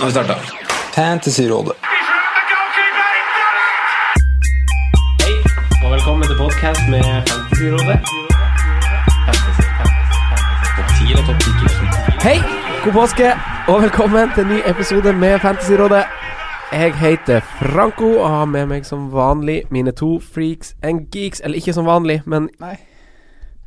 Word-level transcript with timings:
Nå 0.00 0.06
har 0.06 0.10
vi 0.10 0.12
starta. 0.12 0.34
Fantasyrådet. 0.94 1.72
Hei, 5.22 5.34
og 5.84 5.92
velkommen 5.92 6.24
til 6.28 6.36
podkast 6.38 6.80
med 6.90 7.04
Fantasyrådet. 7.28 7.98
Hei, 12.22 12.38
god 12.84 12.92
påske, 12.92 13.32
og 13.68 13.82
velkommen 13.82 14.32
til 14.34 14.44
en 14.44 14.50
ny 14.54 14.60
episode 14.66 15.12
med 15.12 15.38
Fantasyrådet. 15.38 16.04
Jeg 16.72 16.94
heter 16.94 17.40
Franco 17.40 18.14
og 18.18 18.30
har 18.30 18.44
med 18.44 18.66
meg 18.66 18.86
som 18.88 19.12
vanlig 19.12 19.62
mine 19.70 19.92
to 19.92 20.20
freaks 20.32 20.76
and 20.82 21.10
geeks. 21.12 21.44
Eller 21.44 21.60
ikke 21.60 21.76
som 21.76 21.86
vanlig, 21.86 22.22
men 22.24 22.48
Nei. 22.60 22.78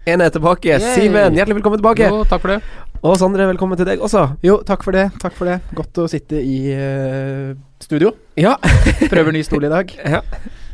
En 0.06 0.22
er 0.22 0.32
tilbake. 0.34 0.74
Yay. 0.76 0.96
Simen, 0.98 1.38
hjertelig 1.38 1.60
velkommen 1.62 1.80
tilbake. 1.80 2.08
Jo, 2.12 2.24
takk 2.28 2.44
for 2.44 2.54
det. 2.54 2.60
Og 3.04 3.16
Sondre, 3.20 3.46
velkommen 3.50 3.80
til 3.80 3.88
deg 3.88 4.04
også. 4.04 4.26
Jo, 4.44 4.58
takk 4.68 4.84
for 4.86 4.96
det. 4.96 5.10
Takk 5.20 5.36
for 5.38 5.48
det. 5.48 5.58
Godt 5.76 6.00
å 6.04 6.08
sitte 6.12 6.40
i 6.40 6.58
uh, 6.76 7.56
studio. 7.84 8.14
Ja. 8.40 8.58
Prøver 9.14 9.36
ny 9.36 9.44
stol 9.48 9.68
i 9.68 9.72
dag. 9.72 9.92
ja. 10.16 10.22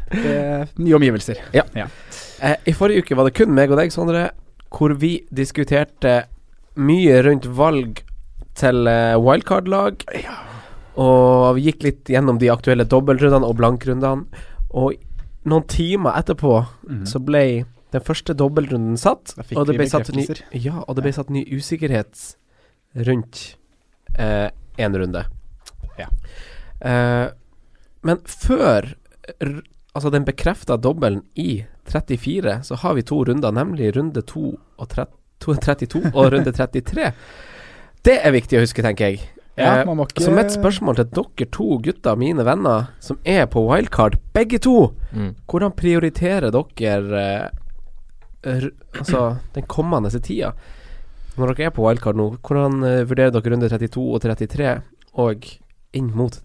Eh, 0.10 0.66
nye 0.82 0.98
omgivelser. 0.98 1.42
Eh, 1.54 2.54
I 2.66 2.74
forrige 2.74 3.06
uke 3.06 3.18
var 3.18 3.30
det 3.30 3.36
kun 3.38 3.54
meg 3.54 3.70
og 3.70 3.78
deg, 3.78 3.94
Sondre, 3.94 4.32
hvor 4.74 4.96
vi 4.98 5.20
diskuterte 5.34 6.24
mye 6.82 7.20
rundt 7.26 7.46
valg 7.58 8.02
til 8.58 8.90
uh, 8.90 9.18
wildcard-lag. 9.22 10.06
Ja. 10.18 10.38
Og 11.00 11.58
vi 11.58 11.70
gikk 11.70 11.86
litt 11.86 12.10
gjennom 12.10 12.42
de 12.42 12.50
aktuelle 12.52 12.88
dobbeltrundene 12.90 13.46
og 13.46 13.58
blankrundene. 13.62 14.46
Og 14.74 14.98
noen 15.50 15.66
timer 15.70 16.18
etterpå 16.20 16.58
mm. 16.90 17.06
så 17.10 17.22
ble 17.24 17.44
den 17.94 18.04
første 18.06 18.36
dobbeltrunden 18.38 18.98
satt. 19.00 19.34
Og 19.56 19.66
det 19.70 19.78
ble 19.80 19.88
satt 19.90 20.12
ny, 20.16 20.28
ja, 20.54 20.84
og 20.86 20.98
det 20.98 21.06
ble 21.08 21.14
satt 21.16 21.32
ny 21.34 21.46
usikkerhet 21.50 22.36
rundt 23.08 23.42
én 24.80 24.96
runde. 24.98 25.26
Ja. 26.00 26.10
Eh, 26.80 27.28
men 28.02 28.24
før 28.26 28.96
Altså 29.90 30.12
den 30.14 30.24
bekrefta 30.24 30.78
dobbelen 30.78 31.24
i 31.36 31.66
34, 31.90 32.60
så 32.64 32.76
har 32.78 32.94
vi 32.94 33.02
to 33.04 33.24
runder, 33.26 33.52
nemlig 33.52 33.90
runde 33.96 34.22
2 34.22 34.44
og 34.54 34.88
30, 34.90 35.10
32 35.42 36.02
og 36.14 36.30
runde 36.32 36.54
33. 36.54 37.10
Det 38.06 38.16
er 38.22 38.36
viktig 38.36 38.60
å 38.60 38.62
huske, 38.64 38.86
tenker 38.86 39.10
jeg. 39.10 39.24
Ja, 39.58 39.82
Eh, 39.82 39.84
ikke 39.84 40.24
Så 40.24 40.32
mitt 40.32 40.54
spørsmål 40.54 40.96
til 40.96 41.10
dere 41.12 41.50
to 41.52 41.80
gutter, 41.84 42.16
mine 42.16 42.46
venner, 42.46 42.94
som 43.00 43.18
er 43.26 43.46
på 43.46 43.66
wildcard, 43.68 44.18
begge 44.34 44.60
to 44.60 44.94
Mm. 45.12 45.36
Hvordan 45.50 45.72
prioriterer 45.74 46.52
dere 46.52 47.18
eh, 47.18 47.50
altså 48.44 49.24
den 49.56 49.68
kommende 49.68 50.12
tida? 50.20 50.54
Når 51.40 51.54
dere 51.54 51.70
er 51.70 51.76
på 51.76 51.86
wildcard 51.86 52.18
nå, 52.20 52.32
hvordan 52.44 52.84
eh, 52.84 53.06
vurderer 53.08 53.32
dere 53.36 53.54
runde 53.54 53.70
32 53.72 54.02
og 54.16 54.24
33 54.24 54.72
og 55.24 55.46
inn 55.96 56.10
mot 56.16 56.40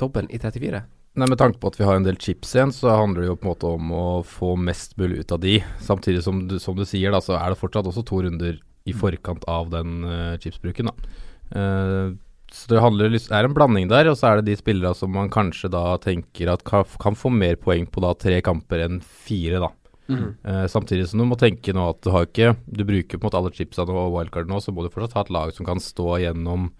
dobbelen 0.00 0.30
i 0.32 0.40
34? 0.42 0.80
Nei, 1.18 1.26
Med 1.26 1.38
tanke 1.38 1.58
på 1.58 1.70
at 1.70 1.78
vi 1.78 1.86
har 1.86 1.98
en 1.98 2.06
del 2.06 2.18
chips 2.22 2.54
igjen, 2.54 2.72
så 2.74 2.94
handler 2.94 3.24
det 3.24 3.30
jo 3.30 3.36
på 3.38 3.46
en 3.46 3.50
måte 3.50 3.70
om 3.74 3.92
å 3.94 4.06
få 4.26 4.54
mest 4.58 4.96
mulig 4.98 5.24
ut 5.24 5.34
av 5.34 5.42
de. 5.42 5.58
Samtidig 5.82 6.22
som 6.26 6.44
du, 6.48 6.58
som 6.62 6.78
du 6.78 6.86
sier, 6.86 7.10
da, 7.10 7.20
så 7.22 7.36
er 7.38 7.50
det 7.50 7.60
fortsatt 7.60 7.88
også 7.90 8.06
to 8.06 8.22
runder 8.26 8.58
i 8.88 8.94
forkant 8.96 9.44
av 9.50 9.72
den 9.74 10.04
uh, 10.06 10.38
chipsbruken. 10.40 10.90
da. 10.90 11.16
Uh, 11.50 12.14
så 12.50 12.72
det 12.72 12.82
handler 12.82 13.12
det, 13.12 13.22
er 13.30 13.46
en 13.46 13.54
blanding 13.54 13.90
der, 13.90 14.08
og 14.10 14.16
så 14.18 14.30
er 14.30 14.40
det 14.40 14.50
de 14.50 14.58
spillere 14.58 14.94
som 14.98 15.12
man 15.14 15.30
kanskje 15.30 15.70
da 15.70 15.84
tenker 16.02 16.50
at 16.50 16.64
kan, 16.66 16.86
kan 17.02 17.18
få 17.18 17.30
mer 17.30 17.58
poeng 17.60 17.86
på 17.86 18.02
da 18.02 18.14
tre 18.18 18.40
kamper 18.42 18.86
enn 18.86 18.98
fire, 19.02 19.60
da. 19.62 19.70
Eh, 20.10 20.66
samtidig 20.66 21.06
som 21.08 21.20
du 21.20 21.24
må 21.24 21.36
tenke 21.38 21.72
nå 21.76 21.88
at 21.90 22.00
du 22.02 22.10
har 22.10 22.26
ikke 22.26 22.56
Du 22.66 22.84
bruker 22.84 23.18
på 23.18 23.22
en 23.22 23.28
måte 23.28 23.38
alle 23.38 23.52
chipsene 23.54 23.88
og 23.94 24.12
wildcard 24.14 24.48
nå, 24.50 24.58
så 24.60 24.72
må 24.74 24.82
du 24.82 24.90
fortsatt 24.90 25.14
ha 25.18 25.20
et 25.26 25.30
lag 25.30 25.52
som 25.54 25.66
kan 25.66 25.78
stå 25.78 26.18
gjennom 26.24 26.70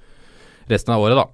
resten 0.69 0.95
av 0.95 1.01
året, 1.03 1.17
da. 1.17 1.27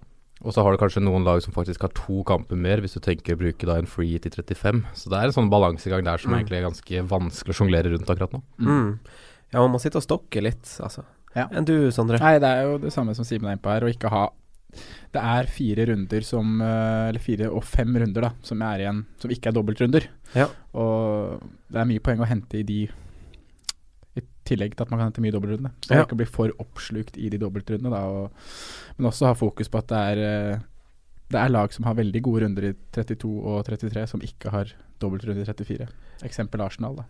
Og 0.44 0.52
så 0.52 0.62
har 0.62 0.72
du 0.72 0.78
kanskje 0.78 1.00
noen 1.02 1.24
lag 1.24 1.41
som 1.42 1.52
faktisk 1.56 1.80
har 1.80 1.92
to 1.97 2.22
kamper 2.28 2.56
mer, 2.61 2.80
hvis 2.84 2.92
du 2.97 3.00
tenker 3.00 3.34
å 3.34 3.41
bruke 3.41 3.64
da 3.67 3.78
en 3.80 3.86
free 3.89 4.19
til 4.20 4.30
35. 4.30 4.83
Så 4.94 5.08
det 5.08 5.17
er 5.19 5.30
en 5.30 5.33
sånn 5.33 5.50
balansegang 5.50 6.05
der 6.05 6.19
som 6.19 6.30
Mm. 6.33 6.39
egentlig 6.44 6.58
er 6.58 6.68
ganske 6.68 7.08
vanskelig 7.08 7.55
å 7.55 7.58
sjonglere 7.61 7.92
rundt 7.92 8.08
akkurat 8.13 8.33
nå. 8.36 8.42
Mm. 8.61 8.98
Ja, 9.52 9.61
man 9.61 9.73
må 9.73 9.80
sitte 9.80 9.96
og 9.96 10.05
stokke 10.05 10.42
litt, 10.42 10.64
altså. 10.80 11.05
Ja. 11.34 11.48
Enn 11.52 11.64
du, 11.64 11.90
Sondre? 11.92 12.18
Nei, 12.20 12.39
det 12.39 12.48
er 12.48 12.63
jo 12.64 12.78
det 12.78 12.92
samme 12.92 13.14
som 13.14 13.24
Simen 13.24 13.48
er 13.48 13.57
inne 13.57 13.63
på 13.63 13.70
her, 13.73 13.80
å 13.80 13.92
ikke 13.92 14.11
ha 14.11 14.28
Det 15.17 15.23
er 15.23 15.48
fire 15.51 15.87
runder 15.91 16.25
som 16.27 16.61
eh, 16.61 17.09
Eller 17.11 17.23
fire 17.23 17.48
og 17.51 17.64
fem 17.64 17.97
runder, 17.97 18.27
da, 18.29 18.31
som 18.42 18.63
er 18.63 18.85
igjen 18.85 19.03
Som 19.23 19.31
ikke 19.33 19.51
er 19.51 19.57
dobbeltrunder. 19.57 20.07
Ja. 20.37 20.47
Og 20.77 21.41
det 21.73 21.81
er 21.83 21.89
mye 21.91 22.05
poeng 22.05 22.20
å 22.20 22.29
hente 22.29 22.61
i 22.61 22.67
de 22.69 22.79
I 24.17 24.23
tillegg 24.48 24.77
til 24.77 24.85
at 24.87 24.91
man 24.92 25.01
kan 25.01 25.11
hente 25.11 25.20
mye 25.25 25.35
dobbeltrunde. 25.35 25.73
Så 25.85 25.91
Ja. 25.92 25.98
man 26.01 26.07
ikke 26.07 26.20
blir 26.23 26.31
for 26.33 26.53
oppslukt 26.63 27.17
i 27.19 27.29
de 27.33 27.39
dobbeltrundene, 27.42 27.91
da. 27.92 28.05
Og, 28.07 28.31
men 28.98 29.11
også 29.11 29.27
ha 29.29 29.35
fokus 29.37 29.69
på 29.69 29.79
at 29.83 29.89
det 29.92 29.98
er 30.14 30.25
eh, 30.55 30.64
det 31.27 31.41
er 31.43 31.51
lag 31.51 31.73
som 31.75 31.85
har 31.89 31.97
veldig 31.98 32.20
gode 32.23 32.45
runder 32.45 32.69
i 32.69 32.75
32 32.95 33.27
og 33.51 33.64
33, 33.67 34.05
som 34.07 34.20
ikke 34.23 34.53
har 34.55 34.70
dobbeltrunde 35.03 35.43
i 35.43 35.48
34. 35.48 35.89
Eksempel 36.23 36.63
Arsenal, 36.63 37.01
da. 37.01 37.05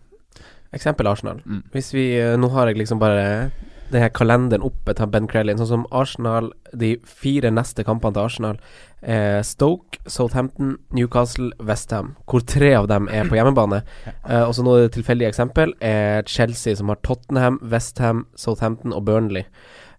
Eksempel 0.73 1.07
Arsenal. 1.07 1.39
Mm. 1.45 1.61
Hvis 1.71 1.91
vi 1.93 2.07
eh, 2.17 2.33
Nå 2.37 2.49
har 2.55 2.67
jeg 2.71 2.79
liksom 2.81 2.99
bare 2.99 3.51
det 3.91 4.01
her 4.01 4.09
kalenderen 4.09 4.63
oppe 4.65 4.93
til 4.97 5.07
Ben 5.13 5.27
Crellin. 5.27 5.57
Sånn 5.59 5.69
som 5.69 5.85
Arsenal 5.95 6.51
De 6.75 6.95
fire 7.07 7.51
neste 7.53 7.83
kampene 7.87 8.13
til 8.17 8.25
Arsenal 8.25 8.57
eh, 9.01 9.39
Stoke, 9.47 9.99
Southampton, 10.07 10.75
Newcastle, 10.91 11.51
Westham. 11.59 12.15
Hvor 12.27 12.43
tre 12.45 12.73
av 12.75 12.87
dem 12.91 13.07
er 13.07 13.29
på 13.29 13.37
hjemmebane. 13.39 13.83
Eh, 14.27 14.43
og 14.43 14.53
så 14.57 14.65
nå 14.65 14.75
et 14.81 14.93
tilfeldig 14.97 15.29
eksempel 15.29 15.73
er 15.81 16.23
Chelsea, 16.27 16.75
som 16.75 16.89
har 16.91 16.99
Tottenham, 17.07 17.59
Westham, 17.63 18.25
Southampton 18.35 18.93
og 18.93 19.05
Burnley. 19.07 19.45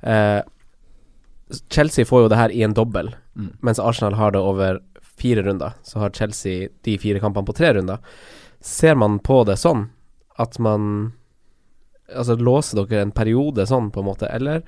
Eh, 0.02 0.42
Chelsea 1.72 2.04
får 2.04 2.26
jo 2.26 2.28
det 2.28 2.36
her 2.42 2.52
i 2.52 2.62
en 2.66 2.74
dobbel, 2.76 3.14
Mm. 3.38 3.52
mens 3.62 3.78
Arsenal 3.78 4.14
har 4.18 4.32
det 4.34 4.40
over 4.42 4.80
fire 5.18 5.42
runder. 5.46 5.72
Så 5.82 6.00
har 6.00 6.10
Chelsea 6.10 6.68
de 6.82 6.96
fire 6.98 7.20
kampene 7.20 7.46
på 7.46 7.54
tre 7.54 7.72
runder. 7.72 7.98
Ser 8.60 8.96
man 8.98 9.20
på 9.20 9.44
det 9.46 9.54
sånn 9.62 9.90
at 10.38 10.58
man 10.58 11.12
Altså 12.16 12.36
låser 12.40 12.84
dere 12.86 13.02
en 13.02 13.12
periode 13.12 13.66
sånn, 13.68 13.90
på 13.92 14.00
en 14.00 14.06
måte, 14.08 14.28
eller 14.32 14.62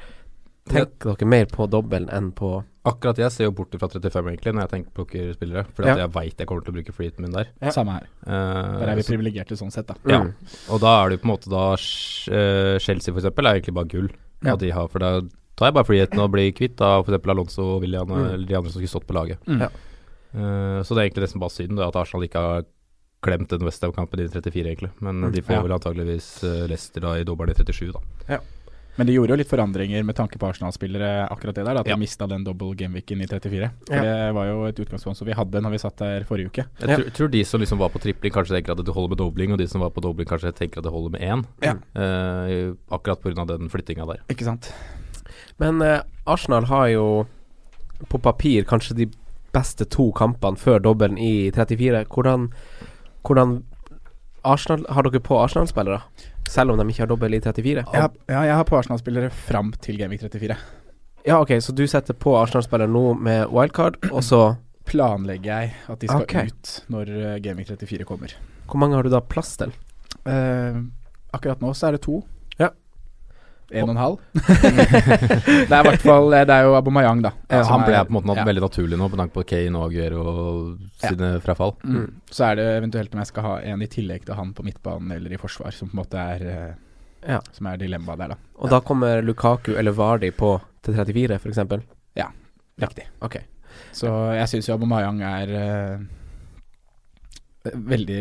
tenker 0.70 1.14
dere 1.16 1.26
mer 1.28 1.46
på 1.50 1.66
dobbelen 1.70 2.10
enn 2.12 2.32
på 2.36 2.60
Akkurat 2.88 3.18
jeg 3.20 3.28
ser 3.34 3.44
jo 3.44 3.50
bort 3.52 3.74
fra 3.76 3.88
35 3.92 4.28
egentlig, 4.30 4.52
når 4.56 4.62
jeg 4.64 4.70
tenker 4.72 4.92
på 4.96 5.04
dere 5.12 5.34
spillere. 5.36 5.64
Fordi 5.76 5.86
Ja. 5.88 5.92
at 5.92 5.98
jeg 6.00 6.12
veit 6.14 6.38
jeg 6.38 6.46
kommer 6.48 6.64
til 6.64 6.72
å 6.72 6.76
bruke 6.78 6.92
freeten 6.96 7.20
min 7.20 7.30
der. 7.34 7.48
Ja. 7.60 7.68
Samme 7.70 7.92
her. 7.92 8.06
Uh, 8.26 8.78
Der 8.80 8.88
er 8.88 8.96
vi 8.96 9.02
privilegerte 9.02 9.52
sånn 9.58 9.70
sett, 9.70 9.86
da. 9.86 9.94
Ja. 10.08 10.22
Mm. 10.24 10.32
Og 10.70 10.80
da 10.80 11.04
er 11.04 11.10
det 11.10 11.18
jo 11.18 11.22
på 11.26 11.28
en 11.28 11.34
måte 11.36 11.50
da 11.52 11.66
eh, 11.74 12.78
Chelsea 12.78 13.12
for 13.12 13.20
eksempel 13.20 13.46
er 13.46 13.60
egentlig 13.60 13.74
bare 13.74 13.84
gull. 13.92 14.08
Ja. 14.42 14.54
At 14.54 14.60
de 14.60 14.70
har, 14.70 14.88
for 14.88 14.98
da 14.98 15.20
tar 15.56 15.66
jeg 15.68 15.74
bare 15.76 15.84
freeheten 15.90 16.18
og 16.24 16.32
blir 16.32 16.52
kvitt 16.56 16.78
for 16.80 17.04
eksempel 17.04 17.30
Alonso 17.34 17.62
og 17.76 17.82
William 17.82 18.08
Mm. 18.08 18.32
eller 18.32 18.46
de 18.46 18.54
andre 18.56 18.70
som 18.72 18.80
skulle 18.80 18.88
stått 18.96 19.06
på 19.06 19.12
laget. 19.14 19.38
Mm. 19.46 19.60
Ja. 19.60 19.68
Eh, 20.32 20.80
så 20.82 20.94
det 20.94 20.96
er 20.96 21.10
egentlig 21.10 21.26
nesten 21.28 21.40
bare 21.40 21.50
synd 21.52 21.80
at 21.84 21.96
Arsenal 21.96 22.24
ikke 22.24 22.40
har 22.40 22.64
klemt 23.22 23.48
den 23.53 23.60
Westham-kampen 23.66 24.20
i 24.20 24.28
34, 24.28 24.64
egentlig. 24.66 24.91
Men 25.00 25.20
Mm. 25.20 25.32
de 25.32 25.42
får 25.42 25.54
Ja. 25.56 25.62
vel 25.62 25.72
antageligvis 25.72 26.42
uh, 26.44 26.66
Leicester 26.66 27.00
da 27.00 27.14
i 27.19 27.25
dobbelen 27.25 27.50
i 27.50 27.54
37, 27.54 27.92
da. 27.92 28.38
Men 28.97 29.06
de 29.06 29.12
gjorde 29.14 29.31
jo 29.31 29.36
litt 29.36 29.48
forandringer 29.48 30.03
med 30.04 30.16
tanke 30.16 30.36
på 30.36 30.48
Arsenal-spillere, 30.50 31.28
akkurat 31.31 31.54
det 31.54 31.64
der. 31.64 31.76
At 31.81 31.86
Ja. 31.86 31.94
de 31.94 32.00
mista 32.00 32.26
den 32.26 32.44
double 32.44 32.75
gameweeken 32.75 33.22
i 33.22 33.26
34. 33.26 33.70
For 33.86 33.94
Ja. 33.94 34.03
Det 34.03 34.34
var 34.34 34.44
jo 34.47 34.64
et 34.66 34.76
utgangspunkt 34.76 35.16
som 35.16 35.26
vi 35.26 35.32
hadde 35.32 35.53
når 35.62 35.70
vi 35.70 35.78
satt 35.78 35.97
der 35.97 36.25
forrige 36.25 36.47
uke. 36.50 36.64
Jeg 36.81 36.88
Ja. 36.88 36.97
tror, 36.97 37.10
tror 37.12 37.28
de 37.31 37.44
som 37.44 37.60
liksom 37.60 37.78
var 37.78 37.88
på 37.88 38.00
tripling, 38.00 38.32
kanskje 38.32 38.56
tenker 38.60 38.72
at 38.72 38.84
det 38.84 38.92
holder 38.94 39.08
med 39.10 39.19
dobling, 39.19 39.52
og 39.52 39.58
de 39.58 39.66
som 39.69 39.81
var 39.81 39.91
på 39.91 40.02
dobling, 40.02 40.26
kanskje 40.26 40.52
tenker 40.52 40.78
at 40.78 40.84
det 40.84 40.92
holder 40.92 41.10
med 41.12 41.20
én. 41.22 41.44
Ja. 41.62 41.75
Eh, 41.94 42.75
akkurat 42.91 43.20
pga. 43.22 43.47
den 43.47 43.69
flyttinga 43.70 44.06
der. 44.06 44.19
Ikke 44.28 44.44
sant? 44.44 44.72
Men 45.58 45.81
eh, 45.82 46.02
Arsenal 46.26 46.64
har 46.64 46.88
jo 46.88 47.26
på 48.08 48.20
papir 48.20 48.64
kanskje 48.64 48.94
de 48.97 49.06
beste 49.52 49.84
to 49.88 50.10
kampene 50.12 50.56
før 50.58 50.78
dobbelen 50.81 51.16
i 51.19 51.50
34. 51.52 52.04
Hvordan, 52.06 52.50
hvordan 53.26 53.60
Arsenal, 54.42 54.86
Har 54.88 55.04
dere 55.04 55.20
på 55.20 55.36
Arsenal-spillere? 55.36 56.00
Selv 56.48 56.72
om 56.72 56.78
de 56.78 56.86
ikke 56.88 57.04
har 57.04 57.10
dobbel 57.10 57.34
i 57.36 57.41
34? 57.41 57.84
Ja, 57.92 58.08
ja 58.31 58.44
jeg 58.48 58.56
har 58.56 58.64
på 58.64 58.78
Arsenal-spillere 58.78 59.31
fram 59.31 59.75
til 59.84 59.98
Gameweek 60.00 60.25
34. 60.25 60.56
Ja, 61.26 61.36
ok, 61.36 61.58
så 61.60 61.75
du 61.76 61.84
setter 61.86 62.16
på 62.16 62.32
Arsenal-spillere 62.38 62.88
nå 62.88 63.12
med 63.20 63.52
wildcard, 63.52 64.00
og 64.11 64.25
så 64.25 64.43
Planlegger 64.90 65.50
jeg 65.52 65.75
at 65.93 66.00
de 66.00 66.08
skal 66.08 66.25
okay. 66.25 66.49
ut 66.50 66.70
når 66.90 67.11
uh, 67.12 67.34
Gameweek 67.44 67.69
34 67.69 68.06
kommer. 68.08 68.32
Hvor 68.67 68.81
mange 68.81 68.96
har 68.96 69.06
du 69.06 69.12
da 69.12 69.20
plass 69.22 69.52
til? 69.61 69.70
Eh, 70.26 70.78
akkurat 71.37 71.62
nå 71.62 71.70
så 71.76 71.88
er 71.88 71.96
det 71.96 72.02
to. 72.08 72.20
Ja. 73.70 73.82
En 73.84 73.88
og 73.88 73.94
en 73.94 74.00
halv. 74.02 74.17
det 74.34 75.70
er 75.70 75.81
i 75.81 75.87
hvert 75.87 76.02
fall 76.02 76.32
Det 76.34 76.55
er 76.56 76.64
jo 76.67 76.72
Abomayang, 76.75 77.20
da. 77.22 77.31
Ja, 77.50 77.62
han 77.69 77.84
ble 77.87 77.94
er- 78.00 78.08
på 78.08 78.17
en 78.19 78.26
måte 78.26 78.43
ja. 78.43 78.46
veldig 78.49 78.64
naturlig 78.64 78.99
nå, 78.99 79.08
på 79.12 79.20
tanke 79.20 79.37
på 79.37 79.44
Kane 79.52 79.78
og 79.78 79.87
Aguero 79.88 80.25
og 80.26 80.88
sine 81.05 81.31
frafall. 81.44 81.76
Mm. 81.84 82.08
Så 82.31 82.49
er 82.49 82.58
det 82.58 82.67
eventuelt 82.81 83.14
om 83.14 83.22
jeg 83.22 83.31
skal 83.31 83.46
ha 83.46 83.55
en 83.72 83.84
i 83.87 83.90
tillegg 83.90 84.26
til 84.26 84.34
han 84.40 84.50
på 84.56 84.67
midtbanen 84.67 85.14
eller 85.17 85.37
i 85.37 85.40
forsvar, 85.40 85.70
som 85.76 85.93
på 85.93 85.96
en 85.96 86.02
måte 86.02 86.26
er 86.34 86.46
eh, 86.50 86.70
Ja. 87.28 87.38
Som 87.52 87.69
er 87.69 87.76
dilemmaet 87.76 88.19
der, 88.19 88.34
da. 88.34 88.40
Og 88.58 88.70
da 88.72 88.81
kommer 88.81 89.22
Lukaku 89.22 89.75
eller 89.76 89.93
Vardi 89.93 90.31
på 90.34 90.55
til 90.82 90.96
34, 90.96 91.37
f.eks.? 91.38 91.88
Riktig. 92.81 93.06
Ok. 93.20 93.37
Så 93.93 94.08
jeg 94.37 94.49
syns 94.49 94.69
jo 94.70 94.76
Abomayang 94.76 95.20
er 95.26 95.52
eh, 95.58 96.02
veldig 97.64 98.20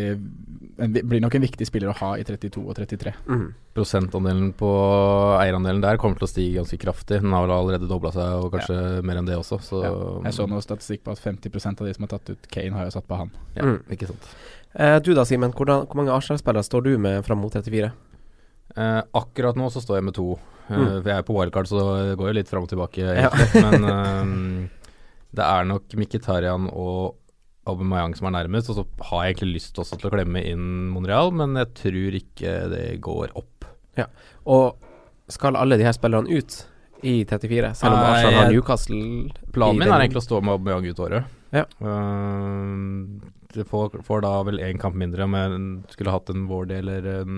en, 0.79 0.93
Blir 0.93 1.21
nok 1.23 1.35
en 1.35 1.43
viktig 1.43 1.65
spiller 1.67 1.91
å 1.91 1.97
ha 1.99 2.09
i 2.19 2.23
32 2.27 2.59
og 2.65 2.75
33. 2.75 3.13
Mm. 3.27 3.45
Prosentandelen 3.75 4.53
på 4.59 4.69
eierandelen 5.39 5.81
der 5.83 5.97
kommer 6.01 6.19
til 6.19 6.27
å 6.27 6.31
stige 6.31 6.57
ganske 6.59 6.79
kraftig. 6.81 7.21
Den 7.23 7.31
har 7.35 7.45
vel 7.47 7.55
allerede 7.55 7.87
dobla 7.89 8.11
seg, 8.15 8.43
og 8.43 8.51
kanskje 8.55 8.77
mer 9.07 9.19
enn 9.21 9.27
det 9.29 9.37
også. 9.39 9.59
Så 9.63 9.81
Ja. 9.83 9.91
Jeg 10.27 10.33
så 10.37 10.47
noe 10.47 10.61
statistikk 10.63 11.03
på 11.03 11.11
at 11.15 11.19
50% 11.23 11.81
av 11.81 11.87
de 11.87 11.93
som 11.93 12.03
har 12.07 12.13
tatt 12.17 12.29
ut 12.31 12.47
Kane, 12.51 12.71
har 12.75 12.85
jo 12.85 12.91
satt 12.97 13.07
på 13.07 13.17
han. 13.17 13.31
ja, 13.55 13.63
Mm. 13.63 13.79
ikke 13.91 14.07
sant. 14.07 14.27
Eh, 14.75 14.99
du 14.99 15.13
da, 15.13 15.23
Simen. 15.25 15.51
Hvor, 15.51 15.65
Hvor 15.65 15.95
mange 15.95 16.11
Arsenal-spillere 16.11 16.63
står 16.63 16.83
du 16.83 16.97
med 16.97 17.23
fram 17.25 17.39
mot 17.39 17.51
34? 17.51 17.91
Eh, 18.77 19.01
akkurat 19.13 19.55
nå 19.55 19.69
så 19.71 19.81
står 19.81 19.95
jeg 19.97 20.03
med 20.03 20.13
to. 20.13 20.33
Eh, 20.69 20.75
Mm. 20.77 21.01
For 21.01 21.09
jeg 21.09 21.17
er 21.17 21.23
på 21.23 21.33
wildcard, 21.33 21.65
så 21.67 22.09
det 22.09 22.17
går 22.17 22.27
jo 22.27 22.33
litt 22.33 22.47
fram 22.47 22.63
og 22.63 22.69
tilbake, 22.69 22.97
Ja. 23.01 23.29
Men 23.55 23.83
eh, 23.95 24.69
det 25.33 25.43
er 25.45 25.63
nok 25.65 25.83
Mkhitaryan 25.95 26.69
og 26.71 27.15
Aubameyang 27.71 28.15
som 28.17 28.27
er 28.29 28.35
nærmest. 28.39 28.69
Og 28.73 28.79
så 28.81 28.85
har 29.11 29.23
jeg 29.25 29.35
egentlig 29.37 29.59
lyst 29.61 29.79
også 29.81 29.97
til 29.99 30.09
å 30.09 30.13
klemme 30.13 30.41
inn 30.45 30.65
Monreal, 30.93 31.31
men 31.35 31.55
jeg 31.61 31.71
tror 31.79 32.17
ikke 32.19 32.53
det 32.73 32.83
går 33.05 33.33
opp. 33.39 33.65
Ja, 33.97 34.05
Og 34.45 34.75
skal 35.29 35.55
alle 35.59 35.77
de 35.77 35.85
her 35.85 35.93
spillerne 35.93 36.29
ut 36.39 36.65
i 37.05 37.23
34, 37.23 37.73
selv 37.79 37.93
om 37.95 37.99
Arsenal 38.09 38.33
har 38.41 38.49
Newcastle 38.51 39.29
Planen 39.55 39.79
min 39.79 39.87
er 39.87 40.01
egentlig 40.03 40.19
å 40.19 40.25
stå 40.25 40.39
med 40.43 40.57
Aubameyang 40.57 40.87
ut 40.91 40.99
året. 41.05 41.35
Ja. 41.55 41.63
Uh, 41.79 43.19
det 43.55 43.65
får, 43.69 44.01
får 44.05 44.23
da 44.25 44.31
vel 44.45 44.59
én 44.61 44.77
kamp 44.81 44.97
mindre 44.99 45.25
om 45.25 45.33
jeg 45.37 45.59
skulle 45.95 46.13
hatt 46.13 46.29
en 46.33 46.43
Wardy 46.49 46.75
eller 46.81 47.07
en, 47.21 47.37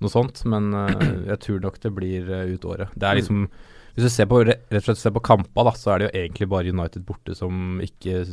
noe 0.00 0.12
sånt, 0.12 0.42
men 0.48 0.70
uh, 0.76 0.92
jeg 1.32 1.40
tror 1.44 1.64
nok 1.64 1.80
det 1.82 1.92
blir 1.96 2.30
uh, 2.30 2.44
ut 2.54 2.64
året. 2.68 2.92
Det 2.96 3.08
er 3.10 3.16
Mm. 3.16 3.20
liksom 3.22 3.48
Hvis 3.96 4.04
du 4.04 4.10
ser 4.12 4.26
på, 4.28 4.42
re- 4.44 4.58
rett 4.68 4.82
og 4.82 4.90
slett 4.90 4.98
ser 5.00 5.12
på 5.16 5.22
kampa, 5.24 5.62
da, 5.64 5.70
så 5.72 5.94
er 5.94 5.98
det 6.02 6.06
jo 6.10 6.20
egentlig 6.20 6.48
bare 6.52 6.68
United 6.72 7.04
borte 7.08 7.32
som 7.34 7.78
ikke 7.80 8.26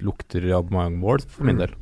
lukter 0.00 0.40
Aubameyang-mål, 0.54 1.26
for 1.28 1.44
min 1.44 1.56
Mm. 1.56 1.66
del. 1.66 1.74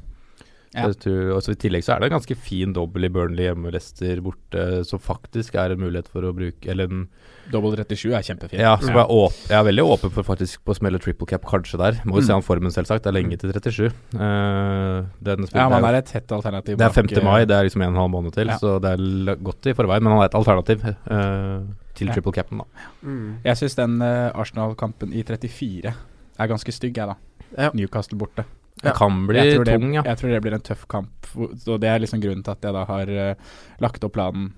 Ja. 0.74 0.82
Tror, 0.92 1.32
og 1.32 1.40
så 1.42 1.52
I 1.52 1.54
tillegg 1.56 1.82
så 1.82 1.94
er 1.96 2.00
det 2.00 2.12
en 2.12 2.18
ganske 2.20 2.36
fin 2.36 2.74
dobbel 2.74 3.04
i 3.04 3.08
Burnley 3.08 3.46
hjemme, 3.48 3.70
Leicester 3.72 4.20
borte, 4.20 4.84
som 4.84 4.98
faktisk 5.00 5.54
er 5.56 5.72
en 5.72 5.78
mulighet 5.80 6.06
for 6.12 6.20
å 6.22 6.32
bruke 6.36 6.68
Eller 6.68 6.84
en 6.84 7.08
Dobbel 7.50 7.72
37 7.74 8.12
er 8.12 8.20
kjempefint. 8.22 8.60
ja, 8.60 8.76
så 8.76 8.88
jeg, 8.92 8.96
er 9.00 9.08
åp 9.08 9.32
jeg 9.48 9.56
er 9.58 9.64
veldig 9.64 9.84
åpen 9.88 10.10
for 10.12 10.22
faktisk 10.22 10.58
på 10.66 10.74
å 10.74 10.76
smelle 10.76 11.00
triple 11.00 11.26
cap 11.26 11.42
kanskje 11.48 11.78
der. 11.80 11.92
Må 12.04 12.16
jo 12.16 12.20
Mm. 12.20 12.26
se 12.26 12.32
an 12.34 12.42
formen, 12.42 12.70
selvsagt. 12.70 13.02
Det 13.02 13.06
er 13.06 13.16
lenge 13.16 13.38
til 13.40 13.50
37. 13.50 13.92
Uh, 14.14 15.06
den 15.24 15.46
spiller, 15.46 15.62
Ja, 15.64 15.68
man 15.70 15.84
er 15.84 15.94
et 15.98 16.10
hett 16.12 16.28
alternativ. 16.30 16.76
det 16.76 16.84
er 16.84 16.88
bak, 16.92 16.94
5. 17.10 17.24
mai, 17.24 17.44
det 17.46 17.56
er 17.56 17.64
liksom 17.64 17.82
en 17.82 17.88
og 17.88 17.94
en 17.94 18.00
halv 18.02 18.10
måned 18.12 18.32
til, 18.34 18.46
Ja. 18.48 18.58
så 18.58 18.78
det 18.78 18.90
er 18.92 18.98
l- 18.98 19.36
godt 19.42 19.66
i 19.66 19.72
forveien. 19.72 20.02
Men 20.02 20.12
han 20.12 20.20
er 20.20 20.26
et 20.26 20.34
alternativ 20.34 20.84
uh, 20.84 21.64
til 21.94 22.08
triple 22.08 22.32
capen, 22.32 22.58
da. 22.58 22.64
mm. 23.02 23.36
Jeg 23.42 23.56
syns 23.56 23.74
den 23.74 24.02
uh, 24.02 24.30
Arsenal-kampen 24.34 25.14
i 25.14 25.22
34 25.22 25.94
er 26.38 26.46
ganske 26.46 26.72
stygg, 26.72 26.94
jeg, 26.94 27.06
da. 27.08 27.14
Ja. 27.56 27.70
Newcastle 27.74 28.18
borte. 28.18 28.44
Ja. 28.82 28.90
Det 28.90 28.96
kan 28.98 29.26
bli 29.26 29.38
jeg 29.40 29.64
det, 29.64 29.74
tung, 29.74 29.94
ja. 29.96 30.02
Jeg 30.06 30.18
tror 30.20 30.30
det 30.30 30.42
blir 30.44 30.54
en 30.54 30.60
tøff 30.62 30.84
kamp. 30.86 31.26
Og 31.36 31.80
det 31.82 31.88
er 31.90 31.98
liksom 32.04 32.20
grunnen 32.22 32.44
til 32.46 32.52
at 32.54 32.62
jeg 32.68 32.76
da 32.76 32.84
har 32.86 33.10
uh, 33.10 33.34
lagt 33.82 34.04
opp 34.06 34.12
planen 34.14 34.52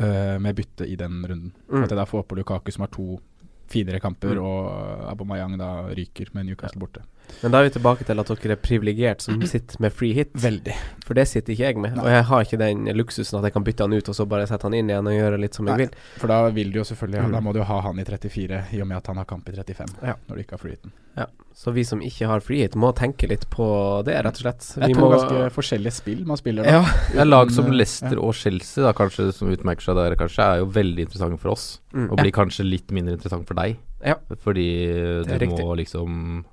uh, 0.00 0.38
med 0.38 0.54
bytte 0.54 0.86
i 0.86 0.94
den 0.96 1.24
runden. 1.26 1.52
Mm. 1.72 1.82
At 1.84 1.90
jeg 1.90 1.98
da 1.98 2.06
får 2.06 2.22
på 2.30 2.38
Lukaku 2.38 2.70
som 2.74 2.86
har 2.86 2.92
to 2.94 3.18
finere 3.68 4.00
kamper, 4.00 4.32
Mm. 4.38 4.44
og 4.44 5.10
Abomayang 5.10 5.58
da 5.60 5.88
ryker 5.92 6.30
med 6.32 6.46
Newcastle 6.46 6.80
borte. 6.80 7.02
Men 7.42 7.52
da 7.52 7.58
er 7.60 7.66
vi 7.66 7.74
tilbake 7.74 8.04
til 8.08 8.18
at 8.22 8.30
dere 8.30 8.54
er 8.54 8.56
privilegert 8.64 9.20
som 9.20 9.42
sitter 9.44 9.76
med 9.84 9.92
free 9.92 10.14
hit. 10.16 10.30
Veldig. 10.32 10.72
For 11.04 11.12
det 11.18 11.26
sitter 11.28 11.52
ikke 11.52 11.66
jeg 11.66 11.76
med. 11.76 11.98
Nei. 11.98 12.04
Og 12.06 12.08
jeg 12.08 12.24
har 12.30 12.46
ikke 12.46 12.58
den 12.62 12.86
luksusen 12.96 13.36
at 13.38 13.44
jeg 13.44 13.52
kan 13.52 13.64
bytte 13.66 13.84
han 13.84 13.92
ut 13.92 14.08
og 14.08 14.14
så 14.16 14.24
bare 14.24 14.46
sette 14.48 14.64
han 14.64 14.72
inn 14.78 14.88
igjen 14.88 15.06
og 15.10 15.12
gjøre 15.12 15.40
litt 15.42 15.54
som 15.58 15.66
jeg 15.68 15.76
Nei. 15.76 15.84
vil. 15.84 15.98
For 16.16 16.32
da 16.32 16.38
vil 16.48 16.72
du 16.72 16.78
jo 16.80 16.84
selvfølgelig 16.88 17.26
Mm. 17.28 17.32
Da 17.36 17.40
må 17.44 17.52
du 17.52 17.58
jo 17.60 17.64
ha 17.68 17.80
han 17.80 17.98
i 18.00 18.04
34, 18.08 18.62
i 18.72 18.80
og 18.80 18.86
med 18.88 18.96
at 18.96 19.06
han 19.12 19.16
har 19.20 19.24
kamp 19.26 19.48
i 19.48 19.52
35. 19.52 19.98
Ja. 20.02 20.14
Når 20.28 20.34
du 20.34 20.40
ikke 20.40 20.56
har 20.56 20.64
flyten. 20.64 20.92
Så 21.58 21.72
vi 21.74 21.82
som 21.82 21.98
ikke 22.04 22.28
har 22.30 22.42
free 22.46 22.62
hit, 22.62 22.76
må 22.78 22.92
tenke 22.94 23.26
litt 23.26 23.48
på 23.50 23.64
det, 24.06 24.14
rett 24.22 24.36
og 24.38 24.44
slett. 24.44 24.66
Det 24.76 24.84
Vi 24.84 24.92
er 24.92 24.94
to 24.94 25.02
må 25.02 25.08
ganske 25.10 25.48
forskjellige 25.56 25.96
spill 25.96 26.20
man 26.28 26.38
spiller 26.38 26.62
da. 26.62 26.76
Ja. 26.76 26.92
Det 27.10 27.18
er 27.24 27.26
lag 27.26 27.50
som 27.50 27.66
eh, 27.66 27.74
Leicester 27.80 28.14
ja. 28.14 28.20
og 28.28 28.36
Chelsea, 28.38 28.84
da 28.84 28.92
kanskje 28.94 29.26
som 29.34 29.50
utmerker 29.50 29.88
seg 29.88 29.98
der, 29.98 30.14
kanskje, 30.20 30.46
er 30.46 30.62
jo 30.62 30.68
veldig 30.76 31.08
interessante 31.08 31.40
for 31.42 31.56
oss. 31.56 31.64
Mm. 31.90 32.04
Og 32.06 32.22
blir 32.22 32.34
kanskje 32.36 32.68
litt 32.68 32.94
mindre 32.94 33.16
interessant 33.18 33.48
for 33.50 33.58
deg. 33.58 33.74
Ja. 34.06 34.14
Fordi 34.44 34.68
Det 35.26 35.40
du 35.42 35.48
må 35.56 35.74
liksom 35.82 36.44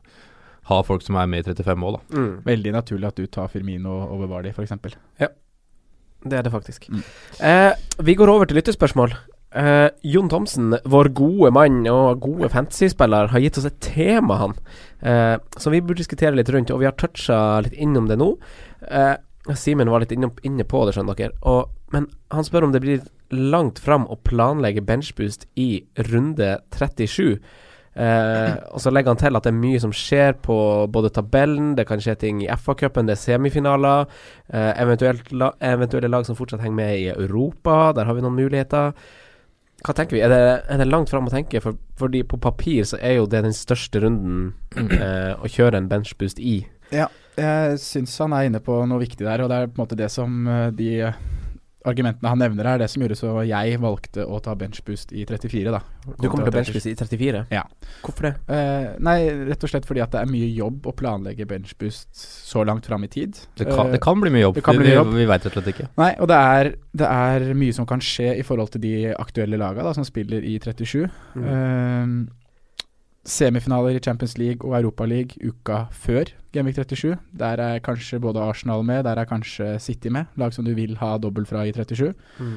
ha 0.72 0.82
folk 0.90 1.06
som 1.06 1.22
er 1.22 1.30
med 1.30 1.46
i 1.46 1.54
35 1.54 1.86
år, 1.86 2.00
da. 2.00 2.18
Mm. 2.18 2.34
Veldig 2.50 2.74
naturlig 2.74 3.12
at 3.12 3.22
du 3.22 3.30
tar 3.30 3.54
Firmino 3.54 4.00
over 4.08 4.34
Vardy, 4.34 4.56
f.eks. 4.58 4.74
Det 6.26 6.34
er 6.34 6.42
det 6.42 6.50
faktisk. 6.50 6.90
Mm. 6.90 7.06
Eh, 7.46 7.72
vi 8.10 8.18
går 8.18 8.34
over 8.34 8.50
til 8.50 8.58
lyttespørsmål. 8.58 9.14
Eh, 9.56 9.90
Jon 10.02 10.28
Thomsen, 10.30 10.76
vår 10.84 11.10
gode 11.16 11.52
mann 11.56 11.86
og 11.88 12.20
gode 12.26 12.50
fantasyspiller, 12.52 13.30
har 13.32 13.44
gitt 13.44 13.60
oss 13.62 13.70
et 13.70 13.80
tema, 13.84 14.40
han. 14.42 14.58
uh, 15.06 15.38
som 15.58 15.72
vi 15.72 15.82
burde 15.82 16.02
diskutere 16.02 16.36
litt 16.36 16.50
rundt, 16.50 16.72
og 16.74 16.82
vi 16.82 16.88
har 16.90 16.96
toucha 16.98 17.62
litt 17.64 17.76
innom 17.78 18.10
det 18.10 18.18
nå. 18.20 18.34
Uh, 18.90 19.16
Simen 19.56 19.92
var 19.94 20.02
litt 20.02 20.12
inne, 20.12 20.32
inne 20.44 20.66
på 20.66 20.82
det, 20.86 20.96
skjønner 20.96 21.16
dere. 21.16 21.38
Og, 21.46 21.70
men 21.94 22.10
han 22.34 22.48
spør 22.48 22.66
om 22.66 22.74
det 22.74 22.82
blir 22.84 23.06
langt 23.30 23.80
fram 23.80 24.08
å 24.10 24.18
planlegge 24.26 24.84
benchboost 24.84 25.46
i 25.56 25.86
runde 26.10 26.58
37. 26.74 27.38
Uh, 27.96 28.60
og 28.74 28.82
så 28.84 28.92
legger 28.92 29.14
han 29.14 29.22
til 29.22 29.40
at 29.40 29.46
det 29.46 29.54
er 29.54 29.60
mye 29.62 29.80
som 29.80 29.94
skjer 29.96 30.36
på 30.44 30.58
både 30.92 31.14
tabellen, 31.16 31.76
det 31.78 31.86
kan 31.88 32.02
skje 32.04 32.18
ting 32.26 32.42
i 32.44 32.50
FA-cupen, 32.58 33.08
det 33.08 33.16
er 33.16 33.24
semifinaler. 33.24 34.10
Uh, 34.50 34.74
eventuelle 34.82 36.12
lag 36.12 36.28
som 36.28 36.36
fortsatt 36.36 36.66
henger 36.66 36.82
med 36.82 36.98
i 37.06 37.14
Europa, 37.14 37.94
der 37.96 38.10
har 38.10 38.18
vi 38.18 38.26
noen 38.26 38.42
muligheter. 38.42 38.98
Hva 39.86 39.94
tenker 39.94 40.18
vi? 40.18 40.24
Er 40.26 40.32
det, 40.34 40.40
er 40.72 40.80
det 40.82 40.88
langt 40.90 41.12
fram 41.14 41.28
å 41.30 41.34
tenke? 41.34 41.62
For, 41.62 41.78
fordi 42.00 42.24
på 42.26 42.40
papir 42.42 42.88
så 42.90 42.98
er 42.98 43.20
jo 43.20 43.28
det 43.30 43.44
den 43.46 43.54
største 43.54 44.02
runden 44.02 44.56
eh, 44.98 45.34
å 45.38 45.52
kjøre 45.52 45.78
en 45.78 45.90
benchboost 45.92 46.42
i. 46.42 46.64
Ja, 46.94 47.10
Jeg 47.36 47.80
syns 47.84 48.14
han 48.22 48.34
er 48.34 48.48
inne 48.48 48.62
på 48.64 48.78
noe 48.88 49.02
viktig 49.02 49.26
der, 49.28 49.44
og 49.44 49.52
det 49.52 49.58
er 49.60 49.70
på 49.70 49.78
en 49.78 49.84
måte 49.84 49.98
det 50.00 50.10
som 50.14 50.46
eh, 50.48 50.70
de 50.74 50.92
argumentene 51.90 52.32
han 52.32 52.42
nevner 52.42 52.70
er 52.70 52.82
det 52.82 52.90
som 52.92 53.04
gjorde 53.04 53.18
så 53.20 53.34
jeg 53.48 53.80
valgte 53.84 54.26
å 54.26 54.40
ta 54.44 54.56
benchboost 54.60 55.14
i 55.16 55.26
34, 55.28 55.74
da. 55.74 55.82
Du 56.20 56.28
kommer 56.30 56.50
til 56.50 56.56
benchboost 56.58 56.90
i 56.90 56.96
34? 56.98 57.44
Ja. 57.54 57.64
Hvorfor 58.06 58.30
det? 58.30 58.34
Uh, 58.50 58.96
nei, 59.06 59.18
rett 59.50 59.66
og 59.66 59.72
slett 59.72 59.88
fordi 59.88 60.04
at 60.06 60.14
det 60.16 60.24
er 60.24 60.32
mye 60.32 60.50
jobb 60.56 60.90
å 60.90 60.96
planlegge 60.98 61.48
benchboost 61.50 62.10
så 62.16 62.66
langt 62.68 62.90
fram 62.90 63.06
i 63.08 63.12
tid. 63.12 63.40
Det 63.58 63.70
kan, 63.70 63.90
uh, 63.90 63.94
det 63.96 64.02
kan 64.04 64.22
bli 64.22 64.34
mye 64.34 64.46
jobb. 64.46 64.60
det 64.60 64.66
kan 64.66 64.80
bli 64.80 64.90
mye 64.90 64.98
jobb. 65.00 65.14
Vi, 65.14 65.22
vi 65.24 65.30
veit 65.32 65.46
rett 65.46 65.52
og 65.52 65.60
slett 65.60 65.74
ikke. 65.76 65.90
Nei, 66.02 66.12
og 66.22 66.32
det 66.32 66.40
er, 66.56 66.72
det 67.04 67.12
er 67.12 67.52
mye 67.58 67.76
som 67.78 67.90
kan 67.90 68.04
skje 68.04 68.34
i 68.40 68.48
forhold 68.48 68.76
til 68.76 68.86
de 68.86 68.96
aktuelle 69.16 69.60
laga 69.62 69.86
da, 69.86 69.94
som 69.98 70.08
spiller 70.08 70.46
i 70.46 70.58
37. 70.62 71.06
Mm. 71.36 71.46
Eh, 71.46 72.45
semifinaler 73.26 73.98
i 73.98 74.02
Champions 74.04 74.38
League 74.38 74.62
og 74.64 74.78
Europa 74.78 75.06
League 75.10 75.42
uka 75.42 75.86
før 75.92 76.30
Genvik 76.54 76.78
37. 76.78 77.18
Der 77.36 77.60
er 77.60 77.82
kanskje 77.84 78.20
både 78.24 78.40
Arsenal 78.40 78.84
med, 78.86 79.04
der 79.04 79.20
er 79.20 79.28
kanskje 79.28 79.80
City 79.80 80.08
med. 80.08 80.30
Lag 80.38 80.54
som 80.54 80.66
du 80.66 80.74
vil 80.78 80.96
ha 81.02 81.18
dobbelt 81.18 81.50
fra 81.50 81.66
i 81.66 81.74
37. 81.74 82.14
Mm. 82.40 82.56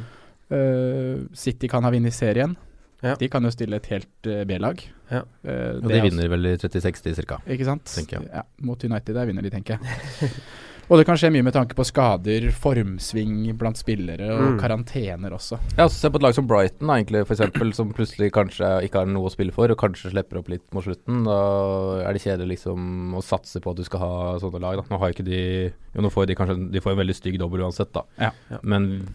Uh, 0.48 1.26
City 1.34 1.66
kan 1.66 1.84
ha 1.84 1.90
vunnet 1.90 2.14
serien. 2.14 2.56
Ja. 3.02 3.14
De 3.14 3.28
kan 3.30 3.44
jo 3.44 3.50
stille 3.54 3.78
et 3.78 3.90
helt 3.92 4.26
uh, 4.26 4.44
B-lag. 4.46 4.80
Ja. 5.10 5.24
Uh, 5.42 5.82
Og 5.82 5.90
de 5.90 5.98
er 5.98 6.06
vinner 6.06 6.30
vel 6.30 6.52
i 6.52 6.54
30-60 6.58 7.20
ca. 7.25 7.40
Ikke 7.46 7.66
sant? 7.66 7.98
jeg. 8.12 8.25
Ja, 8.28 8.42
mot 8.62 8.84
United 8.84 9.14
der 9.14 9.28
vinner 9.28 9.42
de, 9.42 9.50
tenker 9.50 9.78
jeg. 9.78 10.30
og 10.88 10.99
det 10.99 11.04
kan 11.07 11.16
skje 11.21 11.30
mye 11.35 11.45
med 11.45 11.52
tanke 11.52 11.75
på 11.76 11.85
skader, 11.85 12.49
formsving 12.52 13.52
blant 13.59 13.76
spillere 13.76 14.30
og 14.33 14.45
Mm. 14.54 14.59
karantener 14.61 15.30
også. 15.37 15.59
Ja, 15.76 15.87
så 15.87 15.90
Se 15.99 16.09
på 16.11 16.16
et 16.16 16.23
lag 16.23 16.35
som 16.35 16.47
Brighton, 16.47 16.87
da, 16.88 16.95
egentlig, 16.97 17.26
for 17.26 17.35
eksempel, 17.35 17.75
som 17.75 17.92
plutselig 17.92 18.30
kanskje 18.33 18.83
ikke 18.88 18.95
har 19.02 19.07
noe 19.07 19.28
å 19.28 19.33
spille 19.35 19.52
for, 19.52 19.68
og 19.71 19.76
kanskje 19.76 20.11
slipper 20.12 20.38
opp 20.38 20.49
litt 20.49 20.64
mot 20.73 20.85
slutten. 20.85 21.25
Da 21.25 22.09
er 22.09 22.12
det 22.12 22.23
kjedelig 22.23 22.57
liksom 22.57 23.14
å 23.14 23.23
satse 23.23 23.61
på 23.61 23.71
at 23.71 23.76
du 23.76 23.85
skal 23.85 24.00
ha 24.00 24.38
sånne 24.38 24.61
lag. 24.61 24.76
da 24.76 24.83
Nå 24.88 24.99
har 24.99 25.11
ikke 25.12 25.25
de 25.25 25.73
Jo, 25.95 26.00
nå 26.02 26.11
får 26.11 26.26
de 26.26 26.35
kanskje 26.35 26.71
De 26.73 26.80
får 26.80 26.92
en 26.92 26.99
veldig 27.07 27.14
stygg 27.16 27.38
dobbel 27.38 27.61
uansett, 27.61 27.92
da. 27.92 28.02
Ja. 28.18 28.30
Ja. 28.50 28.59
Men 28.62 29.09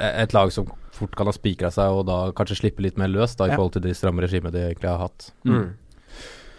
et 0.00 0.32
lag 0.34 0.50
som 0.52 0.66
fort 0.92 1.14
kan 1.16 1.26
ha 1.26 1.32
spikra 1.32 1.70
seg, 1.72 1.90
og 1.92 2.06
da 2.06 2.32
kanskje 2.32 2.56
slippe 2.60 2.80
litt 2.84 2.96
mer 2.98 3.08
løs 3.08 3.36
da 3.36 3.44
i 3.46 3.48
Ja. 3.50 3.56
forhold 3.56 3.72
til 3.72 3.82
det 3.82 3.96
stramme 3.96 4.20
regimet 4.22 4.52
de 4.52 4.58
egentlig 4.72 4.88
har 4.88 4.98
hatt. 4.98 5.30
Mm. 5.44 5.74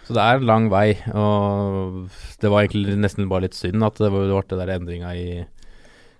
Så 0.08 0.16
det 0.16 0.24
er 0.24 0.38
en 0.38 0.48
lang 0.48 0.66
vei, 0.72 0.94
og 1.12 2.08
det 2.40 2.48
var 2.48 2.64
egentlig 2.64 2.96
nesten 2.96 3.28
bare 3.28 3.44
litt 3.44 3.56
synd 3.58 3.84
at 3.84 3.98
det 4.00 4.08
ble 4.08 4.24
det 4.24 4.56
der 4.56 4.70
endringa 4.78 5.10
i 5.12 5.26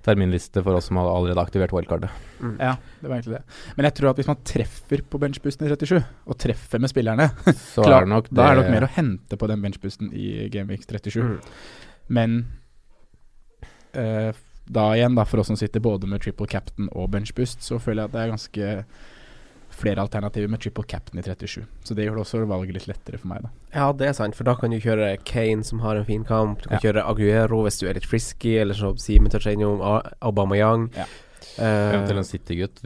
terminliste 0.05 0.61
for 0.65 0.77
oss 0.79 0.89
som 0.89 0.99
hadde 1.01 1.15
allerede 1.15 1.43
aktivert 1.43 1.73
wildcardet. 1.75 2.13
Mm. 2.41 2.55
Ja, 2.61 2.75
det 3.01 3.09
var 3.09 3.17
egentlig 3.17 3.39
det. 3.39 3.57
Men 3.79 3.89
jeg 3.89 3.97
tror 3.97 4.11
at 4.11 4.21
hvis 4.21 4.31
man 4.31 4.41
treffer 4.47 5.03
på 5.09 5.21
benchboosten 5.23 5.67
i 5.67 5.73
37, 5.73 5.97
og 6.29 6.39
treffer 6.45 6.85
med 6.85 6.93
spillerne, 6.93 7.31
Så 7.73 7.85
Klar, 7.87 8.03
er 8.03 8.07
det 8.07 8.13
nok 8.13 8.29
det 8.29 8.39
da 8.39 8.47
er 8.47 8.55
det 8.55 8.63
nok 8.63 8.75
mer 8.77 8.87
å 8.87 8.93
hente 8.99 9.41
på 9.41 9.51
den 9.51 9.65
benchboosten 9.65 10.13
i 10.13 10.29
Gameweek 10.53 10.85
37. 10.85 11.19
Mm. 11.25 11.59
Men 12.19 12.39
eh, 13.97 14.31
da 14.69 14.89
igjen, 14.97 15.17
da, 15.17 15.25
for 15.29 15.43
oss 15.43 15.49
som 15.49 15.59
sitter 15.59 15.81
både 15.85 16.09
med 16.11 16.23
triple 16.25 16.49
captain 16.51 16.91
og 16.93 17.09
benchboost, 17.17 17.65
så 17.65 17.81
føler 17.81 18.05
jeg 18.05 18.13
at 18.13 18.17
det 18.17 18.25
er 18.25 18.35
ganske 18.37 18.75
flere 19.79 20.03
alternativer 20.03 20.51
med 20.51 20.61
triple 20.61 20.85
captain 20.91 21.21
i 21.21 21.23
37. 21.23 21.63
Så 21.87 21.95
det 21.95 22.05
gjør 22.07 22.19
det 22.19 22.25
også 22.27 22.41
valget 22.51 22.75
litt 22.75 22.89
lettere 22.91 23.19
for 23.23 23.31
meg, 23.31 23.43
da. 23.47 23.51
Ja, 23.75 23.93
det 23.93 24.09
er 24.09 24.17
sant, 24.19 24.35
for 24.35 24.45
da 24.49 24.55
kan 24.59 24.71
du 24.75 24.81
kjøre 24.83 25.13
Kane, 25.25 25.63
som 25.65 25.81
har 25.85 25.97
en 26.01 26.05
fin 26.09 26.25
kamp. 26.27 26.63
Du 26.63 26.69
kan 26.69 26.79
Ja. 26.83 26.85
kjøre 26.93 27.07
Aguero 27.07 27.63
hvis 27.65 27.79
du 27.81 27.87
er 27.89 27.95
litt 27.95 28.07
frisky, 28.07 28.57
eller 28.59 28.75
som 28.75 28.97
Simen 28.99 29.31
toucha 29.31 29.51
innom, 29.55 29.81
A- 29.81 30.11
Aubameyang. 30.23 30.91
Ja. 30.97 31.07
Eventuelt 31.59 32.19
en 32.19 32.25
City-gutt, 32.25 32.83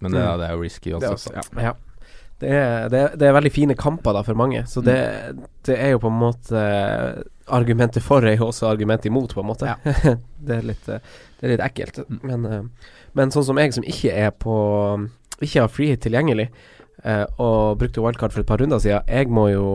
Men 0.00 0.12
det, 0.12 0.20
Mm. 0.20 0.38
det 0.38 0.46
er 0.48 0.52
jo 0.54 0.60
risky 0.62 0.90
Det 0.90 1.00
uansett. 1.02 1.32
også, 1.34 1.34
ja. 1.56 1.62
Ja. 1.62 1.72
Det 2.38 2.48
er, 2.54 2.88
det, 2.88 2.98
er- 3.00 3.16
det 3.16 3.26
er 3.28 3.32
veldig 3.40 3.50
fine 3.52 3.74
kamper 3.74 4.12
da 4.12 4.22
for 4.22 4.34
mange, 4.34 4.62
så 4.70 4.80
det, 4.80 5.34
det 5.64 5.76
er 5.76 5.90
jo 5.90 5.98
på 5.98 6.06
en 6.06 6.20
måte 6.20 7.24
argumentet 7.48 8.00
for 8.04 8.22
er 8.24 8.36
jo 8.36 8.46
også 8.46 8.68
argumentet 8.70 9.06
imot, 9.06 9.34
på 9.34 9.40
en 9.42 9.48
måte. 9.48 9.66
Ja. 9.66 9.74
det, 10.46 10.58
er 10.60 10.62
litt, 10.62 10.88
eh, 10.88 11.00
det 11.40 11.48
er 11.48 11.56
litt 11.56 11.64
ekkelt. 11.66 11.98
Mm. 12.08 12.20
Men, 12.22 12.46
eh, 12.46 12.62
men 13.14 13.30
sånn 13.34 13.44
som 13.44 13.56
jeg, 13.58 13.74
som 13.74 13.82
ikke 13.82 14.12
er 14.14 14.30
på 14.30 14.54
Ikke 15.40 15.62
har 15.62 15.72
free 15.72 15.94
hit 15.94 16.02
tilgjengelig, 16.06 16.48
eh, 17.04 17.24
og 17.38 17.78
brukte 17.78 18.02
wildcard 18.02 18.34
for 18.34 18.42
et 18.42 18.48
par 18.48 18.60
runder 18.62 18.78
siden, 18.82 19.06
jeg 19.08 19.30
må 19.30 19.48
jo 19.52 19.66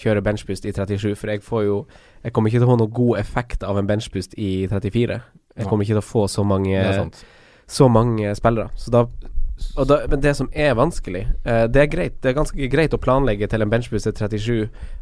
kjøre 0.00 0.22
benchboost 0.22 0.66
i 0.66 0.72
37, 0.72 1.16
for 1.18 1.30
jeg 1.30 1.42
får 1.42 1.66
jo 1.66 1.86
Jeg 2.22 2.34
kommer 2.36 2.50
ikke 2.50 2.60
til 2.60 2.66
å 2.68 2.72
få 2.74 2.76
noen 2.76 2.92
god 2.92 3.18
effekt 3.18 3.62
av 3.64 3.78
en 3.80 3.86
benchboost 3.88 4.34
i 4.36 4.66
34. 4.68 5.14
Jeg 5.56 5.66
kommer 5.66 5.86
ikke 5.86 5.94
til 5.96 6.02
å 6.02 6.04
få 6.04 6.26
så 6.28 6.42
mange 6.44 6.82
så 7.70 7.88
mange 7.88 8.34
spillere. 8.36 8.68
Så 8.76 8.90
da, 8.92 9.06
da, 9.86 9.98
men 10.10 10.20
det 10.20 10.34
som 10.36 10.50
er 10.52 10.74
vanskelig 10.74 11.22
eh, 11.44 11.64
Det 11.70 11.82
er 11.82 11.90
greit 11.92 12.16
Det 12.22 12.30
er 12.30 12.36
ganske 12.38 12.68
greit 12.72 12.94
å 12.96 13.00
planlegge 13.00 13.48
til 13.50 13.62
en 13.62 13.70
benchboost 13.72 14.08
til 14.08 14.16
37 14.18 14.52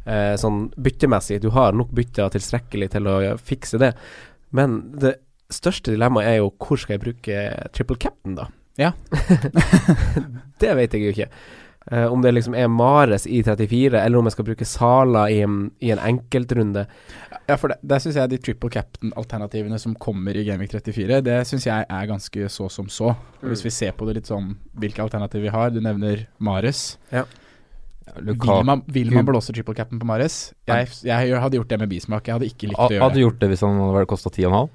eh, 0.07 0.35
sånn 0.41 0.69
byttemessig. 0.77 1.41
Du 1.43 1.51
har 1.57 1.75
nok 1.75 1.91
bytter 1.97 2.31
tilstrekkelig 2.37 2.93
til 2.95 3.11
å 3.11 3.17
fikse 3.41 3.81
det. 3.83 3.95
Men 4.55 4.81
det 5.01 5.17
største 5.51 5.95
dilemmaet 5.95 6.35
er 6.35 6.41
jo 6.43 6.53
hvor 6.61 6.81
skal 6.81 6.99
jeg 6.99 7.05
bruke 7.07 7.45
triple 7.75 7.99
cap'n, 7.99 8.37
da? 8.39 8.49
Ja. 8.79 8.93
det 10.63 10.75
vet 10.79 10.95
jeg 10.95 11.03
jo 11.03 11.15
ikke. 11.15 11.31
Uh, 11.89 12.05
om 12.13 12.21
det 12.21 12.35
liksom 12.37 12.53
er 12.59 12.69
Mares 12.69 13.25
i 13.27 13.41
34, 13.43 13.97
eller 13.97 14.21
om 14.21 14.27
jeg 14.29 14.35
skal 14.35 14.47
bruke 14.51 14.67
Sala 14.69 15.25
i 15.33 15.39
en, 15.41 15.71
i 15.81 15.89
en 15.95 16.03
enkeltrunde. 16.05 16.85
Ja, 17.49 17.57
for 17.57 17.73
det, 17.73 17.79
der 17.81 18.03
syns 18.05 18.19
jeg 18.21 18.29
de 18.29 18.39
triple 18.45 18.69
captain-alternativene 18.75 19.79
som 19.81 19.97
kommer 19.97 20.37
i 20.37 20.45
Gameweek 20.45 20.75
34, 20.77 21.23
det 21.25 21.39
syns 21.49 21.65
jeg 21.71 21.89
er 21.89 22.11
ganske 22.11 22.51
så 22.53 22.69
som 22.73 22.91
så. 22.93 23.15
Mm. 23.41 23.49
Hvis 23.55 23.65
vi 23.65 23.73
ser 23.73 23.97
på 23.97 24.09
det 24.09 24.19
litt 24.19 24.29
sånn 24.29 24.53
hvilke 24.77 25.01
alternativer 25.07 25.49
vi 25.49 25.55
har, 25.55 25.73
du 25.73 25.81
nevner 25.81 26.27
Mares. 26.45 26.99
Vil 28.19 28.37
man, 28.65 28.83
vil 28.89 29.11
man 29.13 29.25
blåse 29.29 29.53
triple 29.57 29.77
cap'n 29.77 30.01
på 30.01 30.09
Mares? 30.09 30.53
Jeg, 30.69 30.93
jeg 31.09 31.41
hadde 31.41 31.57
gjort 31.57 31.73
det 31.73 31.81
med 31.81 31.91
bismak. 31.93 32.29
Jeg 32.29 32.37
hadde 32.37 32.53
ikke 32.53 32.69
likt 32.71 32.81
å 32.81 32.89
gjøre 32.89 32.99
det. 32.99 33.05
Hadde 33.07 33.25
gjort 33.25 33.41
det 33.41 33.51
hvis 33.53 33.65
han 33.65 33.81
hadde 33.81 34.05
kosta 34.13 34.33
10,5? 34.33 34.69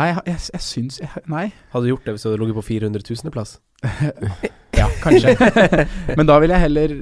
Nei, 0.00 0.06
jeg, 0.14 0.22
jeg, 0.30 0.40
jeg 0.54 0.64
syns 0.64 1.00
jeg, 1.02 1.24
Nei. 1.28 1.50
Hadde 1.74 1.84
du 1.84 1.90
gjort 1.92 2.06
det 2.06 2.14
hvis 2.16 2.22
du 2.24 2.30
hadde 2.30 2.40
ligget 2.40 2.56
på 2.56 2.66
400 2.70 3.04
000.-plass? 3.10 3.58
Ja, 4.80 4.86
kanskje. 5.02 5.34
Men 6.16 6.28
da 6.28 6.38
ville 6.40 6.56
jeg 6.56 6.62
heller 6.62 6.92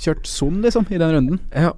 kjørt 0.00 0.28
Son, 0.30 0.62
liksom, 0.64 0.86
i 0.88 1.00
den 1.00 1.12
runden. 1.12 1.40
Ja. 1.52 1.74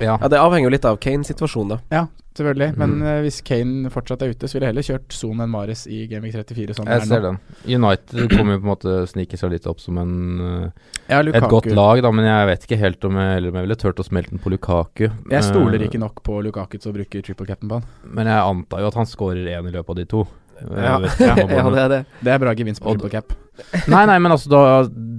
Ja. 0.00 0.16
ja, 0.20 0.28
det 0.32 0.38
avhenger 0.40 0.70
jo 0.70 0.74
litt 0.76 0.84
av 0.88 0.96
Kane-situasjonen, 0.98 1.68
da. 1.68 1.78
Ja, 1.92 2.06
selvfølgelig. 2.34 2.76
Men 2.80 2.90
Mm. 2.98 3.02
eh, 3.06 3.20
hvis 3.26 3.40
Kane 3.44 3.90
fortsatt 3.90 4.22
er 4.22 4.30
ute, 4.32 4.48
så 4.48 4.54
ville 4.56 4.66
jeg 4.68 4.72
heller 4.74 4.86
kjørt 4.86 5.12
Son 5.12 5.40
enn 5.44 5.50
Mares 5.50 5.86
i 5.86 6.06
Gaming 6.08 6.32
34. 6.32 6.74
Sånn 6.78 6.86
Jeg 6.86 7.02
er 7.02 7.06
ser 7.06 7.20
den. 7.20 7.38
United 7.68 8.30
kommer 8.32 8.54
jo 8.56 8.60
på 8.60 8.64
en 8.64 8.72
måte 8.72 8.94
snike 9.12 9.36
seg 9.36 9.50
litt 9.52 9.66
opp 9.66 9.80
som 9.80 9.98
en, 9.98 10.40
uh, 10.40 10.70
Ja, 11.08 11.20
et 11.20 11.48
godt 11.50 11.66
lag, 11.74 12.00
da, 12.02 12.10
men 12.10 12.24
jeg 12.24 12.46
vet 12.48 12.66
ikke 12.66 12.78
helt 12.80 13.04
om 13.04 13.12
jeg, 13.20 13.36
eller 13.36 13.48
om 13.50 13.54
jeg 13.60 13.66
ville 13.68 13.76
turt 13.76 13.96
å 14.00 14.04
smelte 14.08 14.30
den 14.30 14.38
på 14.38 14.50
Lukaku. 14.50 15.10
Jeg 15.30 15.42
stoler 15.44 15.80
Eh, 15.82 15.88
ikke 15.88 16.00
nok 16.00 16.22
på 16.22 16.42
Lukaku 16.42 16.78
til 16.80 16.92
å 16.92 16.96
bruke 16.96 17.22
triple 17.22 17.46
cap'n 17.46 17.68
på 17.68 17.72
han. 17.80 17.84
Men 18.04 18.26
jeg 18.26 18.40
antar 18.40 18.80
jo 18.80 18.86
at 18.86 18.94
han 18.94 19.06
skårer 19.06 19.44
én 19.58 19.68
i 19.68 19.70
løpet 19.72 19.90
av 19.90 19.96
de 19.96 20.04
to. 20.06 20.26
Ja, 20.60 20.96
om 20.96 21.04
ja, 21.04 21.70
det 21.74 21.82
er 21.84 21.88
det. 21.94 22.00
Det 22.20 22.32
er 22.34 22.38
bra 22.42 22.54
gevinst 22.54 22.82
på 22.84 22.92
triple 22.94 23.10
cap. 23.12 23.32
Nei, 23.92 24.06
nei, 24.08 24.16
men 24.22 24.32
altså 24.32 24.48
da, 24.48 24.60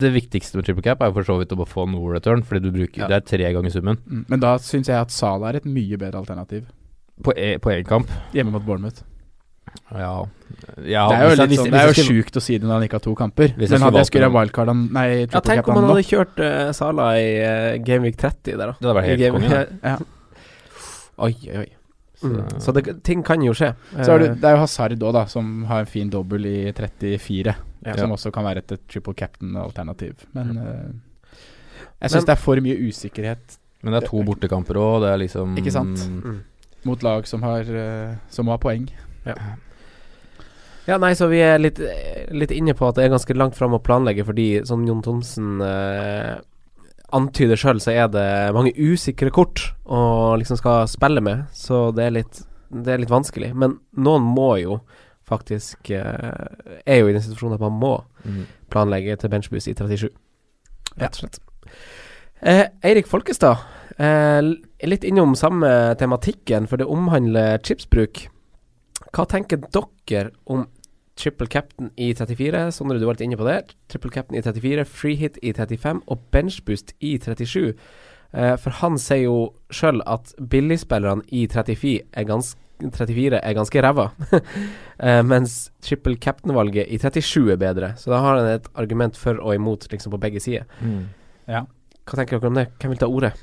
det 0.02 0.10
viktigste 0.16 0.58
med 0.58 0.66
triple 0.66 0.82
cap 0.86 1.02
er 1.02 1.12
jo 1.12 1.18
for 1.20 1.28
så 1.28 1.36
vidt 1.42 1.52
å 1.54 1.60
bare 1.60 1.70
få 1.70 1.86
no 1.90 2.08
return, 2.10 2.42
fordi 2.48 2.64
du 2.64 2.72
bruker 2.74 3.04
Ja. 3.04 3.08
Det 3.12 3.18
er 3.20 3.26
tre 3.38 3.54
ganger 3.54 3.74
summen 3.74 4.00
Mm. 4.08 4.26
Men 4.30 4.40
da 4.42 4.56
syns 4.58 4.88
jeg 4.90 4.98
at 4.98 5.12
Salah 5.14 5.50
er 5.52 5.62
et 5.62 5.66
mye 5.70 5.98
bedre 6.02 6.18
alternativ. 6.24 6.66
på 7.24 7.34
e- 7.38 7.58
på 7.62 7.70
én 7.70 7.86
kamp. 7.86 8.10
Hjemme 8.34 8.52
mot 8.52 8.66
Bournemouth. 8.66 9.04
Ja, 9.92 10.26
ja 10.84 11.04
det 11.08 11.16
er 11.16 11.30
jo, 11.30 11.36
litt 11.46 11.60
sånn, 11.60 11.70
det 11.72 11.80
er 11.80 11.88
jo 11.88 11.94
skulle- 11.94 12.24
sjukt 12.24 12.36
å 12.40 12.42
si 12.42 12.58
det 12.58 12.66
når 12.68 12.74
han 12.74 12.84
ikke 12.88 12.98
har 12.98 13.04
to 13.06 13.14
kamper. 13.16 13.54
Hvis 13.56 13.70
Men 13.72 13.82
hadde 13.86 14.02
jeg 14.02 14.10
skulle 14.10 14.28
ha 14.30 14.34
wildcard 14.40 14.68
han 14.68 14.82
Nei, 14.92 15.06
Ja, 15.22 15.40
tenk 15.40 15.62
cap 15.62 15.70
om 15.70 15.76
han 15.78 15.86
hadde 15.92 16.04
kjørt 16.10 16.42
uh, 16.42 16.72
Sala 16.76 17.12
i 17.20 17.28
uh, 17.46 17.78
Gameweek 17.86 18.18
30 18.18 18.58
der, 18.58 18.58
da. 18.58 18.74
Det 18.74 18.90
hadde 18.90 18.98
vært 18.98 19.12
helt 19.12 19.38
konge. 19.38 19.62
Ja. 19.84 19.98
Oi, 21.22 21.36
oi, 21.54 21.58
oi. 21.62 21.70
Mm. 22.22 22.50
Så- 22.52 22.60
Så 22.68 22.74
det, 22.74 23.04
ting 23.04 23.24
kan 23.24 23.42
jo 23.42 23.52
skje. 23.54 23.74
Så 24.04 24.10
er 24.14 24.20
du, 24.20 24.26
Eh, 24.26 24.36
det 24.36 24.44
er 24.44 24.52
jo 24.56 24.62
Hazard 24.62 24.92
òg, 25.00 25.14
da, 25.14 25.26
som 25.26 25.64
har 25.66 25.80
en 25.80 25.86
fin 25.86 26.10
dobbel 26.10 26.46
i 26.46 26.72
34. 26.72 27.56
Ja. 27.86 27.96
Som 27.98 28.12
også 28.12 28.32
kan 28.32 28.44
være 28.46 28.58
et, 28.58 28.72
et 28.72 28.88
triple 28.88 29.14
captain-alternativ. 29.16 30.16
Men 30.34 30.54
Men- 30.56 31.02
jeg 32.02 32.10
syns 32.12 32.26
det 32.26 32.30
er 32.30 32.36
for 32.36 32.56
mye 32.62 32.78
usikkerhet 32.78 33.58
Men 33.84 33.94
det 33.94 34.04
er 34.04 34.08
to 34.08 34.22
bortekamper 34.24 34.76
òg, 34.78 35.02
det 35.02 35.10
er 35.10 35.18
liksom 35.28 35.58
Ikke 35.58 35.72
sant? 35.72 35.98
mm. 35.98 36.40
mot 36.86 37.02
lag 37.04 37.26
som 37.28 37.42
har, 37.42 37.62
uh, 37.62 38.16
som 38.30 38.46
må 38.46 38.52
ha 38.52 38.58
poeng. 38.58 38.88
Ja, 40.88 40.98
nei, 40.98 41.12
så 41.14 41.28
vi 41.30 41.38
er 41.46 41.60
litt, 41.62 41.78
litt 42.34 42.52
inne 42.52 42.74
på 42.74 42.88
at 42.90 42.96
det 42.98 43.06
er 43.06 43.14
ganske 43.14 43.36
langt 43.38 43.56
fram 43.56 43.76
å 43.78 43.82
planlegge, 43.84 44.26
fordi 44.26 44.66
som 44.66 44.82
Jon 44.88 45.02
Thomsen 45.06 45.62
eh, 45.62 46.40
antyder 47.12 47.60
sjøl, 47.60 47.80
så 47.84 47.92
er 47.94 48.08
det 48.12 48.26
mange 48.56 48.74
usikre 48.78 49.32
kort 49.34 49.62
å 49.86 50.36
liksom 50.40 50.58
skal 50.60 50.88
spille 50.92 51.22
med, 51.24 51.46
så 51.56 51.90
det 51.96 52.06
er 52.08 52.16
litt, 52.20 52.42
det 52.72 52.94
er 52.94 53.02
litt 53.04 53.12
vanskelig. 53.12 53.52
Men 53.56 53.78
noen 53.98 54.24
må 54.24 54.54
jo 54.62 54.80
faktisk 55.32 55.92
eh, 55.96 56.82
Er 56.86 56.98
jo 57.00 57.08
i 57.08 57.14
den 57.16 57.22
situasjonen 57.24 57.56
at 57.56 57.64
man 57.64 57.78
må 57.80 57.94
Mm. 58.22 58.44
planlegge 58.70 59.16
til 59.18 59.32
benchboost 59.34 59.68
i 59.72 59.74
37, 59.74 60.10
rett 61.02 61.16
og 61.16 61.22
slett. 61.24 61.40
Eh, 62.46 62.68
Eirik 62.86 63.08
Folkestad, 63.10 63.58
eh, 63.98 64.42
litt 64.86 65.04
innom 65.04 65.34
samme 65.36 65.96
tematikken, 65.98 66.68
for 66.70 66.78
det 66.78 66.86
omhandler 66.86 67.58
chipsbruk. 67.66 68.28
Hva 69.12 69.26
tenker 69.26 69.58
dere 69.58 70.30
om 70.46 70.68
triple 71.22 71.48
captain 71.52 71.92
i 71.98 72.12
34? 72.18 72.68
Sondre, 72.76 72.98
du 73.00 73.06
var 73.06 73.18
litt 73.18 73.26
inne 73.28 73.40
på 73.40 73.48
det. 73.48 73.76
Triple 73.92 74.12
captain 74.14 74.40
i 74.40 74.42
34, 74.42 74.88
free 74.90 75.20
hit 75.20 75.38
i 75.46 75.54
35 75.54 76.02
og 76.10 76.26
benchboost 76.34 76.96
i 77.00 77.18
37. 77.22 77.76
Eh, 78.32 78.56
for 78.64 78.82
han 78.82 78.98
sier 79.02 79.28
jo 79.28 79.38
sjøl 79.74 80.02
at 80.10 80.34
billigspillerne 80.52 81.26
i 81.30 81.46
34 81.52 82.00
er 82.12 82.28
ganske 82.30 82.58
34 82.82 83.38
er 83.38 83.54
ganske 83.54 83.82
ræva, 83.84 84.08
eh, 85.06 85.20
mens 85.22 85.68
triple 85.86 86.18
captain-valget 86.18 86.90
i 86.90 86.98
37 86.98 87.52
er 87.54 87.60
bedre. 87.62 87.92
Så 87.98 88.10
da 88.10 88.22
har 88.24 88.40
han 88.40 88.50
et 88.56 88.70
argument 88.74 89.18
for 89.18 89.38
og 89.38 89.54
imot 89.56 89.86
liksom 89.92 90.16
på 90.16 90.22
begge 90.22 90.42
sider. 90.42 90.66
Mm. 90.82 91.06
Ja. 91.48 91.66
Hva 92.02 92.18
tenker 92.18 92.40
dere 92.40 92.50
om 92.50 92.58
det? 92.58 92.68
Hvem 92.82 92.96
vil 92.96 93.04
ta 93.04 93.10
ordet? 93.12 93.36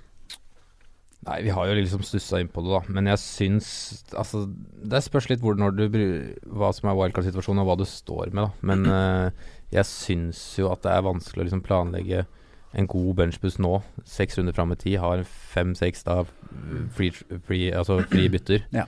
Nei, 1.27 1.41
vi 1.43 1.51
har 1.51 1.67
jo 1.67 1.75
liksom 1.75 2.03
stussa 2.07 2.39
inn 2.41 2.51
på 2.53 2.63
det, 2.63 2.71
da. 2.71 2.95
Men 2.95 3.09
jeg 3.11 3.19
syns 3.19 3.69
Altså, 4.15 4.45
det 4.87 5.01
spørs 5.03 5.27
litt 5.33 5.43
hvor 5.43 5.59
når 5.59 5.75
du 5.75 5.85
hva 6.47 6.71
som 6.77 6.89
er 6.89 6.99
wildcard-situasjonen, 6.99 7.65
og 7.65 7.71
hva 7.73 7.79
du 7.81 7.87
står 7.89 8.31
med, 8.31 8.45
da. 8.47 8.51
Men 8.71 8.87
uh, 8.87 9.47
jeg 9.77 9.89
syns 9.91 10.43
jo 10.61 10.71
at 10.73 10.85
det 10.87 10.95
er 10.95 11.07
vanskelig 11.09 11.43
å 11.43 11.49
liksom 11.49 11.65
planlegge 11.67 12.27
en 12.79 12.89
god 12.91 13.15
benchbuss 13.19 13.59
nå. 13.59 13.79
Seks 14.07 14.39
runder 14.39 14.55
fram 14.57 14.73
i 14.75 14.79
tid, 14.79 14.99
har 15.03 15.25
fem-seks 15.25 16.05
da 16.07 16.21
free, 16.95 17.11
free, 17.49 17.73
altså 17.73 17.99
free 18.11 18.29
bytter. 18.33 18.67
Ja. 18.77 18.85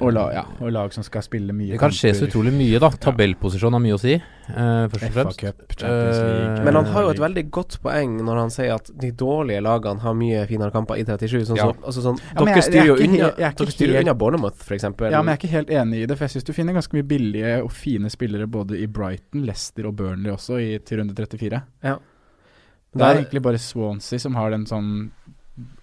Og, 0.00 0.12
la, 0.14 0.22
ja, 0.32 0.42
og 0.60 0.70
lag 0.72 0.92
som 0.94 1.02
skal 1.04 1.22
spille 1.22 1.52
mye 1.52 1.72
Det 1.74 1.78
kan 1.80 1.90
skje 1.90 2.14
så 2.14 2.26
utrolig 2.28 2.52
mye, 2.54 2.78
da. 2.80 2.88
Tabellposisjon 3.02 3.72
har 3.76 3.80
mye 3.82 3.96
å 3.96 4.00
si, 4.00 4.14
uh, 4.16 4.88
først 4.92 5.04
og 5.08 5.12
fremst. 5.16 5.38
Cup, 5.42 5.74
uh, 5.82 6.62
Men 6.64 6.74
han 6.78 6.84
har 6.94 7.02
jo 7.02 7.10
et 7.10 7.20
veldig 7.20 7.44
godt 7.50 7.76
poeng 7.82 8.16
når 8.24 8.40
han 8.40 8.50
sier 8.54 8.74
at 8.74 8.90
de 8.98 9.10
dårlige 9.12 9.60
lagene 9.62 10.00
har 10.00 10.14
mye 10.14 10.46
finere 10.48 10.70
kamper 10.74 10.96
i 11.00 11.04
37. 11.04 11.44
Sånn, 11.50 11.56
Ja. 11.60 11.68
så, 11.72 11.76
altså 11.92 12.02
sånn, 12.06 12.20
Ja, 12.34 12.44
dere 12.44 12.62
styrer 12.62 12.82
er 12.82 12.86
jo 12.86 12.96
unna, 12.96 13.28
er 13.36 13.52
dere 13.58 13.74
styrer 13.76 13.92
helt- 13.98 14.06
unna 14.08 14.14
Bournemouth, 14.14 14.60
f.eks. 14.62 14.82
Ja, 14.84 15.22
men 15.22 15.32
jeg 15.32 15.34
er 15.34 15.40
ikke 15.42 15.52
helt 15.56 15.70
enig 15.70 16.02
i 16.02 16.06
det. 16.06 16.16
For 16.18 16.24
jeg 16.28 16.36
syns 16.36 16.44
du 16.44 16.52
finner 16.52 16.72
ganske 16.74 16.92
mye 16.96 17.02
billige 17.06 17.62
og 17.62 17.70
fine 17.72 18.08
spillere 18.10 18.46
både 18.46 18.80
i 18.80 18.86
Brighton, 18.86 19.44
Leicester 19.44 19.86
og 19.86 19.96
Burnley 19.96 20.32
også, 20.32 20.60
i, 20.62 20.78
til 20.78 20.98
runde 21.02 21.14
34. 21.14 21.62
Det 21.82 23.00
Da 23.00 23.06
er 23.06 23.14
er- 23.14 23.24
egentlig 23.24 23.40
bare 23.42 23.58
Swansea 23.58 24.18
som 24.18 24.34
har 24.34 24.50
den 24.50 24.66
sånn 24.66 25.10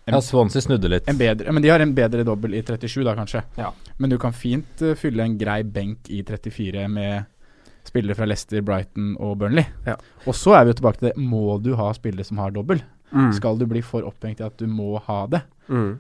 en, 0.10 0.18
Ja, 0.18 0.22
Swansea 0.26 0.62
snudde 0.66 0.90
litt. 0.92 1.08
en 1.10 1.18
bedre 1.20 1.54
Men 1.56 1.64
de 1.64 1.72
har 1.72 1.80
en 1.84 1.96
bedre 1.96 2.26
dobbel 2.28 2.58
i 2.58 2.64
37, 2.66 3.04
da, 3.08 3.16
kanskje. 3.18 3.44
Ja. 3.60 3.72
Men 3.98 4.12
du 4.12 4.18
kan 4.22 4.36
fint 4.36 4.82
uh, 4.84 4.96
fylle 5.00 5.24
en 5.26 5.38
grei 5.40 5.62
benk 5.64 6.10
i 6.10 6.24
34 6.26 6.88
med 6.92 7.30
spillere 7.88 8.18
fra 8.18 8.28
Leicester, 8.28 8.62
Brighton 8.62 9.16
og 9.18 9.38
Burnley. 9.42 9.66
Ja. 9.88 9.96
Og 10.28 10.36
så 10.38 10.54
er 10.58 10.66
vi 10.66 10.74
jo 10.74 10.80
tilbake 10.82 11.00
til 11.00 11.10
det. 11.10 11.18
Må 11.18 11.58
du 11.64 11.74
ha 11.80 11.90
spillere 11.98 12.28
som 12.28 12.42
har 12.42 12.52
dobbel? 12.54 12.84
mm. 13.12 13.32
Skal 13.34 13.58
du 13.58 13.66
bli 13.66 13.82
for 13.82 14.06
opphengt 14.06 14.42
i 14.42 14.46
at 14.46 14.58
du 14.60 14.68
må 14.70 15.00
ha 15.08 15.24
det? 15.32 15.42
Mm. 15.68 16.00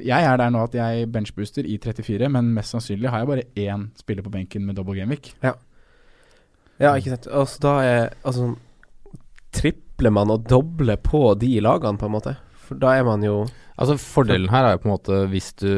Jeg 0.00 0.24
er 0.24 0.36
der 0.40 0.50
nå 0.52 0.62
at 0.64 0.74
jeg 0.76 1.08
benchbooster 1.12 1.66
i 1.66 1.78
34, 1.80 2.28
men 2.32 2.52
mest 2.56 2.72
sannsynlig 2.74 3.10
har 3.12 3.22
jeg 3.22 3.30
bare 3.30 3.46
én 3.58 3.88
spiller 3.98 4.24
på 4.24 4.32
benken 4.32 4.66
med 4.66 4.76
double 4.78 4.96
gameweek. 4.96 5.32
Ja, 6.80 6.94
ikke 6.96 7.12
sant. 7.14 7.26
Altså, 7.28 7.58
da 7.60 7.72
er 7.84 8.14
Altså 8.24 8.54
Tripler 9.52 10.12
man 10.14 10.30
og 10.30 10.46
dobler 10.48 10.96
på 10.96 11.34
de 11.40 11.50
lagene, 11.60 11.98
på 11.98 12.06
en 12.06 12.14
måte? 12.14 12.36
For 12.70 12.78
da 12.78 12.94
er 12.94 13.06
man 13.08 13.26
jo 13.26 13.42
Altså 13.80 13.96
Fordelen 13.98 14.50
her 14.52 14.66
er 14.66 14.76
jo 14.76 14.82
på 14.82 14.88
en 14.88 14.92
måte 14.92 15.18
hvis 15.32 15.50
du 15.58 15.70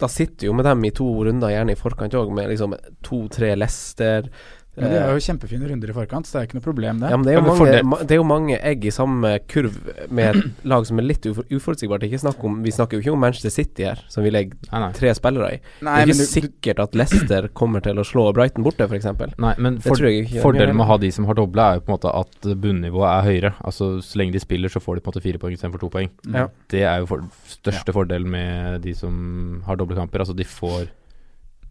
Da 0.00 0.08
sitter 0.08 0.46
du 0.46 0.46
jo 0.48 0.54
med 0.56 0.64
dem 0.64 0.86
i 0.86 0.92
to 0.94 1.04
runder, 1.04 1.52
gjerne 1.52 1.74
i 1.74 1.78
forkant 1.78 2.16
òg, 2.16 2.30
med 2.32 2.48
liksom 2.48 2.76
to-tre 3.04 3.52
Leicester, 3.58 4.30
Men 4.76 4.92
det 4.94 4.98
er 5.02 5.10
jo 5.12 5.22
kjempefine 5.24 5.66
runder 5.68 5.90
i 5.90 5.94
forkant, 5.96 6.26
så 6.28 6.36
det 6.36 6.40
er 6.40 6.46
ikke 6.48 6.56
noe 6.60 6.64
problem, 6.64 7.00
det. 7.02 7.08
Ja, 7.10 7.16
men 7.18 7.26
det 7.26 7.32
er, 7.34 7.40
jo 7.40 7.48
mange, 7.50 7.96
det 8.06 8.14
er 8.14 8.18
jo 8.20 8.26
mange 8.28 8.58
egg 8.70 8.84
i 8.86 8.92
samme 8.94 9.32
kurv 9.50 9.74
med 10.14 10.36
et 10.36 10.44
lag 10.72 10.86
som 10.88 11.00
er 11.02 11.06
litt 11.08 11.26
uforutsigbart. 11.26 12.04
Ikke 12.06 12.20
snakk 12.22 12.44
om, 12.46 12.60
vi 12.64 12.70
snakker 12.72 12.96
jo 12.96 13.02
ikke 13.02 13.12
om 13.16 13.20
Manchester 13.20 13.50
City 13.52 13.84
her, 13.88 14.00
som 14.08 14.22
vi 14.24 14.30
legger 14.32 14.54
Nei, 14.70 14.80
nei. 14.86 14.90
tre 14.96 15.12
spillere 15.18 15.50
i. 15.56 15.58
Nei, 15.84 15.96
det 15.98 16.04
er 16.06 16.12
ikke 16.14 16.20
du- 16.22 16.30
sikkert 16.30 16.82
at 16.86 16.94
Leicester 17.00 17.48
kommer 17.52 17.82
til 17.84 17.98
å 17.98 18.06
slå 18.06 18.28
Brighton 18.36 18.64
borte, 18.64 18.86
f.eks. 18.86 19.10
Nei, 19.42 19.54
men 19.58 19.80
for, 19.84 19.98
fordelen 20.44 20.78
med 20.78 20.86
å 20.86 20.88
ha 20.92 21.00
de 21.02 21.10
som 21.18 21.26
har 21.28 21.34
doble, 21.40 21.66
er 21.66 21.80
jo 21.80 21.84
på 21.84 21.92
en 21.92 21.98
måte 21.98 22.14
at 22.22 22.50
bunnivået 22.62 23.10
er 23.10 23.26
høyere. 23.28 23.52
Altså 23.66 23.90
Så 24.06 24.20
lenge 24.22 24.32
de 24.38 24.40
spiller, 24.46 24.70
så 24.72 24.80
får 24.80 24.96
de 24.96 25.04
på 25.04 25.10
en 25.10 25.16
måte 25.16 25.24
fire 25.26 25.42
poeng 25.42 25.58
istedenfor 25.58 25.82
to 25.82 25.90
poeng. 25.92 26.08
Ja. 26.30 26.46
Det 26.70 26.86
er 26.86 27.02
jo 27.02 27.10
for, 27.10 27.26
største 27.58 27.92
fordelen 27.96 28.30
med 28.30 28.80
de 28.86 28.94
som 28.94 29.62
har 29.66 29.76
doble 29.76 29.98
kamper. 29.98 30.22
Altså 30.22 30.36
de 30.38 30.46
får 30.46 30.88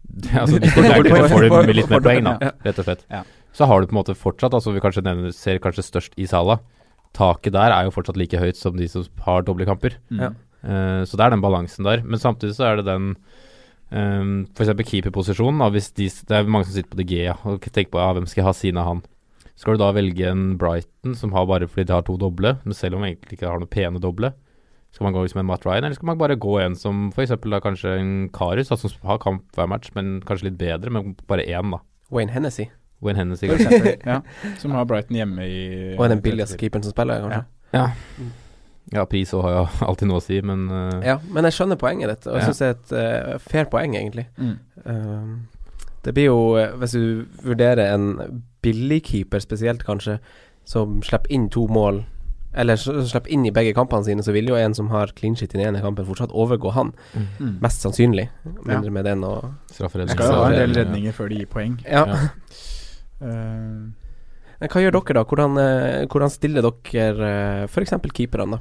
altså 0.41 0.59
de 0.59 0.69
får, 0.73 0.87
Får- 1.29 1.47
får 1.51 1.67
med 1.69 1.75
litt 1.77 1.89
mer 1.91 2.01
poeng, 2.05 2.23
da, 2.25 2.51
rett 2.65 2.81
og 2.81 2.87
slett. 2.89 3.05
Så 3.55 3.65
har 3.69 3.81
du 3.81 3.87
på 3.89 3.95
en 3.95 3.99
måte 4.01 4.15
fortsatt, 4.17 4.53
altså 4.53 4.71
vi 4.75 4.81
kanskje 4.83 5.03
nevner, 5.05 5.31
ser 5.35 5.57
kanskje 5.63 5.83
størst 5.85 6.17
i 6.21 6.27
Sala. 6.29 6.59
Taket 7.17 7.53
der 7.55 7.73
er 7.73 7.87
jo 7.87 7.93
fortsatt 7.95 8.17
like 8.19 8.37
høyt 8.39 8.57
som 8.59 8.77
de 8.77 8.87
som 8.91 9.05
har 9.25 9.41
doble 9.47 9.65
kamper. 9.65 9.95
Mm. 10.13 10.19
Ja. 10.21 10.29
Eh, 10.61 11.01
så 11.09 11.17
det 11.17 11.25
er 11.25 11.33
den 11.33 11.41
balansen 11.41 11.87
der. 11.87 12.03
Men 12.05 12.21
samtidig 12.21 12.53
så 12.57 12.67
er 12.69 12.79
det 12.79 12.85
den 12.85 13.15
um, 13.91 14.33
F.eks. 14.53 14.69
keeperposisjonen. 14.91 15.63
Hvis 15.73 15.89
de, 15.97 16.09
det 16.29 16.37
er 16.37 16.49
mange 16.51 16.67
som 16.69 16.75
sitter 16.77 16.93
på 16.93 16.99
DG 17.01 17.15
og 17.33 17.65
tenker 17.73 17.91
på 17.95 18.03
ja, 18.03 18.11
hvem 18.17 18.27
skal 18.29 18.43
jeg 18.43 18.49
ha 18.51 18.53
siden 18.57 18.81
av 18.83 18.91
han. 18.91 19.01
Skal 19.59 19.75
du 19.75 19.81
da 19.81 19.89
velge 19.97 20.29
en 20.29 20.45
Brighton 20.61 21.17
som 21.19 21.33
har 21.35 21.49
bare 21.49 21.67
fordi 21.67 21.89
de 21.89 21.97
har 21.97 22.05
to 22.07 22.15
doble, 22.21 22.53
men 22.63 22.77
selv 22.77 22.95
om 22.95 23.03
de 23.03 23.09
egentlig 23.11 23.39
ikke 23.39 23.49
har 23.49 23.59
noen 23.59 23.73
pene 23.73 23.99
doble? 23.99 24.29
Skal 24.91 25.05
man 25.05 25.13
gå 25.13 25.21
liksom 25.23 25.39
en 25.43 25.45
Matt 25.45 25.65
Ryan, 25.67 25.83
eller 25.85 25.95
skal 25.95 26.09
man 26.09 26.17
bare 26.17 26.35
gå 26.35 26.55
en 26.63 26.75
som 26.75 27.09
f.eks. 27.13 27.35
da 27.45 27.59
kanskje 27.61 27.93
en 27.99 28.11
Karius, 28.33 28.71
som 28.73 28.89
har 29.05 29.19
kamp 29.21 29.45
hver 29.55 29.69
match, 29.69 29.91
men 29.95 30.17
kanskje 30.25 30.49
litt 30.49 30.57
bedre, 30.57 30.89
men 30.89 31.15
bare 31.29 31.45
én, 31.45 31.71
da. 31.75 31.79
Wayne 32.09 32.33
Hennessy. 32.33 32.65
Wayne 33.05 33.21
Hennessy. 33.21 33.47
Kanskje. 33.47 33.95
ja. 34.11 34.21
Som 34.57 34.73
har 34.73 34.85
Brighton 34.89 35.15
hjemme 35.15 35.45
i 35.45 35.59
Og 35.95 36.05
er 36.05 36.15
den 36.15 36.23
billigste 36.25 36.57
keeperen 36.57 36.83
som 36.83 36.95
spiller, 36.95 37.21
kanskje. 37.21 37.45
Ja. 37.73 37.85
Ja, 38.89 39.05
pris 39.05 39.29
òg 39.37 39.45
har 39.45 39.53
jo 39.53 39.63
alltid 39.91 40.09
noe 40.09 40.17
å 40.17 40.25
si, 40.25 40.41
men 40.41 40.65
uh... 40.73 40.97
Ja, 41.05 41.19
men 41.29 41.45
jeg 41.45 41.53
skjønner 41.59 41.77
poenget 41.79 42.09
ditt, 42.09 42.27
og 42.27 42.39
jeg 42.39 42.47
Ja. 42.47 42.49
syns 42.49 42.59
det 42.63 42.67
er 42.69 42.75
et 42.75 42.93
uh, 43.35 43.39
fair 43.45 43.69
poeng, 43.69 43.93
egentlig. 43.99 44.25
Mm. 44.41 44.55
Uh, 44.81 45.59
det 46.05 46.13
blir 46.15 46.29
jo, 46.29 46.39
eh, 46.57 46.71
hvis 46.79 46.95
du 46.95 47.25
vurderer 47.43 47.93
en 47.93 48.41
billigkeeper 48.63 49.43
spesielt, 49.43 49.83
kanskje, 49.85 50.17
som 50.65 51.01
slipper 51.03 51.29
inn 51.35 51.49
to 51.51 51.65
mål, 51.67 52.05
eller 52.53 52.75
slipper 52.77 53.29
inn 53.29 53.45
i 53.45 53.51
begge 53.53 53.73
kampene 53.77 54.03
sine, 54.03 54.23
så 54.25 54.33
vil 54.33 54.47
jo 54.49 54.55
en 54.55 54.73
som 54.73 54.87
har 54.89 55.11
clean 55.15 55.35
shit 55.35 55.53
i 55.53 55.57
den 55.59 55.67
ene 55.75 55.81
kampen, 55.83 56.05
fortsatt 56.07 56.31
overgå 56.33 56.71
han, 56.73 56.93
Mm. 57.39 57.59
mest 57.61 57.81
sannsynlig. 57.85 58.29
Mindre 58.65 58.85
Ja. 58.85 58.91
med 58.91 59.05
den 59.05 59.23
og 59.23 59.53
strafferedning 59.71 60.15
Skal 60.17 60.31
jo 60.31 60.43
ha 60.43 60.49
en 60.49 60.59
del 60.59 60.73
Ja. 60.75 60.83
redninger 60.83 61.13
før 61.13 61.29
de 61.29 61.35
gir 61.35 61.45
poeng. 61.47 61.79
Ja. 61.85 62.05
Ja. 62.05 62.27
Eh, 63.21 63.27
Men 64.61 64.69
hva 64.69 64.81
gjør 64.81 64.91
dere, 64.91 65.13
da? 65.13 65.23
Hvordan, 65.23 65.57
eh, 65.59 66.05
hvordan 66.07 66.29
stiller 66.31 66.61
dere 66.61 67.63
uh, 67.63 67.67
f.eks. 67.67 67.91
keeperne, 68.13 68.57
da? 68.57 68.59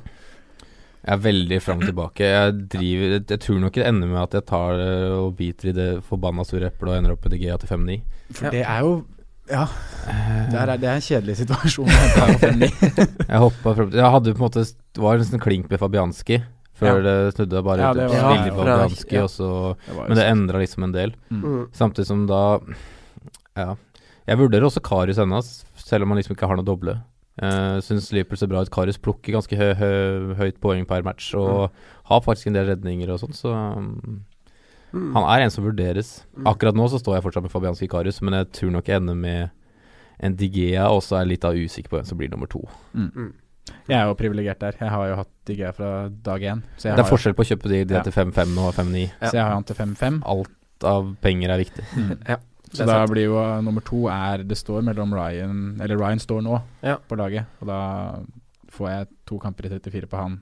Jeg 1.04 1.14
er 1.14 1.22
veldig 1.22 1.58
fram 1.62 1.78
og 1.78 1.86
tilbake. 1.88 2.18
Jeg 2.26 2.68
driver 2.68 3.12
Jeg, 3.14 3.22
jeg 3.30 3.40
tror 3.40 3.58
nok 3.60 3.72
det 3.72 3.86
ender 3.86 4.06
med 4.08 4.20
at 4.22 4.34
jeg 4.34 4.46
tar 4.46 4.80
og 5.14 5.36
biter 5.38 5.68
i 5.70 5.72
det 5.72 6.02
forbanna 6.04 6.44
store 6.44 6.66
eplet 6.72 6.90
og 6.90 6.98
ender 6.98 7.12
opp 7.12 7.22
med 7.24 7.32
DG 7.38 7.46
til 7.62 7.68
5-9. 7.70 8.02
for 8.32 8.50
det 8.50 8.64
er 8.66 8.80
jo 8.80 9.04
Ja, 9.48 9.64
det 10.52 10.60
er, 10.60 10.70
det 10.80 10.88
er 10.88 10.94
en 10.98 11.04
kjedelig 11.04 11.34
situasjon. 11.42 11.88
å 11.88 11.96
hente 11.96 12.20
her 12.20 12.30
på 12.32 12.46
5-9. 12.46 12.68
Jeg 13.32 13.40
hoppa 13.42 13.74
frem 13.76 13.90
Jeg 13.96 14.12
hadde 14.14 14.32
på 14.32 14.40
en 14.40 14.46
måte 14.46 14.62
Det 14.64 15.02
var 15.04 15.24
sånn 15.28 15.42
klink 15.42 15.68
med 15.72 15.80
Fabianski 15.82 16.38
før 16.78 17.00
det 17.02 17.14
snudde 17.34 17.60
bare 17.66 17.82
Ja, 17.82 17.90
ut 17.90 17.98
det 17.98 18.06
var- 18.12 18.28
billig 18.36 18.52
Ja, 18.52 18.56
Fabianski, 18.60 19.16
ja. 19.16 19.22
og 19.26 19.30
så 19.34 19.48
Det 19.82 19.96
var 19.96 20.08
Men 20.12 20.18
det 20.20 20.26
endra 20.30 20.60
liksom 20.62 20.84
en 20.86 20.92
del. 20.94 21.14
Mm. 21.34 21.60
Samtidig 21.74 22.06
som 22.06 22.26
da 22.30 22.42
Ja. 23.58 23.74
Jeg 24.28 24.38
vurderer 24.38 24.68
også 24.68 24.82
Karius 24.84 25.18
ennå, 25.18 25.40
selv 25.80 26.04
om 26.04 26.12
han 26.12 26.18
liksom 26.20 26.36
ikke 26.36 26.46
har 26.46 26.58
noe 26.60 26.66
doble. 26.68 26.94
Uh, 27.40 27.78
Syns 27.80 28.10
Liverpool 28.12 28.36
ser 28.38 28.50
bra 28.50 28.60
ut. 28.60 28.70
Karius 28.70 28.98
plukker 29.00 29.32
ganske 29.32 29.56
hø 29.56 29.68
hø 29.78 29.90
høyt 30.38 30.58
poeng 30.60 30.84
per 30.86 31.02
match 31.06 31.30
og 31.38 31.70
har 32.10 32.20
faktisk 32.24 32.50
en 32.50 32.58
del 32.58 32.66
redninger 32.74 33.10
og 33.14 33.22
sånn, 33.22 33.34
så 33.34 33.54
um, 33.78 34.20
Mm. 34.92 35.12
han 35.14 35.24
er 35.28 35.44
en 35.44 35.50
som 35.50 35.64
vurderes. 35.64 36.24
Mm. 36.36 36.46
Akkurat 36.46 36.74
nå 36.74 36.86
så 36.88 36.98
står 37.00 37.16
jeg 37.18 37.22
fortsatt 37.26 37.42
med 37.44 37.52
Fabianski 37.52 37.88
Karius, 37.88 38.22
men 38.22 38.34
jeg 38.34 38.50
tror 38.52 38.70
nok 38.72 38.86
jeg 38.88 38.96
ender 39.02 39.14
med 39.14 39.50
en 40.20 40.34
Digea, 40.36 40.88
og 40.90 41.02
så 41.04 41.16
er 41.16 41.26
jeg 41.26 41.28
litt 41.36 41.44
av 41.44 41.54
usikker 41.54 41.90
på 41.92 41.98
hvem 41.98 42.06
som 42.08 42.18
blir 42.18 42.30
nummer 42.32 42.48
to. 42.50 42.62
Mm. 42.94 43.32
Jeg 43.86 43.98
er 44.00 44.06
jo 44.08 44.14
privilegert 44.16 44.58
der. 44.60 44.72
Jeg 44.80 44.88
har 44.90 45.08
jo 45.10 45.16
hatt 45.20 45.30
Digea 45.46 45.70
fra 45.76 46.08
dag 46.08 46.40
én. 46.40 46.62
Så 46.78 46.88
jeg 46.88 46.96
Det 46.96 47.02
er 47.02 47.04
har 47.04 47.10
forskjell 47.12 47.34
på 47.36 47.44
å 47.44 47.48
kjøpe 47.50 47.68
de, 47.68 47.84
de 47.84 47.94
Ja. 47.94 48.02
til 48.02 48.12
5-5 48.12 48.56
og 48.58 48.72
5-9. 48.74 49.02
Ja. 49.20 49.28
Så 49.28 49.32
jeg 49.36 49.42
har 49.44 49.52
han 49.54 49.64
til 49.64 49.76
5-5. 49.76 50.22
Alt 50.24 50.84
av 50.88 51.16
penger 51.20 51.50
er 51.50 51.58
viktig. 51.58 51.84
Mm. 51.94 52.18
Ja, 52.28 52.36
Så 52.72 52.86
da 52.86 52.98
sant. 53.04 53.10
blir 53.12 53.24
jo 53.28 53.36
uh, 53.36 53.60
nummer 53.64 53.80
to 53.84 54.06
er 54.08 54.42
Det 54.44 54.56
står 54.56 54.82
mellom 54.84 55.12
Ryan 55.14 55.80
Eller 55.80 55.96
Ryan 55.96 56.18
står 56.18 56.42
nå 56.44 56.60
Ja. 56.82 56.96
på 57.08 57.16
laget, 57.16 57.46
og 57.60 57.66
da 57.68 58.18
får 58.70 58.88
jeg 58.90 59.08
to 59.26 59.38
kamper 59.38 59.66
i 59.66 59.68
34 59.68 60.06
på 60.08 60.16
han. 60.16 60.40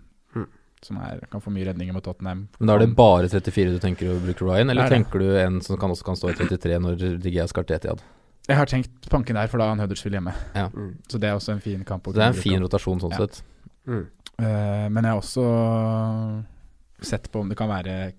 Som 0.85 0.99
er, 1.01 1.21
kan 1.33 1.41
få 1.41 1.51
mye 1.51 1.65
redninger 1.71 1.95
mot 1.97 2.05
Tottenham. 2.05 2.49
Men 2.61 2.69
da 2.69 2.75
er 2.75 2.79
det 2.85 2.97
bare 2.97 3.29
34 3.33 3.73
du 3.73 3.79
tenker 3.83 4.11
å 4.13 4.19
bruke 4.21 4.45
Ryan, 4.45 4.71
eller 4.71 4.85
er 4.85 4.93
tenker 4.93 5.19
du 5.19 5.31
en 5.41 5.61
som 5.65 5.77
kan, 5.81 5.91
også 5.91 6.05
kan 6.05 6.17
stå 6.17 6.31
i 6.31 6.35
33 6.37 6.79
når 6.85 7.19
Digea 7.25 7.47
skal 7.49 7.65
til 7.65 7.77
Etiad? 7.79 8.03
Jeg 8.47 8.57
har 8.61 8.67
tenkt 8.71 9.09
panken 9.11 9.35
der, 9.35 9.49
for 9.51 9.59
da 9.59 9.65
er 9.65 9.69
han 9.75 9.81
Huddersfield 9.83 10.15
hjemme. 10.21 10.35
Mm. 10.55 10.93
Så 11.11 11.19
det 11.19 11.31
er 11.31 11.35
også 11.35 11.53
en 11.57 11.61
fin 11.65 11.83
kamp. 11.89 12.05
det 12.13 12.23
er 12.23 12.29
en 12.29 12.35
fin 12.39 12.61
rotasjon 12.63 13.01
sånn 13.03 13.11
Ja. 13.17 13.25
sett. 13.25 13.43
Mm. 13.87 14.05
Uh, 14.39 14.89
men 14.93 15.03
jeg 15.03 15.11
har 15.11 15.19
også 15.23 16.45
sett 17.03 17.31
på 17.33 17.41
om 17.41 17.49
det 17.49 17.57
kan 17.59 17.69
være 17.73 18.13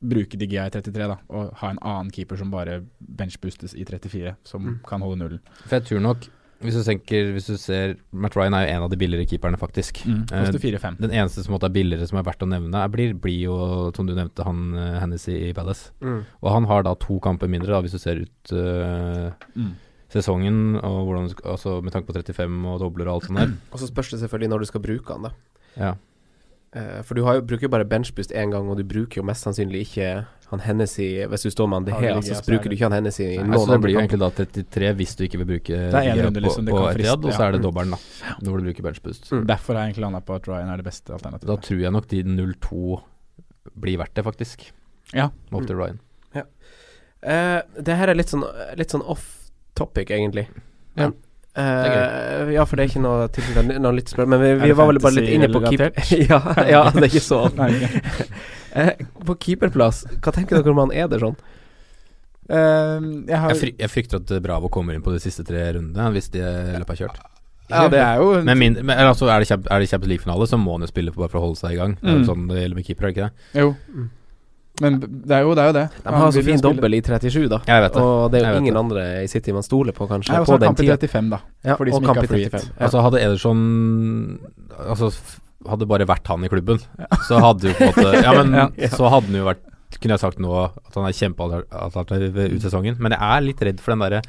Bruke 0.00 0.38
DGA 0.40 0.62
i 0.64 0.70
33, 0.72 1.08
da, 1.10 1.16
og 1.28 1.50
ha 1.60 1.70
en 1.74 1.78
annen 1.84 2.10
keeper 2.14 2.38
som 2.40 2.48
bare 2.52 2.78
benchboostes 3.00 3.74
i 3.76 3.84
34, 3.84 4.36
som 4.48 4.62
Mm. 4.64 4.78
kan 4.86 5.00
holde 5.02 5.18
nullen. 5.18 5.40
For 5.66 5.76
jeg 5.76 5.84
tror 5.90 6.00
nok, 6.00 6.28
hvis 6.60 6.76
du 6.76 6.82
tenker 6.84 7.30
Hvis 7.34 7.48
du 7.48 7.56
ser 7.60 7.94
Matt 8.12 8.36
Ryan 8.36 8.54
er 8.56 8.66
jo 8.66 8.72
en 8.74 8.84
av 8.86 8.90
de 8.92 8.98
billigere 9.00 9.28
keeperne, 9.28 9.58
faktisk. 9.60 10.02
Mm. 10.06 10.22
Eh, 10.28 10.44
Koster 10.44 10.62
4-5. 10.62 10.98
Den 11.00 11.14
eneste 11.16 11.44
som 11.46 11.56
er 11.56 11.72
billigere 11.72 12.08
som 12.08 12.20
er 12.20 12.26
verdt 12.26 12.44
å 12.44 12.48
nevne, 12.50 12.82
er, 12.84 12.92
blir, 12.92 13.14
blir 13.16 13.38
jo, 13.46 13.58
som 13.96 14.08
du 14.08 14.14
nevnte, 14.16 14.44
han 14.46 14.74
uh, 14.76 14.98
Hennessy 15.00 15.36
i 15.48 15.54
Palace. 15.56 15.94
Mm. 16.04 16.20
Og 16.42 16.50
han 16.52 16.68
har 16.70 16.84
da 16.84 16.96
to 17.00 17.16
kamper 17.24 17.48
mindre, 17.48 17.72
da, 17.72 17.80
hvis 17.84 17.96
du 17.96 18.02
ser 18.02 18.24
ut 18.26 18.52
uh, 18.52 19.32
Mm. 19.56 19.72
sesongen, 20.10 20.76
og 20.82 21.00
hvordan, 21.06 21.30
altså 21.44 21.78
med 21.84 21.92
tanke 21.94 22.10
på 22.10 22.16
35 22.18 22.60
og 22.66 22.80
dobler 22.82 23.08
og 23.08 23.20
alt 23.20 23.28
sånt 23.28 23.38
der. 23.38 23.52
Og 23.70 23.78
så 23.78 23.88
spørs 23.90 24.10
det 24.10 24.20
selvfølgelig 24.24 24.50
når 24.50 24.64
du 24.64 24.70
skal 24.70 24.82
bruke 24.84 25.16
han, 25.16 25.28
da. 25.28 25.34
Ja. 25.78 25.92
Eh, 26.74 27.00
for 27.06 27.18
du 27.18 27.24
har 27.26 27.38
jo, 27.38 27.44
bruker 27.46 27.66
jo 27.66 27.72
bare 27.72 27.86
benchboost 27.88 28.34
én 28.34 28.52
gang, 28.52 28.68
og 28.70 28.78
du 28.78 28.84
bruker 28.86 29.20
jo 29.20 29.26
mest 29.26 29.46
sannsynlig 29.46 29.86
ikke 29.88 30.10
han 30.50 30.60
Hennessy 30.64 31.06
Hvis 31.30 31.44
du 31.46 31.50
står 31.54 31.68
med 31.70 31.76
han 31.80 31.84
De 31.86 31.92
Har 31.94 32.00
du 32.00 32.06
Gea, 32.06 32.14
ligget, 32.18 32.36
så 32.36 32.42
er 32.42 32.48
bruker 32.50 32.70
du 32.70 32.74
ikke 32.76 32.88
han 32.88 32.96
Hennessy 32.98 33.22
i 33.26 33.38
noen 33.38 33.60
så 33.62 33.70
det 33.70 33.78
blir 33.84 33.94
jo 33.94 34.00
egentlig 34.02 34.20
da 34.22 34.30
33 34.40 34.90
hvis 35.00 35.14
du 35.16 35.22
ikke 35.26 35.40
vil 35.42 35.48
bruke 35.52 35.78
er 35.78 36.10
en 36.10 36.22
runde 36.26 36.40
på, 36.40 36.44
liksom 36.46 36.66
det 36.66 36.74
på 36.74 36.80
kan 36.80 36.88
Etiad, 36.90 36.98
friste, 36.98 37.30
og 37.30 37.32
så 37.36 37.46
er 37.46 37.52
det 37.54 37.60
Mm. 37.60 37.66
dobbelen, 37.68 37.90
da. 37.90 38.34
Når 38.42 38.58
du 38.58 38.68
bruker 38.68 38.82
benchboost. 38.88 39.30
Mm. 39.32 39.46
Derfor 39.46 39.74
har 39.74 39.80
jeg 39.84 39.92
egentlig 39.92 40.04
landa 40.06 40.20
på 40.20 40.34
at 40.34 40.48
Ryan 40.48 40.70
er 40.72 40.76
det 40.82 40.84
beste 40.90 41.18
Da 41.46 41.56
tror 41.56 41.80
jeg 41.80 41.92
nok 41.92 42.06
de 42.08 42.22
0-2 42.24 43.00
blir 43.80 43.98
verdt 43.98 44.14
det, 44.14 44.24
faktisk. 44.24 44.70
Ja. 45.14 45.30
Opp 45.52 45.66
til 45.66 45.76
Ryan. 45.76 46.00
Eh, 47.22 47.60
det 47.76 47.96
her 47.98 48.08
er 48.08 48.16
litt 48.16 48.30
sånn, 48.32 48.44
litt 48.80 48.92
sånn 48.94 49.02
off 49.04 49.50
topic, 49.76 50.08
egentlig. 50.08 50.46
Ja, 50.96 51.10
eh, 51.56 52.52
ja, 52.54 52.64
for 52.64 52.76
det 52.76 52.86
er 52.86 52.88
ikke 52.94 53.02
noe 53.04 53.26
tilknyttet 53.28 53.80
noe 53.80 53.92
litt 53.92 54.08
spørsmål, 54.08 54.38
Men 54.38 54.40
vi, 54.40 54.54
vi 54.66 54.72
var 54.72 54.88
vel 54.88 55.00
bare 55.04 55.18
litt 55.18 55.28
inne 55.34 55.50
på 55.52 55.60
keep... 55.68 56.00
ja, 56.30 56.40
ja, 56.64 56.80
det 56.94 57.02
er 57.04 57.08
ikke 57.10 57.20
så. 57.20 57.42
Eh, 58.74 58.92
På 59.26 59.34
keeperplass, 59.38 60.04
hva 60.20 60.32
tenker 60.32 60.60
dere 60.60 60.70
om 60.70 60.78
han 60.84 60.92
Ederson? 60.94 61.36
Eh, 62.50 63.00
jeg 63.30 63.38
har 63.38 63.52
Jeg, 63.52 63.58
fry, 63.60 63.70
jeg 63.78 63.90
frykter 63.92 64.20
at 64.22 64.42
Bravo 64.42 64.68
kommer 64.72 64.94
inn 64.96 65.02
på 65.04 65.12
de 65.14 65.20
siste 65.22 65.44
tre 65.46 65.72
rundene, 65.76 66.08
hvis 66.14 66.30
de 66.34 66.40
løpet 66.42 66.94
er 66.96 67.02
kjørt. 67.04 67.20
Ja, 67.70 67.84
det 67.86 68.00
er 68.02 68.16
jo 68.18 68.42
Men, 68.42 68.58
min, 68.58 68.74
men 68.82 68.98
altså, 68.98 69.28
er 69.30 69.38
det 69.44 69.46
Champ- 69.48 69.68
er 69.70 69.84
Champions 69.86 70.10
League-finale, 70.10 70.46
så 70.50 70.58
må 70.58 70.72
han 70.74 70.82
jo 70.82 70.88
spille 70.90 71.12
for 71.14 71.22
bare 71.22 71.30
for 71.30 71.38
å 71.38 71.44
holde 71.44 71.60
seg 71.60 71.76
i 71.76 71.76
gang. 71.78 71.92
Er 72.02 72.16
Mm. 72.18 72.24
sånn 72.26 72.48
det 72.48 72.64
gjelder 72.64 72.74
med 72.80 72.86
keeper, 72.86 73.04
er 73.06 73.12
det 73.12 73.14
ikke 73.16 73.28
det? 73.28 73.60
Jo. 73.60 73.76
Mm. 73.94 74.08
Men 74.80 74.98
det 75.00 75.30
er 75.36 75.42
jo 75.44 75.54
det. 75.54 75.62
Er 75.62 75.66
jo 75.68 75.72
det. 75.76 75.88
De 76.02 76.10
har 76.10 76.32
så 76.32 76.42
fin 76.42 76.60
dobbel 76.60 76.94
i 76.94 77.00
37, 77.02 77.48
da. 77.48 77.58
Jeg 77.68 77.82
vet 77.84 77.92
det. 77.92 78.00
Og 78.02 78.30
det 78.32 78.42
er 78.42 78.52
jo 78.54 78.58
ingen 78.64 78.74
det. 78.74 78.80
andre 78.80 79.02
i 79.22 79.26
City 79.28 79.52
man 79.52 79.62
stoler 79.62 79.92
på, 79.92 80.08
kanskje, 80.08 80.32
Nei, 80.32 80.40
og 80.40 80.46
på 80.46 80.54
så 80.56 80.58
den 80.58 80.68
kamp 80.74 80.80
i 80.80 80.86
35, 80.88 81.30
da. 81.30 81.38
Ja, 81.62 81.76
de 81.76 81.76
som 81.76 81.94
og 81.94 82.02
ikke 82.02 82.06
kamp 82.06 82.16
har 82.16 82.24
i 82.24 82.26
free 82.26 82.48
35. 82.48 82.72
Ja. 82.80 82.84
Altså, 82.86 83.02
hadde 83.04 83.20
Ederson 83.20 84.38
Altså, 84.88 85.10
hadde 85.68 85.86
bare 85.90 86.06
vært 86.08 86.26
han 86.30 86.44
i 86.46 86.48
klubben, 86.52 86.78
så 87.28 87.40
hadde 87.42 87.68
jo 87.68 87.74
på 87.76 87.88
en 87.88 87.90
måte 87.92 88.22
Ja, 88.26 88.32
men 88.38 88.54
Ja. 88.78 88.88
så 88.94 89.10
hadde 89.12 89.26
han 89.28 89.36
jo 89.42 89.48
vært 89.50 89.66
Kunne 90.00 90.14
jeg 90.14 90.22
sagt 90.22 90.38
nå 90.40 90.52
at 90.54 90.94
han 90.94 91.04
er 91.08 91.16
kjempealternativ 91.18 92.36
ut 92.54 92.62
sesongen, 92.62 92.94
men 93.02 93.12
jeg 93.12 93.20
er 93.26 93.42
litt 93.44 93.60
redd 93.66 93.80
for 93.82 93.92
den 93.92 94.04
derre 94.04 94.20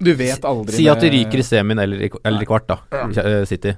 Du 0.00 0.10
vet 0.16 0.46
aldri 0.48 0.78
Si 0.80 0.88
at 0.90 1.02
de 1.04 1.10
ryker 1.12 1.42
i 1.42 1.44
semien 1.46 1.78
eller, 1.78 2.08
eller 2.24 2.42
i 2.42 2.48
kvart, 2.48 2.66
da. 2.72 2.78
ja. 2.90 3.44
City. 3.46 3.74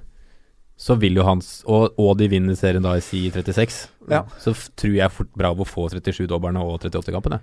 Så 0.78 0.96
vil 1.02 1.18
jo 1.18 1.26
hans 1.26 1.50
og, 1.68 1.92
og 2.00 2.14
de 2.18 2.30
vinner 2.32 2.56
serien 2.58 2.82
da 2.82 2.94
i 2.96 3.02
si 3.04 3.24
36. 3.34 3.76
Ja. 4.10 4.22
Så 4.40 4.54
tror 4.78 4.94
jeg 4.96 5.12
fort 5.14 5.28
Bravo 5.38 5.66
får 5.68 5.98
37-dobberne 5.98 6.62
og 6.64 6.78
38-kampene. 6.88 7.42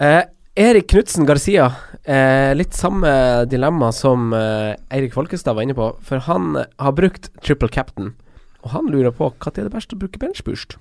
Eh, 0.00 0.22
Erik 0.58 0.88
Knutsen 0.90 1.26
Garcia. 1.28 1.70
Eh, 2.04 2.50
litt 2.56 2.74
samme 2.74 3.10
dilemma 3.50 3.92
som 3.94 4.32
eh, 4.34 4.74
Eirik 4.90 5.14
Folkestad 5.14 5.54
var 5.56 5.62
inne 5.66 5.76
på. 5.78 5.92
For 6.04 6.22
han 6.26 6.56
har 6.58 6.96
brukt 6.96 7.30
triple 7.44 7.68
captain, 7.72 8.14
og 8.64 8.72
han 8.74 8.90
lurer 8.92 9.14
på 9.14 9.30
når 9.38 9.60
er 9.62 9.68
det 9.68 9.74
best 9.76 9.94
å 9.94 10.00
bruke 10.00 10.20
benchboost. 10.20 10.76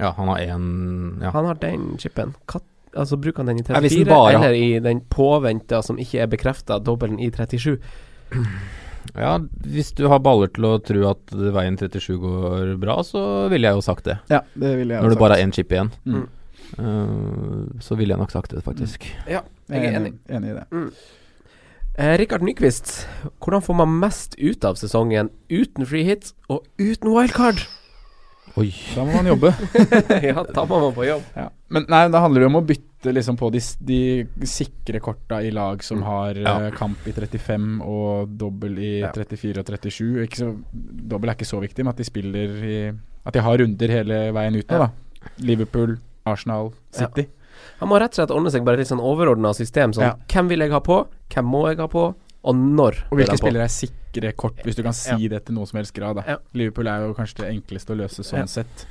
Ja, 0.00 0.12
han 0.16 0.28
har 0.32 0.40
én 0.44 0.68
ja. 1.22 1.30
Han 1.34 1.48
har 1.50 1.58
den 1.62 1.96
chipen. 2.02 2.34
Hva- 2.46 2.62
Altså 2.92 3.16
Bruker 3.16 3.40
han 3.40 3.46
den 3.48 3.62
i 3.62 3.62
34, 3.64 4.04
den 4.04 4.08
bare 4.10 4.32
eller 4.36 4.52
i 4.52 4.78
den 4.84 4.98
påventa 5.08 5.78
som 5.80 5.96
ikke 5.96 6.18
er 6.20 6.26
bekrefta, 6.28 6.76
dobbelen 6.84 7.16
i 7.24 7.30
37? 7.32 7.78
Ja, 9.16 9.38
hvis 9.64 9.94
du 9.96 10.02
har 10.12 10.20
baller 10.20 10.50
til 10.52 10.66
å 10.68 10.74
tro 10.84 11.06
at 11.08 11.32
veien 11.32 11.78
37 11.80 12.18
går 12.20 12.74
bra, 12.82 12.98
så 13.00 13.48
ville 13.48 13.64
jeg 13.70 13.78
jo 13.80 13.84
sagt 13.86 14.04
det. 14.10 14.18
Ja, 14.28 14.42
det 14.52 14.74
ville 14.76 14.92
jeg 14.92 15.02
Når 15.06 15.14
det 15.14 15.18
bare 15.24 15.38
er 15.40 15.46
én 15.46 15.54
chip 15.56 15.72
igjen. 15.72 15.88
Mm. 16.04 16.26
Eh, 16.78 17.80
så 17.80 17.96
ville 17.98 18.14
jeg 18.14 18.22
nok 18.22 18.30
sagt 18.34 18.50
det, 18.54 18.62
faktisk. 18.64 19.04
Ja, 19.28 19.42
Jeg 19.68 19.84
er 19.90 19.98
enig, 20.00 20.14
enig 20.28 20.50
i 20.54 20.56
det. 20.60 20.66
Eh, 21.98 22.14
Rikard 22.18 22.42
Nyquist, 22.42 23.06
hvordan 23.44 23.62
får 23.62 23.76
man 23.82 23.98
mest 24.00 24.34
ut 24.40 24.64
av 24.64 24.78
sesongen 24.80 25.28
uten 25.52 25.84
free 25.86 26.04
hit 26.08 26.32
og 26.48 26.64
uten 26.80 27.12
wildcard? 27.12 27.60
Oi. 28.60 28.70
Da 28.94 29.04
må 29.04 29.12
man 29.16 29.28
jobbe. 29.30 29.52
ja, 30.28 30.42
da 30.44 30.64
må 30.68 30.78
man 30.82 30.94
på 30.96 31.04
jobb. 31.06 31.22
Ja. 31.36 31.46
Men 31.72 31.86
nei, 31.88 32.02
da 32.12 32.20
handler 32.20 32.42
det 32.44 32.48
om 32.50 32.58
å 32.60 32.64
bytte 32.68 33.12
liksom 33.14 33.36
på 33.40 33.48
de, 33.54 33.60
de 33.88 34.00
sikre 34.48 35.00
korta 35.04 35.38
i 35.44 35.50
lag 35.54 35.80
som 35.84 36.02
har 36.04 36.36
Ja. 36.36 36.56
uh, 36.66 36.66
kamp 36.76 37.06
i 37.08 37.14
35 37.16 37.80
og 37.84 38.34
dobbel 38.40 38.76
i 38.78 38.90
Ja. 39.00 39.12
34 39.14 39.62
og 39.62 39.70
37. 39.72 40.24
Ikke 40.26 40.40
så, 40.42 40.50
dobbel 40.72 41.30
er 41.32 41.38
ikke 41.38 41.48
så 41.48 41.60
viktig, 41.64 41.84
men 41.84 41.92
at 41.94 42.02
de 42.02 42.04
spiller 42.08 42.56
i 42.64 42.76
At 43.24 43.32
de 43.36 43.40
har 43.46 43.56
runder 43.62 43.88
hele 43.94 44.20
veien 44.36 44.56
ut 44.58 44.66
nå, 44.68 44.80
Ja. 44.80 44.88
da. 44.88 45.32
Liverpool, 45.38 45.96
Arsenal, 46.26 46.72
City. 46.90 47.28
Han 47.80 47.88
må 47.90 47.98
rett 48.00 48.12
og 48.14 48.20
slett 48.22 48.30
ordne 48.34 48.50
seg 48.50 48.64
bare 48.64 48.76
litt 48.78 48.88
sånn 48.88 49.00
overordna 49.02 49.52
system. 49.54 49.92
Sånn 49.92 50.02
Ja. 50.06 50.14
hvem 50.28 50.48
vil 50.48 50.60
jeg 50.60 50.70
ha 50.70 50.80
på, 50.80 51.06
hvem 51.30 51.44
må 51.44 51.68
jeg 51.68 51.78
ha 51.78 51.86
på, 51.88 52.14
og 52.44 52.54
når 52.56 53.04
Og 53.10 53.18
hvilke 53.18 53.36
spillere 53.38 53.64
er 53.64 53.72
sikre 53.72 54.32
kort, 54.36 54.56
hvis 54.64 54.74
du 54.76 54.82
kan 54.82 54.92
si 54.92 55.28
det 55.28 55.44
til 55.46 55.54
noen 55.54 55.66
som 55.66 55.76
helst 55.78 55.94
grad. 55.94 56.16
Da. 56.16 56.22
Ja. 56.26 56.36
Liverpool 56.54 56.86
er 56.88 57.06
jo 57.06 57.14
kanskje 57.14 57.42
det 57.44 57.50
enkleste 57.54 57.94
å 57.94 57.96
løse 57.98 58.22
sånn 58.24 58.38
Ja. 58.40 58.46
sett. 58.46 58.86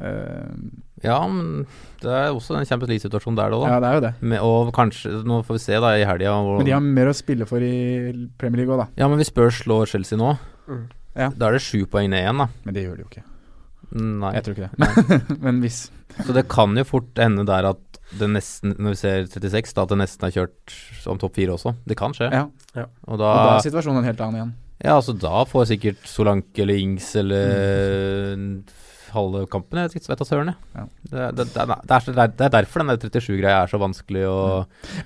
Uh, 0.00 0.54
Ja, 1.02 1.26
men 1.28 1.64
det 2.02 2.10
er 2.10 2.32
også 2.34 2.56
en 2.58 2.64
Champions 2.66 2.90
League-situasjon 2.90 3.36
der, 3.36 3.50
da. 3.50 3.58
da. 3.58 3.66
ja, 3.66 3.80
det 3.80 3.88
er 3.88 3.94
jo 3.94 4.00
det. 4.00 4.12
Med, 4.20 4.40
og 4.42 4.72
kanskje 4.74 5.22
Nå 5.24 5.44
får 5.46 5.54
vi 5.54 5.58
se 5.62 5.72
da 5.78 5.92
i 5.94 6.04
helga. 6.04 6.32
Men 6.58 6.64
de 6.66 6.72
har 6.74 6.80
mer 6.82 7.06
å 7.06 7.14
spille 7.14 7.46
for 7.46 7.58
i 7.62 8.28
Premier 8.38 8.64
League 8.64 8.74
òg, 8.74 8.78
da. 8.82 8.86
Ja, 8.96 9.06
men 9.08 9.18
hvis 9.18 9.30
Spurs 9.30 9.62
slår 9.62 9.86
Chelsea 9.86 10.18
nå, 10.18 10.36
Mm. 10.68 10.88
Ja. 11.16 11.30
da 11.30 11.48
er 11.48 11.52
det 11.52 11.62
sju 11.62 11.86
poeng 11.86 12.10
ned 12.10 12.22
igjen, 12.24 12.38
da. 12.38 12.48
Men 12.64 12.74
det 12.74 12.82
gjør 12.84 12.96
de 12.96 13.02
jo 13.02 13.08
ikke. 13.10 13.22
Nei. 13.98 14.32
Jeg 14.38 14.44
tror 14.46 14.56
ikke 14.56 14.70
det. 14.70 15.38
Men 15.44 15.60
hvis 15.64 15.78
Så 16.24 16.34
det 16.36 16.46
kan 16.50 16.76
jo 16.78 16.84
fort 16.88 17.18
ende 17.22 17.44
der 17.48 17.68
at 17.74 17.84
det 18.18 18.28
nesten, 18.32 18.72
når 18.80 18.94
vi 18.94 18.98
ser 19.02 19.26
36, 19.28 19.74
da 19.76 19.82
at 19.84 19.90
det 19.92 19.98
nesten 20.00 20.24
er 20.28 20.32
kjørt 20.32 20.76
om 21.12 21.18
topp 21.20 21.34
fire 21.36 21.52
også. 21.58 21.74
Det 21.84 21.96
kan 22.00 22.14
skje. 22.16 22.30
Ja. 22.32 22.46
Og 22.78 23.12
Og 23.12 23.18
da 23.20 23.32
da, 23.36 23.56
er 23.58 23.66
situasjonen 23.66 24.00
en 24.00 24.08
helt 24.08 24.22
annen 24.24 24.38
igjen. 24.40 24.54
ja, 24.84 24.94
altså 24.96 25.12
da 25.18 25.42
får 25.50 25.66
sikkert 25.74 26.06
Solanke 26.08 26.62
eller 26.64 26.80
Ings 26.80 27.10
eller 27.20 28.46
halve 29.14 29.42
kampen, 29.50 29.78
jeg 29.82 30.02
vet 30.08 30.20
da 30.20 30.26
søren, 30.26 30.50
jeg. 30.52 30.86
Det, 31.10 31.26
det, 31.38 31.46
det, 31.54 31.62
er, 31.64 31.72
er, 31.72 32.08
er- 32.24 32.34
er 32.48 32.52
derfor 32.54 32.84
den 32.84 32.92
37-greia 32.98 33.62
er 33.62 33.70
så 33.72 33.80
vanskelig 33.80 34.24
å 34.28 34.38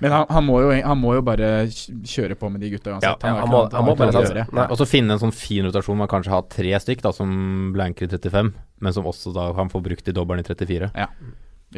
Men 0.03 0.15
han, 0.15 0.27
han, 0.31 0.47
må 0.47 0.59
jo, 0.65 0.73
han 0.75 0.99
må 1.01 1.15
jo 1.19 1.23
bare 1.27 1.51
kjøre 1.69 2.37
på 2.41 2.51
med 2.53 2.65
de 2.65 2.73
gutta 2.75 2.95
uansett. 2.97 3.23
Ja, 3.23 3.31
han, 3.31 3.41
han 3.45 3.53
må- 3.53 3.63
han 3.73 3.87
må 3.87 3.95
bare 3.99 4.17
gjøre. 4.17 4.47
det. 4.51 4.67
Og 4.69 4.81
så 4.81 4.89
finne 4.89 5.17
en 5.17 5.23
sånn 5.23 5.35
fin 5.37 5.69
rotasjon 5.69 6.01
man 6.03 6.11
kanskje 6.11 6.35
har 6.35 6.49
tre 6.53 6.75
stykk 6.83 7.05
da 7.07 7.15
som 7.17 7.73
blanker 7.77 8.09
i 8.09 8.13
35, 8.13 8.53
men 8.83 8.97
som 8.97 9.09
også 9.09 9.33
da 9.37 9.51
kan 9.57 9.71
få 9.73 9.83
brukt 9.85 10.09
i 10.09 10.17
dobbelen 10.17 10.45
i 10.45 10.49
34. 10.49 10.91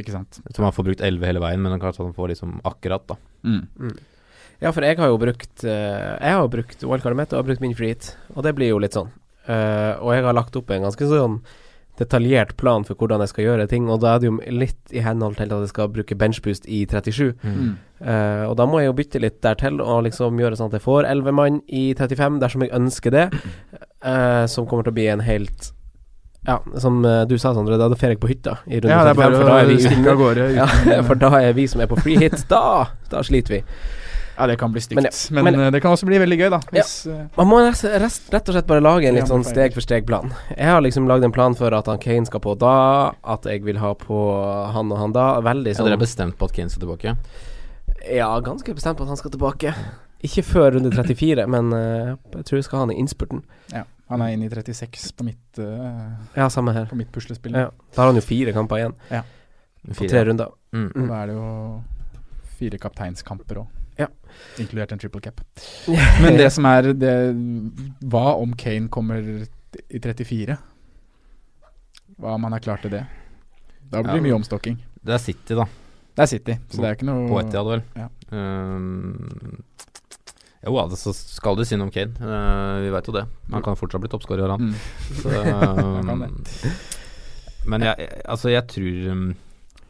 Ikke 0.00 0.14
sant. 0.14 0.40
Så 0.50 0.62
man 0.62 0.74
får 0.74 0.88
brukt 0.88 1.04
11 1.06 1.28
hele 1.28 1.42
veien, 1.42 1.62
men 1.62 1.78
kanskje 1.80 2.02
kan 2.02 2.16
får 2.16 2.32
liksom 2.34 2.58
akkurat, 2.66 3.04
da. 3.12 3.18
Mm. 3.46 3.94
Ja, 4.62 4.70
for 4.72 4.86
jeg 4.86 4.96
har 4.96 5.10
jo 5.10 5.18
brukt 5.20 5.64
eh, 5.66 6.14
Jeg 6.22 6.36
har 6.38 6.48
brukt 6.48 6.80
wildcardet 6.86 7.18
mitt 7.18 7.32
og 7.34 7.40
har 7.42 7.46
brukt 7.48 7.62
min 7.64 7.74
free 7.76 7.92
hit, 7.92 8.14
og 8.34 8.46
det 8.46 8.54
blir 8.56 8.70
jo 8.72 8.80
litt 8.82 8.96
sånn. 8.96 9.10
Uh, 9.44 10.00
og 10.00 10.14
jeg 10.14 10.24
har 10.24 10.32
lagt 10.32 10.54
opp 10.56 10.70
en 10.72 10.86
ganske 10.86 11.04
sånn 11.10 11.34
detaljert 11.98 12.56
plan 12.58 12.84
for 12.86 12.98
hvordan 12.98 13.22
jeg 13.22 13.30
skal 13.30 13.46
gjøre 13.46 13.66
ting, 13.70 13.86
og 13.90 14.00
da 14.02 14.14
er 14.14 14.22
det 14.22 14.30
jo 14.30 14.38
litt 14.50 14.94
i 14.94 15.02
henhold 15.04 15.36
til 15.38 15.52
at 15.52 15.62
jeg 15.62 15.70
skal 15.70 15.92
bruke 15.94 16.16
benchboost 16.18 16.66
i 16.66 16.82
37. 16.90 17.34
Mm. 17.42 17.76
Uh, 18.00 18.44
og 18.48 18.56
da 18.58 18.66
må 18.66 18.80
jeg 18.82 18.90
jo 18.90 18.96
bytte 18.98 19.22
litt 19.22 19.38
der 19.46 19.54
til, 19.60 19.78
og 19.80 20.02
liksom 20.08 20.40
gjøre 20.42 20.58
sånn 20.58 20.72
at 20.72 20.80
jeg 20.80 20.86
får 20.86 21.06
11 21.12 21.38
mann 21.38 21.62
i 21.70 21.86
35 21.94 22.40
dersom 22.42 22.66
jeg 22.66 22.74
ønsker 22.74 23.14
det, 23.14 23.24
uh, 24.02 24.44
som 24.52 24.66
kommer 24.66 24.86
til 24.86 24.94
å 24.94 24.98
bli 24.98 25.08
en 25.12 25.24
helt 25.24 25.70
Ja, 26.44 26.58
som 26.76 26.98
eh, 27.08 27.22
du 27.24 27.38
sa, 27.40 27.54
Sondre, 27.56 27.78
da 27.80 27.86
drar 27.88 28.10
jeg 28.12 28.18
på 28.20 28.28
hytta 28.28 28.58
i 28.68 28.76
runde 28.76 28.92
Ja, 28.92 29.06
er 29.08 29.16
35, 29.16 29.38
for 29.38 29.48
da 29.48 29.54
er 29.62 29.70
vi 29.70 30.98
for 31.08 31.20
da 31.22 31.30
er 31.38 31.54
vi 31.56 31.64
som 31.72 31.80
er 31.80 31.88
på 31.88 31.96
free 32.02 32.20
hit, 32.20 32.42
da, 32.50 32.90
da 33.08 33.22
sliter 33.24 33.54
vi. 33.54 33.62
Ja, 34.36 34.46
det 34.50 34.56
kan 34.58 34.72
bli 34.72 34.80
stygt. 34.82 34.96
Men 34.98 35.04
ja, 35.06 35.12
men- 35.42 35.56
men 35.56 35.72
det 35.72 35.80
kan 35.82 35.92
også 35.92 36.06
bli 36.06 36.18
veldig 36.18 36.38
gøy, 36.40 36.50
da. 36.50 36.58
Hvis, 36.72 37.06
ja. 37.06 37.28
Man 37.36 37.46
må 37.46 37.60
rest, 37.68 37.84
rest, 37.84 38.30
rett 38.32 38.48
og 38.48 38.54
slett 38.56 38.66
bare 38.66 38.80
lage 38.82 39.06
en 39.06 39.14
litt 39.14 39.28
sånn 39.30 39.44
steg 39.46 39.72
for 39.72 39.80
steg-plan. 39.80 40.32
Jeg 40.56 40.66
har 40.66 40.80
liksom 40.82 41.06
lagd 41.06 41.22
en 41.24 41.32
plan 41.32 41.54
for 41.54 41.72
at 41.72 41.86
han 41.86 41.98
Kane 41.98 42.26
skal 42.26 42.40
på 42.40 42.56
da, 42.58 43.12
at 43.22 43.44
jeg 43.44 43.62
vil 43.62 43.76
ha 43.78 43.94
på 43.94 44.18
han 44.74 44.90
og 44.90 44.98
han 44.98 45.12
da. 45.12 45.40
Veldig 45.40 45.76
sånn 45.76 45.86
ja, 45.86 45.90
dere 45.94 46.00
er 46.00 46.04
bestemt 46.06 46.36
på 46.36 46.44
at 46.50 46.52
Kane 46.52 46.68
skal 46.70 46.82
tilbake? 46.86 47.16
Ja, 48.10 48.40
ganske 48.40 48.74
bestemt 48.74 48.98
på 48.98 49.02
at 49.06 49.08
han 49.08 49.16
skal 49.16 49.30
tilbake. 49.30 49.74
Ikke 50.24 50.42
før 50.42 50.72
runde 50.74 50.90
34, 50.90 51.46
men 51.54 51.72
uh, 51.72 52.16
jeg 52.34 52.44
tror 52.44 52.56
jeg 52.58 52.64
skal 52.64 52.78
ha 52.80 52.86
han 52.86 52.94
i 52.96 52.98
innspurten. 53.00 53.42
ja, 53.72 53.84
han 54.10 54.20
er 54.20 54.34
inne 54.34 54.46
i 54.46 54.48
36 54.48 55.12
på 55.16 55.24
mitt, 55.24 55.58
uh, 55.58 56.10
Ja, 56.36 56.48
samme 56.48 56.72
her. 56.74 56.86
på 56.86 56.96
mitt 56.96 57.12
puslespill. 57.12 57.52
Ja. 57.52 57.70
Da 57.94 58.02
har 58.02 58.10
han 58.12 58.16
jo 58.16 58.24
fire 58.24 58.52
kamper 58.52 58.76
igjen 58.82 58.94
Ja. 59.10 59.22
på 59.94 60.08
tre 60.08 60.24
runder. 60.24 60.48
Mm. 60.74 61.08
Da 61.08 61.22
er 61.22 61.26
det 61.26 61.34
jo 61.36 61.84
fire 62.58 62.78
kapteinskamper 62.78 63.62
òg. 63.62 63.66
Ja. 63.98 64.08
Inkludert 64.58 64.92
en 64.92 64.98
triple 64.98 65.20
cap. 65.22 65.40
Men 66.22 66.36
det 66.38 66.48
som 66.52 66.66
er 66.66 66.88
det 66.98 67.12
Hva 68.10 68.34
om 68.40 68.54
Kane 68.58 68.88
kommer 68.92 69.22
i 69.22 70.00
34? 70.02 70.56
Hva 72.18 72.34
om 72.38 72.44
han 72.46 72.54
er 72.56 72.62
klar 72.64 72.82
til 72.82 72.90
det? 72.94 73.04
Da 73.90 74.02
blir 74.02 74.16
det 74.16 74.20
Ja. 74.22 74.26
mye 74.28 74.38
omstokking. 74.40 74.78
Det 75.04 75.14
er 75.14 75.18
City, 75.22 75.54
da. 75.54 75.66
Det 76.14 76.22
er 76.22 76.26
City, 76.30 76.54
så 76.70 76.80
det 76.80 76.88
er 76.88 76.96
ikke 76.96 77.06
noe 77.08 77.28
På 77.28 77.40
Etihad, 77.42 77.66
vel. 77.68 77.82
Ja. 77.98 78.08
Um, 78.34 79.62
jo, 80.64 80.74
ja, 80.78 80.84
det 80.88 80.96
så 80.98 81.12
skal 81.12 81.58
du 81.58 81.64
si 81.66 81.76
noe 81.76 81.88
om 81.90 81.92
Kane. 81.94 82.14
Uh, 82.22 82.80
vi 82.86 82.92
veit 82.94 83.08
jo 83.10 83.14
det. 83.16 83.24
Han 83.52 83.62
kan 83.66 83.76
fortsatt 83.76 84.00
bli 84.00 84.10
toppskårer, 84.12 84.54
han. 84.54 84.70
Mm. 84.70 84.76
Så, 85.20 85.28
um, 85.34 86.22
men 87.66 87.84
jeg, 87.86 87.98
jeg- 87.98 88.22
altså, 88.28 88.50
jeg 88.52 88.66
tror 88.68 89.10
um, 89.12 89.26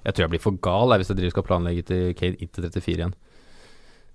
Jeg 0.04 0.14
tror 0.14 0.24
jeg 0.24 0.30
blir 0.34 0.42
for 0.44 0.58
gal 0.62 0.92
jeg, 0.94 1.00
hvis 1.02 1.08
jeg 1.12 1.16
driver 1.20 1.30
skal 1.36 1.46
planlegge 1.48 1.82
til 1.88 2.02
Kane 2.18 2.36
inntil 2.40 2.66
34 2.68 2.96
igjen. 2.98 3.14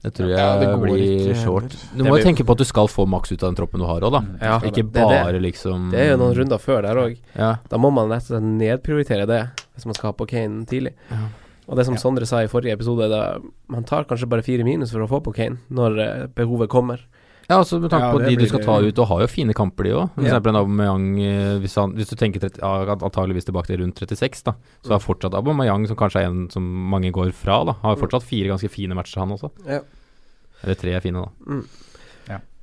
Det 0.01 0.13
tror 0.15 0.29
jeg 0.31 0.37
Ja, 0.39 0.51
det 0.61 0.67
blir 0.79 1.01
ikke 1.19 1.35
short. 1.43 1.73
Du 1.93 2.03
må 2.05 2.13
jo 2.13 2.13
blir- 2.15 2.23
tenke 2.29 2.45
på 2.47 2.51
at 2.55 2.57
du 2.57 2.63
skal 2.63 2.87
få 2.87 3.05
maks 3.05 3.31
ut 3.33 3.43
av 3.43 3.49
den 3.49 3.55
troppen 3.59 3.79
du 3.81 3.85
har 3.85 3.99
òg, 3.99 4.11
da. 4.15 4.19
Mm, 4.21 4.37
Ja, 4.41 4.59
Ikke 4.59 4.75
det. 4.75 4.93
Det 4.93 4.93
det. 4.93 5.23
bare 5.23 5.39
liksom 5.43 5.91
Det 5.91 5.99
er 5.99 6.09
jo 6.11 6.17
noen 6.17 6.35
runder 6.37 6.57
før 6.57 6.81
der 6.83 6.95
òg. 6.95 7.17
Ja. 7.35 7.55
Da 7.67 7.77
må 7.77 7.91
man 7.91 8.07
rett 8.09 8.23
og 8.31 8.39
slett 8.39 8.43
nedprioritere 8.43 9.27
det, 9.27 9.41
hvis 9.75 9.85
man 9.85 9.93
skal 9.95 10.07
ha 10.09 10.13
på 10.13 10.27
Kane 10.29 10.65
tidlig. 10.65 10.93
Ja. 11.11 11.17
Og 11.67 11.75
det 11.75 11.85
som 11.85 11.93
Ja. 11.95 11.99
Sondre 11.99 12.25
sa 12.25 12.39
i 12.41 12.47
forrige 12.47 12.71
episode, 12.73 13.09
da 13.09 13.37
man 13.67 13.83
tar 13.83 14.05
kanskje 14.05 14.29
bare 14.29 14.41
fire 14.41 14.63
minus 14.63 14.91
for 14.91 14.99
å 15.05 15.09
få 15.09 15.21
på 15.21 15.35
Kane 15.35 15.57
når 15.69 15.99
eh, 15.99 16.27
behovet 16.33 16.69
kommer. 16.69 16.99
Ja, 17.49 17.57
altså 17.57 17.79
med 17.81 17.89
tanke 17.89 18.05
Ja, 18.05 18.13
på 18.13 18.21
de 18.21 18.35
du 18.37 18.45
skal 18.45 18.61
ta 18.61 18.75
ut, 18.77 18.99
og 19.01 19.07
har 19.09 19.23
jo 19.23 19.29
fine 19.31 19.55
kamper 19.57 19.87
de 19.87 19.93
òg. 19.97 20.19
Ja. 20.21 20.37
Aubameyang 20.37 21.07
eh, 21.25 21.55
hvis, 21.63 21.75
han, 21.81 21.95
hvis 21.97 22.11
du 22.11 22.15
tenker 22.19 22.43
30, 22.43 22.61
ja, 22.61 22.93
antageligvis 22.93 23.49
tilbake 23.49 23.71
til 23.71 23.81
rundt 23.81 23.97
36, 24.03 24.43
da. 24.45 24.53
Så 24.85 24.93
er 24.93 25.01
fortsatt 25.01 25.37
Aubameyang, 25.39 25.87
som 25.89 25.97
kanskje 25.97 26.21
er 26.21 26.29
en 26.29 26.43
som 26.53 26.65
mange 26.93 27.09
går 27.15 27.33
fra, 27.33 27.63
da. 27.65 27.79
Har 27.81 27.97
jo 27.97 28.03
fortsatt 28.05 28.27
fire 28.29 28.53
ganske 28.53 28.69
fine 28.69 28.97
matcher, 28.97 29.23
han 29.23 29.33
også. 29.33 29.49
Ja. 29.65 29.81
Eller 30.61 30.77
tre 30.77 30.93
er 30.93 31.05
fine, 31.05 31.25
da. 31.25 31.33
Mm. 31.49 31.65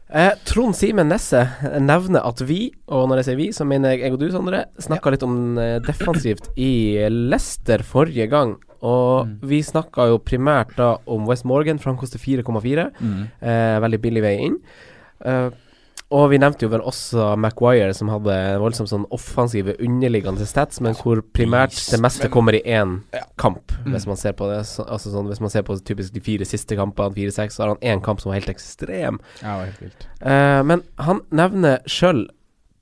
Eh, 0.07 0.33
Trond 0.46 0.77
Simen 0.79 1.09
Nesse 1.11 1.40
nevner 1.83 2.22
at 2.29 2.38
vi, 2.46 2.68
og 2.87 3.09
når 3.11 3.20
jeg 3.20 3.27
sier 3.27 3.38
vi, 3.40 3.49
så 3.55 3.66
mener 3.66 3.96
jeg 3.96 4.05
jeg 4.05 4.14
og 4.14 4.20
du, 4.22 4.29
Sondre, 4.31 4.61
snakka 4.79 5.11
litt 5.11 5.25
om 5.27 5.59
eh, 5.59 5.81
defensivt 5.83 6.53
i 6.55 6.70
Leicester 7.11 7.83
forrige 7.87 8.29
gang. 8.31 8.55
Og 8.82 9.26
Mm. 9.26 9.38
vi 9.42 9.62
snakka 9.62 10.08
jo 10.08 10.18
primært 10.18 10.76
da 10.76 10.96
om 11.06 11.26
West 11.26 11.44
Morgan, 11.44 11.78
for 11.78 11.90
han 11.90 11.98
koster 11.98 12.18
4,4. 12.18 12.90
Mm. 13.00 13.28
Eh, 13.42 13.80
veldig 13.80 14.00
billig 14.02 14.22
vei 14.22 14.36
inn. 14.46 14.58
Eh, 15.24 15.50
og 16.12 16.30
vi 16.30 16.38
nevnte 16.38 16.62
jo 16.62 16.68
vel 16.68 16.80
også 16.86 17.36
Maguire, 17.36 17.92
som 17.92 18.06
hadde 18.08 18.58
voldsomt 18.60 18.88
sånn 18.88 19.06
offensive 19.10 19.74
underliggende 19.80 20.46
stats, 20.46 20.80
men 20.80 20.94
hvor 20.94 21.20
primært 21.34 21.74
det 21.90 21.98
meste 22.00 22.28
kommer 22.30 22.54
i 22.54 22.62
én 22.62 23.00
kamp, 23.36 23.72
Mm. 23.84 23.92
hvis 23.92 24.06
man 24.06 24.16
ser 24.16 24.32
på 24.32 24.46
det. 24.48 24.64
Så, 24.66 24.84
altså 24.88 25.10
sånn, 25.10 25.26
hvis 25.26 25.40
man 25.40 25.50
ser 25.50 25.62
på 25.62 25.74
typisk 25.82 26.12
de 26.12 26.20
fire 26.20 26.44
siste 26.44 26.76
kampene, 26.76 27.12
fire-seks, 27.12 27.56
så 27.56 27.64
har 27.64 27.68
han 27.74 27.78
én 27.98 28.00
kamp 28.04 28.20
som 28.20 28.30
var 28.30 28.38
helt 28.40 28.54
ekstrem. 28.54 29.18
Ja, 29.42 29.56
var 29.58 29.64
helt 29.66 29.80
vilt. 29.80 30.06
Eh, 30.22 30.62
men 30.62 30.82
han 30.98 31.20
nevner 31.32 31.80
sjøl 31.86 32.28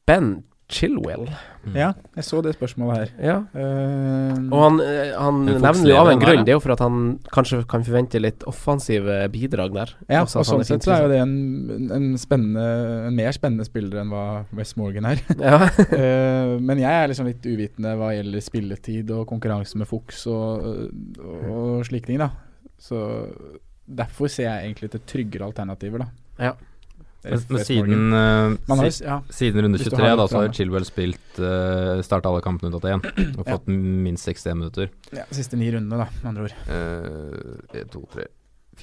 Ben 0.06 0.42
Chilwell. 0.68 1.28
Mm. 1.64 1.76
Ja, 1.78 1.88
jeg 2.16 2.24
så 2.26 2.40
det 2.44 2.54
spørsmålet 2.56 2.98
her. 2.98 3.12
Ja. 3.24 3.36
Uh, 3.54 4.50
Og 4.52 4.58
han, 4.60 4.80
eh, 4.84 5.12
han 5.16 5.40
nevner 5.46 5.88
jo 5.88 5.96
av 5.98 6.10
en 6.12 6.20
grunn. 6.20 6.26
grunn. 6.26 6.38
ja. 6.42 6.44
Det 6.44 6.52
er 6.54 6.58
jo 6.58 6.62
for 6.64 6.74
at 6.74 6.82
han 6.84 6.98
kanskje 7.34 7.62
kan 7.70 7.86
forvente 7.86 8.20
litt 8.20 8.44
offensive 8.50 9.16
bidrag 9.32 9.74
der. 9.76 9.94
ja, 10.10 10.22
og 10.24 10.46
sånn 10.48 10.64
sett 10.66 10.84
så 10.84 10.94
er 10.96 11.06
jo 11.06 11.10
det 11.12 11.20
en, 11.22 11.90
en 11.94 12.06
spennende 12.20 12.64
En 13.08 13.16
mer 13.16 13.32
spennende 13.36 13.66
spiller 13.66 14.02
enn 14.02 14.12
hva 14.12 14.44
West 14.56 14.76
Morgan 14.80 15.08
er. 15.12 15.22
Ja. 15.44 15.58
uh, 15.68 16.54
men 16.68 16.80
jeg 16.80 16.92
er 16.92 17.10
liksom 17.10 17.28
litt 17.28 17.44
uvitende 17.44 17.96
hva 18.00 18.12
gjelder 18.14 18.44
spilletid 18.44 19.10
og 19.14 19.26
konkurranse 19.30 19.78
med 19.80 19.88
Fuchs 19.90 20.26
og, 20.30 20.68
og, 21.18 21.48
og 21.54 21.88
slike 21.88 22.08
ting, 22.10 22.20
da. 22.22 22.30
Så 22.80 23.00
derfor 23.84 24.30
ser 24.32 24.48
jeg 24.48 24.68
egentlig 24.68 24.90
til 24.94 25.02
tryggere 25.08 25.48
alternativer, 25.50 26.04
da. 26.04 26.52
Men, 27.24 27.40
men 27.48 27.64
siden, 27.64 28.02
eh, 28.12 28.56
Man 28.68 28.78
har, 28.82 28.90
ja, 29.04 29.16
siden 29.32 29.64
runde 29.64 29.78
23 29.80 30.04
har 30.04 30.18
da, 30.20 30.26
så 30.28 30.42
har. 30.42 30.52
Chilwell 30.52 30.84
spilt 30.84 31.40
uh, 31.40 32.02
starta 32.04 32.28
alle 32.28 32.42
kampene 32.44 32.68
unntatt 32.70 32.90
én 32.90 33.00
og 33.38 33.46
Ja. 33.46 33.56
fått 33.56 33.70
minst 33.70 34.28
61 34.28 34.58
minutter. 34.60 34.90
ja, 35.16 35.24
siste 35.32 35.56
ni 35.56 35.70
rundene, 35.72 36.04
da, 36.04 36.08
med 36.20 36.30
andre 36.34 36.48
ord. 36.48 36.54
Uh, 36.68 37.80
1, 37.80 37.90
2, 37.94 38.04
3, 38.12 38.28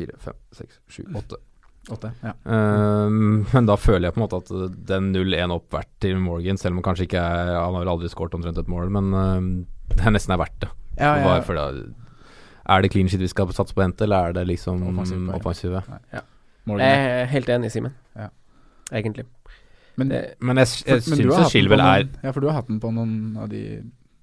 4, 0.02 0.18
5, 0.26 0.42
6, 0.64 0.80
7, 0.98 1.06
8. 1.22 1.42
Åtte. 1.90 2.12
Ja. 2.22 2.34
Um, 2.46 3.46
men 3.54 3.66
da 3.66 3.76
føler 3.80 4.08
jeg 4.08 4.14
på 4.14 4.22
en 4.22 4.26
måte 4.28 4.42
at 4.44 4.52
uh, 4.54 4.68
den 4.92 5.10
0-1 5.16 5.54
opp 5.56 5.74
verdt 5.74 5.94
til 6.04 6.20
Morgan, 6.22 6.60
selv 6.62 6.76
om 6.76 6.82
han 6.82 6.92
kanskje 6.92 7.08
ikke 7.08 7.22
er 7.22 7.56
Han 7.56 7.74
har 7.74 7.82
vel 7.82 7.94
aldri 7.96 8.12
skåret 8.12 8.38
omtrent 8.38 8.60
et 8.62 8.70
mål, 8.70 8.92
men 8.94 9.10
um, 9.14 9.50
det 9.90 10.06
er 10.06 10.14
nesten 10.14 10.36
er 10.36 10.42
verdt 10.44 10.60
det. 10.62 10.70
Ja, 11.00 11.16
ja, 11.18 11.40
ja. 11.40 11.72
er 12.76 12.84
det 12.84 12.92
clean 12.94 13.10
shit 13.10 13.22
vi 13.24 13.32
skal 13.32 13.50
satse 13.56 13.74
på 13.74 13.82
å 13.82 13.88
hente, 13.88 14.06
eller 14.06 14.30
er 14.30 14.38
det 14.38 14.44
liksom 14.50 14.84
Offensiv 14.92 15.24
Nei, 15.24 15.40
offensive? 15.40 15.82
Morgan. 16.72 16.88
Jeg 16.88 17.22
er 17.22 17.32
helt 17.36 17.54
enig, 17.56 17.72
Simen. 17.74 17.96
Ja. 18.18 18.30
Egentlig. 18.92 19.26
Men, 20.00 20.12
Det, 20.12 20.22
Men 20.40 20.62
jeg, 20.62 20.68
for, 20.72 20.88
jeg 20.90 21.02
men 21.08 21.20
syns 21.20 21.52
Chilwell 21.52 21.84
er 21.84 22.06
Ja, 22.24 22.32
for 22.32 22.42
du 22.42 22.48
har 22.48 22.62
hatt 22.62 22.70
den 22.72 22.80
på 22.82 22.92
noen 22.96 23.36
av 23.38 23.50
de 23.52 23.82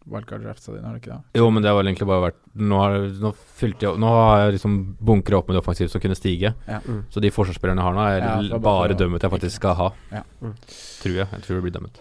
wildcard-draftsa 0.09 0.73
dine, 0.73 0.87
har 0.89 0.97
du 0.97 1.01
ikke 1.03 1.13
det? 1.13 1.39
Jo, 1.39 1.49
men 1.53 1.63
det 1.63 1.69
har 1.71 1.77
vel 1.77 1.91
egentlig 1.91 2.09
bare 2.09 2.25
vært 2.31 2.39
Nå 2.59 2.81
har, 2.81 2.97
nå 3.23 3.33
fylte 3.61 3.85
jeg, 3.87 4.01
nå 4.01 4.13
har 4.15 4.45
jeg 4.47 4.55
liksom 4.57 4.77
bunkret 5.05 5.37
opp 5.39 5.51
med 5.51 5.59
det 5.59 5.63
offensive 5.63 5.93
som 5.93 6.03
kunne 6.03 6.17
stige. 6.19 6.55
Ja. 6.67 6.81
Mm. 6.85 7.03
Så 7.13 7.23
de 7.23 7.31
forsvarsspillerne 7.35 7.83
jeg 7.83 7.87
har 7.91 7.97
nå, 7.99 8.07
er 8.09 8.25
Ja, 8.25 8.37
bare 8.57 8.63
bare 8.65 8.99
dømmet 8.99 9.27
jeg 9.27 9.35
faktisk 9.37 9.61
skal 9.61 9.77
ha. 9.79 9.89
Ja. 10.11 10.25
Mm. 10.41 10.55
Tror 10.65 11.19
jeg. 11.21 11.29
Jeg 11.29 11.45
tror 11.45 11.61
det 11.61 11.67
blir 11.69 11.77
dømmet. 11.77 12.01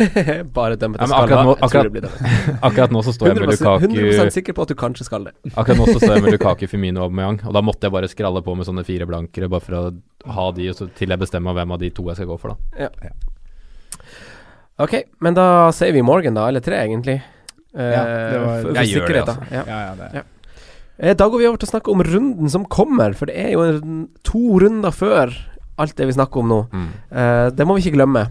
Bare 0.58 0.76
dømme 0.76 0.96
Ja, 0.98 1.04
til 1.04 1.08
men 1.08 1.08
skal 1.08 1.24
akkurat 1.24 1.44
nå- 1.46 1.52
Jeg 1.52 1.58
tror 1.58 1.68
akkurat- 1.68 1.84
det 1.84 1.92
blir 1.92 2.02
det. 2.02 2.12
Akkurat 2.68 2.90
nå 2.96 3.02
så 3.06 3.12
står 3.16 3.26
jeg 3.28 3.36
med 3.36 3.48
100%, 3.48 3.52
Lukaku 3.52 3.86
100 3.86 4.30
sikker 4.36 4.52
på 4.58 4.62
at 4.62 4.68
du 4.68 4.74
kanskje 4.74 5.04
skal 5.08 5.24
det. 5.28 5.32
Akkurat 5.56 5.78
nå 5.78 5.86
så 5.92 5.98
står 6.00 6.14
jeg 6.16 6.22
med 6.26 6.32
Lukaku, 6.36 6.66
Firmino 6.70 7.02
og 7.02 7.10
Aubameyang, 7.10 7.40
og 7.46 7.52
da 7.54 7.62
måtte 7.62 7.88
jeg 7.88 7.92
bare 7.92 8.08
skralle 8.12 8.42
på 8.46 8.56
med 8.56 8.66
sånne 8.68 8.84
fire 8.88 9.06
blankere, 9.06 9.48
bare 9.52 9.60
for 9.66 9.78
å 9.78 9.82
ha 10.38 10.46
de, 10.56 10.68
og 10.72 10.76
så 10.78 10.88
til 10.96 11.08
jeg 11.14 11.18
bestemmer 11.22 11.54
hvem 11.58 11.72
av 11.76 11.78
de 11.82 11.90
to 11.90 12.06
jeg 12.10 12.16
skal 12.20 12.30
gå 12.32 12.38
for, 12.40 12.54
da. 12.56 12.88
Ok, 14.82 14.94
men 15.22 15.34
da 15.36 15.46
sier 15.76 15.92
vi 15.94 16.02
morgen, 16.02 16.34
da, 16.34 16.46
Eller 16.48 16.60
tre, 16.64 16.78
egentlig. 16.86 17.18
Uh, 17.76 17.82
Ja, 17.92 18.02
det 18.04 18.38
var- 18.40 18.62
for, 18.62 18.68
for 18.68 18.74
Jeg 18.74 18.88
gjør 18.88 19.06
det, 19.06 19.08
sikkerhet, 19.08 19.26
da. 19.26 19.32
altså. 19.32 19.52
Ja. 19.52 19.64
Ja, 19.66 19.80
ja, 19.86 19.94
det 19.94 20.14
Ja. 20.14 20.22
Eh, 20.98 21.14
Da 21.14 21.28
går 21.28 21.38
vi 21.38 21.46
over 21.48 21.56
til 21.58 21.68
å 21.68 21.72
snakke 21.72 21.90
om 21.90 22.02
runden 22.02 22.50
som 22.50 22.64
kommer, 22.66 23.14
for 23.16 23.26
det 23.26 23.36
er 23.36 23.52
jo 23.52 23.62
en, 23.62 24.08
to 24.24 24.58
runder 24.60 24.90
før 24.92 25.32
alt 25.78 25.96
det 25.96 26.06
vi 26.06 26.12
snakker 26.12 26.36
om 26.40 26.48
nå. 26.48 26.58
Mm. 26.70 26.88
Eh, 27.10 27.50
det 27.50 27.66
må 27.66 27.74
vi 27.76 27.82
ikke 27.90 27.96
glemme. 27.96 28.26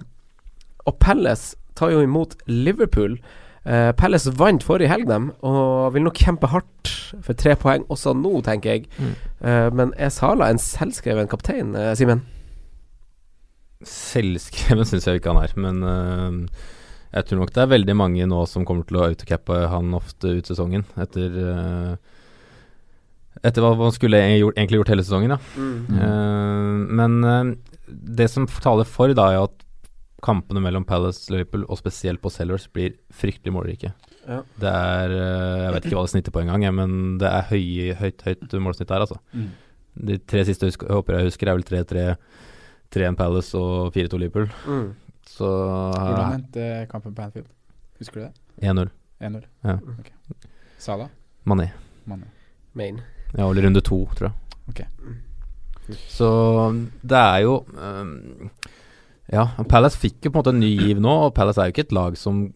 Og 0.90 0.98
Palace 1.02 1.56
tar 1.78 1.94
jo 1.94 2.02
imot 2.04 2.36
Liverpool. 2.48 3.18
Uh, 3.62 3.92
Palace 3.94 4.32
vant 4.40 4.64
forrige 4.66 4.90
helg, 4.90 5.06
dem, 5.10 5.30
og 5.46 5.94
vil 5.94 6.08
nok 6.08 6.18
kjempe 6.18 6.50
hardt 6.50 6.92
for 7.22 7.38
tre 7.38 7.54
poeng 7.60 7.84
også 7.94 8.16
nå, 8.18 8.40
tenker 8.46 8.74
jeg. 8.74 8.88
Mm. 8.98 9.16
Uh, 9.44 9.68
men 9.78 9.94
er 10.02 10.10
Sala 10.14 10.50
en 10.50 10.62
selvskreven 10.62 11.30
kaptein, 11.30 11.76
uh, 11.78 11.92
Simen? 11.98 12.24
Selvskreven 13.86 14.88
syns 14.90 15.06
jeg 15.08 15.22
ikke 15.22 15.34
han 15.34 15.44
er, 15.44 15.54
men 15.58 15.78
jeg 17.12 17.26
tror 17.26 17.40
nok 17.42 17.54
det 17.56 17.64
er 17.64 17.72
veldig 17.72 17.96
mange 17.98 18.28
nå 18.30 18.44
som 18.46 18.66
kommer 18.66 18.86
til 18.86 19.00
å 19.00 19.08
autocappe 19.08 19.56
han 19.72 19.96
ofte 19.98 20.36
ut 20.38 20.52
sesongen, 20.52 20.86
etter 21.02 21.98
Etter 23.42 23.64
hva 23.64 23.72
man 23.80 23.94
skulle 23.96 24.20
egentlig 24.20 24.42
gjort, 24.44 24.58
egentlig 24.60 24.78
gjort 24.78 24.90
hele 24.92 25.04
sesongen, 25.08 25.32
da. 25.34 25.38
Eh, 25.98 26.74
men 27.00 27.56
det 27.90 28.28
som 28.30 28.46
taler 28.46 28.86
for, 28.86 29.10
da, 29.18 29.32
er 29.32 29.48
at 29.48 29.66
kampene 30.24 30.62
mellom 30.64 30.86
Palace 30.88 31.26
og 31.28 31.36
Liverpool, 31.36 31.66
og 31.68 31.80
spesielt 31.80 32.22
på 32.22 32.32
Sellers, 32.34 32.68
blir 32.72 32.96
fryktelig 33.16 33.54
målrike. 33.56 33.92
Ja. 34.28 34.42
Det 34.62 34.72
er 34.72 35.16
eh, 35.16 35.64
Jeg 35.66 35.74
vet 35.76 35.88
ikke 35.88 35.98
hva 35.98 36.06
det 36.06 36.14
snitter 36.14 36.36
på 36.36 36.44
engang, 36.44 36.66
men 36.78 37.18
det 37.22 37.30
er 37.30 37.48
høy, 37.50 37.64
høyt, 38.00 38.26
høyt 38.28 38.58
målsnitt 38.62 38.92
der, 38.92 39.06
altså. 39.08 39.18
Mm. 39.34 39.50
De 40.12 40.18
tre 40.24 40.44
siste 40.48 40.70
jeg 40.70 40.78
håper 40.88 41.18
jeg 41.18 41.32
husker, 41.32 41.52
er 41.52 41.58
vel 41.58 41.68
3-3, 41.68 42.06
3-1 42.96 43.18
Palace 43.20 43.58
og 43.58 43.96
4-2 43.96 44.22
Liverpool. 44.22 44.52
Mm. 44.68 44.92
Så 45.32 45.48
Hvordan 45.48 46.38
endte 46.38 46.70
kampen 46.92 47.16
på 47.16 47.26
Anfield? 47.26 47.50
Husker 48.02 48.20
du 48.20 48.28
det? 48.28 48.32
1-0. 48.68 48.94
1-0. 49.22 49.44
Ja. 49.66 49.78
Okay. 50.00 50.16
Sala? 50.82 51.10
Mané. 51.46 51.72
Mané. 52.10 52.30
Main. 52.74 53.02
Ja, 53.36 53.50
eller 53.50 53.68
runde 53.68 53.82
to, 53.86 54.06
tror 54.18 54.30
jeg. 54.30 54.58
Ok. 54.72 54.82
Så 56.12 56.30
det 57.02 57.18
er 57.20 57.40
jo 57.44 57.56
øhm, 57.76 58.50
Ja, 59.32 59.46
Palace 59.72 59.98
fikk 60.00 60.26
jo 60.28 60.32
på 60.32 60.38
en 60.38 60.42
måte 60.44 60.52
en 60.56 60.60
ny 60.60 60.72
giv 60.76 61.00
nå, 61.04 61.12
og 61.28 61.36
Palace 61.38 61.62
er 61.62 61.70
jo 61.70 61.76
ikke 61.76 61.86
et 61.88 61.94
lag 61.96 62.18
som 62.20 62.50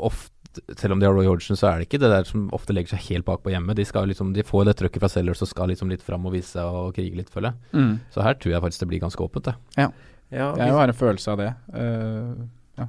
ofte 0.00 0.30
selv 0.76 0.92
om 0.92 1.00
de 1.00 1.06
har 1.08 1.14
Roy 1.16 1.24
Hodgson, 1.24 1.56
så 1.56 1.70
er 1.70 1.78
det 1.80 1.86
ikke 1.86 1.98
det 2.02 2.10
der 2.12 2.26
som 2.28 2.48
ofte 2.52 2.74
legger 2.76 2.92
seg 2.92 3.06
helt 3.08 3.24
bak 3.24 3.40
på 3.40 3.52
hjemme. 3.54 3.72
De, 3.72 3.84
skal 3.88 4.04
liksom, 4.10 4.34
de 4.36 4.42
får 4.44 4.66
det 4.68 4.74
trøkket 4.76 5.00
fra 5.00 5.08
Sellers 5.08 5.40
og 5.40 5.48
skal 5.48 5.70
liksom 5.72 5.88
litt 5.88 6.02
fram 6.04 6.26
og 6.28 6.34
vise 6.34 6.58
seg 6.58 6.68
og 6.68 6.90
krige 6.96 7.16
litt, 7.16 7.30
føler 7.32 7.54
jeg. 7.54 7.78
Mm. 7.80 7.94
Så 8.12 8.24
her 8.26 8.36
tror 8.36 8.52
jeg 8.52 8.64
faktisk 8.66 8.82
det 8.84 8.88
blir 8.90 9.00
ganske 9.00 9.24
åpent, 9.24 9.48
det. 9.48 9.54
Ja, 9.80 9.86
Jeg 10.32 10.58
vi, 10.60 10.68
har 10.76 10.88
en 10.92 10.98
følelse 10.98 11.32
av 11.32 11.40
det. 11.40 11.48
Uh, 11.72 12.44
ja. 12.82 12.86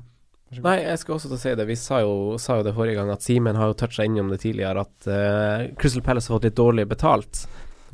Nei, 0.64 0.76
jeg 0.84 1.00
skal 1.02 1.16
også 1.16 1.32
til 1.32 1.38
å 1.40 1.42
si 1.46 1.56
det. 1.62 1.68
Vi 1.72 1.78
sa 1.80 2.02
jo, 2.04 2.14
sa 2.40 2.60
jo 2.60 2.68
det 2.68 2.76
forrige 2.76 3.00
gang, 3.00 3.12
at 3.16 3.24
Simen 3.24 3.56
har 3.60 3.72
jo 3.72 3.80
toucha 3.80 4.04
innom 4.08 4.32
det 4.32 4.42
tidligere, 4.44 4.84
at 4.84 5.08
uh, 5.08 5.66
Crystal 5.80 6.04
Palace 6.04 6.28
har 6.28 6.42
fått 6.42 6.50
litt 6.52 6.60
dårlig 6.60 6.88
betalt. 6.92 7.46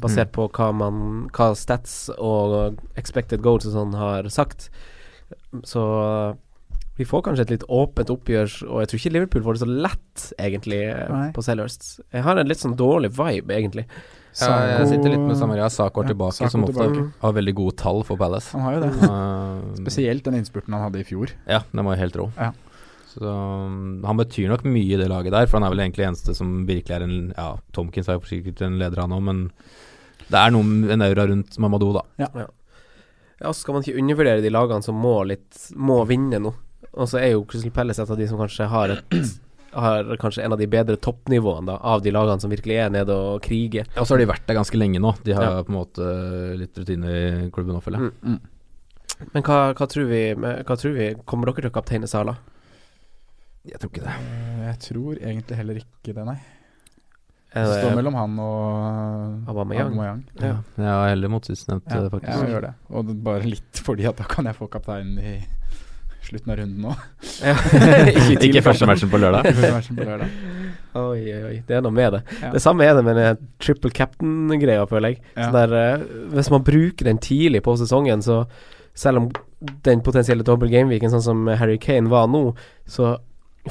Basert 0.01 0.31
Mm. 0.31 0.35
på 0.39 0.49
hva, 0.55 0.71
man, 0.73 0.99
hva 1.35 1.51
stats 1.53 2.07
og 2.17 2.79
expected 2.97 3.41
goals 3.45 3.69
og 3.69 3.77
sånn 3.77 3.93
har 3.99 4.29
sagt. 4.33 4.71
Så 5.65 5.83
vi 6.99 7.05
får 7.07 7.21
kanskje 7.23 7.45
et 7.45 7.51
litt 7.53 7.65
åpent 7.71 8.09
oppgjør, 8.11 8.55
og 8.67 8.81
jeg 8.83 8.89
tror 8.91 8.99
ikke 8.99 9.11
Liverpool 9.15 9.43
får 9.45 9.55
det 9.55 9.61
så 9.61 9.67
lett, 9.87 10.23
egentlig, 10.35 10.79
eh, 10.91 11.05
Nei. 11.07 11.27
på 11.31 11.43
Selhurst. 11.45 11.85
Jeg 12.11 12.25
har 12.25 12.41
en 12.41 12.49
litt 12.49 12.59
sånn 12.59 12.75
dårlig 12.79 13.13
vibe, 13.15 13.55
egentlig. 13.55 13.85
jeg 14.35 14.89
sitter 14.89 15.13
litt 15.13 15.23
med 15.23 15.37
Samaria. 15.39 15.69
Sako 15.71 16.03
er 16.03 16.09
Ja, 16.09 16.11
tilbake, 16.11 16.35
Sako 16.35 16.49
som 16.51 16.65
ofte 16.67 16.75
tilbake. 16.75 17.13
har 17.21 17.33
veldig 17.33 17.55
gode 17.55 17.77
tall 17.77 18.03
for 18.03 18.19
Palace. 18.19 18.51
Han 18.51 18.61
har 18.67 18.73
jo 18.75 18.81
det. 18.83 18.91
Uh, 18.99 19.75
Spesielt 19.81 20.23
den 20.27 20.35
innspurten 20.41 20.75
han 20.75 20.83
hadde 20.91 20.99
i 20.99 21.07
fjor. 21.07 21.31
Ja, 21.47 21.63
den 21.71 21.85
var 21.85 21.95
jo 21.95 22.01
helt 22.03 22.19
rå. 22.19 22.27
Ja. 22.35 22.51
Så 23.09 23.23
um, 23.23 24.03
han 24.03 24.19
betyr 24.19 24.51
nok 24.51 24.67
mye 24.67 24.93
i 24.93 24.99
det 24.99 25.07
laget 25.09 25.31
der, 25.31 25.47
for 25.47 25.57
han 25.57 25.65
er 25.65 25.73
vel 25.73 25.87
egentlig 25.87 26.05
eneste 26.05 26.35
som 26.35 26.67
virkelig 26.67 26.99
er 26.99 27.07
en 27.07 27.33
Ja, 27.33 27.55
Tomkins 27.71 28.11
er 28.11 28.19
jo 28.19 28.27
sikkert 28.27 28.61
en 28.61 28.77
leder, 28.77 28.99
han 29.01 29.15
òg, 29.15 29.23
men 29.23 29.45
det 30.29 30.37
er 30.37 30.51
noe 30.51 30.91
en 30.93 31.01
aura 31.01 31.25
rundt 31.31 31.55
Mamadou, 31.57 31.93
da. 31.95 32.03
Ja, 32.19 32.49
så 33.41 33.53
skal 33.61 33.73
man 33.77 33.83
ikke 33.85 33.97
undervurdere 34.01 34.41
de 34.43 34.49
lagene 34.51 34.83
som 34.83 34.97
må 34.99 35.15
litt 35.27 35.69
Må 35.75 36.01
vinne 36.09 36.39
nå. 36.43 36.51
Og 36.93 37.07
så 37.07 37.19
er 37.21 37.31
jo 37.33 37.45
Crystal 37.47 37.71
Palace 37.71 38.01
et 38.03 38.09
av 38.11 38.17
de 38.19 38.27
som 38.27 38.39
kanskje 38.41 38.67
har 38.67 38.89
et 38.97 39.15
Har 39.71 40.07
kanskje 40.17 40.41
en 40.43 40.55
av 40.55 40.59
de 40.59 40.65
bedre 40.67 40.97
toppnivåene 40.97 41.69
da 41.69 41.75
av 41.85 42.01
de 42.01 42.09
lagene 42.11 42.41
som 42.41 42.49
virkelig 42.49 42.79
er 42.81 42.89
nede 42.89 43.13
og 43.13 43.41
kriger. 43.45 43.85
Ja, 43.93 44.01
Og 44.01 44.07
så 44.09 44.15
har 44.15 44.23
de 44.23 44.29
vært 44.31 44.47
der 44.49 44.57
ganske 44.57 44.79
lenge 44.81 44.99
nå. 44.99 45.11
De 45.23 45.35
har 45.37 45.43
Ja. 45.45 45.63
på 45.63 45.69
en 45.69 45.77
måte 45.77 46.07
litt 46.57 46.75
rutine 46.81 47.11
i 47.45 47.49
klubben 47.53 47.75
nå, 47.77 47.81
føler 47.85 48.01
jeg. 48.01 48.15
Mm. 48.25 48.39
Men 49.33 49.43
hva, 49.43 49.59
hva, 49.77 49.87
tror 49.91 50.07
vi, 50.09 50.21
hva 50.33 50.75
tror 50.79 50.93
vi 50.95 51.09
Kommer 51.27 51.51
dere 51.51 51.61
til 51.61 51.69
å 51.69 51.75
kapteine 51.75 52.07
Sala? 52.09 52.37
Jeg 53.67 53.77
tror 53.79 53.91
ikke 53.91 54.05
det. 54.07 54.15
Jeg 54.65 54.79
tror 54.87 55.19
egentlig 55.19 55.57
heller 55.59 55.79
ikke 55.83 56.15
det, 56.15 56.25
nei. 56.25 56.37
Det 57.53 57.65
står 57.65 57.95
mellom 57.97 58.13
han 58.13 58.33
og 58.43 59.49
Aubameyang. 59.49 59.87
Aubameyang. 59.89 60.19
Ja. 60.37 60.55
Jeg 60.77 60.89
er 60.89 61.07
heller 61.15 61.31
mot 61.33 61.45
sistnevnte, 61.49 61.89
Ja, 61.89 62.09
faktisk. 62.13 62.29
jeg 62.29 62.51
gjør 62.53 62.67
det. 62.67 62.73
Og 62.93 63.13
bare 63.25 63.47
litt 63.49 63.81
fordi 63.85 64.05
at 64.05 64.19
da 64.21 64.27
kan 64.29 64.45
jeg 64.45 64.57
få 64.59 64.67
kapteinen 64.69 65.17
i 65.17 65.39
slutten 66.29 66.53
av 66.53 66.59
runden 66.59 66.83
nå. 66.85 66.93
Ja. 67.41 67.55
ikke 68.35 68.51
ikke 68.51 68.61
første 68.67 68.85
matchen 68.89 69.09
på 69.09 69.17
lørdag. 69.17 69.49
Matchen 69.73 69.97
på 69.97 70.05
lørdag. 70.05 70.33
Oi, 70.99 71.21
oi. 71.49 71.55
Det 71.65 71.77
er 71.79 71.81
noe 71.85 71.95
med 71.95 72.17
det. 72.17 72.21
Ja. 72.41 72.51
Det 72.53 72.61
samme 72.61 72.85
er 72.85 72.93
det 72.97 73.05
med 73.07 73.17
den 73.17 73.39
triple 73.61 73.89
captain-greia, 73.97 74.85
føler 74.89 75.15
jeg. 75.15 75.23
Ja. 75.33 75.49
Der, 75.55 75.73
eh, 75.79 76.05
hvis 76.35 76.51
man 76.53 76.65
bruker 76.67 77.09
den 77.09 77.21
tidlig 77.23 77.63
på 77.65 77.73
sesongen, 77.81 78.21
så 78.25 78.43
selv 78.93 79.23
om 79.23 79.31
den 79.87 80.01
potensielle 80.05 80.45
dobbel 80.45 80.69
gameweeken, 80.71 81.11
sånn 81.13 81.25
som 81.25 81.49
Harry 81.59 81.79
Kane 81.81 82.11
var 82.11 82.29
nå, 82.31 82.51
så 82.89 83.15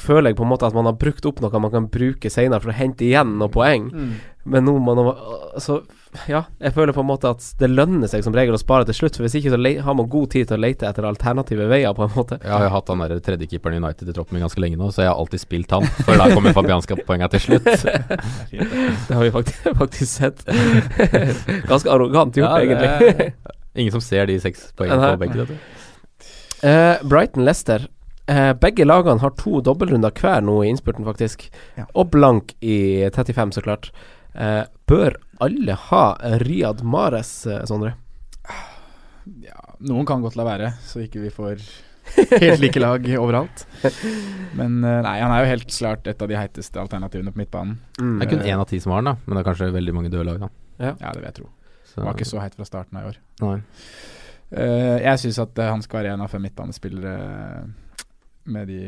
føler 0.03 0.31
jeg 0.31 0.37
på 0.39 0.43
en 0.45 0.51
måte 0.51 0.67
at 0.67 0.75
man 0.75 0.85
har 0.89 0.97
brukt 0.99 1.25
opp 1.29 1.39
noe 1.43 1.59
man 1.61 1.71
kan 1.73 1.87
bruke 1.91 2.29
senere 2.31 2.61
for 2.63 2.71
å 2.73 2.77
hente 2.77 3.05
igjen 3.07 3.37
noen 3.39 3.51
poeng. 3.53 3.89
Mm. 3.93 4.11
Men 4.49 4.65
nå 4.65 4.73
man 4.81 4.99
Så 5.61 5.81
ja, 6.25 6.39
jeg 6.57 6.73
føler 6.73 6.95
på 6.95 7.03
en 7.03 7.09
måte 7.09 7.29
at 7.29 7.43
det 7.59 7.67
lønner 7.69 8.09
seg 8.09 8.23
som 8.25 8.33
regel 8.33 8.55
å 8.55 8.59
spare 8.61 8.87
til 8.87 8.95
slutt, 8.97 9.17
for 9.19 9.27
hvis 9.27 9.35
ikke 9.37 9.51
så 9.53 9.59
le 9.61 9.75
har 9.85 9.93
man 9.93 10.07
god 10.09 10.31
tid 10.33 10.47
til 10.49 10.57
å 10.57 10.61
lete 10.63 10.87
etter 10.89 11.05
alternative 11.05 11.67
veier, 11.69 11.93
på 11.93 12.07
en 12.07 12.15
måte. 12.15 12.39
Jeg 12.41 12.49
har 12.49 12.63
jo 12.65 12.71
hatt 12.73 12.89
han 12.89 13.03
der 13.03 13.19
tredjekeeperen 13.27 13.77
i 13.77 13.81
United 13.83 14.09
i 14.09 14.15
troppen 14.15 14.33
min 14.39 14.45
ganske 14.47 14.63
lenge 14.63 14.79
nå, 14.79 14.87
så 14.95 15.03
jeg 15.03 15.11
har 15.11 15.19
alltid 15.21 15.43
spilt 15.43 15.75
han. 15.75 15.85
For 16.07 16.17
da 16.17 16.29
kommer 16.33 16.55
Fabianska-poenga 16.57 17.29
til 17.35 17.43
slutt. 17.45 17.69
Det 18.49 19.13
har 19.13 19.21
vi 19.21 19.31
faktisk, 19.35 19.69
faktisk 19.77 20.09
sett. 20.09 20.41
Ganske 21.69 21.91
arrogant 21.93 22.37
gjort, 22.37 22.49
Ja, 22.49 22.57
det- 22.57 22.89
egentlig. 22.89 23.33
Ingen 23.79 23.91
som 23.93 24.01
ser 24.01 24.25
de 24.25 24.39
seks 24.41 24.71
poengene 24.75 25.13
på 25.13 25.21
begge. 25.21 25.45
vet 25.45 25.53
du. 25.53 26.67
Eh, 26.67 26.97
Brighton-Lester. 27.05 27.85
Eh, 28.29 28.51
begge 28.61 28.85
lagene 28.85 29.21
har 29.23 29.33
to 29.39 29.59
dobbeltrunder 29.65 30.13
hver 30.13 30.43
nå 30.45 30.59
i 30.63 30.69
innspurten, 30.69 31.07
faktisk. 31.07 31.47
Ja. 31.79 31.87
Og 31.97 32.11
blank 32.13 32.53
i 32.61 33.09
35, 33.09 33.55
så 33.57 33.63
klart. 33.65 33.91
Eh, 34.35 34.63
bør 34.89 35.17
alle 35.41 35.75
ha 35.89 36.03
Riyad 36.43 36.83
Mares, 36.85 37.33
eh, 37.47 37.63
Sondre? 37.69 37.95
Ja, 39.45 39.59
noen 39.85 40.07
kan 40.09 40.23
godt 40.23 40.39
la 40.39 40.45
være, 40.47 40.71
så 40.81 41.03
ikke 41.03 41.19
vi 41.21 41.29
får 41.29 41.59
helt 42.41 42.61
like 42.63 42.81
lag 42.81 43.03
overalt. 43.23 43.65
Men 44.57 44.79
eh, 44.81 45.01
nei, 45.05 45.17
han 45.21 45.33
er 45.35 45.43
jo 45.43 45.49
helt 45.51 45.67
klart 45.69 46.07
et 46.09 46.23
av 46.23 46.31
de 46.31 46.37
heiteste 46.39 46.81
alternativene 46.81 47.33
på 47.35 47.41
midtbanen. 47.43 47.75
Mm. 47.99 48.15
Det 48.17 48.25
er 48.25 48.31
kun 48.31 48.47
én 48.47 48.63
av 48.63 48.65
ti 48.71 48.79
som 48.81 48.95
har 48.95 49.03
den, 49.03 49.11
da. 49.11 49.27
Men 49.27 49.37
det 49.37 49.43
er 49.43 49.49
kanskje 49.51 49.69
veldig 49.75 49.93
mange 49.99 50.13
døde 50.13 50.25
lag, 50.31 50.41
da. 50.41 50.49
Ja, 50.79 50.95
det 50.95 51.19
vil 51.19 51.27
jeg 51.27 51.37
tro. 51.41 51.49
Så, 51.91 52.01
Var 52.01 52.17
ikke 52.17 52.29
så 52.31 52.41
heit 52.41 52.57
fra 52.57 52.65
starten 52.65 52.97
av 52.97 53.05
i 53.05 53.11
år. 53.11 53.21
Nei. 53.43 53.53
Eh, 54.49 54.97
jeg 55.05 55.21
syns 55.25 55.41
at 55.45 55.61
han 55.61 55.85
skal 55.85 56.01
være 56.01 56.15
en 56.15 56.25
av 56.25 56.33
fem 56.33 56.41
midtbanespillere 56.47 57.13
med 58.51 58.67
de 58.71 58.79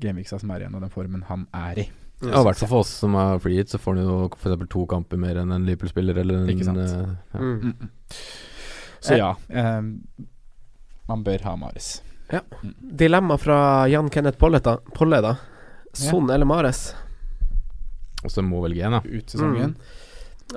gameviksa 0.00 0.40
som 0.40 0.50
er 0.54 0.64
igjen, 0.64 0.74
og 0.74 0.82
den 0.84 0.92
formen 0.92 1.22
han 1.28 1.46
er 1.54 1.84
i. 1.84 1.86
Ja, 2.24 2.40
I 2.40 2.46
hvert 2.46 2.60
fall 2.60 2.70
for 2.70 2.84
oss 2.84 2.92
som 3.02 3.16
er 3.18 3.40
free 3.42 3.58
hit, 3.58 3.72
så 3.72 3.80
får 3.80 3.98
han 3.98 4.06
jo 4.06 4.16
f.eks. 4.32 4.66
to 4.72 4.84
kamper 4.90 5.20
mer 5.20 5.40
enn 5.42 5.52
en 5.52 5.66
Liverpool-spiller 5.66 6.20
eller 6.22 6.42
en 6.42 6.52
Ikke 6.52 6.66
sant. 6.68 6.80
eh, 6.80 7.14
ja. 7.34 7.40
Mm. 7.40 7.54
Mm 7.60 7.74
-mm. 7.80 7.88
Så 9.00 9.16
ja, 9.18 9.36
eh, 9.48 9.82
man 11.08 11.24
bør 11.24 11.42
ha 11.44 11.56
Mares. 11.56 12.02
Dilemma 12.80 13.36
fra 13.36 13.88
Jan 13.88 14.10
Kenneth 14.10 14.38
Polle, 14.38 14.58
da. 14.58 14.78
Polle, 14.94 15.20
da. 15.20 15.36
Son 15.92 16.30
eller 16.30 16.44
Mares? 16.46 16.94
Og 18.24 18.30
så 18.30 18.42
må 18.42 18.62
velge 18.62 18.84
en, 18.86 18.92
da. 18.92 19.00
Ut 19.04 19.30
sesongen. 19.30 19.76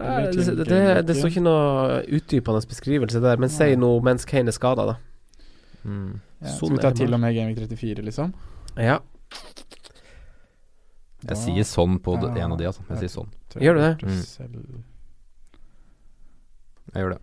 Eh, 0.01 0.31
det, 0.31 0.45
det, 0.45 0.65
det, 0.65 1.07
det 1.07 1.15
står 1.15 1.29
ikke 1.29 1.43
noe 1.43 2.01
utdypende 2.07 2.61
beskrivelse 2.69 3.21
der, 3.23 3.37
men 3.37 3.49
si 3.49 3.75
noe 3.75 4.01
mens 4.03 4.25
Kane 4.25 4.47
er 4.47 4.55
skada, 4.55 4.85
da. 4.85 4.95
Mm. 5.85 6.19
Ja, 6.41 6.47
sånn 6.47 6.57
skal 6.57 6.77
vi 6.77 6.81
ta 6.83 6.91
til 6.91 7.13
og 7.13 7.19
med 7.19 7.35
Gameweek 7.35 7.57
34, 7.69 8.03
liksom? 8.05 8.33
Ja, 8.77 8.99
Da 11.25 11.33
Jeg 11.33 11.37
sier 11.43 11.63
sånn 11.65 11.99
på 11.99 12.13
Ja. 12.21 12.29
en 12.45 12.51
av 12.51 12.57
de, 12.59 12.65
altså. 12.65 12.83
Jeg 12.89 12.97
sier 12.99 13.09
sånn. 13.09 13.29
Gjør 13.57 13.73
du 13.73 13.81
det? 13.81 13.95
Mm. 14.05 14.83
Jeg 16.93 17.03
gjør 17.03 17.09
det. 17.15 17.21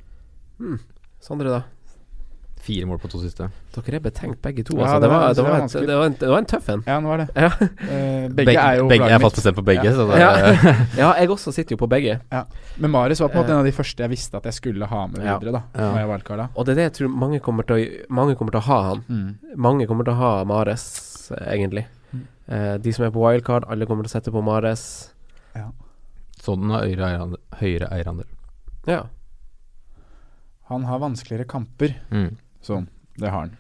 Mm. 0.61 0.79
Sondre, 1.21 1.49
da? 1.49 1.63
Fire 2.65 2.87
mål 2.89 2.97
på 3.03 3.09
to 3.13 3.19
siste. 3.21 3.51
Dere 3.75 3.99
er 3.99 4.01
betenkt 4.01 4.39
begge 4.41 4.63
to. 4.65 4.77
Ja, 4.79 4.85
Altså. 4.87 4.95
det 4.97 5.03
det, 5.05 5.11
var- 5.11 5.21
var, 5.21 5.29
det 5.29 5.37
det, 5.37 5.43
var 5.45 5.51
var, 5.53 5.65
et, 5.65 5.73
det, 5.89 5.97
var 5.99 6.07
en, 6.09 6.15
det 6.21 6.29
var 6.33 6.39
en 6.39 6.47
tøff 6.49 6.69
en. 6.73 6.83
Ja, 6.87 6.95
nå 7.05 7.09
var 7.13 7.19
det. 7.21 7.27
Ja. 7.45 7.51
Uh, 7.61 8.29
begge, 8.39 8.55
er 8.57 8.79
jo 8.79 8.87
begge, 8.89 9.09
jeg 9.11 9.19
er 9.19 9.25
fast 9.27 9.37
bestemt 9.37 9.59
på 9.59 9.65
begge, 9.69 9.85
Ja. 9.85 9.93
så 9.99 10.07
det 10.09 10.21
Ja. 10.23 10.31
er 10.33 10.87
ja, 11.03 11.09
jeg 11.21 11.29
også 11.35 11.53
sitter 11.53 11.77
jo 11.77 11.81
på 11.85 11.89
begge. 11.93 12.15
Men 12.81 12.91
Marius 12.91 13.21
var 13.21 13.29
på 13.29 13.37
en 13.37 13.43
måte 13.45 13.53
Eh. 13.53 13.59
en 13.59 13.61
av 13.61 13.69
de 13.69 13.73
første 13.77 14.01
jeg 14.07 14.11
visste 14.15 14.37
at 14.41 14.45
jeg 14.49 14.55
skulle 14.55 14.87
ha 14.87 15.07
med 15.07 15.21
Ja. 15.27 15.39
videre, 15.39 15.53
da. 15.59 15.63
Ja. 15.75 15.91
Når 15.93 15.99
jeg 16.01 16.09
valgkarta. 16.15 16.49
Og 16.57 16.65
det 16.65 16.73
er 16.73 16.75
det 16.81 16.87
jeg 16.89 16.93
tror 17.01 17.09
mange 17.25 17.41
kommer 17.41 17.67
til 17.69 17.77
å, 17.77 18.07
mange 18.09 18.37
kommer 18.41 18.51
til 18.57 18.61
å 18.61 18.69
ha 18.71 18.81
han. 18.89 19.05
Mm. 19.09 19.37
Mange 19.57 19.87
kommer 19.87 20.05
til 20.09 20.15
å 20.15 20.17
ha 20.17 20.45
Mares, 20.45 20.87
egentlig. 21.47 21.85
Mm. 22.15 22.25
Eh, 22.49 22.77
de 22.79 22.93
som 22.93 23.05
er 23.05 23.11
på 23.11 23.21
wildcard, 23.21 23.65
alle 23.69 23.85
kommer 23.87 24.05
til 24.09 24.13
å 24.15 24.17
sette 24.21 24.33
på 24.33 24.43
Mares. 24.43 25.11
Sånn 26.45 26.69
har. 26.71 26.83
Høyere 27.61 27.89
eierandel. 27.93 28.27
Ja. 28.87 29.05
Han 30.69 30.85
har 30.85 30.99
vanskeligere 30.99 31.47
kamper, 31.49 31.95
Mm. 32.11 32.37
Sånn. 32.67 32.87
Det 33.19 33.31
har 33.31 33.41
han. 33.47 33.57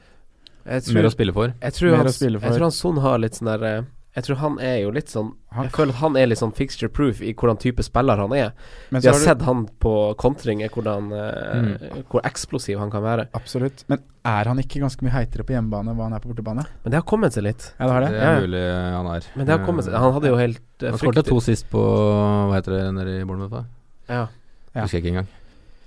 Tror, 0.64 0.94
Mer 0.96 1.04
å 1.10 1.12
spille 1.12 1.32
for. 1.36 1.52
jeg 1.60 1.72
tror, 1.76 1.96
han, 2.00 2.08
spille 2.08 2.38
for. 2.40 2.48
jeg 2.48 2.56
tror 2.56 2.64
han 2.70 2.72
Son 2.72 2.96
har 3.04 3.18
litt 3.20 3.36
sånn 3.36 3.50
der 3.52 3.64
eh, 3.68 3.82
Jeg 4.16 4.24
tror 4.24 4.36
han 4.40 4.54
er 4.64 4.76
jo 4.80 4.90
litt 4.94 5.10
sånn 5.12 5.32
Han 5.52 5.66
Jeg 5.66 5.72
føler 5.74 5.92
at 5.92 5.98
han 6.00 6.16
er 6.16 6.26
litt 6.30 6.38
sånn 6.40 6.54
fixture 6.56 6.88
proof 6.88 7.20
i 7.20 7.34
hvordan 7.34 7.58
type 7.60 7.82
spiller 7.84 8.16
han 8.22 8.32
er. 8.32 8.54
Vi 8.88 8.96
har 8.96 9.12
har 9.12 9.18
du 9.20 9.24
sett 9.26 9.42
han 9.44 9.66
på 9.84 9.92
kontringer, 10.16 10.70
hvordan 10.72 11.10
eh, 11.12 11.52
Mm. 11.54 12.04
hvor 12.08 12.22
eksplosiv 12.24 12.78
han 12.80 12.90
kan 12.90 13.02
være. 13.04 13.26
Absolutt. 13.36 13.84
Men 13.92 14.00
er 14.24 14.48
han 14.48 14.58
ikke 14.58 14.80
ganske 14.80 15.04
mye 15.04 15.12
heitere 15.12 15.44
på 15.44 15.52
hjemmebane 15.52 15.90
enn 15.92 15.96
hva 16.00 16.08
han 16.08 16.14
er 16.16 16.24
på 16.24 16.32
bortebane? 16.32 16.64
Men 16.82 16.90
det 16.90 16.96
har 17.02 17.04
kommet 17.12 17.32
seg 17.36 17.44
litt. 17.44 17.68
Ja, 17.78 17.84
det 17.86 17.92
har 17.92 18.00
det. 18.06 18.10
Det 18.16 18.24
er 18.24 18.40
mulig 18.40 18.64
han 18.96 19.06
er. 19.18 19.28
Men 19.36 19.46
det 19.46 19.52
har 19.58 19.66
kommet 19.66 19.84
seg 19.84 19.92
Han 20.00 20.12
hadde 20.16 20.32
jo 20.32 20.36
helt 20.40 20.62
eh, 20.82 20.90
Han 20.94 20.98
skåret 20.98 21.26
to 21.28 21.40
sist 21.44 21.68
på 21.70 21.84
Hva 21.84 22.54
heter 22.56 22.78
det 22.78 22.84
nede 22.96 23.20
i 23.20 23.24
Bournemouth? 23.28 23.52
da? 23.52 23.64
Ja. 24.08 24.26
Ja. 24.74 24.82
Husker 24.86 24.98
jeg 24.98 25.04
ikke 25.04 25.12
engang. 25.18 25.28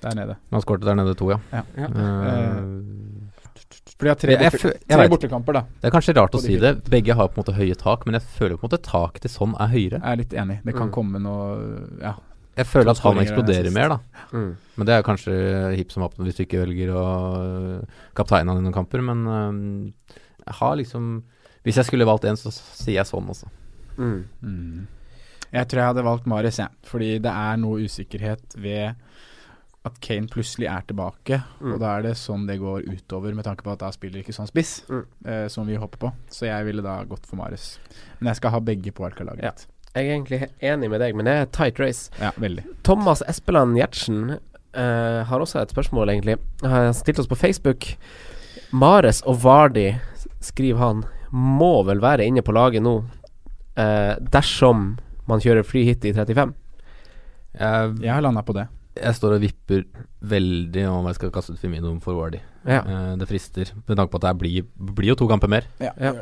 Der 0.02 0.14
nede. 0.16 0.36
Han 0.52 0.62
skåret 0.62 0.86
der 0.86 0.96
nede 0.96 1.16
to, 1.18 1.30
ja. 1.32 1.40
Ja. 1.52 1.64
Ja. 1.78 1.88
Eh, 1.88 2.62
For 3.98 4.06
de 4.06 4.10
har 4.12 4.16
tre, 4.22 4.32
Jeg- 4.32 4.42
jeg 4.44 4.52
borte, 4.52 4.74
jeg 4.88 4.98
tre 4.98 5.08
bortekamper, 5.10 5.54
da. 5.54 5.62
det 5.82 5.88
er 5.90 5.92
kanskje 5.96 6.14
rart 6.16 6.32
å 6.38 6.42
de 6.42 6.46
si 6.46 6.58
det. 6.62 6.84
Begge 6.86 7.16
har 7.16 7.28
på 7.30 7.38
en 7.40 7.44
måte 7.44 7.56
høye 7.58 7.76
tak, 7.76 8.06
men 8.06 8.14
jeg 8.14 8.22
føler 8.38 8.58
på 8.58 8.64
en 8.66 8.70
måte 8.70 8.82
taket 8.86 9.22
til 9.22 9.32
sånn 9.32 9.56
er 9.60 9.68
høyere. 9.74 9.98
Jeg 10.04 10.12
er 10.12 10.16
litt 10.18 10.30
enig. 10.38 10.60
Det 10.64 10.76
kan 10.76 10.90
Mm. 10.90 10.94
komme 10.94 11.20
noe 11.22 12.00
Ja. 12.02 12.14
Jeg 12.58 12.66
føler 12.66 12.90
at 12.92 12.98
han 13.00 13.18
eksploderer 13.18 13.72
mer, 13.74 13.90
da. 13.90 14.00
Mm. 14.34 14.56
Men 14.78 14.86
det 14.86 14.94
er 14.94 15.04
kanskje 15.04 15.76
hipp 15.78 15.92
som 15.92 16.02
happ 16.04 16.14
hvis 16.18 16.36
du 16.38 16.46
ikke 16.46 16.66
velger 16.66 16.90
å 16.94 17.86
kapteine 18.16 18.50
han 18.50 18.58
i 18.58 18.62
noen 18.70 18.74
kamper, 18.74 19.02
men 19.04 19.94
jeg 20.46 20.54
har 20.56 20.76
liksom 20.76 21.24
Hvis 21.66 21.76
jeg 21.76 21.86
skulle 21.86 22.06
valgt 22.06 22.24
en, 22.24 22.36
så 22.38 22.50
sier 22.52 22.94
jeg 22.96 23.06
sånn, 23.06 23.28
også. 23.28 23.48
Mm. 23.98 24.24
Mm. 24.42 24.88
Jeg 25.52 25.68
tror 25.68 25.80
jeg 25.82 25.88
hadde 25.96 26.04
valgt 26.06 26.26
Mares, 26.26 26.58
jeg. 26.58 26.70
Fordi 26.86 27.20
det 27.20 27.26
er 27.32 27.58
noe 27.58 27.80
usikkerhet 27.80 28.56
ved 28.56 28.96
at 29.88 29.98
Kane 30.04 30.28
plutselig 30.32 30.68
er 30.70 30.84
tilbake. 30.90 31.40
Mm. 31.62 31.74
Og 31.74 31.80
da 31.82 31.94
er 31.98 32.06
det 32.08 32.14
sånn 32.20 32.46
det 32.48 32.60
går 32.62 32.86
utover, 32.92 33.34
med 33.36 33.48
tanke 33.48 33.66
på 33.66 33.74
at 33.74 33.82
da 33.84 33.90
spiller 33.96 34.22
ikke 34.22 34.36
sånn 34.36 34.48
spiss, 34.52 34.82
Mm. 34.90 35.06
eh, 35.26 35.48
som 35.52 35.66
vi 35.68 35.76
hopper 35.80 35.98
på. 36.06 36.12
Så 36.30 36.46
jeg 36.48 36.66
ville 36.70 36.84
da 36.86 37.00
gått 37.10 37.26
for 37.26 37.40
Mares. 37.40 37.80
Men 38.20 38.30
jeg 38.34 38.40
skal 38.42 38.52
ha 38.52 38.60
begge 38.60 38.92
på 38.94 39.04
wildcard-laget 39.06 39.44
Ja. 39.44 39.52
Jeg 39.96 40.06
er 40.10 40.14
egentlig 40.14 40.50
enig 40.62 40.90
med 40.92 41.00
deg, 41.02 41.16
men 41.16 41.26
det 41.26 41.34
er 41.34 41.46
tight 41.50 41.80
race. 41.80 42.12
Ja, 42.22 42.30
veldig. 42.38 42.64
Thomas 42.84 43.24
Espeland 43.28 43.76
Gjertsen 43.80 44.38
eh, 44.74 45.24
har 45.26 45.40
også 45.42 45.62
et 45.64 45.72
spørsmål, 45.74 46.12
egentlig. 46.14 46.36
Han 46.62 46.70
har 46.72 46.92
stilt 46.94 47.18
oss 47.24 47.26
på 47.32 47.36
Facebook. 47.40 47.96
Mares 48.72 49.24
og 49.26 49.40
Vardi, 49.42 49.96
skriver 50.44 50.78
han, 50.78 51.04
må 51.32 51.84
vel 51.88 52.00
være 52.04 52.28
inne 52.28 52.44
på 52.46 52.54
laget 52.54 52.84
nå 52.84 53.00
eh, 53.76 54.16
dersom 54.32 54.98
man 55.28 55.40
kjører 55.44 55.66
free 55.66 55.84
hit 55.88 56.06
i 56.06 56.14
35? 56.14 56.54
Jeg, 57.58 57.98
Jeg 58.04 58.14
har 58.14 58.22
landa 58.22 58.44
på 58.46 58.54
det. 58.54 58.68
Jeg 59.02 59.16
står 59.18 59.36
og 59.38 59.42
vipper 59.44 59.84
veldig 60.28 60.84
om 60.90 61.06
jeg 61.10 61.18
skal 61.20 61.32
kaste 61.36 61.54
ut 61.56 61.60
Firmino 61.62 61.94
for 62.04 62.18
Wardy. 62.20 62.40
Ja. 62.68 62.82
Eh, 62.84 63.16
det 63.22 63.28
frister, 63.30 63.72
med 63.88 63.98
tanke 63.98 64.12
på 64.14 64.20
at 64.22 64.28
det 64.28 64.36
blir, 64.42 64.66
blir 64.98 65.12
jo 65.14 65.16
to 65.20 65.28
kamper 65.30 65.48
mer. 65.52 65.68
Ja, 65.84 65.92
Ja. 66.02 66.14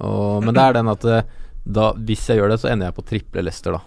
Og, 0.00 0.42
men 0.44 0.54
det 0.56 0.62
er 0.62 0.72
den 0.78 0.88
at 0.92 1.04
eh, 1.04 1.22
da, 1.66 1.90
hvis 1.98 2.28
jeg 2.30 2.38
gjør 2.40 2.52
det, 2.54 2.60
så 2.62 2.68
ender 2.72 2.88
jeg 2.90 2.96
på 2.98 3.04
triple 3.08 3.42
Lester, 3.42 3.74
da. 3.76 3.80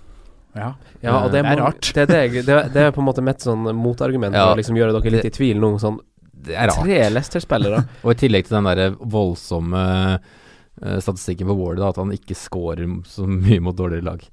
ja. 0.60 0.70
Ja, 1.02 1.14
og 1.24 1.32
det, 1.32 1.44
Det 1.46 1.52
er 1.54 1.62
rart. 1.64 1.92
Det 1.96 2.02
er, 2.04 2.08
det, 2.10 2.46
det, 2.46 2.56
er- 2.58 2.70
det 2.74 2.82
er 2.88 2.92
på 2.92 3.00
en 3.04 3.08
måte 3.08 3.24
mitt 3.24 3.40
sånn 3.46 3.64
motargument 3.78 4.36
Ja. 4.36 4.48
for 4.50 4.58
å 4.58 4.60
liksom 4.60 4.76
gjøre 4.80 4.98
dere 5.00 5.14
litt 5.16 5.30
i 5.30 5.36
tvil 5.38 5.60
nå. 5.62 5.70
Sånn 5.80 6.00
Det 6.34 6.56
er 6.56 6.68
rart. 6.72 6.82
tre 6.84 6.98
Lester-spillere. 7.14 7.84
Og 8.04 8.12
i 8.12 8.20
tillegg 8.20 8.48
til 8.50 8.58
den 8.60 8.68
der 8.68 8.92
voldsomme 9.00 9.86
uh, 10.20 11.00
statistikken 11.00 11.48
på 11.48 11.56
Wardy, 11.60 11.80
da, 11.84 11.90
at 11.94 12.00
han 12.02 12.12
ikke 12.16 12.36
scorer 12.36 12.86
så 13.08 13.26
mye 13.28 13.60
mot 13.64 13.76
dårligere 13.80 14.06
lag. 14.12 14.26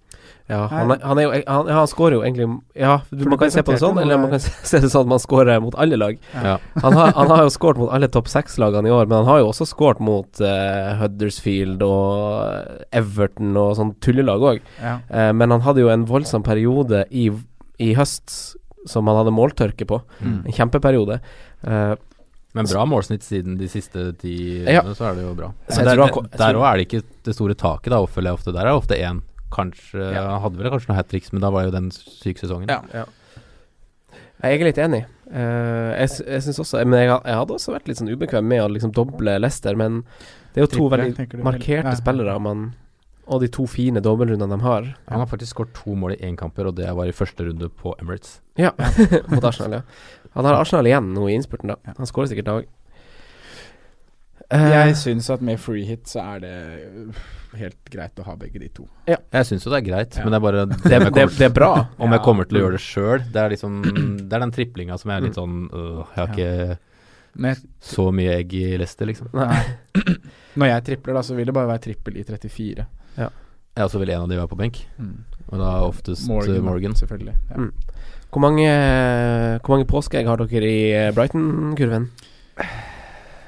Ja, 0.47 0.61
han, 0.71 0.93
er, 0.95 1.01
han, 1.03 1.19
er 1.19 1.25
jo, 1.25 1.31
han, 1.35 1.67
ja, 1.67 1.75
han 1.81 1.89
skårer 1.91 2.15
jo 2.15 2.21
egentlig 2.23 2.47
Ja, 2.79 2.93
For 3.11 3.31
man 3.33 3.41
kan 3.41 3.51
se 3.51 3.65
på 3.67 3.75
det 3.75 3.81
sånn, 3.83 3.97
eller 3.99 4.21
man 4.23 4.31
kan 4.31 4.43
se 4.71 4.79
det 4.85 4.91
sånn 4.93 5.09
at 5.09 5.11
man 5.11 5.23
skårer 5.23 5.59
mot 5.65 5.75
alle 5.83 5.99
lag. 5.99 6.21
Ja. 6.37 6.53
Han 6.85 6.95
har, 6.95 7.11
han 7.17 7.33
har 7.33 7.43
jo 7.49 7.51
scoret 7.51 7.81
mot 7.83 7.91
alle 7.91 8.07
topp 8.15 8.31
seks-lagene 8.31 8.87
i 8.87 8.95
år, 8.95 9.09
men 9.11 9.19
han 9.25 9.31
har 9.33 9.41
jo 9.43 9.49
også 9.51 9.67
scoret 9.67 9.99
mot 10.07 10.43
uh, 10.45 10.95
Huddersfield 11.03 11.83
og 11.83 12.87
Everton 12.95 13.59
og 13.59 13.75
sånn 13.81 13.93
tullelag 14.07 14.47
òg. 14.53 14.63
Ja. 14.79 14.97
Uh, 15.11 15.33
men 15.35 15.51
han 15.57 15.67
hadde 15.67 15.83
jo 15.83 15.91
en 15.91 16.07
voldsom 16.07 16.47
periode 16.47 17.03
i, 17.11 17.27
i 17.83 17.93
høst 17.99 18.39
som 18.87 19.11
han 19.11 19.19
hadde 19.19 19.35
måltørke 19.35 19.87
på. 19.91 19.99
Mm. 20.23 20.45
En 20.47 20.55
kjempeperiode. 20.63 21.19
Uh, 21.67 21.97
Men 22.55 22.71
bra 22.71 22.87
målsnitt 22.89 23.27
siden 23.27 23.59
de 23.59 23.67
siste 23.69 24.13
ti 24.23 24.37
Ja. 24.63 24.81
årene, 24.87 24.95
så 24.95 25.11
er 25.11 25.19
det 25.19 25.27
jo 25.27 25.35
bra. 25.43 25.51
Så 25.69 25.83
der 25.83 26.07
òg 26.55 26.69
er 26.71 26.79
det 26.79 26.87
ikke 26.87 27.03
det 27.27 27.35
store 27.35 27.59
taket, 27.59 27.91
da, 27.91 27.99
oppfølger 28.07 28.31
jeg 28.31 28.39
ofte. 28.39 28.55
Der 28.55 28.63
er 28.63 28.71
det 28.71 28.79
ofte 28.85 29.03
én. 29.03 29.27
Kanskje 29.57 30.11
Ja. 30.13 30.27
Han 30.35 30.43
hadde 30.45 30.61
vel 30.63 30.71
kanskje 30.75 30.91
noen 30.93 31.01
hat 31.01 31.09
tricks, 31.13 31.33
men 31.33 31.41
da 31.45 31.51
var 31.55 31.65
jo 31.67 31.75
den 31.75 31.91
syke 31.95 32.43
sesongen. 32.45 32.69
Ja. 32.69 33.07
Jeg 34.45 34.61
er 34.61 34.65
litt 34.69 34.79
enig. 34.79 35.05
Eh, 35.33 35.93
jeg 35.97 36.27
jeg 36.29 36.43
syns 36.45 36.59
også 36.61 36.83
Men 36.87 37.01
jeg, 37.01 37.09
jeg 37.25 37.35
hadde 37.41 37.55
også 37.57 37.73
vært 37.73 37.89
litt 37.89 37.99
sånn 37.99 38.11
ubekvem 38.13 38.45
med 38.47 38.61
å 38.63 38.69
liksom 38.71 38.93
doble 38.95 39.39
Leicester, 39.41 39.75
men 39.75 40.03
det 40.53 40.61
er 40.61 40.67
jo 40.67 40.73
to 40.75 40.89
Triple, 40.91 41.09
veldig 41.17 41.45
markerte 41.47 41.95
Ja. 41.95 41.95
spillere, 41.99 42.37
man, 42.41 42.75
og 43.27 43.41
de 43.43 43.49
to 43.49 43.65
fine 43.67 44.01
dobbeltrundene 44.05 44.55
de 44.59 44.63
har. 44.63 44.83
Han 45.09 45.19
har 45.25 45.27
faktisk 45.27 45.57
skåret 45.57 45.73
to 45.75 45.97
mål 45.97 46.13
i 46.15 46.21
én 46.29 46.37
kamper, 46.37 46.69
og 46.69 46.77
det 46.77 46.87
var 46.95 47.09
i 47.09 47.17
første 47.17 47.49
runde 47.49 47.69
på 47.69 47.95
Emirates. 47.99 48.41
Ja, 48.57 48.71
mot 49.33 49.43
Arsenal, 49.45 49.81
ja. 49.81 49.83
Han 50.37 50.45
har 50.45 50.61
Arsenal 50.61 50.87
igjen 50.87 51.15
nå 51.17 51.27
i 51.29 51.35
innspurten, 51.35 51.73
da. 51.73 51.77
Han 51.97 52.07
skårer 52.07 52.29
sikkert 52.31 52.45
dag. 52.53 52.67
Jeg 54.53 54.95
syns 55.01 55.29
at 55.33 55.43
med 55.43 55.59
free 55.59 55.85
hit 55.89 56.07
så 56.07 56.21
er 56.37 56.39
det 56.45 56.57
helt 57.59 57.91
greit 57.93 58.19
å 58.21 58.25
ha 58.27 58.35
begge 58.41 58.61
de 58.63 58.69
to. 58.77 58.87
Jeg 59.09 59.47
syns 59.49 59.65
jo 59.67 59.71
det 59.73 59.79
er 59.83 59.87
greit, 59.91 60.17
Ja. 60.19 60.25
men 60.25 60.33
det 60.35 60.39
er 60.41 60.45
bare 60.47 60.65
det, 60.67 60.79
det, 61.17 61.27
det 61.39 61.47
er 61.49 61.55
bra. 61.55 61.71
Om 62.05 62.13
jeg 62.17 62.23
kommer 62.27 62.49
til 62.49 62.59
å 62.59 62.65
gjøre 62.65 62.79
det 62.79 62.83
sjøl, 62.85 63.25
det 63.33 63.43
er 63.43 63.55
liksom 63.55 63.81
Det 64.29 64.33
er 64.37 64.43
den 64.47 64.53
triplinga 64.57 64.99
som 64.99 65.11
jeg 65.13 65.21
er 65.21 65.27
litt 65.29 65.39
sånn 65.39 65.57
øh, 65.71 66.03
Jeg 66.17 66.21
har 66.21 66.33
ikke 66.35 66.79
jeg, 67.37 67.57
så 67.85 68.07
mye 68.17 68.37
egg 68.41 68.55
i 68.57 68.65
Leicester, 68.81 69.07
liksom. 69.11 69.29
nei. 69.37 69.61
Når 70.61 70.71
jeg 70.73 70.85
tripler, 70.91 71.19
da, 71.19 71.23
så 71.27 71.35
vil 71.37 71.47
det 71.51 71.55
bare 71.57 71.69
være 71.69 71.83
trippel 71.85 72.17
i 72.17 72.25
34. 72.25 72.87
Ja, 73.77 73.89
så 73.93 74.01
vil 74.01 74.09
en 74.15 74.23
av 74.25 74.31
de 74.33 74.39
være 74.41 74.49
på 74.49 74.57
benk, 74.57 74.79
Mm. 74.97 75.19
og 75.53 75.59
da 75.61 75.73
oftest 75.85 76.25
Morgan. 76.31 76.49
Morgan, 76.55 76.65
Morgan. 76.71 76.95
selvfølgelig. 76.97 77.35
Ja. 77.51 77.57
Mm. 77.61 77.73
Hvor 78.33 78.41
mange, 78.43 78.71
hvor 79.61 79.75
mange 79.77 79.87
påskeegg 79.89 80.27
har 80.29 80.41
dere 80.41 80.71
i 80.73 80.81
eh, 80.97 81.11
Brighton-kurven? 81.17 82.09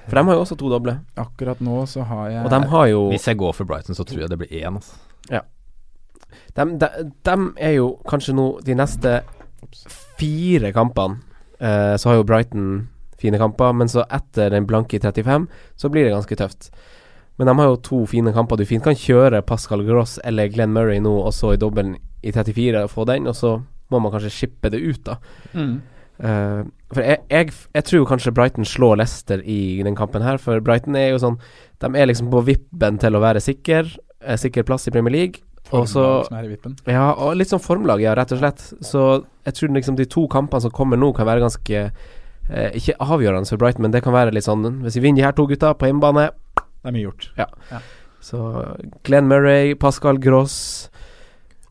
For 0.08 0.16
de 0.16 0.24
har 0.24 0.38
jo 0.38 0.42
også 0.42 0.56
to 0.56 0.70
doble. 0.72 0.94
Akkurat 1.20 1.60
nå 1.60 1.82
så 1.86 2.04
har 2.08 2.28
jeg 2.32 2.44
Og 2.44 2.50
de 2.50 2.60
har 2.72 2.86
jo 2.88 3.00
Hvis 3.12 3.28
jeg 3.28 3.38
går 3.38 3.52
for 3.52 3.68
Brighton, 3.68 3.94
så 3.94 4.04
tror 4.08 4.24
jeg 4.24 4.30
det 4.30 4.38
blir 4.40 4.52
én. 4.56 4.78
Altså. 4.80 4.96
de, 6.56 6.64
de, 6.80 6.88
de 7.24 7.36
er 7.56 7.74
jo 7.76 7.90
kanskje 8.08 8.34
nå 8.36 8.46
de 8.64 8.76
neste 8.78 9.20
fire 10.18 10.72
kampene 10.72 11.20
eh, 11.60 11.96
Så 11.96 12.08
har 12.08 12.20
jo 12.20 12.24
Brighton 12.28 12.88
fine 13.18 13.38
kamper, 13.38 13.72
men 13.74 13.88
så 13.90 14.04
etter 14.14 14.52
den 14.54 14.66
blanke 14.66 14.94
i 14.96 15.00
35, 15.02 15.48
så 15.74 15.88
blir 15.90 16.04
det 16.06 16.12
ganske 16.14 16.36
tøft. 16.38 16.68
Men 17.36 17.48
de 17.50 17.54
har 17.58 17.66
jo 17.66 17.80
to 17.82 17.98
fine 18.06 18.30
kamper. 18.30 18.60
Du 18.60 18.66
fint 18.66 18.84
kan 18.84 18.94
kjøre 18.94 19.40
Pascal 19.42 19.82
Gross 19.86 20.20
eller 20.22 20.46
Glenn 20.54 20.70
Murray 20.70 21.00
nå, 21.02 21.16
og 21.26 21.34
så 21.34 21.50
i 21.54 21.58
dobbelen 21.58 21.96
i 22.22 22.30
34 22.30 22.84
og 22.84 22.92
få 22.92 23.06
den, 23.10 23.26
og 23.26 23.34
så 23.34 23.56
må 23.90 23.98
man 24.02 24.14
kanskje 24.14 24.30
shippe 24.34 24.70
det 24.70 24.78
ut, 24.84 25.02
da. 25.06 25.18
mm. 25.54 25.78
Eh, 26.18 26.62
For 26.94 27.04
jeg, 27.04 27.20
jeg, 27.28 27.52
jeg 27.76 27.84
tror 27.84 28.06
kanskje 28.08 28.32
Brighton 28.32 28.64
slår 28.64 28.96
Leicester 29.02 29.42
i 29.44 29.82
den 29.84 29.96
kampen 29.98 30.24
her, 30.24 30.38
for 30.40 30.62
Brighton 30.64 30.96
er 30.96 31.10
jo 31.10 31.18
sånn 31.20 31.36
De 31.84 31.90
er 31.92 32.08
liksom 32.08 32.30
på 32.32 32.40
vippen 32.46 32.96
til 33.02 33.18
å 33.18 33.20
være 33.20 33.42
sikker, 33.44 33.90
eh, 34.24 34.38
sikker 34.40 34.64
plass 34.66 34.88
i 34.88 34.94
Premier 34.94 35.12
League. 35.12 35.44
Og 35.68 35.84
så. 35.90 36.24
Ja, 36.88 37.10
og 37.12 37.36
litt 37.36 37.50
sånn 37.52 37.60
formlag, 37.60 38.00
ja, 38.00 38.14
rett 38.16 38.32
og 38.32 38.40
slett. 38.40 38.62
Så 38.80 39.02
jeg 39.44 39.54
tror 39.58 39.74
liksom 39.76 39.98
de 39.98 40.06
to 40.08 40.24
kampene 40.32 40.64
som 40.64 40.72
kommer 40.72 40.96
nå, 40.96 41.12
kan 41.16 41.28
være 41.28 41.44
ganske 41.44 41.82
eh, 41.84 42.70
Ikke 42.78 42.96
avgjørende 43.04 43.52
for 43.52 43.60
Brighton, 43.60 43.84
men 43.84 43.92
det 43.92 44.02
kan 44.06 44.16
være 44.16 44.32
litt 44.32 44.46
sånn 44.48 44.64
Hvis 44.86 44.96
vi 44.96 45.04
vinner 45.04 45.20
de 45.20 45.26
her 45.28 45.36
to 45.36 45.44
gutta 45.50 45.74
på 45.76 45.90
hjemmebane, 45.90 46.30
Det 46.56 46.88
er 46.88 46.96
mye 46.96 47.04
gjort. 47.04 47.28
så 48.24 48.38
Glenn 49.04 49.28
Murray, 49.28 49.74
Pascal 49.78 50.18
Gross 50.18 50.88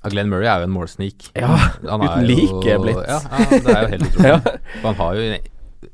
Ja, 0.07 0.13
Glenn 0.15 0.31
Murray 0.31 0.47
er 0.47 0.63
jo 0.63 0.69
en 0.71 0.73
målsnik. 0.77 1.29
Ja, 1.35 1.51
Han 1.83 2.07
uten 2.07 2.25
like 2.31 2.79
blitt. 2.87 3.03
Ja, 3.11 3.19
ja, 3.27 3.45
det 3.51 3.75
er 3.75 3.85
jo 3.85 3.93
helt 3.97 4.09
utrolig. 4.09 4.25
Ja. 4.31 4.57
Han 4.87 4.99
har 5.03 5.19
jo 5.21 5.29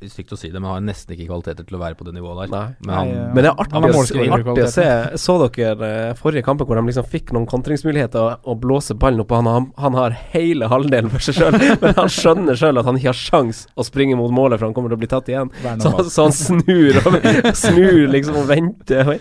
Stygt 0.07 0.31
å 0.31 0.37
si 0.39 0.47
det, 0.47 0.55
men 0.57 0.63
han 0.67 0.77
har 0.77 0.83
nesten 0.87 1.11
ikke 1.13 1.25
kvaliteter 1.27 1.65
til 1.67 1.75
å 1.75 1.79
være 1.81 1.95
på 1.99 2.05
det 2.07 2.13
nivået 2.15 2.47
der. 2.49 2.51
Nei. 2.55 2.87
Men 2.87 2.93
han, 2.95 3.07
Nei, 3.09 3.15
ja. 3.17 3.25
Men 3.35 3.43
det 3.45 3.49
er 3.51 3.59
artig, 3.61 4.21
artig 4.35 4.63
å 4.63 4.69
se. 4.71 4.85
Så 5.21 5.35
dere 5.43 5.89
eh, 6.07 6.13
forrige 6.19 6.43
kampen 6.47 6.67
hvor 6.69 6.79
de 6.79 6.83
liksom 6.87 7.07
fikk 7.11 7.33
noen 7.35 7.45
kontringsmuligheter 7.51 8.37
og, 8.47 8.55
blåse 8.63 8.95
ballen 8.99 9.21
opp, 9.23 9.31
han, 9.35 9.47
har- 9.51 9.67
han 9.83 9.97
har 9.99 10.15
hele 10.33 10.69
halvdelen 10.71 11.11
for 11.13 11.23
seg 11.27 11.37
sjøl, 11.37 11.59
men 11.83 11.95
han 11.99 12.11
skjønner 12.15 12.59
sjøl 12.59 12.79
at 12.81 12.87
han 12.89 12.99
ikke 12.99 13.11
har 13.11 13.19
sjans 13.21 13.61
å 13.75 13.85
springe 13.87 14.17
mot 14.19 14.31
målet, 14.33 14.59
for 14.59 14.69
han 14.71 14.75
kommer 14.79 14.91
til 14.95 14.99
å 14.99 15.03
bli 15.03 15.11
tatt 15.13 15.29
igjen. 15.35 15.51
Så, 15.83 15.93
han- 15.97 16.11
så 16.15 16.27
han 16.29 16.35
snur 16.39 16.99
og 17.03 17.29
snur 17.65 18.03
liksom 18.15 18.39
og 18.43 18.49
venter. 18.55 19.13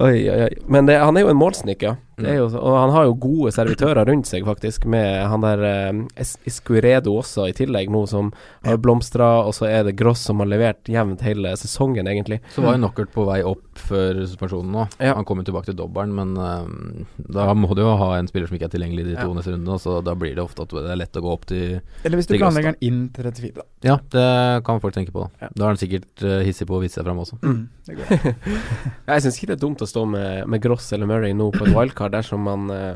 Oi, 0.00 0.16
oi. 0.24 0.38
oi. 0.48 0.52
Men 0.72 0.88
det, 0.88 0.96
han 1.04 1.16
er 1.20 1.26
jo 1.28 1.32
en 1.34 1.40
målsnik, 1.40 1.84
ja. 1.84 1.96
Det 2.22 2.30
er 2.34 2.38
jo, 2.40 2.48
og 2.60 2.76
han 2.78 2.92
har 2.94 3.06
jo 3.08 3.14
gode 3.22 3.52
servitører 3.54 4.08
rundt 4.08 4.28
seg, 4.30 4.44
faktisk, 4.48 4.84
med 4.90 5.26
han 5.30 5.44
der 5.44 5.64
eh, 5.68 6.24
Iscuredo 6.48 7.16
også 7.20 7.48
i 7.50 7.54
tillegg, 7.56 7.90
nå 7.92 8.04
som 8.10 8.32
har 8.66 8.78
blomstra, 8.82 9.30
og 9.46 9.54
så 9.56 9.68
er 9.70 9.84
det 9.88 9.96
Gross 10.00 10.22
som 10.26 10.40
har 10.42 10.48
levert 10.50 10.88
jevnt 10.90 11.22
hele 11.26 11.52
sesongen, 11.60 12.08
egentlig. 12.10 12.40
så 12.54 12.64
var 12.64 12.76
jo 12.76 12.82
Knockert 12.84 13.12
på 13.14 13.24
vei 13.28 13.40
opp 13.46 13.80
før 13.80 14.20
suspensjonen 14.26 14.72
nå. 14.74 14.86
Ja. 15.00 15.14
Han 15.16 15.24
kom 15.28 15.40
jo 15.40 15.46
tilbake 15.48 15.70
til 15.70 15.78
dobbelen, 15.78 16.12
men 16.16 16.34
øhm, 16.36 17.06
da 17.32 17.48
må 17.56 17.72
du 17.76 17.82
jo 17.84 17.94
ha 18.00 18.10
en 18.18 18.28
spiller 18.30 18.48
som 18.50 18.56
ikke 18.58 18.68
er 18.70 18.74
tilgjengelig 18.76 19.06
de 19.08 19.16
to 19.16 19.28
Ja. 19.30 19.34
neste 19.36 19.54
rundene, 19.54 19.78
så 19.80 19.98
da 20.04 20.14
blir 20.18 20.34
det 20.36 20.44
ofte 20.44 20.64
at 20.66 20.74
det 20.76 20.84
er 20.92 20.98
lett 21.00 21.16
å 21.16 21.22
gå 21.24 21.32
opp 21.32 21.46
til 21.50 21.80
Eller 22.04 22.20
hvis 22.20 22.28
du 22.28 22.36
planlegger 22.36 22.74
den 22.76 22.80
inn 22.88 23.00
til 23.14 23.24
34, 23.30 23.54
da. 23.60 23.66
Ja, 23.86 23.96
det 24.12 24.64
kan 24.66 24.80
folk 24.82 24.94
tenke 24.96 25.12
på. 25.14 25.24
Ja. 25.40 25.48
Da 25.56 25.64
er 25.64 25.72
han 25.72 25.80
sikkert 25.80 26.24
uh, 26.26 26.40
hissig 26.44 26.66
på 26.68 26.76
å 26.76 26.82
vise 26.82 26.98
seg 26.98 27.06
fram 27.06 27.20
også. 27.22 27.38
Mm, 27.40 27.62
det 27.88 27.96
går. 27.96 28.34
Jeg 29.10 29.24
syns 29.24 29.38
ikke 29.38 29.50
det 29.52 29.56
er 29.56 29.62
dumt 29.64 29.80
å 29.84 29.88
stå 29.88 30.04
med, 30.08 30.44
med 30.52 30.62
Gross 30.64 30.90
eller 30.92 31.08
Murray 31.08 31.32
nå 31.36 31.48
på 31.54 31.64
et 31.64 31.72
wildcard 31.78 32.09
dersom 32.10 32.42
man 32.46 32.70
eh, 32.70 32.94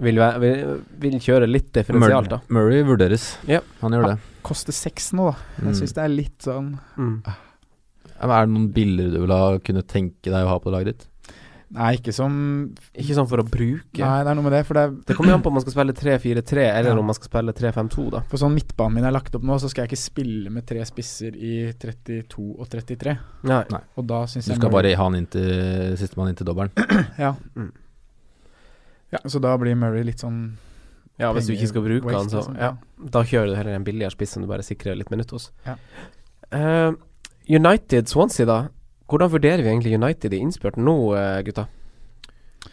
vil, 0.00 0.16
vil, 0.40 0.80
vil 1.02 1.18
kjøre 1.20 1.48
litt 1.50 1.72
differensialt, 1.76 2.30
da. 2.32 2.40
Murray 2.48 2.82
vurderes. 2.88 3.36
Ja. 3.48 3.60
Han 3.82 3.92
gjør 3.92 4.06
det. 4.14 4.18
Koster 4.46 4.72
seks 4.72 5.12
nå, 5.12 5.30
da. 5.32 5.36
Jeg 5.58 5.66
Mm. 5.66 5.78
syns 5.82 5.92
det 5.94 6.04
er 6.04 6.08
litt 6.08 6.38
sånn 6.42 6.78
Mm. 6.96 7.22
Er 8.20 8.28
det 8.46 8.52
noen 8.52 8.72
bilder 8.72 9.10
du 9.14 9.20
vil 9.22 9.30
ha 9.32 9.58
kunne 9.64 9.82
tenke 9.82 10.28
deg 10.28 10.44
å 10.44 10.48
ha 10.48 10.58
på 10.60 10.70
laget 10.72 10.86
ditt? 10.92 11.06
Nei, 11.72 11.92
ikke 12.00 12.12
som 12.12 12.74
Ikke 12.98 13.14
sånn 13.14 13.28
for 13.30 13.38
å 13.38 13.44
bruke. 13.46 14.00
Nei, 14.02 14.24
det 14.24 14.30
er 14.32 14.34
noe 14.34 14.42
med 14.42 14.52
det. 14.52 14.64
For, 14.66 14.74
det 14.74 14.82
er, 14.82 14.90
Det 15.06 15.14
kommer 15.16 15.30
jo 15.30 15.36
an 15.38 15.42
på 15.44 15.46
om 15.52 15.54
man 15.54 15.62
skal 15.62 15.72
spille 15.76 15.94
3-4-3, 15.94 16.64
eller 16.74 16.90
Ja. 16.90 16.98
om 16.98 17.06
man 17.06 17.14
skal 17.14 17.28
spille 17.30 17.52
3-5-2, 17.54 18.10
da. 18.10 18.20
for 18.28 18.36
sånn 18.42 18.52
midtbanen 18.58 18.94
min 18.94 19.04
er 19.04 19.12
lagt 19.14 19.34
opp 19.36 19.42
nå, 19.46 19.54
så 19.62 19.70
skal 19.70 19.86
jeg 19.86 19.92
ikke 19.92 20.02
spille 20.02 20.50
med 20.50 20.66
tre 20.66 20.80
spisser 20.84 21.36
i 21.36 21.72
32 21.78 22.56
og 22.58 22.68
33. 22.68 23.16
Nei. 23.44 23.64
Og 23.96 24.06
da 24.06 24.24
syns 24.26 24.46
Du 24.46 24.52
jeg 24.52 24.58
skal 24.58 24.70
bare 24.70 24.96
ha 24.96 25.04
han 25.04 25.14
inn 25.14 25.26
til 25.30 25.96
sistemann 25.96 26.28
inn 26.30 26.34
til 26.36 26.46
dobbelen. 26.46 26.72
Ja. 27.18 27.36
Mm. 27.54 27.70
Ja. 29.12 29.20
Så 29.26 29.42
da 29.42 29.56
blir 29.58 29.78
Murray 29.78 30.04
litt 30.06 30.22
sånn 30.22 30.40
Ja, 31.20 31.32
hvis 31.36 31.50
du 31.50 31.54
ikke 31.56 31.68
skal 31.72 31.84
bruke 31.84 32.14
han, 32.14 32.30
så 32.32 32.40
liksom. 32.40 32.58
ja. 32.60 32.72
Da 33.12 33.24
kjører 33.26 33.52
du 33.52 33.58
heller 33.58 33.76
en 33.76 33.86
billigere 33.86 34.14
spiss 34.14 34.36
som 34.36 34.44
du 34.44 34.48
bare 34.50 34.64
sikrer 34.64 34.96
litt 34.96 35.10
minutt 35.12 35.32
hos. 35.34 35.50
Ja. 35.66 35.76
Uh, 36.50 36.94
United 37.50 38.08
Swansea, 38.08 38.46
da. 38.48 38.60
Hvordan 39.10 39.32
vurderer 39.32 39.64
vi 39.64 39.72
egentlig 39.72 39.96
United 39.98 40.34
i 40.34 40.38
innspurten 40.38 40.84
nå, 40.86 40.94
eh, 41.18 41.40
gutta? 41.42 41.66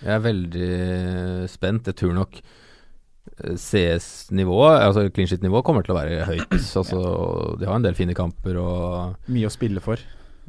Jeg 0.04 0.14
er 0.14 0.22
veldig 0.22 0.70
spent. 1.50 1.88
Jeg 1.90 1.98
tror 1.98 2.14
nok 2.14 2.38
eh, 2.38 3.56
CS-nivået, 3.58 4.84
altså 4.86 5.08
clean 5.10 5.30
shit-nivået, 5.32 5.66
kommer 5.66 5.86
til 5.86 5.96
å 5.96 5.98
være 5.98 6.28
høyt. 6.30 6.54
Altså, 6.84 7.00
de 7.58 7.66
har 7.66 7.80
en 7.80 7.88
del 7.88 7.98
fine 7.98 8.14
kamper 8.18 8.60
og 8.62 9.32
Mye 9.34 9.50
å 9.50 9.54
spille 9.54 9.82
for. 9.82 10.02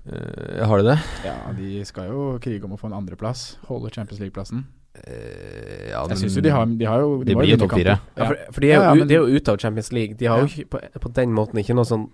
Uh, 0.09 0.61
Har 0.69 0.81
de 0.81 0.91
det? 0.93 0.99
Ja, 1.27 1.39
de 1.57 1.81
skal 1.89 2.13
jo 2.13 2.27
krige 2.41 2.69
om 2.69 2.77
å 2.77 2.81
få 2.81 2.89
en 2.91 2.97
andreplass. 2.97 3.57
Holde 3.69 3.91
Champions 3.95 4.21
League-plassen. 4.23 4.67
Eh, 4.95 5.91
ja, 5.93 6.01
Jeg 6.11 6.19
syns 6.23 6.37
jo 6.39 6.43
de 6.43 6.51
har, 6.51 6.67
de 6.67 6.85
har 6.89 7.01
jo 7.05 7.11
De 7.23 7.31
de 7.33 7.37
blir 7.39 7.53
jo 7.55 7.59
topp 7.61 7.77
fire. 7.79 7.99
Ja, 8.17 8.25
for, 8.31 8.41
for 8.57 8.61
de, 8.65 8.71
er 8.71 8.75
jo, 8.75 8.83
Ja, 8.83 8.95
ja, 8.97 9.05
de 9.05 9.15
er 9.15 9.21
jo 9.23 9.37
ute 9.39 9.53
av 9.53 9.61
Champions 9.63 9.93
League. 9.93 10.17
De 10.19 10.27
har 10.27 10.43
jo 10.43 10.49
ikke 10.51 10.67
på, 10.75 10.81
på 11.05 11.13
den 11.21 11.35
måten 11.37 11.61
ikke 11.63 11.77
noe 11.79 11.87
sånn 11.89 12.09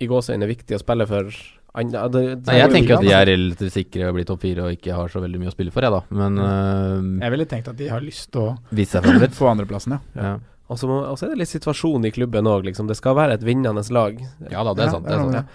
i 0.00 0.08
gåseøyne 0.08 0.46
viktig 0.48 0.76
å 0.76 0.80
spille 0.80 1.06
for 1.08 1.28
andre 1.76 2.02
det, 2.10 2.22
det 2.42 2.48
Nei, 2.48 2.54
jeg 2.58 2.66
er 2.66 2.72
tenker 2.74 2.96
at 2.96 3.04
de 3.04 3.12
er 3.14 3.26
relativt 3.28 3.74
sikre 3.76 4.08
å 4.10 4.14
bli 4.16 4.24
topp 4.26 4.40
fire 4.42 4.64
og 4.66 4.72
ikke 4.74 4.94
har 4.96 5.12
så 5.12 5.20
veldig 5.22 5.38
mye 5.38 5.50
å 5.52 5.54
spille 5.54 5.70
for, 5.74 5.86
jeg, 5.86 5.92
da. 5.94 6.00
Men 6.18 6.38
uh, 6.40 7.20
Jeg 7.22 7.34
ville 7.36 7.46
tenkt 7.52 7.68
at 7.70 7.76
de 7.78 7.90
har 7.92 8.02
lyst 8.02 8.32
til 8.34 8.42
å 8.42 8.54
vise 8.74 8.96
seg 8.96 9.06
fram 9.06 9.20
litt. 9.22 9.36
få 9.36 9.50
andreplassen, 9.52 9.94
ja. 9.94 10.00
Ja. 10.18 10.32
Og 10.70 10.78
så 10.78 10.86
må- 10.90 11.02
og 11.06 11.18
så 11.18 11.26
er 11.26 11.34
det 11.34 11.40
litt 11.44 11.50
situasjon 11.52 12.04
i 12.06 12.12
klubben 12.14 12.46
òg, 12.50 12.64
liksom. 12.66 12.88
Det 12.90 12.96
skal 12.98 13.14
være 13.18 13.36
et 13.38 13.46
vinnende 13.46 13.82
lag. 13.94 14.18
ja 14.50 14.64
da, 14.66 14.74
det 14.74 14.82
er 14.82 14.90
Ja, 14.90 14.90
sant. 14.96 15.06
Det 15.06 15.14
det 15.14 15.20
er 15.20 15.32
sant. 15.38 15.48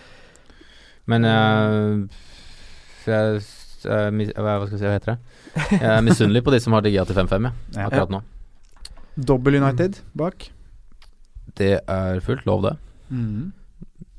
Men 1.07 1.27
jeg, 1.27 2.09
jeg, 3.05 3.41
mis- 4.11 4.33
hva 4.35 4.55
skal 4.67 4.77
jeg 4.77 4.81
si, 4.81 4.85
hva 4.85 4.95
heter 4.97 5.13
det? 5.15 5.79
Jeg 5.79 5.91
er 5.91 6.01
misunnelig 6.05 6.43
på 6.45 6.51
de 6.55 6.59
som 6.63 6.73
har 6.77 6.81
DGA 6.85 7.05
til 7.09 7.15
5-5, 7.15 7.51
Ja. 7.75 7.85
akkurat 7.89 8.09
nå. 8.13 8.21
Dobbel 9.15 9.55
United 9.61 9.99
bak. 10.15 10.49
Det 11.55 11.79
er 11.87 12.19
fullt 12.25 12.45
lov, 12.49 12.63
det. 12.65 12.73
Mm. 13.11 13.53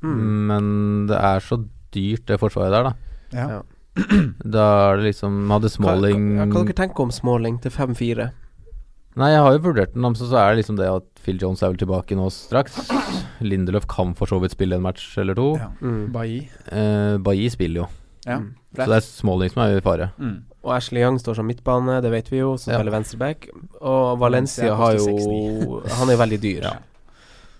Mm. 0.01 0.47
Men 0.49 0.71
det 1.09 1.17
er 1.17 1.39
så 1.45 1.59
dyrt, 1.93 2.25
det 2.29 2.39
forsvaret 2.41 2.71
der, 2.73 2.89
da. 2.89 2.93
Ja. 3.33 3.61
Da 4.57 4.63
er 4.91 4.97
det 4.99 5.07
liksom 5.07 5.47
Hadde 5.49 5.69
Hva, 5.71 5.73
Smalling 5.73 6.25
hva 6.51 6.61
dere 6.67 6.75
tenke 6.77 7.01
om 7.01 7.09
Smalling 7.13 7.55
til 7.63 7.71
5-4? 7.73 8.27
Nei, 9.17 9.31
jeg 9.33 9.41
har 9.41 9.55
jo 9.55 9.61
vurdert 9.65 9.95
den, 9.95 10.05
så, 10.13 10.27
så 10.29 10.37
er 10.37 10.51
det 10.53 10.59
liksom 10.61 10.77
det 10.77 10.85
at 10.93 11.05
Phil 11.25 11.39
Jones 11.41 11.63
er 11.65 11.71
vel 11.73 11.79
tilbake 11.81 12.13
nå 12.15 12.27
straks. 12.29 12.75
Lindelöf 13.41 13.87
kan 13.89 14.11
for 14.13 14.29
så 14.29 14.37
vidt 14.43 14.53
spille 14.53 14.77
en 14.77 14.83
match 14.85 15.15
eller 15.17 15.33
to. 15.37 15.47
ja. 15.57 15.71
Mm. 15.81 16.11
Bailly. 16.13 16.43
Eh, 16.69 17.17
Bailly 17.25 17.49
spiller 17.49 17.81
jo, 17.81 17.87
Ja. 18.27 18.37
Mm. 18.43 18.49
så 18.75 18.85
det 18.91 18.97
er 18.99 19.05
Smalling 19.07 19.53
som 19.53 19.63
er 19.63 19.77
i 19.77 19.81
fare. 19.85 20.09
Mm. 20.19 20.35
Og 20.67 20.73
Ashley 20.75 21.01
Young 21.01 21.17
står 21.21 21.37
som 21.39 21.47
midtbane, 21.47 22.01
det 22.03 22.11
vet 22.11 22.27
vi 22.29 22.41
jo, 22.41 22.57
som 22.59 22.73
Ja. 22.73 22.77
spiller 22.81 22.91
venstreback. 22.97 23.47
Og 23.81 24.19
Valencia 24.19 24.75
har 24.75 24.97
jo 24.99 25.81
Han 25.97 26.09
er 26.09 26.17
jo 26.17 26.21
veldig 26.21 26.39
dyr. 26.43 26.61
Ja. 26.67 26.73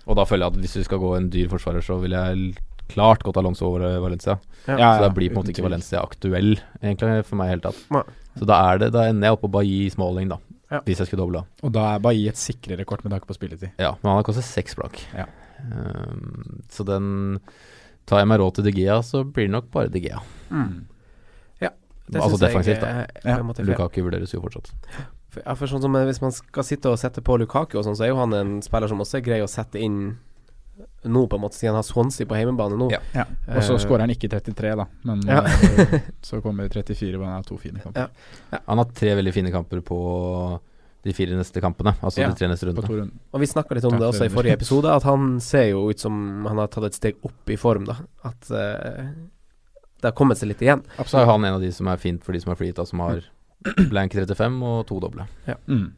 Og 0.06 0.16
da 0.16 0.24
føler 0.28 0.46
jeg 0.46 0.52
at 0.54 0.60
hvis 0.60 0.76
vi 0.76 0.84
skal 0.84 1.00
gå 1.02 1.16
en 1.16 1.30
dyr 1.32 1.48
forsvarer, 1.48 1.84
så 1.84 1.98
vil 2.00 2.12
jeg 2.16 2.54
klart 2.88 3.24
gått 3.24 3.36
Alonso 3.36 3.66
over 3.68 3.82
eh, 3.84 3.98
Valencia. 4.00 4.38
Ja. 4.66 4.96
så 4.96 5.02
da 5.04 5.08
blir 5.12 5.28
på 5.32 5.36
en 5.38 5.42
måte 5.42 5.52
ikke. 5.52 5.64
Valencia 5.66 6.00
aktuell, 6.00 6.54
egentlig, 6.82 7.24
for 7.28 7.36
meg 7.40 7.48
i 7.48 7.52
hele 7.56 7.64
tatt. 7.64 7.80
Nei. 7.92 8.02
Så 8.38 8.46
da 8.48 8.60
er 8.70 8.78
det 8.78 8.92
Da 8.94 9.08
ender 9.08 9.28
jeg 9.28 9.36
opp 9.36 9.42
på 9.44 9.50
Bailly 9.56 9.88
Smalling, 9.90 10.28
da. 10.28 10.38
Ja. 10.70 10.80
Hvis 10.84 11.00
jeg 11.00 11.08
skulle 11.08 11.24
doble. 11.24 11.42
Og 11.64 11.72
da 11.72 11.94
er 11.94 12.00
Bailly 12.04 12.28
et 12.28 12.36
sikrere 12.40 12.84
kort 12.84 13.04
med 13.04 13.12
tanke 13.12 13.26
på 13.28 13.36
spilletid. 13.36 13.72
Ja, 13.80 13.94
men 14.02 14.10
han 14.12 14.18
har 14.20 14.26
kostet 14.28 14.44
seks 14.44 14.76
blank. 14.76 15.00
Ja. 15.16 15.24
Ehm, 15.64 16.62
så 16.70 16.84
den 16.86 17.40
Tar 18.08 18.22
jeg 18.22 18.28
meg 18.30 18.38
råd 18.40 18.54
til 18.56 18.64
De 18.64 18.72
Gea, 18.72 19.02
så 19.04 19.20
blir 19.20 19.48
det 19.50 19.52
nok 19.52 19.66
bare 19.70 19.90
De 20.50 21.64
Ja. 21.64 21.70
Det 22.10 22.20
altså 22.22 22.38
defensivt, 22.40 22.80
da. 22.80 23.06
Ja. 23.24 23.38
Lukaku 23.42 24.02
vurderes 24.06 24.32
jo 24.32 24.40
fortsatt. 24.40 24.70
For, 25.28 25.42
ja, 25.44 25.54
for 25.54 25.66
sånn 25.68 25.82
som 25.84 25.94
eh, 25.96 26.06
Hvis 26.08 26.22
man 26.22 26.32
skal 26.32 26.64
sitte 26.64 26.88
og 26.88 26.96
sette 26.98 27.20
på 27.20 27.36
Lukaku 27.38 27.76
og 27.78 27.84
sånn, 27.84 27.96
så 27.98 28.06
er 28.06 28.08
jo 28.14 28.16
han 28.16 28.32
en 28.32 28.62
spiller 28.64 28.88
som 28.88 28.98
også 29.04 29.18
er 29.18 29.26
grei 29.26 29.40
å 29.44 29.48
sette 29.50 29.76
inn 29.78 30.16
nå, 31.04 31.26
på 31.28 31.36
en 31.36 31.42
måte, 31.42 31.56
siden 31.58 31.72
han 31.74 31.80
har 31.82 31.86
Swansea 31.86 32.26
på 32.26 32.36
hjemmebane 32.38 32.76
nå. 32.78 32.88
Ja. 32.92 33.00
Ja. 33.14 33.24
Og 33.56 33.62
så 33.66 33.74
Eh, 33.74 33.82
skårer 33.82 34.00
han 34.06 34.10
ikke 34.14 34.28
33, 34.30 34.72
da. 34.78 34.86
Men 35.04 35.20
Ja. 35.26 35.42
eh, 35.44 36.00
så 36.22 36.40
kommer 36.42 36.68
34, 36.70 37.18
og 37.18 37.24
han 37.26 37.34
har 37.34 37.42
to 37.46 37.56
fine 37.58 37.78
kamper. 37.82 38.08
Ja. 38.52 38.58
Han 38.66 38.78
har 38.78 38.84
tre 38.94 39.14
veldig 39.18 39.32
fine 39.34 39.50
kamper 39.52 39.80
på 39.82 39.98
de 41.04 41.12
fire 41.14 41.36
neste 41.38 41.60
kampene, 41.62 41.92
altså 42.02 42.20
Ja, 42.22 42.28
de 42.28 42.34
tre 42.40 42.48
neste 42.48 42.66
rundene. 42.66 43.10
Og 43.32 43.40
vi 43.40 43.46
snakka 43.46 43.74
litt 43.74 43.84
om 43.84 43.98
det 43.98 44.06
også 44.08 44.24
i 44.26 44.32
forrige 44.32 44.56
episode, 44.58 44.90
at 44.90 45.02
han 45.06 45.38
ser 45.40 45.68
jo 45.70 45.88
ut 45.90 45.98
som 46.00 46.44
han 46.46 46.56
har 46.58 46.66
tatt 46.68 46.84
et 46.90 46.94
steg 46.98 47.16
opp 47.22 47.50
i 47.50 47.56
form, 47.56 47.84
da. 47.86 47.96
At 48.24 48.50
eh, 48.50 49.12
det 50.00 50.10
har 50.10 50.16
kommet 50.18 50.38
seg 50.38 50.52
litt 50.52 50.62
igjen. 50.62 50.82
Så 51.04 51.20
er 51.20 51.26
han 51.26 51.44
en 51.44 51.56
av 51.58 51.62
de 51.64 51.70
som 51.74 51.88
er 51.90 51.98
fint 52.02 52.22
for 52.24 52.32
de 52.36 52.40
som 52.40 52.52
er 52.54 52.58
free 52.60 52.74
som 52.86 53.00
har 53.02 53.22
blank 53.90 54.14
35 54.14 54.60
og 54.62 54.84
to 54.86 55.00
doble. 55.02 55.26
Mm. 55.66 55.88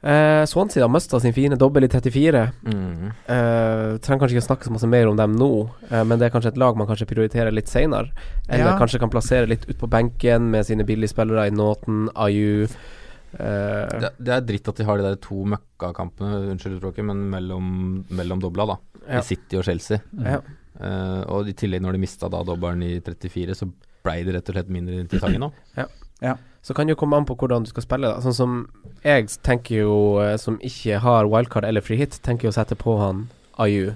Uh, 0.00 0.46
Swansea 0.48 0.80
har 0.80 0.88
mista 0.88 1.18
sin 1.20 1.34
fine 1.36 1.58
dobbel 1.60 1.84
i 1.84 1.88
34. 1.92 2.40
Mm. 2.64 3.10
Uh, 3.28 3.98
trenger 4.00 4.22
kanskje 4.22 4.38
ikke 4.38 4.46
snakke 4.46 4.64
så 4.64 4.72
masse 4.72 4.88
mer 4.88 5.10
om 5.10 5.18
dem 5.18 5.34
nå, 5.36 5.48
uh, 5.90 5.98
men 6.08 6.16
det 6.16 6.30
er 6.30 6.32
kanskje 6.32 6.54
et 6.54 6.60
lag 6.62 6.78
man 6.80 6.88
kanskje 6.88 7.08
prioriterer 7.10 7.52
litt 7.52 7.68
seinere. 7.68 8.08
Eller 8.48 8.70
Ja. 8.72 8.78
kanskje 8.80 9.02
kan 9.02 9.12
plassere 9.12 9.50
litt 9.50 9.68
ut 9.68 9.76
på 9.76 9.90
benken 9.92 10.48
med 10.54 10.64
sine 10.64 10.86
billigspillere 10.88 11.50
i 11.50 11.52
Nåten, 11.52 12.08
Ayu 12.16 12.64
eh, 12.64 13.98
Det, 14.00 14.10
det 14.18 14.32
er 14.34 14.40
dritt 14.48 14.68
at 14.72 14.80
de 14.80 14.86
har 14.88 14.96
de 14.96 15.04
der 15.04 15.20
to 15.20 15.44
møkkakampene, 15.52 16.48
unnskyld 16.54 16.78
uttrykket, 16.80 17.04
men 17.04 17.20
mellom, 17.30 17.68
mellom 18.08 18.40
dobla, 18.40 18.66
da. 18.72 18.78
ja. 19.04 19.20
I 19.20 19.22
City 19.28 19.60
og 19.60 19.68
Chelsea. 19.68 20.00
Ja. 20.24 20.40
Eh, 20.78 21.22
og 21.28 21.48
i 21.50 21.56
tillegg, 21.56 21.82
når 21.84 21.96
de 21.96 22.04
mista 22.04 22.30
da 22.32 22.42
dobbelen 22.46 22.84
i 22.86 22.92
34, 23.04 23.56
så 23.58 23.68
blei 24.04 24.20
det 24.24 24.36
rett 24.36 24.52
og 24.52 24.56
slett 24.56 24.70
mindre 24.72 25.00
interessant 25.02 25.40
nå. 25.40 25.50
Ja 26.20 26.34
Så 26.60 26.74
kan 26.76 26.84
det 26.84 26.92
jo 26.92 27.00
komme 27.00 27.16
an 27.16 27.24
på 27.24 27.32
hvordan 27.40 27.64
du 27.64 27.70
skal 27.70 27.84
spille. 27.86 28.08
Da. 28.12 28.20
Sånn 28.20 28.36
som 28.36 28.56
jeg 29.00 29.30
tenker 29.46 29.86
jo, 29.86 29.94
eh, 30.20 30.36
som 30.36 30.58
ikke 30.60 31.00
har 31.00 31.28
wildcard 31.32 31.64
eller 31.64 31.84
free 31.84 31.96
hit, 31.96 32.18
tenker 32.26 32.48
jo 32.48 32.52
å 32.52 32.58
sette 32.58 32.76
på 32.76 32.98
han 33.00 33.28
Ayu. 33.56 33.94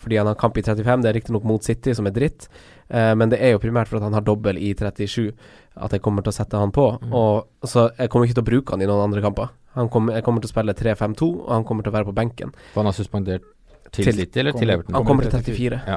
fordi 0.00 0.16
han 0.16 0.26
har 0.26 0.34
kamp 0.34 0.56
i 0.58 0.62
35. 0.62 1.02
Det 1.02 1.10
er 1.10 1.14
riktignok 1.14 1.44
mot 1.44 1.62
City, 1.62 1.94
som 1.94 2.06
er 2.08 2.14
dritt, 2.16 2.48
uh, 2.88 3.12
men 3.14 3.28
det 3.28 3.36
er 3.36 3.50
jo 3.52 3.60
primært 3.60 3.86
for 3.86 3.98
at 3.98 4.06
han 4.06 4.14
har 4.16 4.24
dobbel 4.24 4.56
i 4.56 4.72
37 4.72 5.34
at 5.76 5.92
jeg 5.92 6.00
kommer 6.00 6.24
til 6.24 6.32
å 6.32 6.36
sette 6.38 6.56
han 6.56 6.72
på. 6.72 6.86
Mm. 7.02 7.12
Og 7.12 7.68
Så 7.68 7.90
jeg 7.98 8.08
kommer 8.08 8.26
ikke 8.26 8.38
til 8.38 8.46
å 8.46 8.50
bruke 8.50 8.72
han 8.72 8.82
i 8.82 8.88
noen 8.88 9.04
andre 9.04 9.20
kamper. 9.20 9.52
Han 9.76 9.88
kommer, 9.92 10.16
jeg 10.16 10.24
kommer 10.26 10.42
til 10.42 10.50
å 10.50 10.54
spille 10.54 10.74
3-5-2, 10.74 11.28
og 11.44 11.52
han 11.52 11.64
kommer 11.68 11.84
til 11.84 11.92
å 11.92 11.96
være 11.98 12.08
på 12.08 12.16
benken. 12.16 12.54
For 12.72 12.82
han 12.82 12.90
har 12.90 12.96
suspendert 12.96 13.44
til, 13.92 14.04
Til- 14.04 14.14
City 14.22 14.38
eller 14.38 14.52
til 14.52 14.70
Everton? 14.70 14.94
Han 14.94 15.04
Kommer 15.04 15.22
til 15.28 15.42
til 15.42 15.54
34. 15.54 15.80
Ja. 15.86 15.96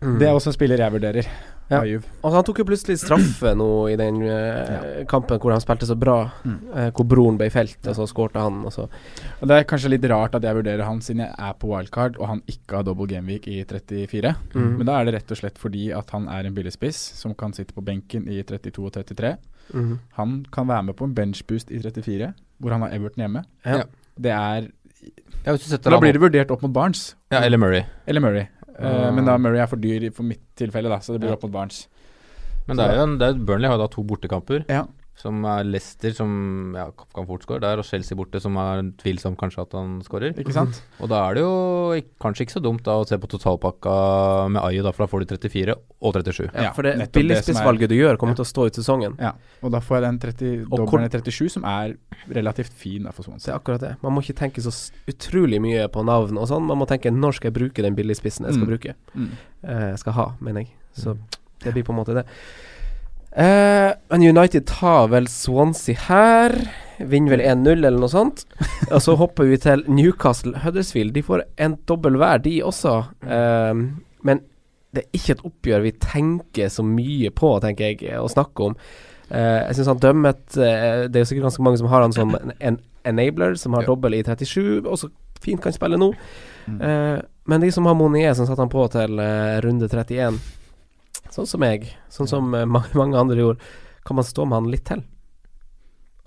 Mm. 0.00 0.18
Det 0.20 0.28
er 0.28 0.32
også 0.36 0.50
en 0.52 0.54
spiller 0.54 0.78
jeg 0.78 0.92
vurderer. 0.94 1.26
Ja. 1.68 1.82
Og 2.24 2.32
han 2.32 2.44
tok 2.48 2.58
jo 2.62 2.64
plutselig 2.64 2.94
straffe 2.96 3.50
nå 3.58 3.66
i 3.92 3.96
den 4.00 4.22
eh, 4.24 5.02
kampen 5.10 5.36
hvor 5.42 5.52
han 5.52 5.60
spilte 5.60 5.84
så 5.84 5.96
bra, 6.00 6.30
Mm. 6.44 6.54
uh, 6.72 6.86
hvor 6.96 7.04
broren 7.04 7.36
ble 7.36 7.50
felt, 7.52 7.76
og 7.90 7.94
så 7.98 8.06
skårte 8.08 8.40
han, 8.40 8.62
og 8.64 8.72
så 8.72 8.86
Og 9.42 9.48
Det 9.48 9.50
er 9.58 9.64
kanskje 9.68 9.90
litt 9.90 10.04
rart 10.08 10.34
at 10.34 10.42
jeg 10.42 10.54
vurderer 10.56 10.84
han 10.86 11.00
siden 11.04 11.20
jeg 11.26 11.34
er 11.38 11.52
på 11.60 11.68
wildcard 11.68 12.16
og 12.18 12.26
han 12.28 12.40
ikke 12.48 12.76
har 12.78 12.82
double 12.84 13.06
gameweek 13.06 13.46
i 13.48 13.64
34. 13.64 14.34
Mm. 14.54 14.78
Men 14.78 14.86
da 14.86 14.96
er 15.00 15.04
det 15.04 15.14
rett 15.18 15.30
og 15.30 15.36
slett 15.42 15.58
fordi 15.58 15.90
at 15.92 16.08
han 16.10 16.26
er 16.28 16.46
en 16.48 16.54
billigspiss 16.56 16.96
som 17.20 17.34
kan 17.34 17.52
sitte 17.52 17.74
på 17.76 17.84
benken 17.84 18.28
i 18.32 18.40
32 18.42 18.86
og 18.86 18.92
33. 18.92 19.36
Mhm. 19.74 19.98
Han 20.16 20.46
kan 20.50 20.66
være 20.68 20.82
med 20.84 20.96
på 20.96 21.04
en 21.04 21.14
benchboost 21.14 21.70
i 21.70 21.82
34, 21.82 22.32
hvor 22.60 22.70
han 22.72 22.80
har 22.80 22.94
Everton 22.96 23.20
hjemme. 23.26 23.44
Ja. 23.66 23.76
Ja. 23.76 23.82
Det 24.18 24.30
er 24.32 24.70
Ja, 25.44 25.52
hvis 25.54 25.68
du 25.70 25.76
Da 25.78 25.98
blir 26.02 26.12
det 26.12 26.20
vurdert 26.20 26.50
opp 26.50 26.62
mot 26.62 26.72
Barnes 26.72 27.14
Ja, 27.32 27.40
eller 27.40 27.58
Murray. 27.58 27.84
eller 28.06 28.20
Murray. 28.20 28.46
Uh, 28.78 29.10
men 29.14 29.24
da 29.24 29.36
Murray 29.38 29.58
er 29.62 29.66
for 29.70 29.76
dyr 29.76 30.10
for 30.14 30.22
mitt 30.22 30.42
tilfelle, 30.56 30.88
da, 30.88 30.98
så 31.02 31.12
det 31.14 31.20
blir 31.22 31.30
Ja. 31.30 31.34
opp 31.38 31.42
mot 31.42 31.52
Barnes. 31.52 31.86
Men 32.68 32.76
det 32.76 32.84
er 32.84 32.96
jo 32.96 33.02
en, 33.02 33.18
det 33.18 33.28
er, 33.28 33.38
Burnley 33.48 33.68
har 33.68 33.78
jo 33.78 33.82
da 33.82 33.88
to 33.88 34.02
bortekamper, 34.04 34.64
Ja. 34.68 34.84
Som 35.18 35.42
er 35.50 35.64
Leicester, 35.66 36.12
som 36.14 36.74
ja, 36.78 36.84
kan 37.14 37.26
fort 37.26 37.42
skåre 37.42 37.58
der, 37.64 37.80
og 37.82 37.84
Chelsea 37.88 38.14
borte, 38.14 38.38
som 38.40 38.54
er 38.62 38.84
tvilsom 39.02 39.34
kanskje 39.36 39.64
at 39.64 39.72
han 39.74 39.96
skårer. 40.06 40.36
Ikke 40.38 40.54
sant? 40.54 40.78
Og 41.02 41.08
da 41.10 41.24
er 41.26 41.34
det 41.34 41.42
jo 41.42 41.96
kanskje 42.22 42.44
ikke 42.46 42.54
så 42.54 42.62
dumt 42.62 42.84
da 42.86 42.94
å 43.00 43.06
se 43.08 43.18
på 43.18 43.26
totalpakka 43.32 43.94
med 44.54 44.62
Ayo, 44.62 44.84
da, 44.86 44.92
for 44.94 45.04
da 45.06 45.10
får 45.10 45.24
du 45.26 45.34
34 45.34 45.74
og 45.74 46.14
37. 46.14 46.44
Ja, 46.54 46.68
Ja, 46.68 46.72
for 46.76 46.86
det 46.86 46.92
er- 47.00 47.10
billigspissvalget 47.18 47.88
du 47.90 47.96
gjør, 47.98 48.16
kommer 48.16 48.36
til 48.38 48.44
å 48.46 48.50
stå 48.52 48.66
ut 48.70 48.78
sesongen. 48.78 49.18
Ja. 49.18 49.32
Og 49.62 49.72
da 49.74 49.80
får 49.80 49.98
jeg 49.98 50.02
den 50.06 50.18
30, 50.20 50.66
Og 50.70 50.78
dobbelen 50.84 51.06
i 51.06 51.10
37, 51.10 51.48
som 51.50 51.64
er 51.64 51.96
relativt 52.30 52.72
fin 52.72 53.02
da, 53.02 53.10
for 53.10 53.24
sånn 53.26 53.42
det 53.42 53.48
er 53.50 53.58
akkurat 53.58 53.80
det. 53.80 53.96
Man 54.02 54.12
må 54.14 54.22
ikke 54.22 54.38
tenke 54.38 54.62
så 54.62 54.70
utrolig 55.10 55.58
mye 55.60 55.88
på 55.88 56.04
navn 56.06 56.38
og 56.38 56.46
sånn. 56.46 56.62
Man 56.64 56.78
må 56.78 56.86
tenke 56.86 57.10
når 57.10 57.34
skal 57.34 57.50
jeg 57.50 57.58
bruke 57.58 57.82
den 57.82 57.96
billigspissen 57.98 58.46
jeg 58.46 58.54
skal 58.54 58.66
Mm. 58.66 58.70
bruke. 58.78 58.94
Mm. 59.16 59.30
Uh, 59.66 59.96
skal 59.96 60.12
ha, 60.12 60.28
mener 60.40 60.60
jeg. 60.62 60.70
Så 60.94 61.18
det 61.64 61.74
blir 61.74 61.82
på 61.82 61.90
en 61.90 61.98
måte 62.04 62.14
det. 62.14 62.24
Eh, 63.32 63.92
men 64.10 64.22
United 64.24 64.66
tar 64.66 65.08
vel 65.12 65.26
Swansea 65.28 65.96
her. 66.08 66.54
Vinner 66.98 67.36
vel 67.36 67.44
1-0 67.46 67.72
eller 67.86 67.98
noe 68.00 68.10
sånt. 68.10 68.44
Og 68.94 69.00
så 69.04 69.14
hopper 69.20 69.50
vi 69.50 69.58
til 69.62 69.84
Newcastle 69.86 70.58
Huddersfield. 70.64 71.12
De 71.14 71.22
får 71.22 71.44
en 71.62 71.76
dobbel 71.86 72.16
hver, 72.18 72.40
de 72.44 72.56
også. 72.66 72.96
Eh, 73.22 73.74
men 74.26 74.40
det 74.96 75.04
er 75.04 75.18
ikke 75.18 75.34
et 75.36 75.44
oppgjør 75.44 75.82
vi 75.84 75.92
tenker 76.00 76.70
så 76.72 76.82
mye 76.82 77.30
på, 77.36 77.52
tenker 77.62 77.92
jeg, 77.92 78.16
å 78.18 78.28
snakke 78.32 78.70
om. 78.70 78.76
Eh, 79.28 79.58
jeg 79.68 79.76
syns 79.76 79.90
han 79.92 79.98
dømmet 80.00 80.54
eh, 80.56 81.02
Det 81.12 81.18
er 81.18 81.20
jo 81.20 81.28
sikkert 81.28 81.50
ganske 81.50 81.64
mange 81.66 81.76
som 81.82 81.90
har 81.92 82.00
han 82.06 82.14
som 82.16 82.30
en, 82.38 82.54
en 82.64 82.78
enabler, 83.04 83.58
som 83.60 83.76
har 83.76 83.84
Ja. 83.84 83.90
dobbel 83.92 84.16
i 84.16 84.22
37, 84.24 84.86
og 84.88 84.96
så 84.98 85.10
fint 85.44 85.60
kan 85.62 85.74
spille 85.76 85.98
nå. 86.00 86.08
Mm. 86.66 86.78
Eh, 86.80 87.18
men 87.48 87.60
de 87.62 87.68
som 87.72 87.84
har 87.86 87.94
Monier, 87.96 88.32
som 88.34 88.48
satte 88.48 88.64
han 88.64 88.72
på 88.72 88.86
til 88.92 89.20
eh, 89.22 89.58
runde 89.64 89.86
31, 89.92 90.40
sånn 91.30 91.46
som 91.46 91.62
jeg, 91.62 91.92
sånn 92.08 92.28
som 92.30 92.54
eh, 92.54 92.64
mange, 92.66 92.94
mange 93.02 93.16
andre 93.20 93.36
gjorde, 93.44 93.58
kan 94.06 94.16
man 94.16 94.24
stå 94.24 94.46
med 94.48 94.60
han 94.62 94.70
litt 94.72 94.84
til? 94.88 95.04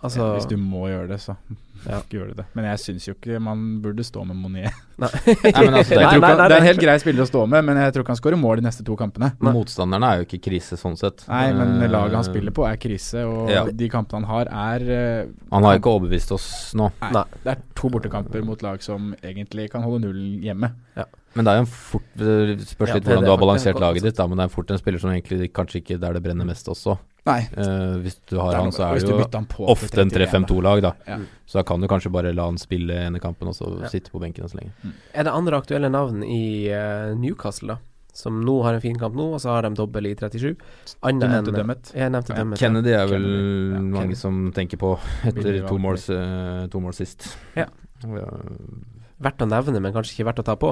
Altså 0.01 0.17
ja, 0.17 0.31
hvis 0.33 0.47
du 0.49 0.55
må 0.57 0.87
gjøre 0.89 1.11
det, 1.13 1.19
så 1.21 1.35
Ja. 1.81 1.97
gjør 2.13 2.27
du 2.29 2.33
det. 2.37 2.43
Men 2.53 2.65
jeg 2.69 2.77
syns 2.77 3.05
jo 3.07 3.13
ikke 3.15 3.39
man 3.41 3.79
burde 3.81 4.03
stå 4.05 4.21
med 4.29 4.37
Monier. 4.37 4.69
Nei. 5.01 5.07
men 5.25 5.77
altså, 5.79 5.95
det 5.95 5.97
er 5.97 6.11
Jeg 6.13 6.21
nei, 6.21 6.29
han- 6.29 6.37
det 6.37 6.45
er 6.45 6.55
en 6.59 6.65
helt 6.67 6.81
grei 6.83 6.95
spiller 7.01 7.23
å 7.25 7.29
stå 7.29 7.41
med, 7.49 7.65
men 7.65 7.79
jeg 7.81 7.93
tror 7.95 8.03
ikke 8.05 8.13
han 8.13 8.19
skårer 8.19 8.37
mål 8.37 8.61
de 8.61 8.65
neste 8.67 8.85
to 8.85 8.93
kampene. 8.99 9.31
Nei. 9.41 9.53
Motstanderne 9.55 10.09
er 10.11 10.19
jo 10.21 10.27
ikke 10.27 10.39
krise 10.45 10.77
sånn 10.77 10.93
sett. 10.99 11.23
Nei, 11.29 11.47
men 11.57 11.81
Eh, 11.81 11.89
laget 11.89 12.13
han 12.19 12.27
spiller 12.27 12.53
på 12.53 12.67
er 12.69 12.77
krise, 12.77 13.23
og 13.25 13.49
Ja. 13.49 13.63
de 13.65 13.89
kampene 13.89 14.21
han 14.21 14.29
har 14.29 14.45
er 14.77 14.85
eh, 14.97 15.25
Han 15.51 15.63
har 15.65 15.79
ikke 15.79 15.89
overbevist 15.95 16.31
oss 16.37 16.47
nå. 16.77 16.91
Nei, 17.01 17.11
Nei. 17.17 17.23
Det 17.45 17.55
er 17.55 17.63
to 17.81 17.89
bortekamper 17.89 18.45
mot 18.45 18.61
lag 18.61 18.81
som 18.85 19.15
egentlig 19.23 19.71
kan 19.73 19.81
holde 19.81 20.05
nullen 20.05 20.37
hjemme. 20.45 20.69
Men 21.35 21.47
det 21.47 21.51
er 21.51 21.59
jo 21.59 21.63
en 21.63 21.69
fort 21.71 22.07
Spørs 22.17 22.91
litt 22.95 23.05
det 23.05 23.13
er 23.13 23.15
hvordan 23.15 23.21
det 23.23 23.29
du 23.29 23.31
har 23.31 23.39
balansert 23.39 23.79
laget 23.79 24.03
ditt, 24.03 24.17
da, 24.17 24.25
men 24.27 24.41
det 24.41 24.45
er 24.47 24.51
fort 24.51 24.71
en 24.73 24.79
spiller 24.81 24.99
som 24.99 25.13
egentlig 25.13 25.51
kanskje 25.55 25.79
ikke 25.79 25.97
der 26.01 26.17
det 26.17 26.23
brenner 26.25 26.47
mest 26.49 26.67
også. 26.71 26.97
Nei. 27.29 27.37
Uh, 27.53 27.99
hvis 28.01 28.17
du 28.31 28.39
har 28.41 28.57
han, 28.57 28.71
så 28.73 28.87
er 28.87 28.97
det 28.97 29.11
jo 29.13 29.67
ofte 29.69 30.01
en 30.01 30.09
3-5-2-lag, 30.11 30.81
da. 30.81 30.91
Ja. 31.07 31.19
Så 31.45 31.59
da 31.59 31.63
kan 31.69 31.79
du 31.83 31.87
kanskje 31.91 32.11
bare 32.11 32.33
la 32.33 32.47
han 32.49 32.57
spille 32.59 32.97
ene 33.05 33.21
kampen 33.21 33.51
og 33.51 33.55
så 33.55 33.69
Ja. 33.83 33.91
sitte 33.93 34.11
på 34.11 34.19
benken 34.19 34.49
så 34.49 34.57
lenge. 34.57 34.73
Er 35.13 35.23
det 35.29 35.31
andre 35.31 35.61
aktuelle 35.61 35.89
navn 35.93 36.23
i 36.25 36.67
uh, 36.73 37.13
Newcastle, 37.15 37.75
da? 37.75 37.77
Som 38.13 38.41
nå 38.43 38.57
har 38.65 38.73
en 38.75 38.81
fin 38.83 38.97
kamp 38.99 39.15
nå, 39.15 39.29
og 39.37 39.39
så 39.39 39.53
har 39.53 39.63
de 39.63 39.69
dobbel 39.77 40.09
i 40.09 40.15
37. 40.19 40.49
Du 40.51 41.11
nevnte 41.15 41.29
enn 41.37 41.45
Dummet. 41.61 41.93
Jeg 41.95 42.11
nevnte 42.11 42.33
Ja, 42.35 42.41
Dummet. 42.41 42.59
Kennedy 42.59 42.91
er 42.91 43.05
vel 43.07 43.23
Kennedy, 43.23 43.77
mange 43.77 44.01
Kennedy. 44.01 44.19
som 44.19 44.41
tenker 44.51 44.81
på 44.81 44.89
etter 45.29 45.61
to 45.69 45.77
mål, 45.79 46.01
uh, 46.11 46.65
to 46.67 46.81
mål 46.83 46.97
sist. 46.97 47.37
Ja. 47.55 47.69
Verdt 49.21 49.43
å 49.45 49.47
nevne, 49.49 49.81
men 49.83 49.93
kanskje 49.93 50.15
ikke 50.17 50.27
verdt 50.31 50.41
å 50.41 50.47
ta 50.47 50.55
på. 50.57 50.71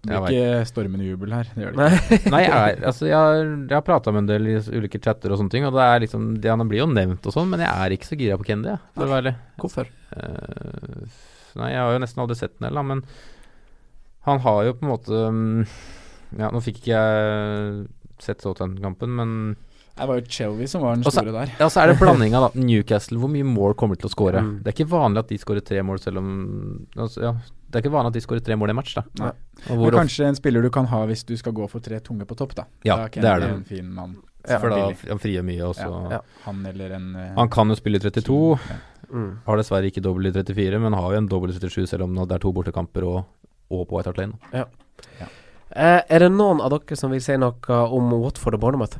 Det 0.00 0.16
blir 0.24 0.32
ikke 0.32 0.66
stormende 0.70 1.04
jubel 1.04 1.32
her. 1.36 1.48
Det 1.54 1.60
gjør 1.64 1.74
det 1.76 1.86
ikke. 1.92 2.18
Nei. 2.34 2.40
Jeg, 2.46 2.52
er, 2.56 2.78
altså 2.88 3.08
jeg, 3.08 3.16
har- 3.20 3.40
jeg 3.68 3.74
har 3.76 3.84
prata 3.84 4.12
med 4.14 4.22
en 4.22 4.30
del 4.30 4.46
i 4.48 4.54
ulike 4.80 5.00
chatter 5.04 5.32
og 5.34 5.40
sånne 5.40 5.52
ting, 5.52 5.66
og 5.68 5.74
det 5.76 5.84
er 5.84 6.04
liksom 6.06 6.28
det, 6.40 6.52
Han 6.52 6.68
blir 6.70 6.82
jo 6.84 6.86
nevnt 6.92 7.26
og 7.28 7.34
sånn, 7.36 7.50
men 7.52 7.60
jeg 7.64 7.68
er 7.72 7.96
ikke 7.96 8.08
så 8.08 8.16
gira 8.20 8.38
på 8.40 8.46
Kendy, 8.48 8.76
for 8.96 9.04
å 9.04 9.10
være 9.12 9.22
ærlig. 9.24 9.34
Hvorfor? 9.60 9.90
Eh, 10.16 11.18
nei, 11.60 11.70
jeg 11.74 11.82
har 11.84 11.92
jo 11.96 12.02
nesten 12.06 12.22
aldri 12.24 12.38
sett 12.40 12.54
den 12.58 12.68
heller, 12.70 12.86
men 12.94 13.04
han 14.28 14.40
har 14.44 14.62
jo 14.68 14.76
på 14.76 14.84
en 14.86 14.92
måte 14.92 15.20
mm, 15.32 15.66
Ja, 16.40 16.48
nå 16.52 16.60
fikk 16.64 16.80
ikke 16.82 16.96
jeg 16.96 17.86
sett 18.20 18.44
Southampton-kampen, 18.44 19.14
men 19.16 19.30
Det 19.96 20.06
var 20.08 20.20
jo 20.20 20.24
Chelby 20.26 20.66
som 20.70 20.84
var 20.84 20.96
den 20.96 21.04
store 21.04 21.28
Også, 21.28 21.36
der. 21.36 21.54
Ja, 21.60 21.68
så 21.68 21.82
er 21.82 21.90
det 21.90 21.98
blandinga, 22.02 22.40
da. 22.46 22.50
Newcastle, 22.56 23.18
hvor 23.20 23.30
mye 23.32 23.46
mål 23.46 23.76
kommer 23.78 23.98
til 24.00 24.08
å 24.08 24.12
skåre? 24.12 24.42
Mm. 24.44 24.52
Det 24.62 24.72
er 24.72 24.76
ikke 24.78 24.92
vanlig 24.92 25.24
at 25.24 25.32
de 25.32 25.40
skårer 25.42 25.66
tre 25.66 25.82
mål, 25.86 26.00
selv 26.02 26.22
om 26.22 26.30
altså, 26.96 27.24
Ja, 27.26 27.32
det 27.70 27.78
er 27.78 27.84
ikke 27.84 27.94
vanlig 27.94 28.12
at 28.14 28.18
de 28.18 28.24
skårer 28.24 28.44
tre 28.46 28.56
mål 28.58 28.72
i 28.72 28.76
match, 28.80 28.96
da. 28.96 29.04
Nei. 29.20 29.30
Og 29.68 29.84
Men 29.84 29.98
kanskje 30.00 30.30
en 30.30 30.38
spiller 30.38 30.64
du 30.64 30.70
kan 30.74 30.88
ha 30.90 31.04
hvis 31.10 31.22
du 31.28 31.36
skal 31.38 31.54
gå 31.56 31.68
for 31.70 31.84
tre 31.84 32.00
tunge 32.04 32.26
på 32.26 32.38
topp, 32.38 32.56
da. 32.58 32.66
Ja, 32.86 32.96
da 33.04 33.08
det 33.14 33.30
er 33.30 33.44
det. 33.44 33.50
En 33.58 33.66
fin 33.68 33.92
mann. 33.94 34.16
for 34.46 34.72
da 34.72 34.80
han 34.88 35.20
frier 35.22 35.44
mye, 35.46 35.60
også. 35.68 35.86
Ja. 35.86 36.18
Ja. 36.18 36.22
Han 36.46 36.64
eller 36.66 36.96
en 36.96 37.10
uh, 37.14 37.26
Han 37.36 37.52
kan 37.52 37.68
jo 37.68 37.76
spille 37.78 38.00
i 38.00 38.06
32. 38.06 38.40
Ja. 38.70 38.78
Mm. 39.10 39.30
Har 39.46 39.58
dessverre 39.58 39.90
ikke 39.90 40.02
dobbel 40.02 40.30
i 40.30 40.32
34, 40.32 40.80
men 40.82 40.96
har 40.96 41.12
jo 41.12 41.20
en 41.20 41.28
dobbel 41.30 41.52
i 41.52 41.58
37, 41.58 41.86
selv 41.90 42.06
om 42.06 42.18
det 42.20 42.36
er 42.36 42.42
to 42.42 42.52
bortekamper 42.54 43.06
og, 43.06 43.22
og 43.70 43.86
på 43.90 43.98
White 43.98 44.12
Hart 44.12 44.20
Lane. 44.22 44.38
Eh, 45.70 46.02
er 46.02 46.24
det 46.24 46.30
noen 46.34 46.62
av 46.62 46.72
dere 46.74 46.98
som 46.98 47.12
vil 47.14 47.22
si 47.22 47.36
noe 47.38 47.80
om 47.94 48.10
Watford 48.22 48.58
og 48.58 48.62
Bournemouth? 48.64 48.98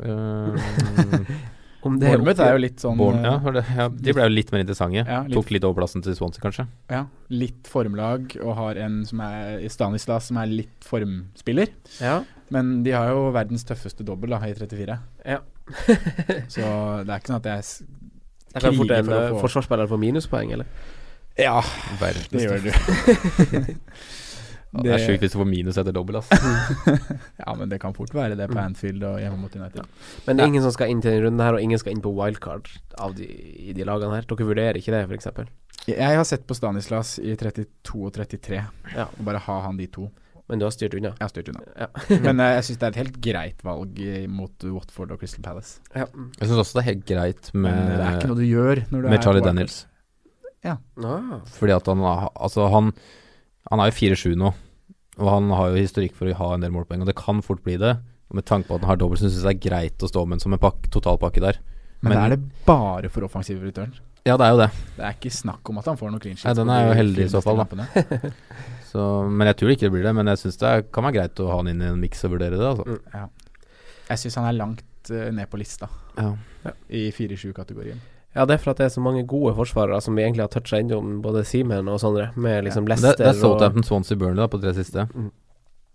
Uh, 0.00 1.20
Om 1.80 1.94
det 1.96 2.10
Bournemouth 2.10 2.40
er 2.44 2.50
jo 2.52 2.60
litt 2.60 2.82
sånn 2.82 2.98
Born, 3.00 3.22
eh, 3.24 3.30
ja, 3.30 3.52
det, 3.56 3.62
ja, 3.72 3.86
de 3.88 4.12
ble 4.12 4.26
jo 4.26 4.32
litt 4.34 4.50
mer 4.52 4.60
interessante. 4.60 5.00
Ja, 5.00 5.22
litt- 5.24 5.32
Tok 5.38 5.52
litt 5.54 5.64
over 5.64 5.78
plassen 5.80 6.04
til 6.04 6.12
Swansea, 6.16 6.42
kanskje. 6.44 6.66
ja, 6.92 7.06
litt 7.32 7.70
formlag 7.72 8.34
og 8.42 8.52
har 8.58 8.80
en 8.84 8.98
som 9.08 9.22
er 9.24 9.62
i 9.64 9.70
Stanislas 9.72 10.28
som 10.28 10.36
er 10.42 10.50
litt 10.52 10.84
formspiller. 10.84 11.72
Ja. 12.02 12.18
Men 12.52 12.82
de 12.84 12.92
har 12.92 13.08
jo 13.14 13.30
verdens 13.32 13.64
tøffeste 13.64 14.04
dobbel 14.04 14.36
i 14.36 14.52
34. 14.52 14.98
ja. 15.24 15.40
Så 16.50 16.66
det 17.06 17.12
er 17.14 17.20
ikke 17.20 17.30
sånn 17.30 17.38
at 17.38 17.46
jeg 17.46 17.86
det 18.50 18.62
kan 18.64 18.74
fort 18.74 18.88
kriger 18.88 18.98
en 18.98 19.06
for 19.06 19.14
å 19.14 19.20
eh, 19.22 19.28
få 19.30 19.42
forsvarsspiller 19.44 19.86
få 19.90 19.98
minuspoeng, 20.02 20.52
eller? 20.56 20.66
Ja, 21.38 21.60
Verdens 22.00 22.28
det 22.32 22.42
gjør 22.42 22.64
du. 22.66 22.72
Ja, 24.70 24.82
det 24.86 24.92
er 24.94 25.02
sjukt 25.02 25.24
hvis 25.24 25.32
du 25.34 25.38
får 25.40 25.48
minus 25.50 25.78
etter 25.82 25.94
dobbel, 25.96 26.20
ass. 26.20 26.28
ja, 27.42 27.54
men 27.58 27.68
det 27.72 27.80
kan 27.82 27.94
fort 27.96 28.12
være 28.14 28.36
det 28.38 28.46
på 28.52 28.54
Mm. 28.54 28.62
Anfield 28.68 29.02
og 29.08 29.16
hjemme 29.18 29.38
mot 29.42 29.54
United. 29.56 29.86
Men 30.26 30.36
det 30.38 30.44
er 30.44 30.50
ingen 30.52 30.62
som 30.62 30.72
skal 30.76 30.92
inn 30.92 31.00
til 31.02 31.10
denne 31.16 31.24
runden 31.26 31.42
her, 31.42 31.56
og 31.58 31.64
ingen 31.64 31.80
skal 31.82 31.94
inn 31.96 32.02
på 32.04 32.12
wildcard 32.14 32.68
av 33.02 33.16
de, 33.18 33.26
i 33.26 33.72
de 33.74 33.84
lagene 33.88 34.14
her. 34.14 34.26
Dere 34.30 34.46
vurderer 34.46 34.78
ikke 34.78 34.94
det, 34.94 35.02
f.eks.? 35.10 35.50
Jeg 35.90 36.16
har 36.20 36.24
sett 36.28 36.46
på 36.46 36.54
Stanislas 36.54 37.16
i 37.18 37.34
32 37.40 38.04
og 38.06 38.12
33, 38.14 38.62
Ja. 38.94 39.06
og 39.10 39.24
bare 39.26 39.38
ha 39.48 39.60
han 39.66 39.76
de 39.80 39.86
to. 39.90 40.06
Men 40.50 40.58
du 40.58 40.64
har 40.66 40.72
styrt 40.74 40.94
unna? 40.98 41.12
Jeg 41.18 41.22
har 41.24 41.30
styrt 41.30 41.48
unna. 41.52 41.60
Ja. 41.78 41.86
Men 42.26 42.40
eh, 42.42 42.52
jeg 42.58 42.64
syns 42.68 42.78
det 42.82 42.86
er 42.88 42.94
et 42.94 43.00
helt 43.04 43.18
greit 43.22 43.60
valg 43.66 44.00
mot 44.34 44.66
Watford 44.66 45.12
og 45.14 45.20
Crystal 45.22 45.42
Palace. 45.46 45.78
ja. 45.94 46.06
Jeg 46.38 46.48
syns 46.50 46.58
også 46.64 46.78
det 46.78 46.82
er 46.82 46.88
helt 46.92 47.04
greit 47.06 47.50
Men 47.54 47.62
med, 47.68 47.78
eh, 47.78 47.96
det 47.96 48.06
er 48.06 48.16
ikke 48.18 48.30
noe 48.32 48.38
du 48.40 48.46
gjør 48.48 48.82
når 48.90 49.02
du 49.02 49.08
med 49.10 49.18
er 49.18 49.22
Charlie 49.26 49.44
Daniels. 49.46 49.76
Ja. 50.66 50.74
Ah. 51.02 51.38
Fordi 51.56 51.72
at 51.72 51.86
han 51.88 52.02
Altså, 52.04 52.66
han 52.74 52.90
Han 53.70 53.80
er 53.84 53.90
jo 53.90 53.96
4-7 53.98 54.36
nå, 54.40 54.52
og 55.20 55.28
han 55.28 55.50
har 55.52 55.70
jo 55.74 55.82
historikk 55.82 56.14
for 56.16 56.30
å 56.30 56.36
ha 56.38 56.54
en 56.56 56.64
del 56.64 56.72
målpoeng, 56.74 57.02
og 57.04 57.10
det 57.10 57.16
kan 57.18 57.42
fort 57.44 57.60
bli 57.66 57.76
det. 57.76 57.96
Og 58.30 58.38
med 58.38 58.46
tanke 58.48 58.68
på 58.70 58.76
at 58.78 58.84
han 58.86 58.88
har 58.94 58.96
dobbelt, 59.00 59.20
syns 59.20 59.36
jeg 59.36 59.44
det 59.44 59.52
er 59.56 59.64
greit 59.70 60.02
å 60.06 60.08
stå 60.08 60.22
med 60.26 60.38
en 60.38 60.40
som 60.46 60.54
en 60.56 60.62
pakke, 60.62 60.88
totalpakke 60.94 61.42
der. 61.44 61.58
Men, 62.00 62.14
da 62.16 62.22
er 62.24 62.36
det 62.36 62.40
bare 62.64 63.10
for 63.12 63.26
offensive 63.26 63.60
return. 63.66 63.92
Ja, 64.24 64.36
det 64.40 64.46
er 64.46 64.54
jo 64.54 64.58
det. 64.60 64.68
Det 64.96 65.04
er 65.04 65.14
ikke 65.16 65.32
snakk 65.32 65.68
om 65.72 65.78
at 65.80 65.86
han 65.90 65.96
får 66.00 66.10
noe 66.12 66.20
clean 66.22 66.36
sheet. 66.38 66.48
Nei, 66.48 66.56
den 66.58 66.70
er 66.72 66.86
jo 66.88 66.96
heldig 66.96 67.24
i 67.26 67.32
så 67.32 67.40
fall, 67.44 67.60
da. 67.64 68.30
Så, 68.90 69.02
men 69.30 69.46
jeg 69.46 69.56
tror 69.60 69.70
ikke 69.70 69.86
det 69.86 69.92
blir 69.94 70.02
det. 70.08 70.12
Men 70.18 70.26
jeg 70.32 70.40
syns 70.42 70.56
det 70.60 70.68
er- 70.68 70.82
kan 70.92 71.04
være 71.06 71.14
greit 71.20 71.40
å 71.44 71.46
ha 71.50 71.56
han 71.60 71.68
inn 71.70 71.82
i 71.82 71.86
en 71.92 72.00
miks 72.00 72.24
og 72.26 72.32
vurdere 72.34 72.58
det. 72.58 72.66
Altså. 72.72 72.96
Ja. 73.14 73.26
Jeg 74.10 74.18
syns 74.24 74.38
han 74.40 74.48
er 74.50 74.56
langt 74.58 75.10
eh, 75.14 75.28
ned 75.36 75.48
på 75.52 75.60
lista 75.60 75.86
Ja. 76.18 76.32
i 76.90 77.04
4-7-kategorien. 77.14 78.00
Ja, 78.34 78.44
det 78.46 78.54
er 78.54 78.62
for 78.62 78.70
at 78.72 78.78
det 78.78 78.86
er 78.86 78.94
så 78.94 79.02
mange 79.02 79.24
gode 79.26 79.56
forsvarere 79.58 79.98
som 80.04 80.14
vi 80.14 80.22
egentlig 80.22 80.44
har 80.44 80.52
toucha 80.54 80.78
innom, 80.78 81.16
både 81.24 81.42
Simen 81.48 81.88
og 81.90 81.98
Sondre, 82.02 82.28
med 82.38 82.62
liksom 82.68 82.86
Lester 82.86 83.08
Leicester 83.10 83.24
det 83.24 83.30
er 83.32 83.34
og 83.34 83.40
Southampton, 83.40 83.86
Swansea, 83.88 84.18
Burnley 84.20 84.42
da, 84.44 84.46
på 84.52 84.60
tre 84.62 84.74
siste. 84.76 85.06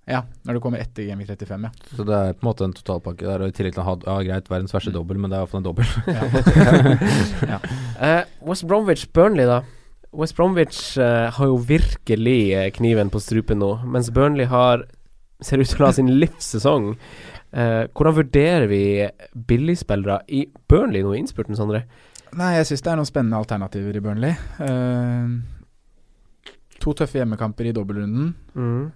Ja, 0.06 0.20
når 0.46 0.58
du 0.58 0.62
kommer 0.62 0.82
etter 0.84 1.08
Gaming 1.08 1.26
35, 1.26 1.64
ja. 1.66 1.96
Så 1.98 2.04
det 2.06 2.18
er 2.18 2.36
på 2.36 2.44
en 2.44 2.50
måte 2.50 2.68
en 2.68 2.76
totalpakke 2.78 3.26
der. 3.26 3.42
Og 3.42 3.50
I 3.50 3.56
tillegg 3.58 3.74
til 3.74 3.82
å 3.82 3.88
ha 3.88 3.96
ja, 4.04 4.18
greit, 4.28 4.52
verdens 4.52 4.76
verste 4.76 4.92
Mm. 4.92 4.98
dobbel, 5.00 5.18
men 5.18 5.32
det 5.32 5.38
er 5.38 5.46
iallfall 5.46 5.64
en 5.64 5.70
dobbel. 5.72 5.88
Eh, 8.06 8.22
West 8.44 8.68
Bromwich 8.68 9.08
Burnley, 9.16 9.48
da. 9.48 9.62
West 10.16 10.36
Bromwich 10.36 10.98
uh, 11.00 11.32
har 11.32 11.48
jo 11.48 11.56
virkelig 11.58 12.40
eh, 12.54 12.72
kniven 12.76 13.10
på 13.10 13.20
strupen 13.24 13.60
nå, 13.64 13.72
mens 13.88 14.12
Burnley 14.12 14.46
har 14.52 14.86
ser 15.44 15.60
ut 15.60 15.68
til 15.68 15.84
å 15.84 15.90
ha 15.90 15.96
sin 15.96 16.12
livssesong. 16.20 16.94
Uh, 17.56 17.88
hvordan 17.96 18.18
vurderer 18.20 18.68
vi 18.68 18.84
billigspillere 19.48 20.22
i 20.28 20.46
Burnley 20.70 21.04
nå 21.04 21.16
i 21.16 21.24
innspurten, 21.24 21.58
Sondre? 21.58 21.86
Nei, 22.36 22.56
jeg 22.58 22.66
syns 22.68 22.82
det 22.84 22.92
er 22.92 22.98
noen 23.00 23.08
spennende 23.08 23.38
alternativer 23.40 23.96
i 23.96 24.02
Burnley. 24.04 24.34
Uh, 24.60 25.40
to 26.84 26.92
tøffe 27.00 27.22
hjemmekamper 27.22 27.70
i 27.70 27.74
dobbeltrunden. 27.76 28.34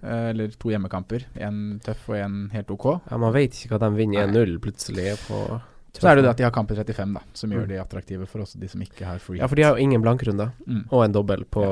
eh, 0.04 0.28
eller 0.30 0.52
to 0.60 0.68
hjemmekamper. 0.70 1.24
Én 1.40 1.80
tøff 1.82 2.08
og 2.12 2.16
én 2.20 2.50
helt 2.52 2.70
ok. 2.70 2.86
Ja, 3.10 3.16
Man 3.18 3.32
vet 3.34 3.56
ikke 3.56 3.72
hva 3.78 3.80
de 3.80 3.96
vinner 3.96 4.26
1-0 4.28 4.58
plutselig 4.60 5.16
på 5.26 5.60
Så 5.96 6.06
er 6.06 6.16
det 6.20 6.24
det 6.24 6.30
at 6.30 6.36
de 6.38 6.44
har 6.44 6.52
kamp 6.54 6.70
i 6.70 6.76
35, 6.76 7.14
da, 7.14 7.20
som 7.34 7.50
gjør 7.50 7.64
Mm. 7.64 7.68
de 7.68 7.80
attraktive 7.80 8.26
for 8.28 8.40
også 8.44 8.60
de 8.60 8.68
som 8.68 8.80
ikke 8.80 9.04
har 9.04 9.18
free 9.18 9.38
Ja, 9.40 9.46
for 9.46 9.56
de 9.56 9.62
har 9.62 9.74
jo 9.74 9.82
ingen 9.82 10.00
blankrunder, 10.02 10.52
mm. 10.66 10.84
og 10.92 11.04
en 11.04 11.12
dobbel 11.12 11.44
på, 11.50 11.64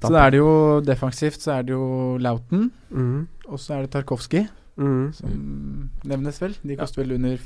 Så 0.08 0.12
da 0.12 0.26
er 0.26 0.30
det 0.30 0.38
jo 0.38 0.80
defensivt, 0.80 1.40
så 1.42 1.58
er 1.58 1.62
det 1.64 1.72
jo 1.74 2.16
Lauten, 2.18 2.70
mm. 2.90 3.28
og 3.48 3.58
så 3.58 3.74
er 3.74 3.82
det 3.82 3.90
Tarkovskij, 3.90 4.48
Mm. 4.78 5.12
som 5.14 5.90
nevnes 6.04 6.40
vel. 6.40 6.54
De 6.62 6.76
koster 6.76 7.02
vel 7.02 7.12
under 7.16 7.36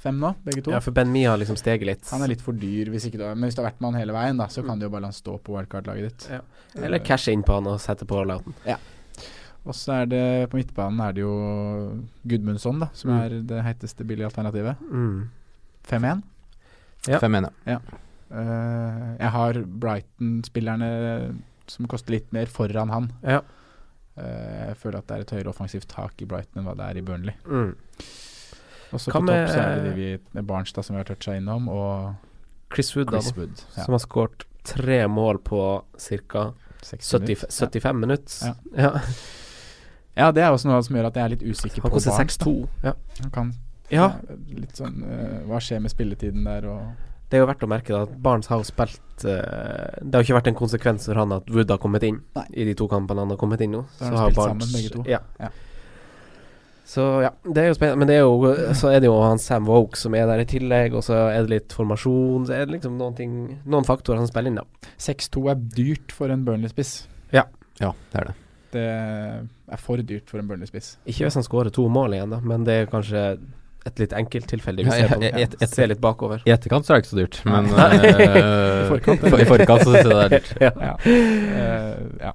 4-5 0.00 0.20
nå, 0.20 0.30
begge 0.44 0.62
to. 0.64 0.72
Ja, 0.72 0.80
for 0.80 0.96
Ben 0.96 1.10
Mi 1.12 1.24
har 1.28 1.36
liksom 1.40 1.58
steget 1.60 1.86
litt. 1.86 2.06
Han 2.14 2.22
er 2.24 2.32
litt 2.32 2.44
for 2.44 2.56
dyr, 2.56 2.88
hvis 2.92 3.06
ikke 3.08 3.20
du 3.20 3.26
har, 3.26 3.34
men 3.36 3.48
hvis 3.48 3.58
du 3.58 3.62
har 3.62 3.70
vært 3.70 3.82
med 3.82 3.92
han 3.92 4.00
hele 4.00 4.16
veien, 4.16 4.40
da, 4.40 4.46
så 4.52 4.64
kan 4.64 4.80
du 4.80 4.86
jo 4.86 4.92
bare 4.94 5.04
la 5.04 5.10
han 5.12 5.16
stå 5.16 5.36
på 5.44 5.56
wildcard-laget 5.56 6.08
ditt. 6.08 6.28
Ja. 6.32 6.40
Eller 6.80 7.02
cashe 7.04 7.34
inn 7.34 7.44
på 7.44 7.58
han 7.58 7.68
og 7.68 7.80
sette 7.82 8.08
på 8.08 8.22
Lauten. 8.24 8.56
Og 9.68 9.76
så 9.76 9.98
er 10.00 10.06
det 10.08 10.22
på 10.48 10.56
midtbanen 10.56 11.02
er 11.04 11.12
det 11.16 11.20
jo 11.20 11.34
Gudmundsson, 12.24 12.80
da, 12.80 12.88
som 12.96 13.10
Mm. 13.10 13.20
er 13.20 13.42
det 13.42 13.62
heiteste 13.66 14.04
billige 14.08 14.30
alternativet. 14.30 14.80
Mm. 14.88 15.28
5-1. 15.84 16.22
Ja. 17.08 17.18
Fem 17.18 17.34
ja. 17.34 17.50
jeg. 17.66 17.80
Uh, 18.30 19.16
jeg 19.18 19.30
har 19.30 19.54
Brighton-spillerne 19.66 20.90
som 21.66 21.86
koster 21.86 22.12
litt 22.12 22.32
mer, 22.32 22.46
foran 22.46 22.88
han. 22.90 23.12
Ja. 23.22 23.40
Uh, 24.16 24.68
jeg 24.70 24.76
føler 24.76 24.98
at 24.98 25.06
det 25.06 25.16
er 25.16 25.20
et 25.20 25.30
høyere 25.30 25.52
offensivt 25.52 25.88
tak 25.88 26.20
i 26.22 26.28
Brighton 26.28 26.60
enn 26.60 26.68
hva 26.68 26.76
det 26.78 26.88
er 26.88 27.00
i 27.00 27.04
Burnley. 27.04 27.34
Mm. 27.44 27.74
Og 28.92 29.00
så 29.00 29.10
Hva 29.12 29.20
på 29.20 29.26
med- 29.26 29.46
topp 29.46 29.54
så 29.54 29.60
er 29.62 29.76
det 29.76 29.84
de 29.84 29.94
vi, 29.96 30.18
med 30.32 30.44
Barnstad 30.48 30.84
som 30.84 30.96
vi 30.96 31.02
har 31.02 31.04
toucha 31.08 31.36
innom, 31.38 31.68
og 31.68 32.14
Chris 32.74 32.94
Wood, 32.96 33.10
Chris 33.12 33.32
Wood. 33.36 33.62
Ja, 33.76 33.84
som 33.84 33.92
har 33.94 34.02
skåret 34.02 34.44
tre 34.64 35.06
mål 35.08 35.38
på 35.46 35.82
ca. 35.98 36.52
60 36.82 37.10
70, 37.10 37.20
minutter. 37.20 37.48
75 37.50 38.00
minutter. 38.00 38.46
Ja. 38.46 38.54
Ja. 38.82 39.00
Ja, 40.16 40.30
det 40.32 40.42
er 40.42 40.50
også 40.50 40.68
noe 40.68 40.82
som 40.82 40.96
gjør 40.96 41.06
at 41.06 41.14
jeg 41.16 41.24
er 41.24 41.32
litt 41.36 41.42
usikker 41.46 41.82
Han 41.82 41.90
på 41.90 42.00
Barnstad. 42.00 42.16
Barnes. 42.16 42.36
da. 42.36 42.44
6-2. 42.44 42.68
Ja. 42.82 42.92
Han 43.22 43.30
kan 43.30 43.52
ja, 43.90 44.04
litt 44.54 44.76
sånn 44.78 45.00
uh, 45.02 45.40
Hva 45.48 45.58
skjer 45.58 45.80
med 45.82 45.90
spilletiden 45.90 46.44
der, 46.46 46.66
og 46.70 47.08
det 47.30 47.38
er 47.38 47.42
jo 47.42 47.46
verdt 47.48 47.64
å 47.66 47.68
merke 47.70 47.94
da, 47.94 48.02
at 48.06 48.12
Barnes 48.22 48.46
har 48.50 48.62
spilt 48.66 49.24
uh, 49.24 49.98
Det 50.02 50.14
har 50.14 50.22
ikke 50.26 50.36
vært 50.36 50.50
en 50.52 50.58
konsekvens 50.60 51.06
for 51.10 51.18
han 51.18 51.32
at 51.34 51.50
Wood 51.50 51.70
har 51.70 51.78
kommet 51.82 52.02
inn 52.06 52.20
Nei. 52.36 52.44
i 52.54 52.66
de 52.68 52.74
to 52.78 52.86
kampene 52.90 53.24
han 53.24 53.30
har 53.34 53.38
kommet 53.40 53.60
inn 53.66 53.74
nå. 53.74 53.84
Så 53.98 54.04
har 54.10 54.16
har 54.16 54.30
spilt 54.30 54.52
sammen, 54.52 54.72
begge 54.76 54.92
to. 54.94 55.02
Ja. 55.10 55.18
Ja. 55.42 55.50
Så 56.90 57.04
ja, 57.22 57.28
det 57.46 57.62
er 57.62 57.68
jo 57.70 57.74
spennende. 57.78 58.00
Men 58.02 58.08
det 58.10 58.16
er 58.18 58.24
jo, 58.24 58.50
så 58.74 58.88
er 58.90 58.98
det 59.04 59.06
jo 59.06 59.14
han 59.22 59.38
Sam 59.38 59.68
Woke 59.70 59.98
som 60.00 60.14
er 60.18 60.26
der 60.26 60.40
i 60.42 60.46
tillegg, 60.50 60.96
og 60.98 61.04
så 61.06 61.14
er 61.30 61.44
det 61.46 61.52
litt 61.52 61.76
formasjon. 61.76 62.48
Så 62.48 62.56
er 62.56 62.64
det 62.66 62.74
liksom 62.80 62.96
noen, 62.98 63.14
ting, 63.14 63.36
noen 63.70 63.86
faktorer 63.86 64.18
som 64.18 64.26
spiller 64.32 64.50
inn, 64.50 64.58
da. 64.58 64.90
6-2 64.98 65.44
er 65.52 65.60
dyrt 65.76 66.10
for 66.16 66.34
en 66.34 66.42
Burnley-spiss. 66.48 66.94
Ja, 67.36 67.44
ja, 67.78 67.92
det 68.10 68.22
er 68.24 68.30
det. 68.32 68.36
Det 68.74 68.82
er 69.70 69.80
for 69.82 70.02
dyrt 70.06 70.28
for 70.30 70.42
en 70.42 70.50
Burnley-spiss. 70.50 70.96
Ikke 71.06 71.28
hvis 71.28 71.38
han 71.38 71.46
skårer 71.46 71.70
to 71.74 71.86
mål 71.90 72.18
igjen, 72.18 72.34
da, 72.34 72.40
men 72.42 72.66
det 72.66 72.74
er 72.80 72.90
kanskje 72.90 73.22
et 73.86 74.02
litt 74.02 74.12
enkelttilfelle. 74.12 74.82
Vi 74.84 74.90
Ja, 74.90 74.98
ser, 74.98 75.14
på, 75.14 75.22
et- 75.24 75.38
et- 75.46 75.54
et- 75.62 75.70
ser 75.72 75.86
litt 75.88 76.02
bakover. 76.02 76.42
I 76.44 76.52
etterkant 76.52 76.84
så 76.86 76.92
er 76.92 77.00
det 77.00 77.06
ikke 77.06 77.14
så 77.14 77.20
dyrt, 77.22 77.38
men 77.46 77.70
eh, 77.86 78.82
I 78.84 78.90
forkant, 78.90 79.24
for, 79.30 79.38
I 79.40 79.46
forkant 79.48 79.86
så 79.86 79.94
syns 79.94 80.02
jeg 80.02 80.10
det 80.10 80.20
er 80.26 80.34
dyrt. 80.34 80.50
ja. 80.66 80.72
Ja. 80.90 80.94
Eh, 81.06 82.02
ja. 82.26 82.34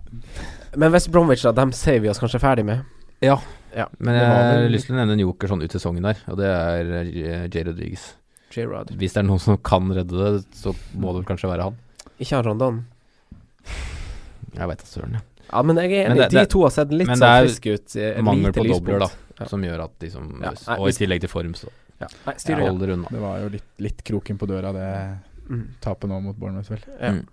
Men 0.75 0.91
West 0.95 1.11
Bromwich, 1.11 1.43
da, 1.45 1.51
dem 1.55 1.71
sier 1.75 1.99
vi 2.03 2.09
oss 2.11 2.19
kanskje 2.23 2.39
ferdig 2.41 2.65
med. 2.71 2.87
Ja. 3.23 3.37
Ja. 3.75 3.87
Men 3.99 4.15
jeg 4.15 4.25
har 4.29 4.53
vel- 4.61 4.71
lyst 4.71 4.87
til 4.87 4.95
å 4.95 4.99
nevne 5.01 5.13
en 5.17 5.19
joker 5.25 5.47
sånn 5.51 5.63
ut 5.63 5.71
sesongen 5.75 6.03
der, 6.07 6.17
og 6.31 6.37
det 6.39 6.45
er 6.47 6.91
eh, 6.95 7.47
Jay 7.51 7.63
Rodriguez. 7.67 8.13
J-Rod. 8.55 8.93
Hvis 8.95 9.11
det 9.13 9.19
er 9.19 9.27
noen 9.27 9.41
som 9.43 9.57
kan 9.57 9.89
redde 9.91 10.15
det, 10.15 10.45
så 10.55 10.71
må 10.95 11.11
det 11.11 11.25
vel 11.25 11.29
kanskje 11.35 11.49
være 11.51 11.63
han. 11.67 11.75
Ikke 12.23 12.37
han 12.37 12.45
Rondon. 12.45 12.77
Jeg 14.55 14.69
veit 14.71 14.79
da 14.79 14.87
søren, 14.87 15.17
jeg. 15.17 15.23
Ja, 15.51 15.61
men 15.61 15.75
jeg 15.81 15.91
er 15.91 16.07
Men 16.09 16.17
enig. 16.17 16.21
det- 16.23 16.29
De 16.31 16.37
det- 16.39 16.49
to 16.49 16.61
har 16.63 16.69
sett 16.71 16.89
litt 16.89 17.07
sånn 17.07 17.19
det 17.19 17.27
er 17.27 17.43
Men 17.43 17.85
det 17.85 18.17
er 18.17 18.23
Mangel 18.23 18.53
på 18.53 18.63
dobler, 18.71 18.99
da. 18.99 19.09
Ja. 19.39 19.45
som 19.47 19.61
gjør 19.61 19.83
at 19.83 19.99
de 19.99 20.09
som 20.09 20.41
Ja, 20.41 20.51
nei, 20.67 20.77
Og 20.79 20.87
i 20.87 20.91
tillegg 20.91 21.19
til 21.19 21.29
form, 21.29 21.53
så 21.53 21.67
Ja. 21.99 22.07
Nei, 22.25 22.33
styrer, 22.35 22.59
unna. 22.61 22.67
hold 22.69 22.79
dere 22.79 22.93
unna. 22.93 23.07
Det 23.11 23.19
var 23.19 23.39
jo 23.39 23.49
litt, 23.49 23.63
litt 23.79 24.03
kroken 24.03 24.37
på 24.37 24.47
døra, 24.47 24.71
det 24.73 25.19
Mm. 25.49 25.67
tapet 25.81 26.09
nå 26.09 26.21
mot 26.21 26.35
Bournemouth, 26.39 26.69
vel. 26.69 26.79
Ja. 27.01 27.11
Mm. 27.11 27.27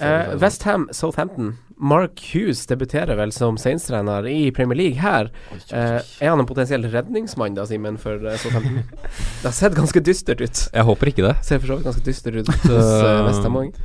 Eh, 0.00 0.36
Westham 0.36 0.88
Southampton. 0.92 1.56
Mark 1.80 2.20
Hughes 2.34 2.66
debuterer 2.68 3.16
vel 3.16 3.32
som 3.32 3.56
Saints-trener 3.58 4.26
i 4.28 4.50
Premier 4.52 4.76
League 4.76 5.00
her. 5.00 5.30
Eh, 5.72 5.96
er 5.96 6.28
han 6.28 6.42
en 6.42 6.48
potensiell 6.48 6.84
redningsmann 6.92 7.56
da, 7.56 7.64
Simen, 7.68 7.96
for 8.00 8.20
eh, 8.20 8.36
Southampton? 8.42 8.82
det 9.40 9.46
har 9.48 9.56
sett 9.56 9.78
ganske 9.78 10.02
dystert 10.04 10.44
ut. 10.44 10.66
Jeg 10.74 10.86
håper 10.90 11.12
ikke 11.12 11.24
det. 11.24 11.34
Ser 11.46 11.62
for 11.62 11.72
så 11.72 11.78
vidt 11.78 11.88
ganske 11.88 12.04
dystert 12.04 12.36
ut 12.42 12.52
hos 12.52 12.90
Westham 13.30 13.56
òg. 13.62 13.80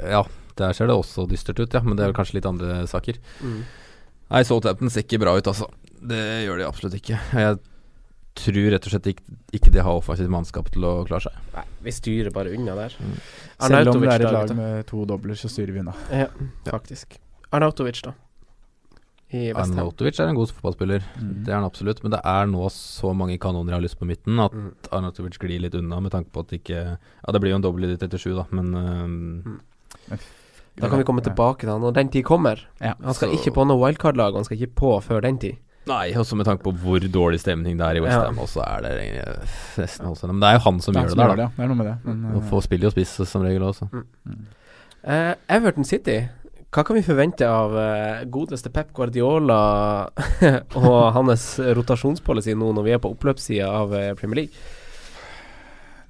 Ja, 0.00 0.22
der 0.60 0.76
ser 0.76 0.90
det 0.90 0.96
også 0.96 1.26
dystert 1.30 1.58
ut, 1.58 1.74
ja, 1.74 1.82
men 1.82 1.98
det 1.98 2.06
er 2.06 2.12
vel 2.12 2.18
kanskje 2.20 2.38
litt 2.38 2.48
andre 2.48 2.82
saker. 2.90 3.18
Mm. 3.42 3.60
Nei, 4.30 4.44
Southampton 4.46 4.92
ser 4.94 5.02
ikke 5.02 5.20
bra 5.24 5.34
ut, 5.34 5.50
altså. 5.50 5.66
Det 6.00 6.22
gjør 6.46 6.62
de 6.62 6.68
absolutt 6.68 6.96
ikke. 6.96 7.18
Jeg 7.34 7.58
tror 8.44 8.70
rett 8.72 8.86
og 8.86 8.92
slett 8.94 9.06
ikke, 9.12 9.22
ikke 9.52 9.70
de 9.72 9.82
har 9.84 9.92
offensivt 10.00 10.30
mannskap 10.32 10.70
til 10.72 10.82
å 10.88 10.92
klare 11.06 11.22
seg. 11.28 11.32
Nei, 11.54 11.64
vi 11.82 11.90
styrer 11.90 12.32
bare 12.32 12.52
unna 12.56 12.74
der. 12.74 12.96
Mm. 13.00 13.14
Selv 13.68 13.92
om 13.94 14.00
det 14.00 14.12
er 14.12 14.26
et 14.26 14.32
lag 14.32 14.56
med 14.56 14.86
to 14.86 15.04
dobler, 15.04 15.34
så 15.34 15.48
styrer 15.52 15.72
vi 15.72 15.80
unna. 15.84 15.94
Ja, 16.10 16.26
faktisk. 16.70 17.18
Arnautovic, 17.52 18.02
da. 18.02 18.12
Arnautovic 19.30 20.18
er 20.18 20.26
en 20.32 20.34
god 20.34 20.50
fotballspiller, 20.50 21.02
Mm. 21.20 21.44
det 21.44 21.52
er 21.52 21.54
han 21.60 21.64
absolutt. 21.64 22.02
Men 22.02 22.10
det 22.12 22.20
er 22.24 22.46
nå 22.46 22.66
så 22.70 23.14
mange 23.14 23.38
kanoner 23.38 23.70
jeg 23.72 23.78
har 23.78 23.86
lyst 23.86 23.98
på 24.00 24.06
midten 24.08 24.40
at 24.44 24.52
Mm. 24.52 24.74
Arnautovic 24.90 25.38
glir 25.38 25.60
litt 25.60 25.74
unna 25.74 26.00
med 26.00 26.10
tanke 26.12 26.30
på 26.32 26.40
at 26.40 26.48
det 26.48 26.64
ikke 26.64 26.98
Ja, 26.98 27.32
det 27.32 27.40
blir 27.40 27.50
jo 27.50 27.56
en 27.56 27.62
dobbel 27.62 27.84
i 27.84 27.94
etter 27.94 28.08
37, 28.18 28.34
da, 28.34 28.46
men 28.50 28.72
øhm, 28.74 29.60
Da 30.80 30.88
kan 30.88 30.98
vi 30.98 31.04
komme 31.04 31.20
tilbake 31.22 31.60
til 31.60 31.68
han 31.68 31.80
når 31.80 31.92
den 31.94 32.08
tid 32.08 32.24
kommer. 32.24 32.58
Ja. 32.80 32.94
Han 33.02 33.14
skal 33.14 33.28
Så- 33.30 33.34
ikke 33.38 33.54
på 33.54 33.66
noe 33.66 33.76
wildcard-lag, 33.78 34.34
han 34.34 34.44
skal 34.44 34.56
ikke 34.58 34.74
på 34.74 35.02
før 35.02 35.20
den 35.22 35.38
tid. 35.38 35.56
Nei, 35.90 36.06
også 36.18 36.38
med 36.38 36.46
tanke 36.48 36.64
på 36.66 36.72
hvor 36.82 37.04
dårlig 37.12 37.40
stemning 37.42 37.78
det 37.80 37.86
er 37.86 37.98
i 37.98 38.02
Westham, 38.04 38.38
ja. 38.38 38.46
også 38.46 38.62
er 38.64 38.86
det 38.86 38.96
nesten 39.80 40.10
også. 40.10 40.30
Men 40.30 40.42
det 40.42 40.50
er 40.50 40.58
jo 40.58 40.64
han 40.68 40.80
som 40.84 40.94
Det 40.96 41.02
er 41.02 41.08
gjør 41.08 41.16
det 41.16 41.28
der, 41.28 41.40
da. 41.42 41.48
Det 41.56 41.64
er 41.64 41.70
noe 41.72 41.80
med 41.80 41.88
det. 41.90 41.96
Men, 42.06 42.24
Og 42.34 42.42
Få 42.44 42.56
får 42.56 42.66
spille 42.68 42.88
jo 42.88 42.94
spiss 42.94 43.16
som 43.30 43.46
regel 43.46 43.66
også. 43.66 43.90
mm. 43.92 44.40
Uh, 45.00 45.32
Everton 45.48 45.86
City. 45.88 46.18
Hva 46.70 46.84
kan 46.86 46.94
vi 46.94 47.02
forvente 47.02 47.46
av 47.48 47.72
uh, 47.74 48.20
godeste 48.30 48.70
Pep 48.70 48.92
Guardiola 48.94 49.62
og 50.78 50.98
hans 51.16 51.46
rotasjonspolicy 51.58 52.52
nå 52.54 52.68
når 52.76 52.86
vi 52.86 52.92
er 52.94 53.00
på 53.02 53.10
oppløpssida 53.14 53.70
av 53.80 53.94
eh, 53.96 54.12
Premier 54.18 54.44
League? 54.44 54.68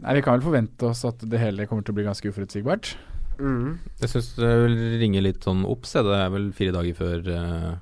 Nei, 0.01 0.17
Vi 0.19 0.25
kan 0.27 0.37
vel 0.37 0.45
forvente 0.45 0.91
oss 0.91 1.05
at 1.09 1.23
det 1.23 1.41
hele 1.41 1.69
kommer 1.71 1.87
til 1.87 1.95
å 1.95 1.99
bli 2.01 2.05
ganske 2.09 2.33
uforutsigbart. 2.33 2.93
Mm. 3.41 3.79
Jeg 4.03 4.13
syns 4.13 4.35
det 4.37 4.51
vil 4.67 4.77
ringe 5.01 5.23
litt 5.25 5.47
sånn 5.47 5.63
opp, 5.69 5.87
se. 5.89 6.03
Det 6.05 6.19
er 6.19 6.35
vel 6.35 6.51
fire 6.57 6.75
dager 6.77 6.99
før 6.99 7.31
uh, 7.31 7.73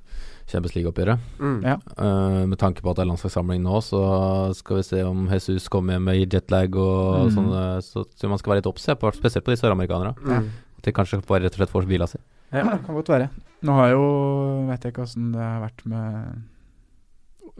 Champions 0.48 0.74
League-oppgjøret. 0.76 1.18
Mm. 1.38 1.58
Ja. 1.62 1.74
Uh, 1.98 2.46
med 2.48 2.58
tanke 2.58 2.80
på 2.82 2.90
at 2.90 2.96
det 2.96 3.04
er 3.04 3.10
landslagssamling 3.10 3.60
nå, 3.62 3.78
så 3.84 4.00
skal 4.56 4.80
vi 4.80 4.86
se 4.88 5.02
om 5.04 5.26
Jesus 5.28 5.68
kommer 5.68 5.94
hjem 5.98 6.04
med 6.08 6.32
jetlag 6.32 6.74
og 6.76 7.28
Mm. 7.28 7.34
sånn. 7.36 7.50
eh, 7.52 7.80
Så 7.84 8.04
tror 8.18 8.30
man 8.30 8.38
skal 8.38 8.52
være 8.54 8.62
litt 8.62 8.66
obs, 8.72 8.82
spesielt 8.88 9.44
på 9.44 9.52
de 9.52 9.56
søramerikanerne. 9.60 10.14
Mm. 10.24 10.48
At 10.78 10.82
de 10.84 10.92
kanskje 10.92 11.20
bare 11.26 11.42
rett 11.44 11.52
og 11.52 11.60
slett 11.60 11.70
får 11.74 11.84
hvila 11.86 12.08
si. 12.08 12.18
Ja, 12.52 12.62
det 12.64 12.84
kan 12.86 12.94
godt 12.96 13.08
være. 13.12 13.28
Nå 13.62 13.72
har 13.74 13.90
jo 13.90 14.66
Vet 14.70 14.82
jeg 14.84 14.92
ikke 14.94 15.02
åssen 15.04 15.32
det 15.32 15.40
har 15.42 15.60
vært 15.60 15.84
med 15.84 16.42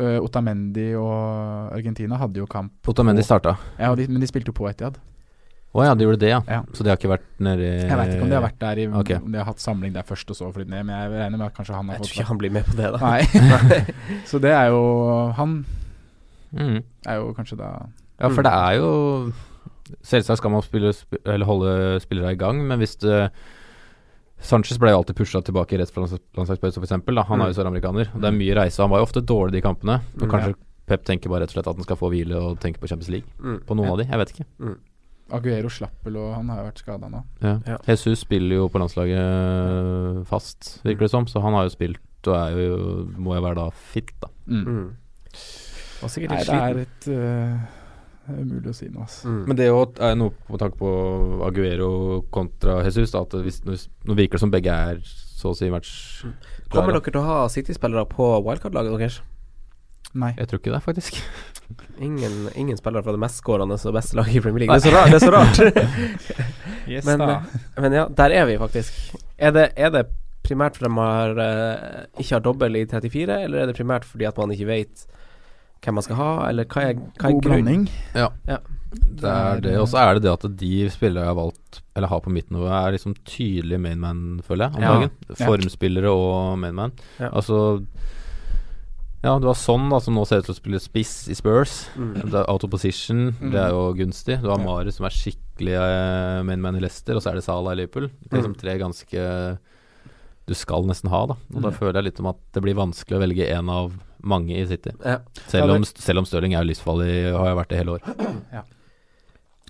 uh, 0.01 0.19
Otamendi 0.23 0.95
og 0.97 1.73
Argentina 1.75 2.17
hadde 2.17 2.37
jo 2.41 2.47
kamp 2.47 2.73
Otamendi 2.87 3.23
starta. 3.25 3.57
Ja, 3.79 3.95
de, 3.95 4.07
men 4.09 4.21
de 4.21 4.27
spilte 4.31 4.53
jo 4.53 4.57
på 4.57 4.69
Etiad. 4.71 4.97
Å 5.77 5.85
ja, 5.85 5.95
de 5.95 6.05
gjorde 6.07 6.19
det, 6.23 6.29
ja. 6.33 6.41
Ja. 6.49 6.63
Så 6.73 6.83
de 6.83 6.89
har 6.91 6.97
ikke 6.97 7.11
vært 7.13 7.27
nedi 7.45 7.67
Jeg 7.69 7.97
vet 7.99 8.13
ikke 8.15 8.23
om 8.25 8.31
de 8.31 8.35
har 8.39 8.43
vært 8.47 8.59
der 8.63 8.79
i 8.79 8.87
okay. 8.89 9.17
Om 9.21 9.33
de 9.33 9.39
har 9.39 9.45
hatt 9.51 9.61
samling 9.61 9.93
der 9.93 10.03
først 10.09 10.31
og 10.33 10.37
så 10.39 10.49
flydd 10.55 10.69
ned, 10.73 10.87
men 10.89 10.95
jeg 10.97 11.11
regner 11.21 11.37
med 11.39 11.47
at 11.51 11.55
kanskje 11.59 11.75
han 11.77 11.89
har 11.89 11.99
Jeg 11.99 12.01
fått 12.01 12.09
tror 12.09 12.23
ikke 12.23 12.29
han 12.33 12.39
blir 12.41 12.51
med 12.57 12.65
på 12.65 12.77
det, 12.79 12.89
da. 12.95 12.99
Nei. 13.05 13.21
så 14.31 14.41
det 14.41 14.51
er 14.57 14.71
jo 14.73 14.81
Han 15.37 15.53
mm. 16.57 16.79
er 17.07 17.21
jo 17.21 17.35
kanskje 17.37 17.59
da 17.61 17.69
Ja, 18.19 18.29
for 18.33 18.41
Mm. 18.43 18.49
det 18.49 18.55
er 18.57 18.73
jo 18.81 19.33
Selvsagt 20.05 20.39
skal 20.43 20.51
man 20.53 20.63
spille, 20.65 20.91
sp 20.93 21.17
eller 21.25 21.47
holde 21.49 22.01
spillere 22.05 22.33
i 22.33 22.37
gang, 22.41 22.59
men 22.69 22.79
hvis 22.81 22.97
det 23.01 23.31
Sanchez 24.39 24.79
ble 24.79 24.91
jo 24.93 24.99
alltid 25.01 25.17
pusha 25.19 25.41
tilbake 25.43 25.79
rett 25.81 25.91
fra 25.91 26.05
lands- 26.05 26.21
landslagspause, 26.37 26.79
f.eks. 26.79 26.93
Han 26.93 27.41
er 27.41 27.49
jo 27.49 27.55
Mm. 27.55 27.57
søramerikaner. 27.57 28.11
Det 28.15 28.25
er 28.29 28.37
mye 28.37 28.55
reise. 28.55 28.79
Han 28.85 28.91
var 28.91 29.01
jo 29.01 29.07
ofte 29.09 29.21
dårlig 29.25 29.53
de 29.57 29.61
kampene. 29.63 30.01
Og 30.21 30.29
Mm. 30.29 30.31
kanskje 30.31 30.55
Pep 30.87 31.05
tenker 31.05 31.29
bare 31.29 31.41
rett 31.43 31.51
og 31.51 31.57
slett 31.57 31.67
at 31.69 31.75
han 31.77 31.83
skal 31.85 31.97
få 31.97 32.09
hvile 32.13 32.37
og 32.37 32.61
tenke 32.61 32.79
på 32.79 32.87
Champions 32.89 33.09
League. 33.11 33.27
Mm. 33.43 33.61
På 33.67 33.75
noen 33.75 33.87
Ja. 33.87 33.93
av 33.93 33.99
de, 33.99 34.05
jeg 34.05 34.19
vet 34.19 34.33
ikke. 34.33 34.77
Aguero 35.35 35.71
slapp 35.73 36.07
vel, 36.07 36.19
og 36.21 36.35
han 36.37 36.53
har 36.53 36.63
jo 36.63 36.69
vært 36.71 36.83
skada 36.83 37.11
nå. 37.13 37.23
Ja. 37.45 37.57
Ja. 37.69 37.79
Jesus 37.89 38.25
spiller 38.25 38.63
jo 38.63 38.69
på 38.73 38.81
landslaget 38.81 39.19
øh, 39.21 40.23
fast, 40.29 40.79
virker 40.87 41.07
det 41.07 41.13
som, 41.13 41.27
så 41.29 41.43
han 41.45 41.57
har 41.57 41.69
jo 41.69 41.75
spilt 41.75 42.29
og 42.29 42.35
er 42.35 42.57
jo, 42.59 42.79
må 43.17 43.37
jo 43.37 43.45
være 43.45 43.61
da 43.61 43.67
fit, 43.93 44.15
da. 44.23 44.31
Mm. 44.47 44.65
Mm. 44.65 44.89
Nei, 45.99 46.41
det 46.47 46.57
er 46.57 46.79
litt 46.79 47.09
øh, 47.13 47.59
det 48.29 48.35
er 48.37 48.45
umulig 48.45 48.73
å 48.73 48.77
si 48.77 48.89
noe, 48.93 49.07
Altså. 49.07 49.31
Mm. 49.31 49.41
Men 49.49 49.59
det 49.59 49.69
jo 49.69 49.79
er 50.05 50.19
noe 50.19 50.35
på 50.49 50.61
tanke 50.61 50.81
på 50.81 50.91
Aguero 51.47 51.91
kontra 52.35 52.83
Jesus, 52.85 53.15
da, 53.15 53.25
at 53.25 53.37
hvis, 53.45 53.63
nå, 53.65 53.77
nå 54.09 54.19
virker 54.19 54.37
det 54.37 54.45
som 54.45 54.53
begge 54.53 54.75
er 54.93 55.01
så 55.39 55.53
å 55.53 55.57
si 55.57 55.71
match 55.71 55.93
Kommer 56.69 56.93
dere 56.93 57.05
til 57.07 57.21
å 57.21 57.25
ha 57.25 57.39
City-spillere 57.53 58.05
på 58.11 58.27
wildcard-laget 58.45 58.97
deres? 58.99 59.21
Nei. 60.15 60.33
Jeg 60.39 60.49
tror 60.49 60.59
ikke 60.63 60.73
det, 60.73 60.83
faktisk. 60.83 61.19
Ingen, 62.01 62.49
ingen 62.57 62.79
spillere 62.79 63.03
fra 63.05 63.13
det 63.13 63.21
mest 63.21 63.43
skårende 63.43 63.77
og 63.77 63.93
beste 63.95 64.17
laget 64.17 64.39
i 64.39 64.41
Premier 64.41 64.65
League. 64.65 64.79
Det 64.79 64.87
er 64.87 64.91
så 64.91 64.97
rart. 64.97 65.11
Det 65.13 65.19
er 65.19 65.27
så 65.27 65.35
rart. 65.35 65.59
Yes, 66.89 67.05
Men. 67.05 67.21
Men 67.77 67.93
ja, 67.93 68.07
der 68.17 68.33
er 68.33 68.47
vi 68.49 68.55
faktisk. 68.57 68.95
Er 69.37 69.51
det, 69.53 69.67
er 69.77 69.91
det 69.93 70.07
primært 70.47 70.79
fordi 70.81 70.89
man 70.97 71.11
har, 71.13 71.41
eh, 71.45 72.07
ikke 72.23 72.33
har 72.39 72.41
dobbel 72.41 72.79
i 72.81 72.87
34, 72.89 73.43
eller 73.45 73.59
er 73.61 73.67
det 73.69 73.77
primært 73.77 74.07
fordi 74.09 74.25
at 74.25 74.39
man 74.41 74.55
ikke 74.55 74.67
vet 74.71 75.03
hvem 75.85 75.95
man 75.99 76.03
skal 76.07 76.17
ha, 76.17 76.31
eller 76.49 76.65
hva 76.65 76.87
er, 76.89 76.95
hva 77.21 77.29
er 77.29 77.37
God 77.37 77.43
blanding. 77.45 77.85
Ja. 78.17 78.31
Ja. 78.49 78.57
Det 78.89 79.29
er 79.29 79.61
det. 79.61 79.75
Og 79.83 79.91
så 79.93 80.01
er 80.01 80.17
det 80.17 80.25
det 80.25 80.33
at 80.33 80.47
de 80.63 80.73
spillere 80.91 81.27
jeg 81.27 81.35
har 81.35 81.37
valgt, 81.43 81.83
eller 81.95 82.09
har 82.09 82.25
på 82.25 82.33
midtnivået, 82.33 82.73
er 82.73 82.97
liksom 82.97 83.15
tydelige 83.29 83.79
mainman, 83.85 84.41
føler 84.49 84.71
jeg, 84.71 84.77
om 84.81 84.83
Ja. 84.83 84.95
dagen. 84.95 85.11
Formspillere 85.45 86.09
og 86.11 86.59
mainman. 86.59 86.97
Ja. 87.21 87.29
Altså 87.37 87.85
Ja, 89.25 89.33
du 89.43 89.49
har 89.51 89.55
sånn 89.59 89.89
da, 89.91 89.99
som 90.01 90.15
nå 90.15 90.23
ser 90.29 90.39
ut 90.39 90.47
til 90.47 90.55
å 90.55 90.59
spille 90.61 90.79
spiss 90.81 91.29
i 91.29 91.35
Spurs. 91.35 91.89
Mm. 91.99 92.13
Det 92.31 92.35
er 92.39 92.47
out 92.51 92.63
of 92.65 92.71
position, 92.71 93.33
Mm. 93.35 93.51
det 93.51 93.59
er 93.61 93.71
jo 93.75 93.93
gunstig. 93.99 94.41
Du 94.43 94.49
har 94.49 94.59
Ja. 94.59 94.65
Marius 94.65 94.95
som 94.97 95.07
er 95.07 95.11
skikkelig 95.11 96.45
Main 96.47 96.61
man 96.63 96.77
i 96.77 96.81
Leicester, 96.81 97.17
og 97.17 97.23
så 97.23 97.31
er 97.31 97.35
det 97.35 97.43
Salah 97.45 97.73
i 97.73 97.77
Liverpool. 97.77 98.09
Det 98.23 98.33
er 98.33 98.37
liksom 98.43 98.55
Mm. 98.55 98.61
tre 98.61 98.79
ganske 98.79 99.59
du 100.47 100.55
skal 100.55 100.83
nesten 100.85 101.11
ha, 101.11 101.27
da. 101.27 101.35
Og 101.55 101.63
da 101.63 101.69
Mm. 101.71 101.75
føler 101.79 101.95
jeg 101.95 102.05
litt 102.05 102.21
om 102.21 102.27
at 102.29 102.37
det 102.53 102.63
blir 102.63 102.75
vanskelig 102.75 103.19
å 103.19 103.21
velge 103.27 103.51
en 103.51 103.69
av 103.69 103.93
mange 104.23 104.51
i 104.57 104.65
City. 104.67 104.93
Ja. 105.05 105.19
Selv 105.49 105.71
om, 105.75 105.83
selv 105.85 106.19
om 106.19 106.25
Stirling 106.25 106.55
er 106.55 106.65
jo 106.65 106.71
livsfarlig, 106.73 107.33
har 107.37 107.47
jeg 107.47 107.57
vært 107.57 107.69
det 107.69 107.79
hele 107.79 107.99
år. 107.99 108.65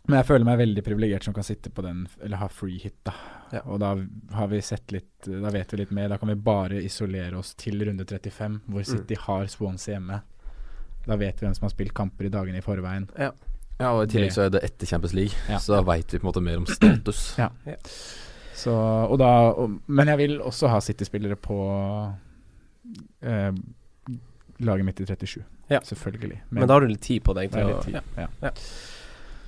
Men 0.07 0.19
jeg 0.23 0.27
føler 0.27 0.45
meg 0.45 0.59
veldig 0.59 0.85
privilegert 0.85 1.25
som 1.25 1.35
kan 1.35 1.43
sitte 1.43 1.69
på 1.71 1.83
den, 1.83 2.07
eller 2.23 2.37
ha 2.39 2.47
free 2.49 2.79
hit, 2.79 2.95
da. 3.05 3.13
Ja. 3.53 3.63
Og 3.67 3.79
da 3.81 3.95
har 4.37 4.49
vi 4.51 4.59
sett 4.63 4.93
litt 4.93 5.27
Da 5.29 5.51
vet 5.55 5.73
vi 5.73 5.79
litt 5.81 5.93
mer. 5.97 6.09
Da 6.13 6.19
kan 6.21 6.29
vi 6.29 6.35
bare 6.35 6.83
isolere 6.85 7.39
oss 7.39 7.55
til 7.59 7.81
runde 7.87 8.05
35, 8.05 8.61
hvor 8.69 8.85
City 8.87 9.17
har 9.25 9.47
Swansea 9.51 9.97
hjemme. 9.97 10.21
Da 11.09 11.17
vet 11.17 11.41
vi 11.41 11.47
hvem 11.47 11.55
som 11.57 11.65
har 11.65 11.73
spilt 11.73 11.95
kamper 11.97 12.29
i 12.29 12.33
dagene 12.33 12.61
i 12.61 12.65
forveien. 12.65 13.09
Ja, 13.19 13.33
og 13.95 14.05
I 14.05 14.11
tillegg 14.13 14.33
så 14.35 14.45
er 14.47 14.51
det 14.53 14.65
etter 14.67 14.87
Champions 14.91 15.15
League, 15.15 15.35
Ja. 15.49 15.59
så 15.63 15.77
da 15.77 15.83
veit 15.87 16.11
vi 16.13 16.19
på 16.19 16.27
en 16.27 16.31
måte 16.33 16.43
mer 16.43 16.59
om 16.59 16.67
status. 16.67 17.35
Ja. 17.45 17.51
Så, 18.59 18.73
og 18.75 19.21
da, 19.21 19.29
og, 19.55 19.77
men 19.87 20.09
jeg 20.11 20.19
vil 20.19 20.41
også 20.43 20.67
ha 20.67 20.81
City-spillere 20.83 21.37
på 21.39 21.59
eh, 23.23 23.53
laget 24.67 24.85
mitt 24.89 25.01
i 25.01 25.07
37. 25.07 25.45
Ja. 25.71 25.79
Selvfølgelig. 25.85 26.41
Men 26.51 26.67
da 26.67 26.75
har 26.75 26.81
du 26.83 26.91
litt 26.91 27.05
tid 27.07 27.23
på 27.23 27.35
deg 27.39 27.53
til 27.53 27.69
litt 27.69 27.87
å 27.87 28.03
ja. 28.25 28.53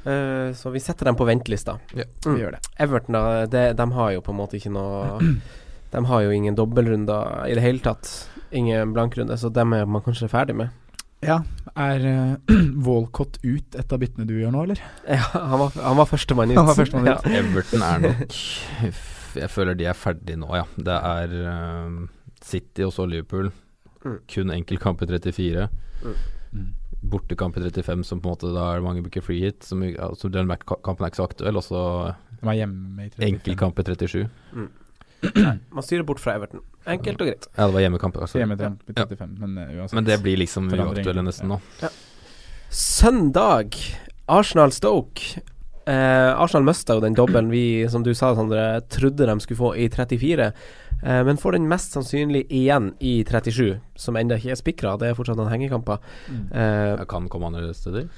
Ja. 0.05 0.11
Eh, 0.13 0.53
Så 0.57 0.71
vi 0.73 0.81
setter 0.81 1.05
dem 1.11 1.17
på 1.17 1.27
ventelista. 1.29 1.79
Vi 1.95 2.05
Mm. 2.27 2.37
gjør 2.41 2.51
det. 2.57 2.61
Everton, 2.79 3.13
da, 3.13 3.47
det, 3.47 3.77
de 3.77 3.91
har 3.93 4.13
jo 4.13 4.21
på 4.21 4.31
en 4.33 4.39
måte 4.41 4.57
ikke 4.61 4.73
noe 4.73 5.19
De 5.91 6.05
har 6.07 6.21
jo 6.23 6.31
ingen 6.31 6.55
dobbeltrunder 6.55 7.49
i 7.51 7.55
det 7.55 7.63
hele 7.65 7.81
tatt. 7.83 8.29
Ingen 8.53 8.93
blankrunde, 8.95 9.35
så 9.37 9.51
dem 9.53 9.73
er 9.75 9.87
man 9.87 10.03
kanskje 10.03 10.29
ferdig 10.31 10.55
med. 10.55 10.71
Ja, 11.21 11.41
er 11.77 12.01
uh, 12.07 12.37
Walcott 12.87 13.39
ut 13.43 13.75
et 13.77 13.93
av 13.93 13.99
byttene 13.99 14.25
du 14.27 14.37
gjør 14.39 14.53
nå, 14.55 14.63
eller? 14.69 14.79
Ja, 15.09 15.19
han 15.35 15.59
var, 15.59 15.73
han 15.83 15.97
var 15.99 16.07
førstemann 16.07 16.51
ut. 16.53 16.57
Han 16.57 16.67
var 16.71 16.79
første 16.79 16.97
ut. 17.03 17.11
Ja. 17.11 17.19
Everton 17.43 17.83
er 17.83 17.99
nok 18.07 18.39
Jeg 19.43 19.51
føler 19.51 19.75
de 19.79 19.85
er 19.91 19.99
ferdig 19.99 20.39
nå, 20.41 20.49
ja. 20.57 20.65
Det 20.79 20.97
er 20.97 21.35
uh, 21.51 21.99
City 22.43 22.83
og 22.87 22.95
så 22.95 23.05
Liverpool. 23.11 23.51
Mm. 24.05 24.17
Kun 24.33 24.51
enkeltkamp 24.55 25.03
i 25.03 25.07
34. 25.11 25.69
Mm. 26.07 26.71
Bortekamp 27.01 27.57
i 27.57 27.63
35, 27.65 28.05
som 28.05 28.21
på 28.21 28.29
en 28.29 28.35
måte 28.35 28.51
da 28.53 28.67
er 28.75 28.83
mange 28.85 29.03
booker 29.03 29.25
free 29.25 29.41
hit. 29.47 29.65
Som, 29.65 29.83
altså, 29.83 30.29
den 30.33 30.51
kampen 30.67 31.05
er 31.07 31.11
ikke 31.11 31.23
så 31.23 31.29
aktuell. 31.31 31.57
Og 31.57 31.65
så 31.65 31.81
35. 32.43 33.17
enkeltkamp 33.31 33.79
i 33.81 33.87
37. 33.89 34.29
Man 35.75 35.85
styrer 35.85 36.05
bort 36.09 36.21
fra 36.21 36.35
Everton. 36.39 36.63
Enkelt 36.89 37.21
og 37.21 37.29
greit. 37.29 37.49
Ja, 37.57 37.67
det 37.69 37.75
var 37.77 37.85
hjemmekamp. 37.85 38.17
Altså. 38.21 38.41
Hjemme 38.41 38.57
til 38.57 38.77
i 38.89 38.97
Ja. 38.97 39.27
men 39.29 39.59
eh, 39.59 39.75
uansett. 39.79 39.97
Men 39.99 40.05
det 40.09 40.21
blir 40.25 40.41
liksom 40.41 40.69
uaktuelle 40.73 41.25
nesten 41.25 41.49
nå. 41.53 41.61
Søndag, 42.71 43.77
Arsenal-Stoke. 44.31 45.41
Eh, 45.91 46.41
Arsenal 46.41 46.65
mista 46.69 46.95
jo 46.95 47.03
den 47.03 47.17
dobbelen 47.19 47.51
vi, 47.51 47.89
som 47.91 48.05
du 48.07 48.13
sa, 48.15 48.35
Sondre, 48.37 48.81
trodde 48.93 49.27
de 49.27 49.41
skulle 49.41 49.59
få 49.59 49.73
i 49.77 49.89
34. 49.91 50.53
Eh, 51.03 51.21
men 51.25 51.41
får 51.41 51.57
den 51.59 51.69
mest 51.71 51.97
sannsynlig 51.97 52.45
igjen 52.49 52.93
i 53.01 53.21
37, 53.25 53.81
som 53.97 54.19
ennå 54.21 54.39
ikke 54.41 54.55
er 54.55 54.61
spikra. 54.61 54.97
Det 55.01 55.11
er 55.11 55.19
fortsatt 55.19 55.39
noen 55.41 55.53
hengekamper. 55.53 56.01
Mm. 56.29 56.47
Eh, 56.53 57.05
kan 57.11 57.29
komme 57.33 57.53
andre 57.53 57.75
steder. 57.77 58.09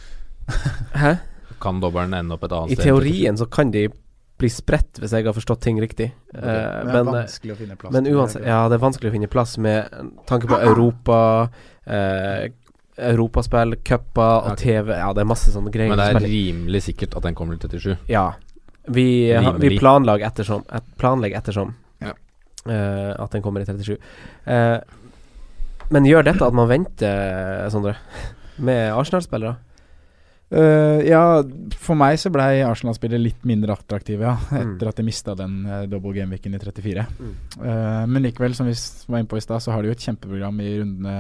hæ? 1.02 1.16
Kan 1.62 1.82
dobbelen 1.82 2.14
ende 2.18 2.34
opp 2.34 2.46
et 2.48 2.54
annet 2.56 2.72
I 2.72 2.78
sted? 2.78 2.88
teorien 2.88 3.38
så 3.38 3.46
kan 3.46 3.70
de 3.70 3.86
bli 4.42 4.50
spredt, 4.50 4.98
hvis 4.98 5.12
jeg 5.14 5.26
har 5.28 5.36
forstått 5.36 5.62
ting 5.62 5.78
riktig. 5.82 6.08
Eh, 6.34 6.40
det 6.42 6.56
er 6.56 6.88
men, 6.88 7.06
eh, 7.06 7.20
vanskelig 7.20 7.54
å 7.54 7.58
finne 7.60 7.76
plass 7.78 7.94
men 7.94 8.08
uansett, 8.10 8.46
ja, 8.48 8.64
det 8.68 8.78
er 8.78 8.82
vanskelig 8.82 9.12
å 9.12 9.14
finne 9.14 9.30
plass 9.30 9.54
med 9.62 9.92
tanke 10.26 10.50
på 10.50 10.58
Europa, 10.58 11.18
eh, 11.86 12.48
europaspill, 13.12 13.76
cuper 13.84 14.50
og. 14.50 14.56
TV. 14.58 14.96
Ja, 14.98 15.12
det 15.12 15.22
er 15.22 15.28
masse 15.28 15.52
sånne 15.54 15.72
greier. 15.72 15.94
Men 15.94 16.00
det 16.00 16.08
er 16.10 16.26
rimelig 16.26 16.82
sikkert 16.90 17.16
at 17.16 17.28
den 17.28 17.38
kommer 17.38 17.58
til 17.58 17.70
37. 17.70 17.96
Ja. 18.08 18.32
Vi, 18.88 19.30
vi 19.62 19.78
planlegger 19.78 20.26
ettersom, 20.26 20.64
et, 20.74 20.84
planlegger 20.98 21.38
ettersom 21.38 21.76
Eh, 22.68 23.10
at 23.18 23.34
den 23.34 23.42
kommer 23.42 23.62
i 23.62 23.66
37. 23.66 23.96
Uh, 24.46 24.78
men 25.92 26.06
gjør 26.06 26.24
dette 26.28 26.46
at 26.46 26.54
man 26.56 26.70
venter, 26.70 27.66
Sondre, 27.72 27.96
med 28.62 28.92
Arsenal-spillere? 28.94 29.56
Uh, 30.52 31.00
ja, 31.08 31.40
for 31.80 31.96
meg 31.96 32.18
så 32.20 32.30
blei 32.32 32.60
Arsenal-spillet 32.66 33.20
litt 33.20 33.46
mindre 33.48 33.72
attraktive, 33.74 34.28
ja. 34.28 34.34
Mm. 34.52 34.74
Etter 34.76 34.90
at 34.90 35.00
de 35.00 35.06
mista 35.06 35.34
den 35.36 35.62
uh, 35.64 35.78
double 35.90 36.12
game-viken 36.16 36.54
i 36.54 36.60
34. 36.60 37.06
Mm. 37.18 37.32
Uh, 37.56 38.02
men 38.08 38.28
likevel, 38.28 38.54
som 38.56 38.68
vi 38.68 38.76
var 39.08 39.22
inne 39.22 39.32
på 39.32 39.40
i 39.40 39.44
stad, 39.44 39.64
så 39.64 39.72
har 39.74 39.82
de 39.82 39.90
jo 39.90 39.96
et 39.96 40.06
kjempeprogram 40.06 40.60
i 40.62 40.76
rundene 40.82 41.16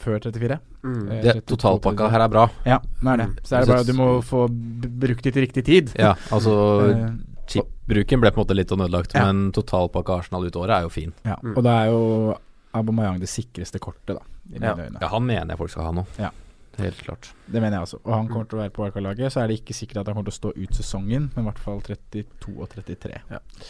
før 0.00 0.20
34. 0.24 0.58
Mm. 0.82 1.08
Eh, 1.12 1.22
Det, 1.22 1.34
totalpakka 1.48 2.08
her 2.10 2.24
er 2.24 2.32
bra. 2.32 2.46
Ja, 2.64 2.78
det 2.80 3.12
er 3.12 3.20
det. 3.20 3.26
Mm. 3.28 3.40
Så 3.44 3.56
er 3.56 3.60
det 3.60 3.68
bare 3.72 3.84
at 3.84 3.90
du 3.90 3.96
må 3.98 4.08
få 4.24 4.46
brukt 4.48 5.24
det 5.24 5.34
til 5.34 5.44
riktig 5.44 5.64
tid. 5.66 5.92
Ja, 5.98 6.14
altså 6.32 6.54
Eh, 6.90 7.10
Chip-bruken 7.50 8.20
ble 8.22 8.30
på 8.30 8.40
en 8.40 8.44
måte 8.46 8.56
litt 8.56 8.72
ødelagt, 8.74 9.14
Ja. 9.14 9.26
men 9.26 9.50
totalpakka 9.52 10.18
Arsenal 10.20 10.46
ut 10.46 10.56
året 10.56 10.76
er 10.78 10.82
jo 10.86 10.88
fin. 10.88 11.12
ja. 11.24 11.36
Mm. 11.42 11.56
Og 11.56 11.62
da 11.66 11.70
er 11.84 11.90
jo 11.90 12.36
Aubameyang 12.72 13.18
det 13.18 13.28
sikreste 13.28 13.80
kortet, 13.82 14.14
da. 14.14 14.22
I 14.50 14.58
mine 14.58 14.66
Ja. 14.66 14.74
øyne. 14.76 14.98
Ja, 15.00 15.08
han 15.08 15.26
mener 15.26 15.46
jeg 15.48 15.58
folk 15.58 15.70
skal 15.70 15.84
ha 15.84 15.92
nå. 15.92 16.06
Ja. 16.18 16.30
Helt 16.78 16.96
klart. 17.02 17.32
Det 17.50 17.60
mener 17.60 17.76
jeg 17.78 17.82
også. 17.82 17.98
Og 18.06 18.14
han 18.14 18.28
kommer 18.28 18.48
til 18.48 18.58
å 18.58 18.62
være 18.62 18.70
på 18.70 18.82
Wildcard-laget. 18.84 19.32
Så 19.32 19.42
er 19.42 19.48
det 19.48 19.58
ikke 19.60 19.74
sikkert 19.74 20.00
at 20.00 20.06
han 20.06 20.14
kommer 20.14 20.30
til 20.30 20.38
å 20.48 20.52
stå 20.52 20.62
ut 20.62 20.70
sesongen, 20.70 21.30
men 21.34 21.44
i 21.44 21.48
hvert 21.50 21.58
fall 21.58 21.80
32 21.82 22.56
og 22.60 22.68
33. 22.70 23.20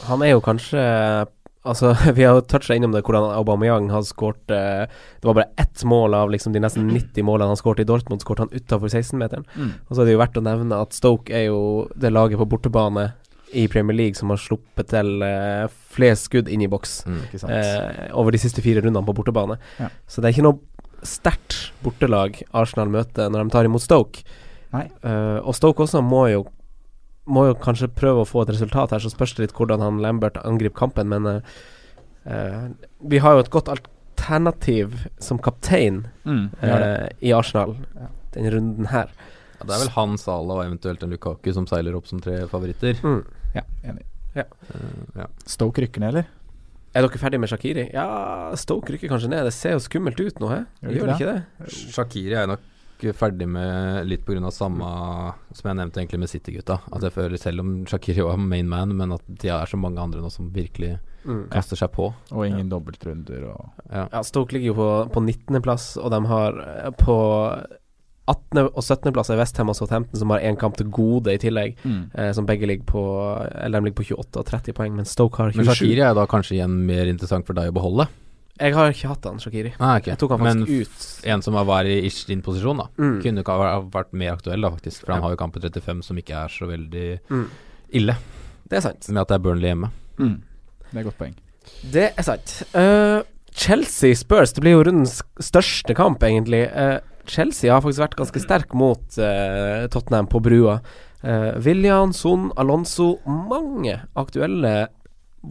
Han 0.05 0.22
er 0.22 0.31
jo 0.31 0.41
kanskje 0.41 1.26
Altså, 1.62 1.93
Vi 2.16 2.22
har 2.24 2.41
toucha 2.41 2.72
innom 2.74 2.93
det 2.93 3.03
hvordan 3.05 3.35
Aubameyang 3.37 3.91
har 3.91 4.01
skåret 4.03 4.49
eh, 4.51 4.87
Det 5.20 5.24
var 5.28 5.35
bare 5.35 5.51
ett 5.59 5.85
mål 5.85 6.14
av 6.14 6.31
liksom 6.31 6.55
de 6.55 6.61
nesten 6.61 6.89
90 6.89 7.22
målene 7.22 7.49
han 7.53 7.57
skåret 7.57 7.81
i 7.81 7.85
Dortmund, 7.85 8.22
skåret 8.22 8.39
han 8.39 8.49
utafor 8.49 8.89
16-meteren. 8.89 9.45
Mm. 9.57 9.72
Og 9.89 9.93
så 9.97 10.01
er 10.01 10.05
det 10.07 10.12
jo 10.14 10.22
verdt 10.22 10.39
å 10.41 10.43
nevne 10.43 10.81
at 10.81 10.93
Stoke 10.97 11.28
er 11.31 11.47
jo 11.51 11.87
det 11.95 12.12
laget 12.12 12.39
på 12.41 12.49
bortebane 12.49 13.12
i 13.53 13.64
Premier 13.68 13.96
League 13.96 14.14
som 14.14 14.30
har 14.30 14.38
sluppet 14.38 14.88
til 14.92 15.22
uh, 15.24 15.66
flest 15.90 16.28
skudd 16.28 16.48
inn 16.48 16.62
i 16.62 16.68
boks 16.70 17.05
Mm. 17.07 17.20
Eh, 17.51 18.11
over 18.14 18.30
de 18.30 18.38
siste 18.38 18.62
fire 18.62 18.80
rundene 18.84 19.05
på 19.07 19.14
bortebane. 19.16 19.57
Ja. 19.80 19.88
Så 20.07 20.20
det 20.22 20.28
er 20.30 20.36
ikke 20.36 20.46
noe 20.46 20.61
sterkt 21.07 21.72
bortelag 21.82 22.42
Arsenal 22.53 22.88
møter 22.92 23.30
når 23.32 23.44
de 23.48 23.51
tar 23.55 23.64
imot 23.66 23.82
Stoke. 23.82 24.22
Nei. 24.72 24.84
Eh, 25.03 25.38
og 25.42 25.55
Stoke 25.57 25.82
også 25.82 26.03
må 26.05 26.28
jo 26.30 26.46
Må 27.30 27.44
jo 27.46 27.55
kanskje 27.55 27.86
prøve 27.94 28.22
å 28.24 28.26
få 28.26 28.42
et 28.42 28.48
resultat 28.55 28.90
her, 28.90 28.98
så 28.98 29.11
spørs 29.12 29.34
det 29.36 29.44
litt 29.44 29.53
hvordan 29.55 29.80
han 29.84 29.98
Lambert 30.03 30.38
angriper 30.42 30.78
kampen, 30.80 31.07
men 31.12 31.26
eh, 31.26 31.42
eh, 32.26 32.64
vi 33.07 33.18
har 33.22 33.36
jo 33.36 33.42
et 33.44 33.51
godt 33.53 33.68
alternativ 33.70 35.07
som 35.22 35.38
kaptein 35.38 36.07
Mm, 36.24 36.51
eh, 36.62 37.09
i 37.22 37.32
Arsenal 37.32 37.76
Ja. 37.94 38.09
denne 38.34 38.51
runden 38.55 38.86
her. 38.90 39.09
Ja, 39.61 39.66
det 39.66 39.74
er 39.76 39.78
vel 39.84 39.92
han, 39.94 40.16
Salah 40.18 40.57
og 40.59 40.64
eventuelt 40.64 41.03
en 41.05 41.11
Lukaku 41.11 41.53
som 41.53 41.66
seiler 41.66 41.94
opp 41.94 42.07
som 42.09 42.20
tre 42.20 42.46
favoritter. 42.48 42.94
Mm. 43.05 43.22
Ja, 43.55 43.62
enig. 43.84 44.05
Eh, 44.34 44.44
ja. 45.16 45.26
Stoke 45.46 45.82
rykker 45.82 46.01
ned, 46.05 46.14
eller? 46.14 46.28
Er 46.94 47.07
dere 47.07 47.18
ferdig 47.22 47.38
med 47.38 47.51
Shakiri? 47.51 47.84
Ja, 47.94 48.51
Stoke 48.59 48.92
rykker 48.94 49.11
kanskje 49.12 49.30
ned. 49.30 49.44
Det 49.46 49.55
ser 49.55 49.76
jo 49.76 49.82
skummelt 49.84 50.18
ut 50.20 50.40
nå, 50.42 50.48
he? 50.51 50.61
Gjør 50.82 50.90
det 50.90 50.96
Gjør 50.96 51.14
ikke 51.14 51.16
det 51.16 51.20
ikke 51.20 51.66
det? 51.70 51.94
Shakiri 51.94 52.36
er 52.40 52.51
nok 52.51 52.66
ferdig 53.16 53.46
med 53.48 54.07
litt 54.11 54.24
pga. 54.26 54.51
samme 54.53 54.88
som 55.57 55.68
jeg 55.70 55.76
nevnte 55.78 56.01
egentlig 56.03 56.18
med 56.20 56.28
City-gutta. 56.28 56.80
At 56.92 57.03
jeg 57.07 57.12
føler 57.14 57.38
selv 57.40 57.61
om 57.62 57.70
Shakiri 57.88 58.22
var 58.26 58.36
main 58.36 58.68
man, 58.68 58.92
men 58.96 59.12
at 59.16 59.22
de 59.26 59.48
er 59.48 59.66
så 59.70 59.78
mange 59.80 59.98
andre 60.03 60.20
nå 60.20 60.30
som 60.30 60.51
virkelig 60.51 60.98
Mm. 61.20 61.51
kaster 61.53 61.76
seg 61.76 61.90
på. 61.92 62.14
Og 62.32 62.46
ingen 62.46 62.70
dobbeltrunder 62.70 63.42
og 63.53 63.70
Ja. 63.92 64.09
Ja, 64.11 64.22
Stoke 64.22 64.53
ligger 64.55 64.72
jo 64.72 64.74
på, 64.74 65.12
på 65.12 65.20
19.-plass, 65.20 65.98
og 66.03 66.11
de 66.11 66.20
har 66.26 66.61
eh, 66.86 66.90
på 66.96 67.16
18. 68.31 68.62
og 68.70 68.83
17. 68.85 69.12
plass 69.16 69.31
er 69.35 69.39
Westham 69.41 69.68
og 69.72 69.76
Southampton, 69.76 70.18
som 70.20 70.31
har 70.35 70.41
én 70.47 70.57
kamp 70.61 70.76
til 70.78 70.87
gode 70.95 71.35
i 71.35 71.39
tillegg. 71.43 71.76
Mm. 71.85 72.01
Eh, 72.14 72.31
som 72.37 72.47
begge 72.49 72.66
ligger 72.70 72.85
på 72.89 73.03
Eller 73.64 73.81
de 73.81 73.89
ligger 73.91 73.99
på 74.03 74.09
28 74.16 74.41
og 74.41 74.47
30 74.47 74.72
poeng, 74.78 74.95
men 74.97 75.05
Stoke 75.09 75.37
har 75.43 75.51
27. 75.53 75.57
Men 75.57 75.66
27. 75.66 75.76
Shakiri 75.83 76.05
er 76.09 76.14
da 76.14 76.26
kanskje 76.31 76.57
igjen 76.59 76.78
mer 76.87 77.11
interessant 77.11 77.47
for 77.47 77.59
deg 77.59 77.70
å 77.72 77.76
beholde? 77.76 78.09
Jeg 78.61 78.74
har 78.76 78.91
ikke 78.93 79.09
hatt 79.09 79.24
han, 79.24 79.39
Shakiri. 79.41 79.70
Ah, 79.81 79.95
okay. 79.97 80.11
Jeg 80.12 80.18
tok 80.20 80.35
han 80.37 80.43
Men 80.45 80.59
faktisk 80.66 81.22
ut. 81.22 81.26
en 81.33 81.43
som 81.43 81.55
var 81.55 81.85
i 81.89 81.95
ish 82.05 82.26
din 82.28 82.43
posisjon, 82.45 82.76
da. 82.83 82.89
Mm. 83.01 83.14
Kunne 83.22 83.41
ikke 83.43 83.57
ha 83.57 83.81
vært 83.81 84.12
mer 84.12 84.35
aktuell, 84.37 84.61
da, 84.61 84.70
faktisk. 84.74 85.01
For 85.07 85.12
han 85.14 85.22
Ja. 85.22 85.28
har 85.28 85.31
jo 85.33 85.37
kamp 85.41 85.55
på 85.55 85.62
35 85.64 86.03
som 86.05 86.16
ikke 86.20 86.37
er 86.45 86.49
så 86.49 86.68
veldig 86.68 87.20
Mm. 87.31 87.47
ille, 87.95 88.16
Det 88.68 88.76
er 88.76 88.81
sant. 88.83 89.09
med 89.09 89.22
at 89.22 89.28
det 89.28 89.35
er 89.35 89.39
Burnley 89.39 89.68
hjemme. 89.72 89.91
Mm. 90.18 90.43
Det 90.93 90.97
er 90.97 91.01
et 91.01 91.07
godt 91.07 91.18
poeng. 91.18 91.35
Det 91.91 92.12
er 92.18 92.22
sant. 92.22 92.62
Uh, 92.74 93.22
Chelsea 93.53 94.14
Spurs, 94.14 94.53
det 94.53 94.61
blir 94.62 94.72
jo 94.76 94.85
rundens 94.85 95.22
største 95.41 95.95
kamp, 95.97 96.20
egentlig. 96.22 96.68
Eh, 96.72 97.01
Chelsea 97.29 97.73
har 97.73 97.83
faktisk 97.85 98.03
vært 98.05 98.18
ganske 98.18 98.43
sterk 98.43 98.75
mot 98.79 99.18
uh, 99.21 99.87
Tottenham 99.93 100.29
på 100.31 100.41
brua. 100.45 100.81
Uh, 101.21 101.53
William, 101.61 102.14
Son, 102.16 102.49
Alonso 102.57 103.18
Mange 103.29 103.99
aktuelle 104.18 104.89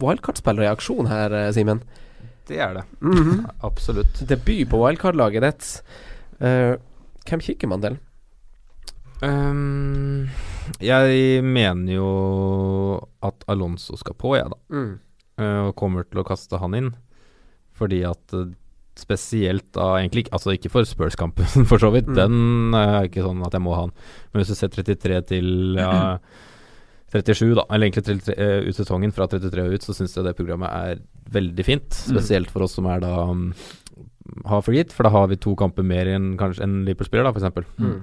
wildcard-spillere 0.00 0.68
i 0.68 0.70
aksjon 0.70 1.08
her, 1.10 1.32
eh, 1.34 1.50
Simen. 1.54 1.80
Det 2.46 2.60
er 2.62 2.76
det. 2.78 2.84
Mhm. 3.02 3.44
Absolutt. 3.68 4.22
Debut 4.26 4.68
på 4.70 4.78
wildcard-laget 4.84 5.46
ditt. 5.46 5.70
Uh, 6.38 6.78
hvem 7.26 7.42
kikker 7.42 7.70
man 7.70 7.82
til? 7.82 7.98
Um, 9.20 10.30
jeg 10.80 11.42
mener 11.44 11.92
jo 11.92 12.10
at 13.26 13.44
Alonso 13.50 13.98
skal 13.98 14.16
på, 14.18 14.36
jeg, 14.38 14.48
da. 14.52 14.58
Mm. 14.72 14.94
Eh, 15.40 15.60
og 15.68 15.76
kommer 15.78 16.06
til 16.08 16.22
å 16.22 16.26
kaste 16.26 16.60
han 16.60 16.76
inn. 16.76 16.90
Fordi 17.76 18.02
at 18.08 18.36
eh, 18.36 18.50
spesielt 19.00 19.66
da 19.76 19.94
Egentlig 19.98 20.26
Altså 20.34 20.54
ikke 20.54 20.70
for 20.72 20.86
Spurs-kampen, 20.88 21.48
for 21.70 21.82
så 21.82 21.90
vidt. 21.94 22.08
Mm. 22.10 22.16
Den 22.18 22.78
er 22.78 23.08
ikke 23.08 23.24
sånn 23.26 23.42
at 23.46 23.56
jeg 23.56 23.64
må 23.64 23.74
ha 23.76 23.88
den. 23.88 23.96
Men 24.30 24.42
hvis 24.42 24.52
du 24.52 24.58
ser 24.58 24.72
33 24.72 25.20
til 25.32 25.80
ja, 25.80 26.18
37, 27.12 27.56
da, 27.58 27.64
eller 27.66 27.88
egentlig 27.88 28.06
33, 28.06 28.36
eh, 28.38 28.68
ut 28.68 28.78
sesongen 28.78 29.14
fra 29.14 29.26
33 29.30 29.64
og 29.66 29.74
ut, 29.74 29.86
så 29.86 29.96
syns 29.96 30.14
jeg 30.14 30.26
det 30.26 30.36
programmet 30.38 30.70
er 30.70 31.00
veldig 31.34 31.66
fint. 31.66 31.90
Spesielt 31.96 32.52
for 32.52 32.66
oss 32.66 32.76
som 32.78 32.86
er 32.90 33.02
da 33.02 33.14
um, 33.32 33.48
har 34.46 34.62
free 34.62 34.78
hit, 34.78 34.94
for 34.94 35.06
da 35.06 35.12
har 35.14 35.26
vi 35.30 35.40
to 35.42 35.56
kamper 35.58 35.86
mer 35.86 36.10
enn 36.10 36.36
kanskje 36.38 36.62
en 36.66 36.80
Liverpool-spiller, 36.86 37.26
da, 37.26 37.34
f.eks. 37.34 37.74
Mm. 37.82 37.98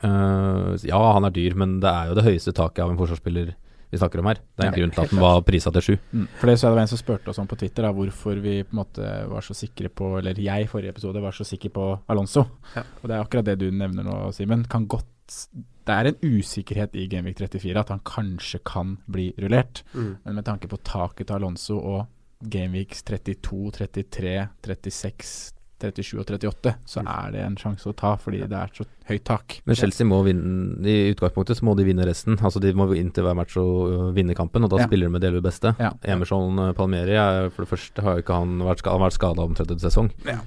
Uh, 0.00 0.72
ja, 0.88 1.00
han 1.18 1.28
er 1.28 1.36
dyr, 1.36 1.56
men 1.58 1.78
det 1.84 1.92
er 1.92 2.10
jo 2.10 2.16
det 2.16 2.26
høyeste 2.26 2.56
taket 2.56 2.84
av 2.84 2.94
en 2.94 3.00
forsvarsspiller 3.00 3.52
vi 3.90 3.98
snakker 4.00 4.20
om 4.22 4.28
her. 4.30 4.40
Det 4.40 4.64
er 4.64 4.68
en 4.68 4.72
Ja, 4.72 4.78
grunn 4.80 4.94
til 4.94 5.02
at 5.04 5.12
den 5.12 5.20
var 5.22 5.42
prisa 5.46 5.70
til 5.74 5.84
sju. 5.84 5.96
Mm. 6.12 6.26
For 6.40 6.50
det 6.50 6.56
så 6.60 6.70
var 6.72 6.82
en 6.82 6.90
som 6.90 7.00
spurte 7.00 7.30
oss 7.32 7.38
om 7.38 7.46
på 7.50 7.58
Twitter 7.60 7.86
da, 7.86 7.92
hvorfor 7.94 8.40
vi 8.42 8.56
på 8.66 8.74
en 8.74 8.80
måte 8.80 9.10
var 9.30 9.46
så 9.46 9.54
sikre 9.54 9.88
på 9.88 10.18
Eller 10.18 10.38
jeg 10.40 10.64
i 10.64 10.70
forrige 10.70 10.90
episode 10.94 11.22
var 11.22 11.32
så 11.36 11.46
sikker 11.46 11.70
på 11.70 11.84
Alonso. 12.08 12.46
Ja. 12.74 12.82
Og 13.02 13.08
det 13.08 13.14
er 13.16 13.22
akkurat 13.22 13.46
det 13.46 13.58
du 13.62 13.70
nevner 13.70 14.06
nå, 14.06 14.32
Simen. 14.32 14.64
Kan 14.68 14.86
godt 14.86 15.06
Det 15.86 15.94
er 15.94 16.10
en 16.10 16.18
usikkerhet 16.22 16.96
i 16.98 17.06
Gameweek 17.06 17.38
34 17.38 17.80
at 17.80 17.88
han 17.94 18.00
kanskje 18.04 18.58
kan 18.66 18.96
bli 19.10 19.32
rullert. 19.38 19.84
Mm. 19.94 20.16
Men 20.24 20.34
med 20.34 20.44
tanke 20.44 20.68
på 20.68 20.78
taket 20.82 21.28
til 21.28 21.36
Alonso 21.38 21.78
og 21.78 22.06
Gameweeks 22.42 23.02
32, 23.02 23.70
33, 23.72 24.48
36, 24.62 25.55
37 25.80 26.18
og 26.20 26.26
38, 26.26 26.74
så 26.86 27.02
Mm. 27.02 27.08
er 27.26 27.30
det 27.32 27.40
en 27.44 27.56
sjanse 27.56 27.86
å 27.86 27.94
ta 27.94 28.16
fordi 28.16 28.38
det 28.48 28.52
er 28.52 28.70
så 28.72 28.84
høyt 29.08 29.24
tak. 29.24 29.60
Men 29.66 29.76
Chelsea 29.76 30.06
må 30.06 30.22
vinne 30.24 30.84
I 30.86 31.12
utgangspunktet 31.14 31.56
så 31.58 31.62
må 31.64 31.76
de 31.76 31.84
vinne 31.84 32.06
resten. 32.06 32.36
Altså 32.38 32.60
De 32.60 32.72
må 32.72 32.88
inn 32.96 33.10
til 33.12 33.24
hver 33.24 33.34
match 33.36 33.56
og 33.56 33.90
øh, 33.92 34.14
vinne 34.14 34.34
kampen, 34.34 34.64
og 34.64 34.70
da 34.70 34.78
Ja. 34.78 34.86
spiller 34.86 35.06
de 35.06 35.12
med 35.12 35.20
det 35.20 35.28
aller 35.32 35.42
beste. 35.42 35.74
Ja. 35.78 35.92
Emerson 36.04 36.56
Palmeri 36.56 36.74
Palmieri 36.74 37.16
er, 37.16 37.50
For 37.50 37.64
det 37.64 37.70
første 37.70 38.02
har 38.02 38.16
jo 38.16 38.22
ikke 38.22 38.34
han 38.34 38.58
vært, 38.60 38.84
han 38.84 39.00
vært 39.00 39.12
skada 39.18 39.42
om 39.42 39.54
tredje 39.54 39.80
sesong. 39.80 40.10
Ja. 40.24 40.38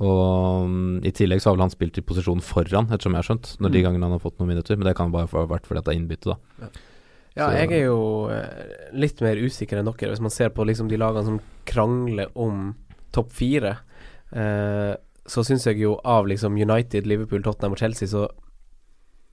Og 0.00 0.64
um, 0.64 1.00
i 1.04 1.10
tillegg 1.12 1.40
så 1.40 1.50
har 1.50 1.56
vel 1.56 1.62
han 1.68 1.70
spilt 1.70 1.96
i 1.98 2.02
posisjon 2.02 2.40
foran, 2.42 2.88
ettersom 2.90 3.14
jeg 3.14 3.22
har 3.22 3.28
skjønt, 3.28 3.58
når 3.60 3.70
de 3.72 3.78
Mm. 3.78 3.84
gangene 3.86 4.02
han 4.02 4.12
har 4.12 4.18
fått 4.18 4.38
noen 4.40 4.48
minutter. 4.48 4.76
Men 4.76 4.86
det 4.88 4.96
kan 4.96 5.12
bare 5.12 5.28
ha 5.30 5.46
vært 5.46 5.66
fordi 5.66 5.78
at 5.78 5.84
det 5.84 5.94
er 5.94 6.00
innbytte, 6.00 6.24
da. 6.34 6.68
Ja, 7.36 7.48
Så- 7.50 7.56
jeg 7.56 7.72
er 7.72 7.84
jo 7.86 8.28
eh, 8.28 8.90
litt 8.92 9.20
mer 9.20 9.36
usikker 9.36 9.78
enn 9.78 9.84
dere, 9.86 10.10
hvis 10.10 10.20
man 10.20 10.30
ser 10.30 10.50
på 10.50 10.64
liksom 10.66 10.88
de 10.88 10.96
lagene 10.96 11.24
som 11.24 11.40
krangler 11.64 12.26
om 12.36 12.74
topp 13.12 13.30
fire. 13.32 13.78
Eh, 14.34 14.94
så 15.26 15.44
syns 15.46 15.64
jeg 15.64 15.78
jo 15.80 15.94
av 16.04 16.26
liksom 16.28 16.56
United, 16.58 17.06
Liverpool, 17.08 17.42
Tottenham 17.44 17.72
og 17.76 17.80
Chelsea, 17.80 18.08
så 18.10 18.26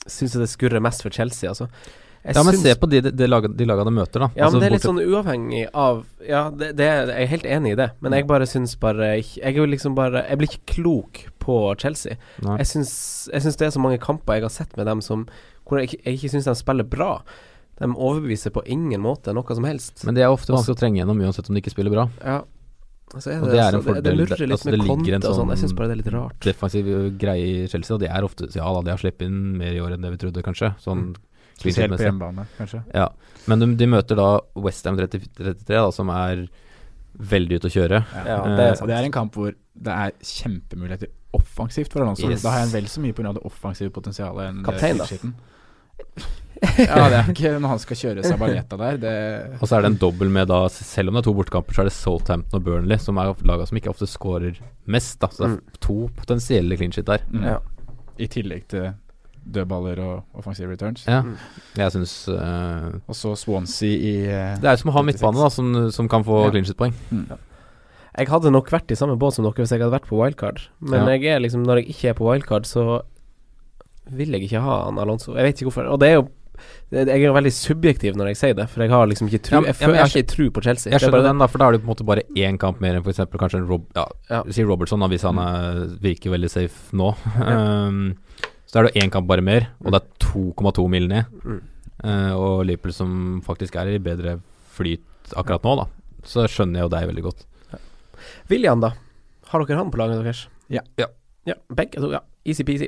syns 0.08 0.36
jeg 0.36 0.42
det 0.44 0.50
skurrer 0.52 0.82
mest 0.84 1.04
for 1.04 1.14
Chelsea, 1.14 1.50
altså. 1.52 1.68
Jeg 2.22 2.36
Ja, 2.38 2.44
men 2.46 2.54
se 2.62 2.76
på 2.78 2.86
de, 2.86 3.00
de, 3.02 3.12
de, 3.18 3.28
lagene 3.28 3.58
de 3.58 3.94
møter, 3.96 4.22
da. 4.22 4.28
Ja, 4.38 4.46
Altså, 4.46 4.60
men 4.60 4.62
det 4.62 4.68
er 4.68 4.74
litt 4.76 4.84
bortsett- 4.84 4.92
sånn 4.92 5.10
uavhengig 5.10 5.62
av 5.74 6.04
Ja, 6.22 6.42
det, 6.54 6.68
det 6.78 6.86
jeg 6.86 7.10
er 7.18 7.30
helt 7.32 7.48
enig 7.50 7.72
i 7.74 7.78
det, 7.80 7.88
men 8.00 8.14
jeg 8.14 8.28
bare 8.30 8.46
syns 8.46 8.76
bare 8.80 9.08
Jeg 9.18 9.56
er 9.58 9.66
liksom 9.66 9.96
bare 9.98 10.22
Jeg 10.30 10.38
blir 10.38 10.52
ikke 10.52 10.76
klok 10.76 11.22
på 11.42 11.56
Chelsea. 11.82 12.20
Nei. 12.46 12.60
Jeg 12.62 12.68
syns, 12.70 13.58
det 13.58 13.66
er 13.66 13.74
så 13.74 13.82
mange 13.82 13.98
kamper 13.98 14.38
jeg 14.38 14.46
har 14.46 14.54
sett 14.54 14.78
med 14.78 14.86
dem 14.86 15.02
som 15.02 15.26
hvor 15.66 15.80
jeg, 15.82 15.98
jeg 16.06 16.20
ikke 16.20 16.30
syns 16.36 16.46
de 16.46 16.54
spiller 16.60 16.86
bra. 16.86 17.24
De 17.80 17.90
overbeviser 17.90 18.54
på 18.54 18.62
ingen 18.70 19.02
måte 19.02 19.34
noe 19.34 19.56
som 19.58 19.66
helst. 19.66 20.04
Men 20.06 20.14
det 20.14 20.22
er 20.22 20.30
ofte 20.30 20.54
vanskelig 20.54 20.76
å 20.78 20.80
trenge 20.80 21.00
gjennom 21.02 21.22
uansett 21.26 21.50
om 21.50 21.56
de 21.58 21.62
ikke 21.64 21.74
spiller 21.74 21.90
bra. 21.94 22.10
ja. 22.22 22.44
Altså 23.12 23.32
er 23.34 23.42
Og 23.42 23.50
det, 23.50 23.56
det 23.56 23.62
er 23.64 23.76
en 23.76 23.84
fordel. 23.84 24.04
det, 24.04 24.12
det 24.12 24.18
murrer 24.22 24.48
litt 24.48 24.56
Altså, 24.56 24.70
med 24.70 24.78
det 24.78 24.86
ligger 24.88 25.16
en 25.18 25.26
og 25.26 25.36
sånn. 25.36 25.50
Jeg 25.52 25.60
sånn 25.60 25.64
syns 25.66 25.76
bare 25.78 25.90
det 25.92 25.96
er 25.98 26.02
litt 26.02 26.14
rart. 26.16 26.38
Defensiv 26.46 26.92
greie 27.20 27.50
i 27.50 27.68
Chelsea, 27.72 27.96
og 27.96 28.02
det 28.04 28.10
er 28.12 28.28
ofte 28.28 28.48
Ja 28.56 28.70
da, 28.72 28.82
de 28.88 28.94
har 28.94 29.02
sluppet 29.02 29.28
inn 29.28 29.42
mer 29.60 29.76
i 29.76 29.82
år 29.84 29.98
enn 29.98 30.06
det 30.06 30.14
vi 30.16 30.22
trodde, 30.26 30.44
kanskje. 30.46 30.74
Sånn 30.82 31.12
Spesielt 31.62 31.94
på 31.94 32.02
hjemmebane, 32.02 32.48
kanskje. 32.58 32.82
Ja. 32.96 33.10
Men 33.52 33.62
de, 33.62 33.68
de 33.78 33.88
møter 33.92 34.18
da 34.18 34.30
Westham 34.58 34.98
33, 34.98 35.54
da, 35.70 35.84
som 35.94 36.10
er 36.10 36.48
veldig 37.22 37.60
ute 37.60 37.70
å 37.70 37.74
kjøre. 37.76 38.00
Ja, 38.16 38.38
Eh, 38.42 38.56
det 38.58 38.68
er 38.72 38.88
det 38.88 38.96
er 38.98 39.08
en 39.10 39.14
kamp 39.14 39.36
hvor 39.38 39.52
det 39.52 39.94
er 39.94 40.16
kjempemuligheter 40.26 41.12
offensivt 41.38 41.94
for 41.94 42.02
Alonso. 42.04 42.30
Yes. 42.30 42.42
Da 42.42 42.56
har 42.56 42.64
jeg 42.64 42.72
en 42.72 42.76
vel 42.80 42.90
så 42.92 43.04
mye 43.04 43.14
pga. 43.14 43.34
det 43.38 43.44
offensive 43.48 43.92
potensialet 43.94 44.50
enn 44.50 44.64
det 44.64 44.66
Kaptein, 44.66 44.98
da. 44.98 46.26
Ja, 46.62 47.10
det 47.10 47.18
er 47.20 47.30
ikke 47.32 47.52
når 47.58 47.72
han 47.74 47.80
skal 47.82 47.98
kjøre 47.98 48.24
Sabaleta 48.28 48.78
der. 48.78 48.98
Det 49.02 49.14
Og 49.62 49.68
så 49.68 49.78
er 49.80 49.82
det 49.86 49.90
en 49.94 50.00
dobbel 50.02 50.30
med 50.30 50.48
da 50.52 50.60
Selv 50.70 51.10
om 51.10 51.16
det 51.18 51.24
er 51.24 51.28
to 51.30 51.34
bortekamper, 51.38 51.74
så 51.74 51.82
er 51.82 51.90
det 51.90 51.94
Southampton 51.98 52.60
og 52.60 52.66
Burnley, 52.68 53.00
som 53.02 53.18
er 53.18 53.32
laga 53.50 53.66
som 53.70 53.80
ikke 53.80 53.90
ofte 53.90 54.06
scorer 54.10 54.60
mest. 54.86 55.18
Da. 55.24 55.28
Så 55.34 55.48
det 55.48 55.52
er 55.58 55.80
to 55.82 55.96
potensielle 56.18 56.78
clean 56.78 56.92
shit 56.94 57.08
der. 57.10 57.24
mm. 57.32 57.44
Ja. 57.50 57.58
I 58.22 58.28
tillegg 58.30 58.68
til 58.70 58.92
dødballer 59.42 59.98
og 60.06 60.38
offensive 60.38 60.70
returns. 60.70 61.08
Ja. 61.10 61.24
Mm. 61.26 61.34
Jeg 61.80 61.92
syns 61.96 62.12
uh, 62.30 62.92
Og 63.10 63.16
så 63.18 63.32
Swansea 63.42 63.90
i 63.98 64.12
uh, 64.30 64.60
Det 64.62 64.70
er 64.70 64.78
som 64.78 64.92
å 64.92 64.94
ha 65.00 65.02
midtbane, 65.08 65.42
da, 65.42 65.48
som, 65.50 65.72
som 65.96 66.10
kan 66.12 66.22
få 66.28 66.44
Ja. 66.46 66.52
clean 66.54 66.68
shit-poeng. 66.70 66.94
mm. 67.10 67.32
Jeg 68.20 68.28
hadde 68.28 68.52
nok 68.52 68.68
vært 68.70 68.92
i 68.92 68.96
samme 69.00 69.16
båt 69.18 69.34
som 69.38 69.46
dere 69.48 69.56
hvis 69.64 69.72
jeg 69.72 69.80
hadde 69.82 69.94
vært 69.96 70.06
på 70.10 70.18
wildcard. 70.20 70.62
Men 70.84 71.08
Ja. 71.08 71.16
jeg 71.16 71.26
er 71.32 71.40
liksom 71.40 71.64
når 71.66 71.80
jeg 71.82 71.96
ikke 71.96 72.10
er 72.12 72.18
på 72.20 72.28
wildcard, 72.28 72.66
så 72.68 73.02
vil 74.12 74.34
jeg 74.36 74.44
ikke 74.50 74.60
ha 74.62 74.84
han 74.86 75.00
Alonso. 75.00 75.34
Jeg 75.38 75.46
vet 75.48 75.62
ikke 75.62 75.70
hvorfor. 75.72 75.88
Og 75.94 76.00
det 76.02 76.10
er 76.10 76.18
jo 76.20 76.26
Jeg 76.92 77.24
er 77.24 77.32
veldig 77.32 77.52
subjektiv 77.56 78.18
når 78.20 78.28
jeg 78.34 78.38
sier 78.42 78.56
det, 78.58 78.66
for 78.70 78.84
jeg 78.84 78.92
har 78.92 79.06
liksom 79.08 79.30
ikke 79.30 79.40
tru 79.48 79.54
Ja, 79.56 79.62
men- 79.62 79.70
Jeg, 79.72 79.90
jeg 79.96 80.02
har 80.02 80.12
ikke 80.12 80.28
tru 80.36 80.50
på 80.52 80.64
Chelsea. 80.66 80.92
Jeg 80.92 81.00
er 81.00 81.06
skjønner 81.06 81.24
den, 81.30 81.38
da, 81.40 81.48
for 81.48 81.58
da 81.62 81.66
har 81.70 81.72
du 81.72 81.80
på 81.80 81.88
en 81.88 81.92
måte 81.94 82.06
bare 82.06 82.24
én 82.36 82.58
kamp 82.60 82.82
mer 82.84 82.96
enn 82.98 83.04
f.eks. 83.06 83.22
kanskje 83.40 83.62
en 83.62 83.68
Rob... 83.70 83.86
Ja, 83.96 84.06
Ja. 84.30 84.42
si 84.52 84.64
Robertson, 84.68 85.00
da, 85.00 85.08
hvis 85.08 85.24
han 85.24 85.40
er, 85.40 85.86
virker 86.04 86.32
veldig 86.36 86.50
safe 86.52 86.92
nå. 86.94 87.14
Um, 87.40 88.18
så 88.68 88.80
er 88.82 88.90
det 88.90 89.04
én 89.04 89.12
kamp 89.12 89.28
bare 89.28 89.42
mer, 89.42 89.70
og 89.86 89.92
det 89.96 90.02
er 90.02 90.28
2,2 90.28 90.90
mil 90.90 91.08
ned. 91.08 91.26
Mm. 91.46 91.62
Uh, 92.04 92.34
og 92.36 92.66
Liverpool 92.66 92.94
som 92.94 93.42
faktisk 93.46 93.76
er 93.80 93.94
i 93.96 93.98
bedre 94.00 94.40
flyt 94.76 95.34
akkurat 95.38 95.64
nå, 95.64 95.76
da. 95.84 95.86
Så 96.28 96.44
skjønner 96.52 96.82
jeg 96.82 96.90
jo 96.90 96.94
deg 96.98 97.08
veldig 97.12 97.24
godt. 97.30 97.46
William, 98.52 98.80
da? 98.84 98.92
Har 99.52 99.64
dere 99.66 99.78
han 99.80 99.92
på 99.92 99.98
laget 100.00 100.24
deres? 100.24 100.46
Ja. 100.72 100.82
Ja. 101.00 101.08
Ja, 101.48 101.56
Begge 101.74 102.00
to, 102.04 102.12
ja. 102.14 102.20
Easy-peasy. 102.46 102.88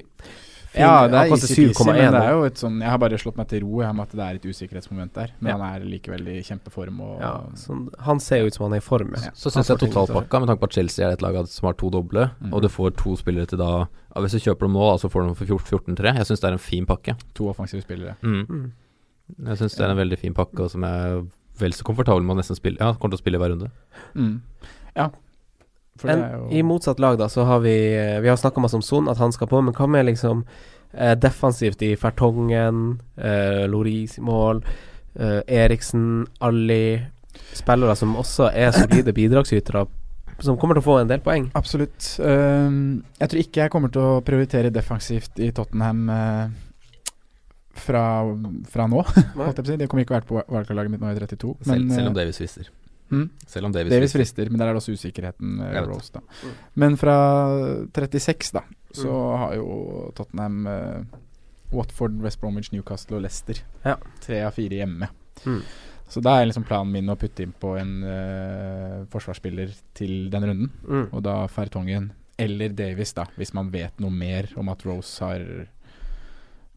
Ja, 0.75 1.07
det 1.07 1.13
er 1.19 1.29
easy-peasy, 1.35 1.85
men 1.85 1.95
det 2.13 2.21
er 2.23 2.31
jo 2.33 2.43
et 2.47 2.55
sånn 2.57 2.79
Jeg 2.81 2.89
har 2.89 2.97
bare 2.97 3.17
slått 3.21 3.37
meg 3.37 3.47
til 3.47 3.61
ro 3.61 3.77
med 3.93 3.99
at 4.01 4.11
det 4.11 4.19
er 4.25 4.35
et 4.39 4.45
usikkerhetsmoment 4.49 5.13
der. 5.13 5.31
Men 5.39 5.51
Ja. 5.51 5.57
han 5.57 5.81
er 5.81 5.85
likevel 5.85 6.27
i 6.27 6.41
kjempeform 6.41 6.99
og 7.01 7.19
Ja, 7.21 7.33
sånn, 7.55 7.89
han 7.99 8.19
ser 8.19 8.37
jo 8.41 8.45
ut 8.47 8.53
som 8.55 8.63
han 8.65 8.73
er 8.73 8.77
i 8.77 8.85
form. 8.87 9.13
Ja. 9.13 9.29
Så 9.33 9.49
så 9.51 9.51
syns 9.61 9.67
jeg 9.69 9.77
totalpakka, 9.89 10.39
med 10.39 10.47
tanke 10.49 10.59
på 10.59 10.69
at 10.71 10.73
Chelsea 10.73 11.05
er 11.07 11.13
et 11.13 11.21
lag 11.21 11.37
som 11.47 11.67
har 11.67 11.73
to 11.73 11.89
doble, 11.89 12.31
Mhm. 12.41 12.53
og 12.53 12.61
du 12.61 12.67
får 12.69 12.95
to 12.97 13.15
spillere 13.15 13.45
til 13.47 13.57
da 13.59 13.87
ja, 14.15 14.21
Hvis 14.21 14.31
du 14.31 14.39
kjøper 14.39 14.59
dem 14.67 14.73
nå, 14.73 14.99
så 14.99 15.09
får 15.09 15.21
du 15.21 15.27
dem 15.27 15.35
for 15.35 15.45
14-3. 15.45 16.15
Jeg 16.17 16.25
syns 16.25 16.39
det 16.41 16.49
er 16.49 16.51
en 16.53 16.57
fin 16.59 16.85
pakke. 16.85 17.15
to 17.33 17.49
offensive 17.49 17.81
spillere. 17.81 18.15
Mm. 18.21 18.45
Mm. 18.47 18.71
Jeg 19.47 19.57
syns 19.57 19.75
det 19.77 19.81
er 19.85 19.89
en 19.91 19.97
veldig 19.97 20.17
fin 20.19 20.33
pakke, 20.33 20.59
og 20.59 20.69
som 20.71 20.81
jeg 20.81 20.91
er 20.91 21.25
vel 21.59 21.71
så 21.71 21.83
komfortabel 21.83 22.21
med 22.23 22.35
å 22.35 22.39
nesten 22.39 22.55
spille 22.59 22.77
Ja, 22.79 22.93
kommer 22.93 23.15
til 23.15 23.19
å 23.19 23.23
spille 23.23 23.37
hver 23.39 23.49
runde. 23.53 23.71
Mm. 24.15 24.41
Ja. 24.95 25.09
For 25.09 25.11
En, 25.11 25.11
det 25.11 25.13
er 25.13 25.82
jo 26.01 26.47
I 26.51 26.63
motsatt 26.65 26.99
lag, 26.99 27.17
da, 27.19 27.29
så 27.29 27.45
har 27.47 27.59
vi 27.63 27.75
eh, 27.93 28.19
Vi 28.23 28.29
har 28.29 28.37
snakka 28.39 28.61
masse 28.61 28.75
om 28.75 28.81
Son, 28.81 29.09
at 29.09 29.21
han 29.21 29.31
skal 29.31 29.47
på, 29.51 29.61
men 29.61 29.75
hva 29.77 29.87
med 29.87 30.07
liksom 30.09 30.43
eh, 30.93 31.13
defensivt 31.19 31.81
i 31.85 31.93
Fertongen, 31.99 32.99
eh, 33.17 33.65
Loris 33.69 34.17
i 34.17 34.25
mål, 34.25 34.63
eh, 35.15 35.41
Eriksen, 35.47 36.25
Alli 36.39 37.01
Spillere 37.53 37.95
som 37.97 38.15
også 38.17 38.49
er 38.53 38.73
solide 38.73 39.13
bidragsytere, 39.13 39.85
som 40.41 40.57
kommer 40.57 40.77
til 40.77 40.83
å 40.83 40.85
få 40.85 40.99
en 41.01 41.09
del 41.09 41.21
poeng. 41.21 41.47
Absolutt. 41.57 42.15
Um, 42.21 43.03
jeg 43.19 43.29
tror 43.29 43.41
ikke 43.41 43.63
jeg 43.63 43.73
kommer 43.73 43.93
til 43.93 44.05
å 44.05 44.21
prioritere 44.25 44.73
defensivt 44.73 45.41
i 45.41 45.49
Tottenham 45.53 46.05
Uh, 46.09 46.45
fra, 47.73 48.21
fra 48.69 48.87
nå. 48.87 49.03
Det 49.63 49.87
kommer 49.89 50.05
ikke 50.05 50.13
å 50.13 50.17
være 50.19 50.29
på 50.29 50.39
wildcard-laget 50.41 50.93
mitt 50.93 51.03
nå 51.03 51.11
i 51.11 51.17
32. 51.17 51.55
Selv, 51.65 51.71
men, 51.73 51.91
selv 51.93 52.11
om 52.11 52.13
eh, 52.13 52.19
Davies 52.21 52.41
visser. 52.41 52.69
Mm. 53.13 53.29
Selv 53.47 53.65
om 53.69 53.73
Davis, 53.75 53.91
Davis 53.93 54.11
frister. 54.15 54.43
frister, 54.43 54.51
men 54.51 54.59
der 54.63 54.67
er 54.71 54.73
det 54.73 54.81
også 54.81 54.95
usikkerheten 54.97 55.59
eh, 55.61 55.79
Rose, 55.87 56.11
da. 56.15 56.19
Mm. 56.43 56.53
Men 56.83 56.97
fra 56.97 57.15
36, 57.93 58.51
da, 58.57 58.63
så 58.93 59.07
Mm. 59.13 59.39
har 59.43 59.55
jo 59.59 60.11
Tottenham 60.17 60.67
uh, 60.67 61.19
Watford, 61.73 62.19
West 62.21 62.41
Bromwich, 62.41 62.71
Newcastle 62.73 63.17
og 63.17 63.23
Leicester. 63.25 63.61
Ja. 63.85 63.95
Tre 64.21 64.41
av 64.45 64.51
fire 64.57 64.81
hjemme. 64.83 65.07
Mm. 65.45 65.61
Så 66.13 66.21
da 66.21 66.35
er 66.41 66.45
liksom 66.45 66.65
planen 66.67 66.91
min 66.93 67.09
å 67.09 67.15
putte 67.17 67.41
inn 67.41 67.53
på 67.57 67.71
en 67.79 67.93
uh, 68.05 69.05
forsvarsspiller 69.09 69.71
til 69.97 70.29
den 70.29 70.43
runden. 70.45 70.69
Mm. 70.85 71.07
Og 71.11 71.23
da 71.25 71.39
Fertongen 71.49 72.11
eller 72.37 72.69
Davis, 72.73 73.13
da, 73.17 73.25
hvis 73.37 73.53
man 73.53 73.71
vet 73.73 73.97
noe 74.01 74.11
mer 74.13 74.49
om 74.57 74.69
at 74.69 74.83
Rose 74.85 75.23
har 75.25 75.41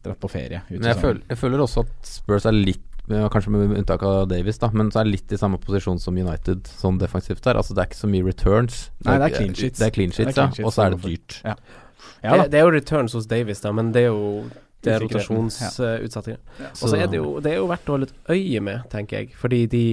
dratt 0.05 0.19
på 0.21 0.29
ferie. 0.31 0.61
Men 0.69 0.89
jeg 0.91 0.99
føler, 1.01 1.21
jeg 1.29 1.37
føler 1.41 1.63
også 1.63 1.83
at 1.85 2.07
Spurs 2.07 2.45
er 2.47 2.55
litt 2.55 2.83
Kanskje 3.07 3.51
med 3.53 3.71
unntak 3.77 4.01
av 4.03 4.27
Davis, 4.27 4.57
da 4.59 4.67
men 4.73 4.89
så 4.91 4.99
er 4.99 5.07
det 5.07 5.13
litt 5.13 5.31
i 5.31 5.37
samme 5.39 5.57
posisjon 5.63 5.99
som 6.03 6.17
United 6.19 6.67
sånn 6.67 6.97
defensivt 6.99 7.43
der. 7.45 7.55
Altså 7.55 7.73
Det 7.73 7.83
er 7.85 7.87
ikke 7.91 8.01
så 8.01 8.09
mye 8.11 8.25
returns. 8.27 8.79
Nei, 9.05 9.17
det 9.21 9.29
er 9.29 9.35
clean 9.37 9.53
sheets. 9.55 9.79
Det 9.79 9.87
er 9.87 9.93
clean 9.95 10.11
er 10.11 10.17
sheets, 10.17 10.37
ja. 10.37 10.65
Og 10.67 10.73
så 10.75 10.83
er 10.85 10.95
det 10.95 11.01
dyrt. 11.05 11.37
Ja, 11.45 11.55
det, 11.55 12.37
da. 12.37 12.47
det 12.51 12.59
er 12.59 12.65
jo 12.67 12.71
returns 12.75 13.13
hos 13.15 13.27
Davis, 13.31 13.61
da, 13.63 13.71
men 13.71 13.91
det 13.95 14.03
er 14.03 14.11
jo 14.11 14.49
det 14.83 14.93
er 14.93 15.01
rotasjonsutsatte. 15.05 16.35
Ja. 16.59 16.69
Og 16.71 16.83
så 16.91 16.95
er 16.99 17.07
det, 17.07 17.17
jo, 17.21 17.39
det 17.43 17.51
er 17.53 17.57
jo 17.61 17.67
verdt 17.71 17.87
å 17.89 17.95
holde 17.95 18.07
et 18.11 18.31
øye 18.35 18.61
med, 18.63 18.83
tenker 18.91 19.21
jeg. 19.23 19.31
Fordi 19.39 19.61
de 19.71 19.83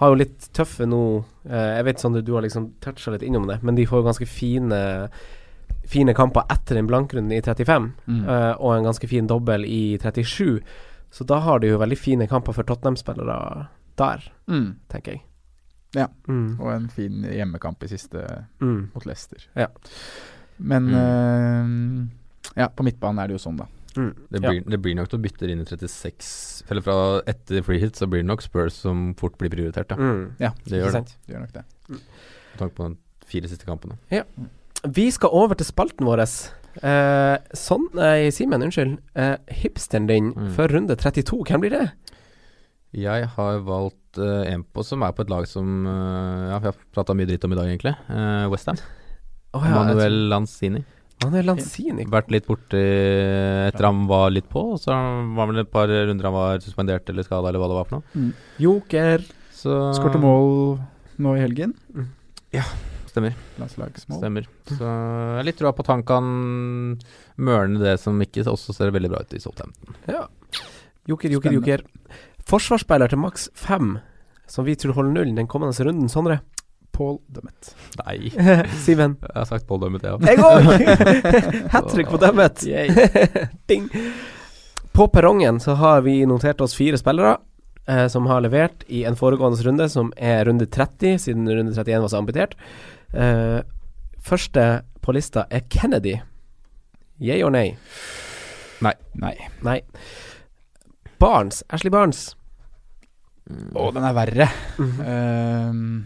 har 0.00 0.08
jo 0.14 0.20
litt 0.22 0.48
tøffe 0.56 0.86
nå 0.88 1.02
eh, 1.46 1.76
Jeg 1.76 1.84
vet 1.86 2.00
Sander, 2.00 2.22
du 2.26 2.32
har 2.34 2.42
liksom 2.42 2.70
toucha 2.82 3.12
litt 3.14 3.22
innom 3.26 3.44
det, 3.50 3.58
men 3.62 3.76
de 3.78 3.84
får 3.86 4.00
jo 4.02 4.06
ganske 4.08 4.26
fine 4.26 4.80
Fine 5.92 6.14
kamper 6.14 6.46
etter 6.50 6.78
den 6.78 6.86
blankrunden 6.86 7.32
i 7.34 7.40
35, 7.42 7.90
Mm. 8.06 8.22
eh, 8.28 8.52
og 8.62 8.76
en 8.76 8.84
ganske 8.86 9.08
fin 9.10 9.26
dobbel 9.26 9.64
i 9.66 9.98
37. 9.98 10.60
Så 11.12 11.26
da 11.28 11.38
har 11.44 11.58
de 11.60 11.68
jo 11.68 11.78
veldig 11.78 11.98
fine 12.00 12.26
kamper 12.30 12.54
for 12.56 12.64
Tottenham-spillere 12.64 13.68
der, 14.00 14.24
Mm. 14.48 14.76
tenker 14.88 15.12
jeg. 15.18 15.22
Ja. 15.94 16.06
Mm. 16.26 16.58
Og 16.58 16.70
en 16.72 16.88
fin 16.88 17.22
hjemmekamp 17.22 17.82
i 17.84 17.88
siste 17.92 18.22
Mm. 18.60 18.90
mot 18.94 19.04
Leicester. 19.06 19.44
Ja. 19.54 19.66
Men 20.58 20.88
Mm. 20.88 22.08
eh, 22.08 22.18
Ja, 22.56 22.68
på 22.68 22.82
midtbanen 22.84 23.22
er 23.22 23.28
det 23.28 23.38
jo 23.40 23.50
sånn, 23.50 23.56
da. 23.56 23.66
Mm. 23.96 24.14
Det 24.30 24.42
Ja. 24.42 24.48
blir, 24.50 24.64
det 24.70 24.82
blir 24.82 24.94
nok 24.94 25.08
til 25.08 25.18
å 25.18 25.22
bytte 25.22 25.48
inn 25.50 25.60
i 25.60 25.64
36 25.64 26.62
Eller 26.70 26.80
fra 26.82 27.20
etter 27.26 27.62
free 27.62 27.78
hit 27.78 27.92
så 27.94 28.06
blir 28.08 28.20
det 28.20 28.26
nok 28.26 28.40
Spurs 28.42 28.72
som 28.74 29.14
fort 29.14 29.36
blir 29.38 29.50
prioritert, 29.50 29.88
da. 29.88 29.96
Mm. 29.96 30.32
Ja, 30.40 30.50
Det 30.64 30.80
gjør 30.82 30.92
det. 30.92 31.16
det 31.26 31.34
gjør 31.34 31.40
nok 31.40 31.52
det. 31.52 31.64
Med 31.88 32.58
tanke 32.58 32.74
på 32.74 32.88
de 32.88 32.96
fire 33.26 33.48
siste 33.48 33.64
kampene. 33.66 33.96
Vi 34.88 35.10
skal 35.10 35.30
over 35.32 35.54
til 35.54 35.66
spalten 35.66 36.04
vår. 36.06 36.26
Eh, 36.80 37.36
sånn, 37.58 37.88
nei, 37.94 38.30
Simen, 38.32 38.62
unnskyld. 38.64 38.98
Eh, 39.14 39.36
hipsteren 39.62 40.06
din 40.08 40.32
Mm. 40.32 40.50
for 40.56 40.68
runde 40.68 40.96
32, 40.96 41.42
hvem 41.44 41.60
blir 41.60 41.70
det? 41.70 41.90
Jeg 42.94 43.26
har 43.36 43.58
valgt 43.64 44.18
eh, 44.18 44.52
en 44.52 44.62
på 44.64 44.84
som 44.84 45.02
er 45.02 45.12
på 45.12 45.22
et 45.24 45.30
lag 45.30 45.46
som 45.48 45.86
eh, 45.86 46.50
Ja, 46.52 46.58
vi 46.58 46.66
har 46.70 46.74
prata 46.92 47.14
mye 47.14 47.26
dritt 47.26 47.44
om 47.44 47.52
i 47.52 47.56
dag, 47.56 47.66
egentlig. 47.68 47.94
Eh, 48.08 48.48
Westham. 48.52 48.76
Oh, 49.54 49.62
ja, 49.64 49.74
Manuel 49.84 50.28
Lanzini. 50.28 50.80
tror- 50.80 50.82
Lanzini. 50.82 50.84
Manuel 51.24 51.44
Lanzini. 51.46 52.04
Vært 52.10 52.30
litt 52.34 52.46
borti 52.46 52.80
etter 53.68 53.84
han 53.84 54.06
var 54.08 54.30
litt 54.30 54.48
på, 54.48 54.72
og 54.74 54.80
så 54.80 54.90
var 55.36 55.46
det 55.46 55.54
vel 55.54 55.60
et 55.64 55.70
par 55.70 55.86
runder 55.86 56.24
han 56.24 56.32
var 56.34 56.58
suspendert 56.58 57.08
eller 57.08 57.22
skada, 57.22 57.48
eller 57.48 57.60
hva 57.60 57.68
det 57.68 57.78
var 57.78 57.84
for 57.84 58.00
noe. 58.00 58.32
Joker. 58.58 59.18
Så 59.52 59.94
Skårte 59.94 60.18
mål 60.20 60.80
nå 61.22 61.36
i 61.36 61.40
helgen. 61.44 61.74
Stemmer. 63.12 63.34
Landslagsmål. 63.60 64.18
Stemmer. 64.22 64.46
Så 64.70 64.78
jeg 64.80 65.36
har 65.36 65.44
litt 65.44 65.58
trua 65.60 65.74
på 65.76 65.84
at 65.84 65.90
han 65.92 66.04
kan 66.08 66.28
mørne 67.36 67.82
det 67.82 67.98
som 68.00 68.16
ikke 68.24 68.46
også 68.48 68.72
ser 68.72 68.92
veldig 68.94 69.10
bra 69.12 69.20
ut 69.20 69.36
i 69.36 69.40
Southampton. 69.42 69.98
Ja. 70.08 70.24
Joker, 71.10 71.28
joker, 71.34 71.52
joker. 71.52 71.84
Forsvarsspiller 72.48 73.12
til 73.12 73.20
maks 73.20 73.50
fem, 73.58 73.98
som 74.48 74.64
vi 74.64 74.78
tror 74.80 74.96
holder 74.96 75.12
nullen 75.18 75.36
den 75.38 75.50
kommende 75.50 75.84
runden, 75.84 76.08
Sondre. 76.12 76.40
Paul 76.92 77.18
Dummet. 77.32 77.72
Nei, 78.02 78.28
Simen. 78.84 79.16
jeg 79.20 79.36
har 79.36 79.48
sagt 79.48 79.68
Paul 79.68 79.80
Dummet, 79.80 80.04
òg. 80.08 80.24
Jeg 80.28 80.40
òg! 80.44 80.66
Hat 81.72 81.88
trick 81.92 82.10
på 82.12 82.20
Dummet. 82.20 82.64
Ding. 83.70 83.88
På 84.92 85.08
perrongen 85.08 85.60
så 85.60 85.76
har 85.80 86.04
vi 86.04 86.18
notert 86.28 86.60
oss 86.60 86.76
fire 86.76 87.00
spillere 87.00 87.38
eh, 87.88 88.06
som 88.12 88.28
har 88.28 88.44
levert 88.44 88.84
i 88.92 89.06
en 89.08 89.16
foregående 89.16 89.64
runde, 89.64 89.88
som 89.88 90.12
er 90.16 90.44
runde 90.44 90.68
30, 90.68 91.16
siden 91.24 91.48
runde 91.48 91.72
31 91.72 92.04
var 92.04 92.12
så 92.12 92.20
amputert. 92.20 92.58
Eh, 93.14 93.60
første 94.22 94.82
på 95.02 95.12
lista 95.12 95.44
er 95.50 95.60
Kennedy. 95.70 96.14
Yay 97.20 97.42
or 97.44 97.50
nei? 97.50 97.76
Nei. 98.82 98.94
Nei. 99.62 99.80
Barnes. 101.20 101.62
Ashley 101.70 101.90
Barnes. 101.92 102.32
Å, 103.50 103.90
den 103.94 104.04
er 104.06 104.14
verre. 104.16 104.46
Mhm. 104.78 105.00
Ehm, 105.06 106.04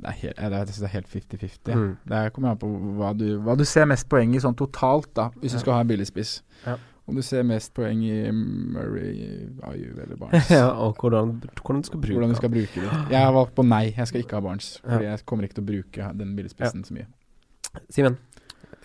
det 0.00 0.06
er 0.08 0.16
helt, 0.20 0.38
jeg 0.38 0.84
er 0.86 0.92
helt 0.94 1.08
50-50. 1.08 1.74
Mm. 1.74 1.96
Det 2.08 2.20
kommer 2.32 2.50
an 2.54 2.58
på 2.60 2.68
hva 2.96 3.10
du, 3.18 3.26
hva 3.44 3.56
du 3.58 3.64
ser 3.68 3.88
mest 3.90 4.06
poeng 4.08 4.32
i 4.36 4.40
sånn 4.40 4.56
totalt, 4.56 5.10
da, 5.16 5.28
hvis 5.40 5.52
Ja. 5.52 5.58
du 5.58 5.60
skal 5.64 5.72
ha 5.74 5.80
en 5.80 5.88
billigspiss. 5.90 6.42
Ja. 6.66 6.76
Om 7.10 7.18
du 7.18 7.22
ser 7.26 7.42
mest 7.48 7.72
poeng 7.74 8.00
i 8.06 8.16
Murray, 8.32 9.48
Ayu 9.66 9.90
eller 9.98 10.16
Barnes. 10.22 10.48
ja, 10.54 10.68
og 10.70 10.96
hvordan, 11.02 11.36
hvordan 11.60 11.82
du 11.82 11.88
skal 11.90 12.00
bruke 12.00 12.14
Hvordan 12.16 12.32
du 12.34 12.38
skal 12.38 12.52
bruke 12.54 12.84
det. 12.86 12.90
Jeg 13.10 13.20
har 13.26 13.32
valgt 13.36 13.54
på 13.58 13.64
nei, 13.66 13.84
jeg 13.96 14.06
skal 14.10 14.22
ikke 14.24 14.38
ha 14.38 14.44
Barnes. 14.46 14.72
Fordi 14.86 15.04
Ja. 15.08 15.16
jeg 15.16 15.26
kommer 15.26 15.44
ikke 15.48 15.58
til 15.60 15.64
å 15.66 15.70
bruke 15.72 16.10
den 16.22 16.32
billigspissen 16.38 16.84
så 16.86 16.94
mye. 16.96 17.06
Simen. 17.92 18.16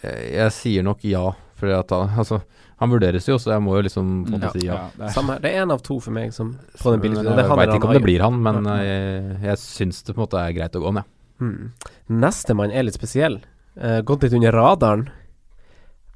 Jeg, 0.03 0.27
jeg 0.35 0.51
sier 0.53 0.83
nok 0.85 1.01
ja, 1.07 1.23
Fordi 1.55 1.71
at 1.77 1.89
han, 1.95 2.09
altså, 2.19 2.41
han 2.81 2.91
vurderes 2.91 3.25
jo, 3.29 3.37
så 3.39 3.53
jeg 3.53 3.63
må 3.63 3.77
jo 3.77 3.85
liksom 3.87 4.09
få 4.27 4.35
en 4.35 4.41
Ja. 4.43 4.49
si 4.51 4.65
ja. 4.67 4.79
det 4.97 5.05
er, 5.07 5.13
Samme. 5.15 5.37
Det 5.41 5.53
er 5.53 5.61
en 5.63 5.71
av 5.71 5.81
to 5.85 5.99
for 6.03 6.11
meg 6.11 6.33
som 6.35 6.57
på 6.81 6.91
den 6.91 6.99
billige. 7.05 7.23
jeg 7.23 7.57
veit 7.61 7.71
ikke 7.77 7.87
om 7.87 7.93
det 7.95 8.03
blir 8.03 8.21
han, 8.25 8.41
men 8.43 8.65
jeg, 8.65 9.37
jeg 9.45 9.57
syns 9.63 10.01
det 10.03 10.13
på 10.15 10.19
en 10.19 10.25
måte 10.27 10.41
er 10.41 10.51
greit 10.57 10.75
å 10.75 10.81
gå, 10.83 10.91
med. 10.97 11.03
Hmm. 11.39 11.71
Nestemann 12.11 12.71
er 12.75 12.83
litt 12.87 12.97
spesiell. 12.99 13.39
Uh, 13.79 14.01
gått 14.07 14.23
litt 14.23 14.35
under 14.35 14.51
radaren. 14.55 15.07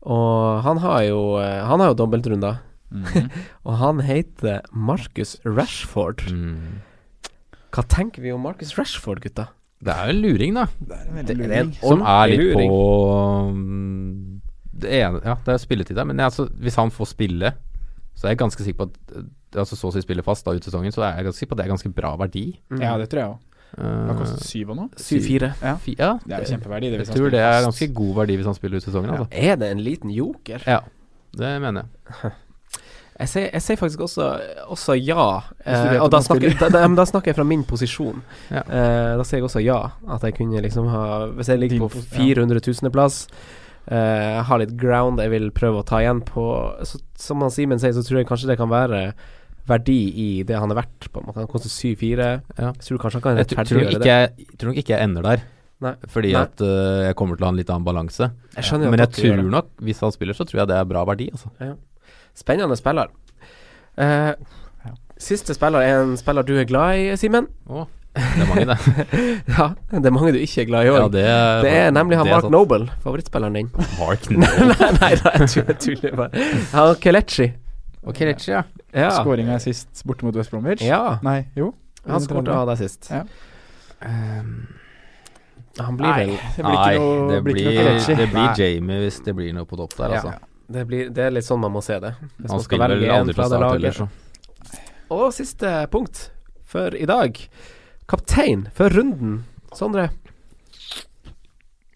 Og 0.08 0.62
han 0.64 0.78
har 0.80 1.02
jo 1.10 1.22
eh, 1.42 1.64
Han 1.68 1.80
har 1.84 1.92
jo 1.92 1.98
dobbeltrunder. 2.06 2.60
Mhm. 2.90 3.30
Og 3.68 3.76
han 3.78 4.00
heter 4.02 4.62
Marcus 4.74 5.36
Rashford. 5.46 6.24
Mm. 6.32 6.80
Hva 7.76 7.84
tenker 7.86 8.24
vi 8.24 8.32
om 8.34 8.42
Marcus 8.42 8.72
Rashford, 8.80 9.20
gutta? 9.22 9.50
Det 9.80 9.94
er 9.94 10.10
jo 10.10 10.16
en 10.16 10.22
luring, 10.24 10.56
da. 10.58 10.66
Det 10.80 10.96
er 10.98 11.04
en 11.08 11.16
Det- 11.16 11.26
veldig 11.38 11.48
det 11.48 11.56
er 11.56 11.60
en 11.62 11.68
luring. 11.70 11.82
Som 11.84 12.02
er 12.02 12.28
litt 12.28 12.40
luring. 12.40 12.70
på 12.72 13.54
mm, 13.54 14.42
Det 14.80 14.90
ene 14.98 15.22
Ja, 15.24 15.36
det 15.46 15.54
er 15.54 15.62
spilletid 15.62 15.96
der, 15.96 16.06
men 16.10 16.18
jeg, 16.18 16.26
altså, 16.32 16.48
hvis 16.60 16.76
han 16.76 16.90
får 16.92 17.08
spille, 17.14 17.54
så 18.16 18.26
er 18.28 18.34
jeg 18.34 18.40
ganske 18.42 18.64
sikker 18.66 18.80
på 18.86 18.90
at 18.90 18.98
eh, 19.18 19.28
Altså 19.60 19.74
så 19.74 19.90
å 19.90 19.94
si 19.96 20.02
spille 20.06 20.22
fast 20.22 20.46
da 20.46 20.52
ut 20.54 20.62
sesongen, 20.62 20.92
så 20.94 21.02
er 21.02 21.16
jeg 21.18 21.26
ganske 21.26 21.40
sikker 21.42 21.50
på 21.50 21.56
at 21.58 21.58
det 21.58 21.66
er 21.66 21.72
ganske 21.74 21.90
bra 21.98 22.12
verdi. 22.22 22.44
Mm. 22.70 22.82
Ja, 22.84 22.92
det 23.02 23.08
tror 23.10 23.18
jeg 23.24 23.30
òg. 23.32 23.38
Hva 23.78 24.12
Eh, 24.12 24.18
koster 24.18 24.44
syv 24.44 24.72
og 24.74 24.78
nå? 24.80 24.86
7-4. 24.98 25.54
Ja. 25.62 25.76
ja, 25.86 26.12
Det 26.26 26.34
er 26.36 26.44
jo 26.44 26.52
kjempeverdi. 26.56 26.90
Det, 26.92 27.00
jeg 27.06 27.16
tror 27.16 27.30
det 27.32 27.40
er 27.46 27.62
ganske 27.68 27.88
god 27.94 28.14
verdi 28.16 28.36
hvis 28.40 28.46
han 28.50 28.56
spiller 28.58 28.78
ut 28.82 28.84
sesongen, 28.88 29.10
Ja. 29.14 29.18
altså. 29.20 29.28
Er 29.32 29.56
det 29.62 29.72
en 29.72 29.84
liten 29.86 30.10
joker? 30.12 30.64
Ja, 30.66 30.80
det 31.38 31.62
mener 31.62 31.84
jeg. 31.86 32.32
Jeg 33.20 33.28
sier, 33.28 33.50
jeg 33.52 33.62
sier 33.62 33.76
faktisk 33.76 34.00
også, 34.00 34.26
også 34.72 34.94
ja. 34.96 35.24
Eh, 35.68 35.98
og 36.00 36.08
da 36.14 36.22
snakker, 36.24 36.54
da, 36.56 36.70
da, 36.72 36.86
da 36.96 37.04
snakker 37.04 37.34
jeg 37.34 37.36
fra 37.36 37.44
min 37.44 37.66
posisjon. 37.68 38.22
Ja. 38.48 38.62
Eh, 38.64 39.18
da 39.20 39.26
sier 39.28 39.42
jeg 39.42 39.44
også 39.50 39.60
ja. 39.60 39.80
At 40.08 40.24
jeg 40.24 40.38
kunne 40.38 40.62
liksom 40.64 40.88
ha 40.88 41.02
Hvis 41.36 41.50
jeg 41.52 41.60
ligger 41.60 41.82
på 41.84 41.90
400 42.16 42.62
000.-plass, 42.64 43.18
eh, 43.92 44.40
har 44.48 44.62
litt 44.64 44.72
ground 44.80 45.20
jeg 45.20 45.34
vil 45.34 45.52
prøve 45.52 45.82
å 45.82 45.86
ta 45.86 46.00
igjen 46.00 46.22
på 46.24 46.46
så, 46.88 47.02
Som 47.20 47.44
han 47.44 47.52
Simen 47.52 47.82
sier, 47.84 47.92
så 47.92 48.06
tror 48.08 48.22
jeg 48.22 48.30
kanskje 48.32 48.54
det 48.54 48.58
kan 48.62 48.72
være 48.72 49.12
verdi 49.70 50.00
i 50.24 50.28
det 50.48 50.58
han 50.60 50.72
er 50.74 50.80
verdt. 50.82 51.08
Han 51.36 51.48
koster 51.52 51.72
7-4. 51.72 52.28
Ja. 52.58 52.72
Jeg 52.74 52.86
tror 52.88 53.02
kanskje 53.04 53.20
han 53.20 53.26
kan 53.26 53.40
Jeg 53.40 53.48
rettferdiggjøre 53.48 54.04
det. 54.04 54.10
jeg, 54.10 54.50
tror 54.60 54.72
nok 54.72 54.82
ikke 54.84 54.96
jeg 54.96 55.08
ender 55.08 55.28
der, 55.30 55.44
Nei. 55.86 55.94
fordi 56.12 56.34
Nei. 56.36 56.42
at 56.48 56.64
uh, 56.66 57.04
jeg 57.08 57.18
kommer 57.20 57.40
til 57.40 57.46
å 57.46 57.50
ha 57.50 57.54
en 57.56 57.62
litt 57.62 57.70
annen 57.74 57.88
balanse. 57.88 58.32
Jeg 58.58 58.82
Men 58.86 59.04
jeg 59.06 59.14
tror 59.20 59.44
nok, 59.58 59.72
hvis 59.86 60.02
han 60.06 60.16
spiller, 60.16 60.38
så 60.38 60.48
tror 60.50 60.64
jeg 60.64 60.72
det 60.74 60.80
er 60.80 60.90
bra 60.90 61.06
verdi, 61.08 61.30
altså. 61.34 61.76
Spennende 62.38 62.78
spiller. 62.80 63.14
Uh, 64.00 64.34
siste 65.20 65.54
spiller 65.58 65.84
er 65.84 66.02
en 66.02 66.18
spiller 66.20 66.46
du 66.48 66.56
er 66.60 66.68
glad 66.68 67.00
i, 67.00 67.08
Simen. 67.20 67.50
Oh, 67.68 67.86
det 68.16 68.44
er 68.44 68.48
mange, 68.50 68.66
det. 68.66 68.78
ja, 69.58 69.66
det 69.92 70.06
er 70.10 70.14
mange 70.16 70.32
du 70.34 70.40
ikke 70.42 70.64
er 70.64 70.70
glad 70.70 70.88
i 70.88 70.92
òg. 70.92 70.98
Ja, 70.98 71.08
det, 71.14 71.26
det 71.66 71.74
er 71.84 71.92
nemlig 71.96 72.18
han 72.20 72.28
er 72.28 72.38
Mark 72.38 72.48
sånn. 72.48 72.56
Noble, 72.56 72.88
favorittspilleren 73.04 73.60
din. 73.60 73.72
Mark 74.00 74.30
Noble. 74.32 74.70
nei, 74.72 74.92
nei, 74.98 75.12
nei, 75.24 75.50
jeg 75.60 75.78
tuller 75.84 76.16
bare. 76.24 76.48
Han 76.74 76.94
Kelechi. 77.04 77.52
Og 78.08 78.16
Kelechi, 78.18 78.54
ja. 78.56 78.64
Ja. 78.94 79.10
Skåringa 79.20 79.54
er 79.56 79.60
sist 79.64 80.04
borte 80.06 80.26
mot 80.26 80.36
West 80.36 80.52
Bromwich? 80.52 80.82
ja. 80.82 81.20
Nei, 81.24 81.44
jo. 81.56 81.74
Han 82.08 82.22
skårte 82.24 82.54
av 82.56 82.68
deg 82.72 82.78
sist. 82.80 83.10
Ja. 83.12 83.26
Han 85.80 85.98
blir 86.00 86.14
vel 86.16 86.32
det 86.34 86.64
blir 86.64 86.64
Nei, 86.66 86.94
ikke 86.96 87.02
noe, 87.04 87.28
det 87.32 87.40
blir 87.44 87.54
blir, 87.54 87.68
ikke 87.72 87.84
noe 88.10 88.18
det 88.20 88.28
blir 88.34 88.62
Jamie 88.64 88.98
hvis 89.04 89.20
det 89.26 89.34
blir 89.38 89.54
noe 89.56 89.68
på 89.70 89.78
topp 89.80 89.94
der, 90.00 90.10
Ja. 90.16 90.22
altså. 90.24 90.32
det, 90.76 90.86
blir, 90.90 91.10
det 91.14 91.24
er 91.28 91.32
litt 91.36 91.46
sånn 91.48 91.62
man 91.62 91.72
må 91.76 91.82
se 91.86 92.00
det. 92.00 92.14
Hvis 92.40 92.52
Han 92.52 92.60
skal 92.64 92.80
spiller 92.80 92.96
vel 92.96 93.12
aldri 93.16 93.36
fra 93.38 93.44
det 93.44 93.50
start 93.50 93.62
laget. 93.62 93.74
heller, 93.80 93.94
så. 94.00 94.08
Og 95.10 95.34
siste 95.34 95.72
punkt 95.92 96.32
for 96.70 96.96
i 96.96 97.06
dag. 97.10 97.38
Kaptein 98.10 98.68
for 98.74 98.90
runden. 98.90 99.44
Sondre. 99.74 100.10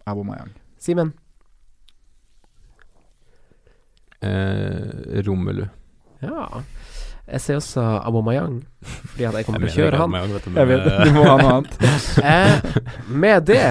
Abomayang. 0.06 0.50
Simen. 0.78 1.12
Eh, 4.20 5.22
Romelu. 5.26 5.66
Ja. 6.20 6.62
Jeg 7.24 7.40
ser 7.40 7.56
også 7.56 7.80
Abomayang, 8.04 8.58
fordi 8.84 9.24
at 9.24 9.36
jeg 9.38 9.46
kommer 9.46 9.62
til 9.64 9.70
å 9.70 9.74
kjøre 9.78 10.00
han. 10.02 10.16
Jeg 10.44 10.68
vet 10.68 10.82
det, 10.84 11.06
du 11.08 11.14
må 11.16 11.22
ha 11.24 11.36
noe 11.40 11.54
annet. 11.58 11.78
Eh, 12.24 12.76
med 13.10 13.46
det 13.48 13.62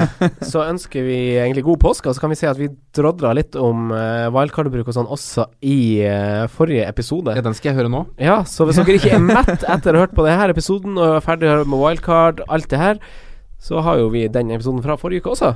så 0.45 0.63
ønsker 0.65 1.05
vi 1.05 1.17
egentlig 1.37 1.63
god 1.65 1.79
påske, 1.83 2.09
og 2.09 2.15
så 2.15 2.23
kan 2.23 2.33
vi 2.33 2.37
si 2.37 2.47
at 2.49 2.57
vi 2.59 2.67
drodla 2.95 3.31
litt 3.37 3.55
om 3.57 3.93
eh, 3.95 4.25
wildcard-bruk 4.33 4.89
og 4.89 4.97
sånn 4.97 5.09
også 5.11 5.45
i 5.69 5.77
eh, 6.05 6.43
forrige 6.51 6.87
episode. 6.89 7.35
Ja, 7.37 7.45
den 7.45 7.55
skal 7.57 7.71
jeg 7.71 7.79
høre 7.81 7.93
nå. 7.93 8.03
Ja, 8.21 8.41
så 8.49 8.67
hvis 8.67 8.81
dere 8.81 8.97
ikke 8.97 9.13
er 9.19 9.23
mett 9.23 9.65
etter 9.69 9.93
å 9.93 10.01
ha 10.01 10.07
hørt 10.07 10.17
på 10.17 10.25
denne 10.25 10.49
episoden 10.53 10.97
og 10.97 11.19
er 11.19 11.25
ferdig 11.25 11.53
med 11.61 11.77
wildcard, 11.77 12.43
alt 12.49 12.69
det 12.73 12.81
her, 12.81 13.01
så 13.63 13.85
har 13.85 14.01
jo 14.01 14.09
vi 14.13 14.25
den 14.33 14.51
episoden 14.53 14.83
fra 14.83 14.97
forrige 14.99 15.23
uke 15.23 15.37
også. 15.37 15.53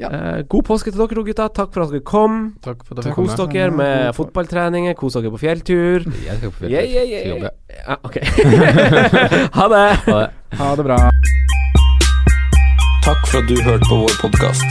Eh, 0.00 0.42
god 0.48 0.64
påske 0.64 0.90
til 0.90 1.00
dere 1.00 1.18
to 1.18 1.24
gutta. 1.26 1.48
Takk 1.52 1.72
for 1.74 1.84
at 1.84 1.92
dere 1.92 2.04
kom. 2.06 2.54
Takk 2.64 2.84
for 2.86 2.96
at 2.96 3.04
dere 3.04 3.14
Kos 3.16 3.34
dere 3.36 3.70
med 3.74 4.14
fotballtreninger, 4.16 4.94
kos 4.98 5.18
dere 5.18 5.32
på 5.34 5.42
fjelltur. 5.42 6.06
Jeg 6.24 6.38
skal 6.38 6.54
på 6.56 6.70
Yeah, 6.70 6.86
yeah, 6.88 7.08
yeah. 7.08 7.28
Jobbe. 7.28 7.50
Ja, 7.72 7.98
ok. 8.02 8.16
ha 9.58 9.68
det. 9.74 9.84
Ha 10.06 10.18
det. 10.22 10.30
Ha 10.62 10.70
det 10.76 10.88
bra. 10.88 10.98
Takk 13.02 13.22
for 13.26 13.42
at 13.42 13.48
du 13.50 13.56
hørte 13.66 13.86
på 13.90 14.00
vår 14.04 14.18
podkast. 14.22 14.66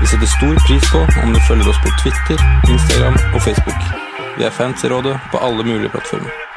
Vi 0.00 0.06
setter 0.06 0.26
stor 0.26 0.54
pris 0.66 0.92
på 0.92 1.00
om 1.22 1.34
du 1.34 1.40
følger 1.48 1.68
oss 1.70 1.80
på 1.84 1.92
Twitter, 2.02 2.38
Instagram 2.72 3.16
og 3.34 3.42
Facebook. 3.42 3.82
Vi 4.38 4.44
er 4.48 4.50
fans 4.50 4.84
i 4.84 4.88
rådet 4.88 5.18
på 5.32 5.38
alle 5.38 5.64
mulige 5.64 5.92
plattformer. 5.92 6.49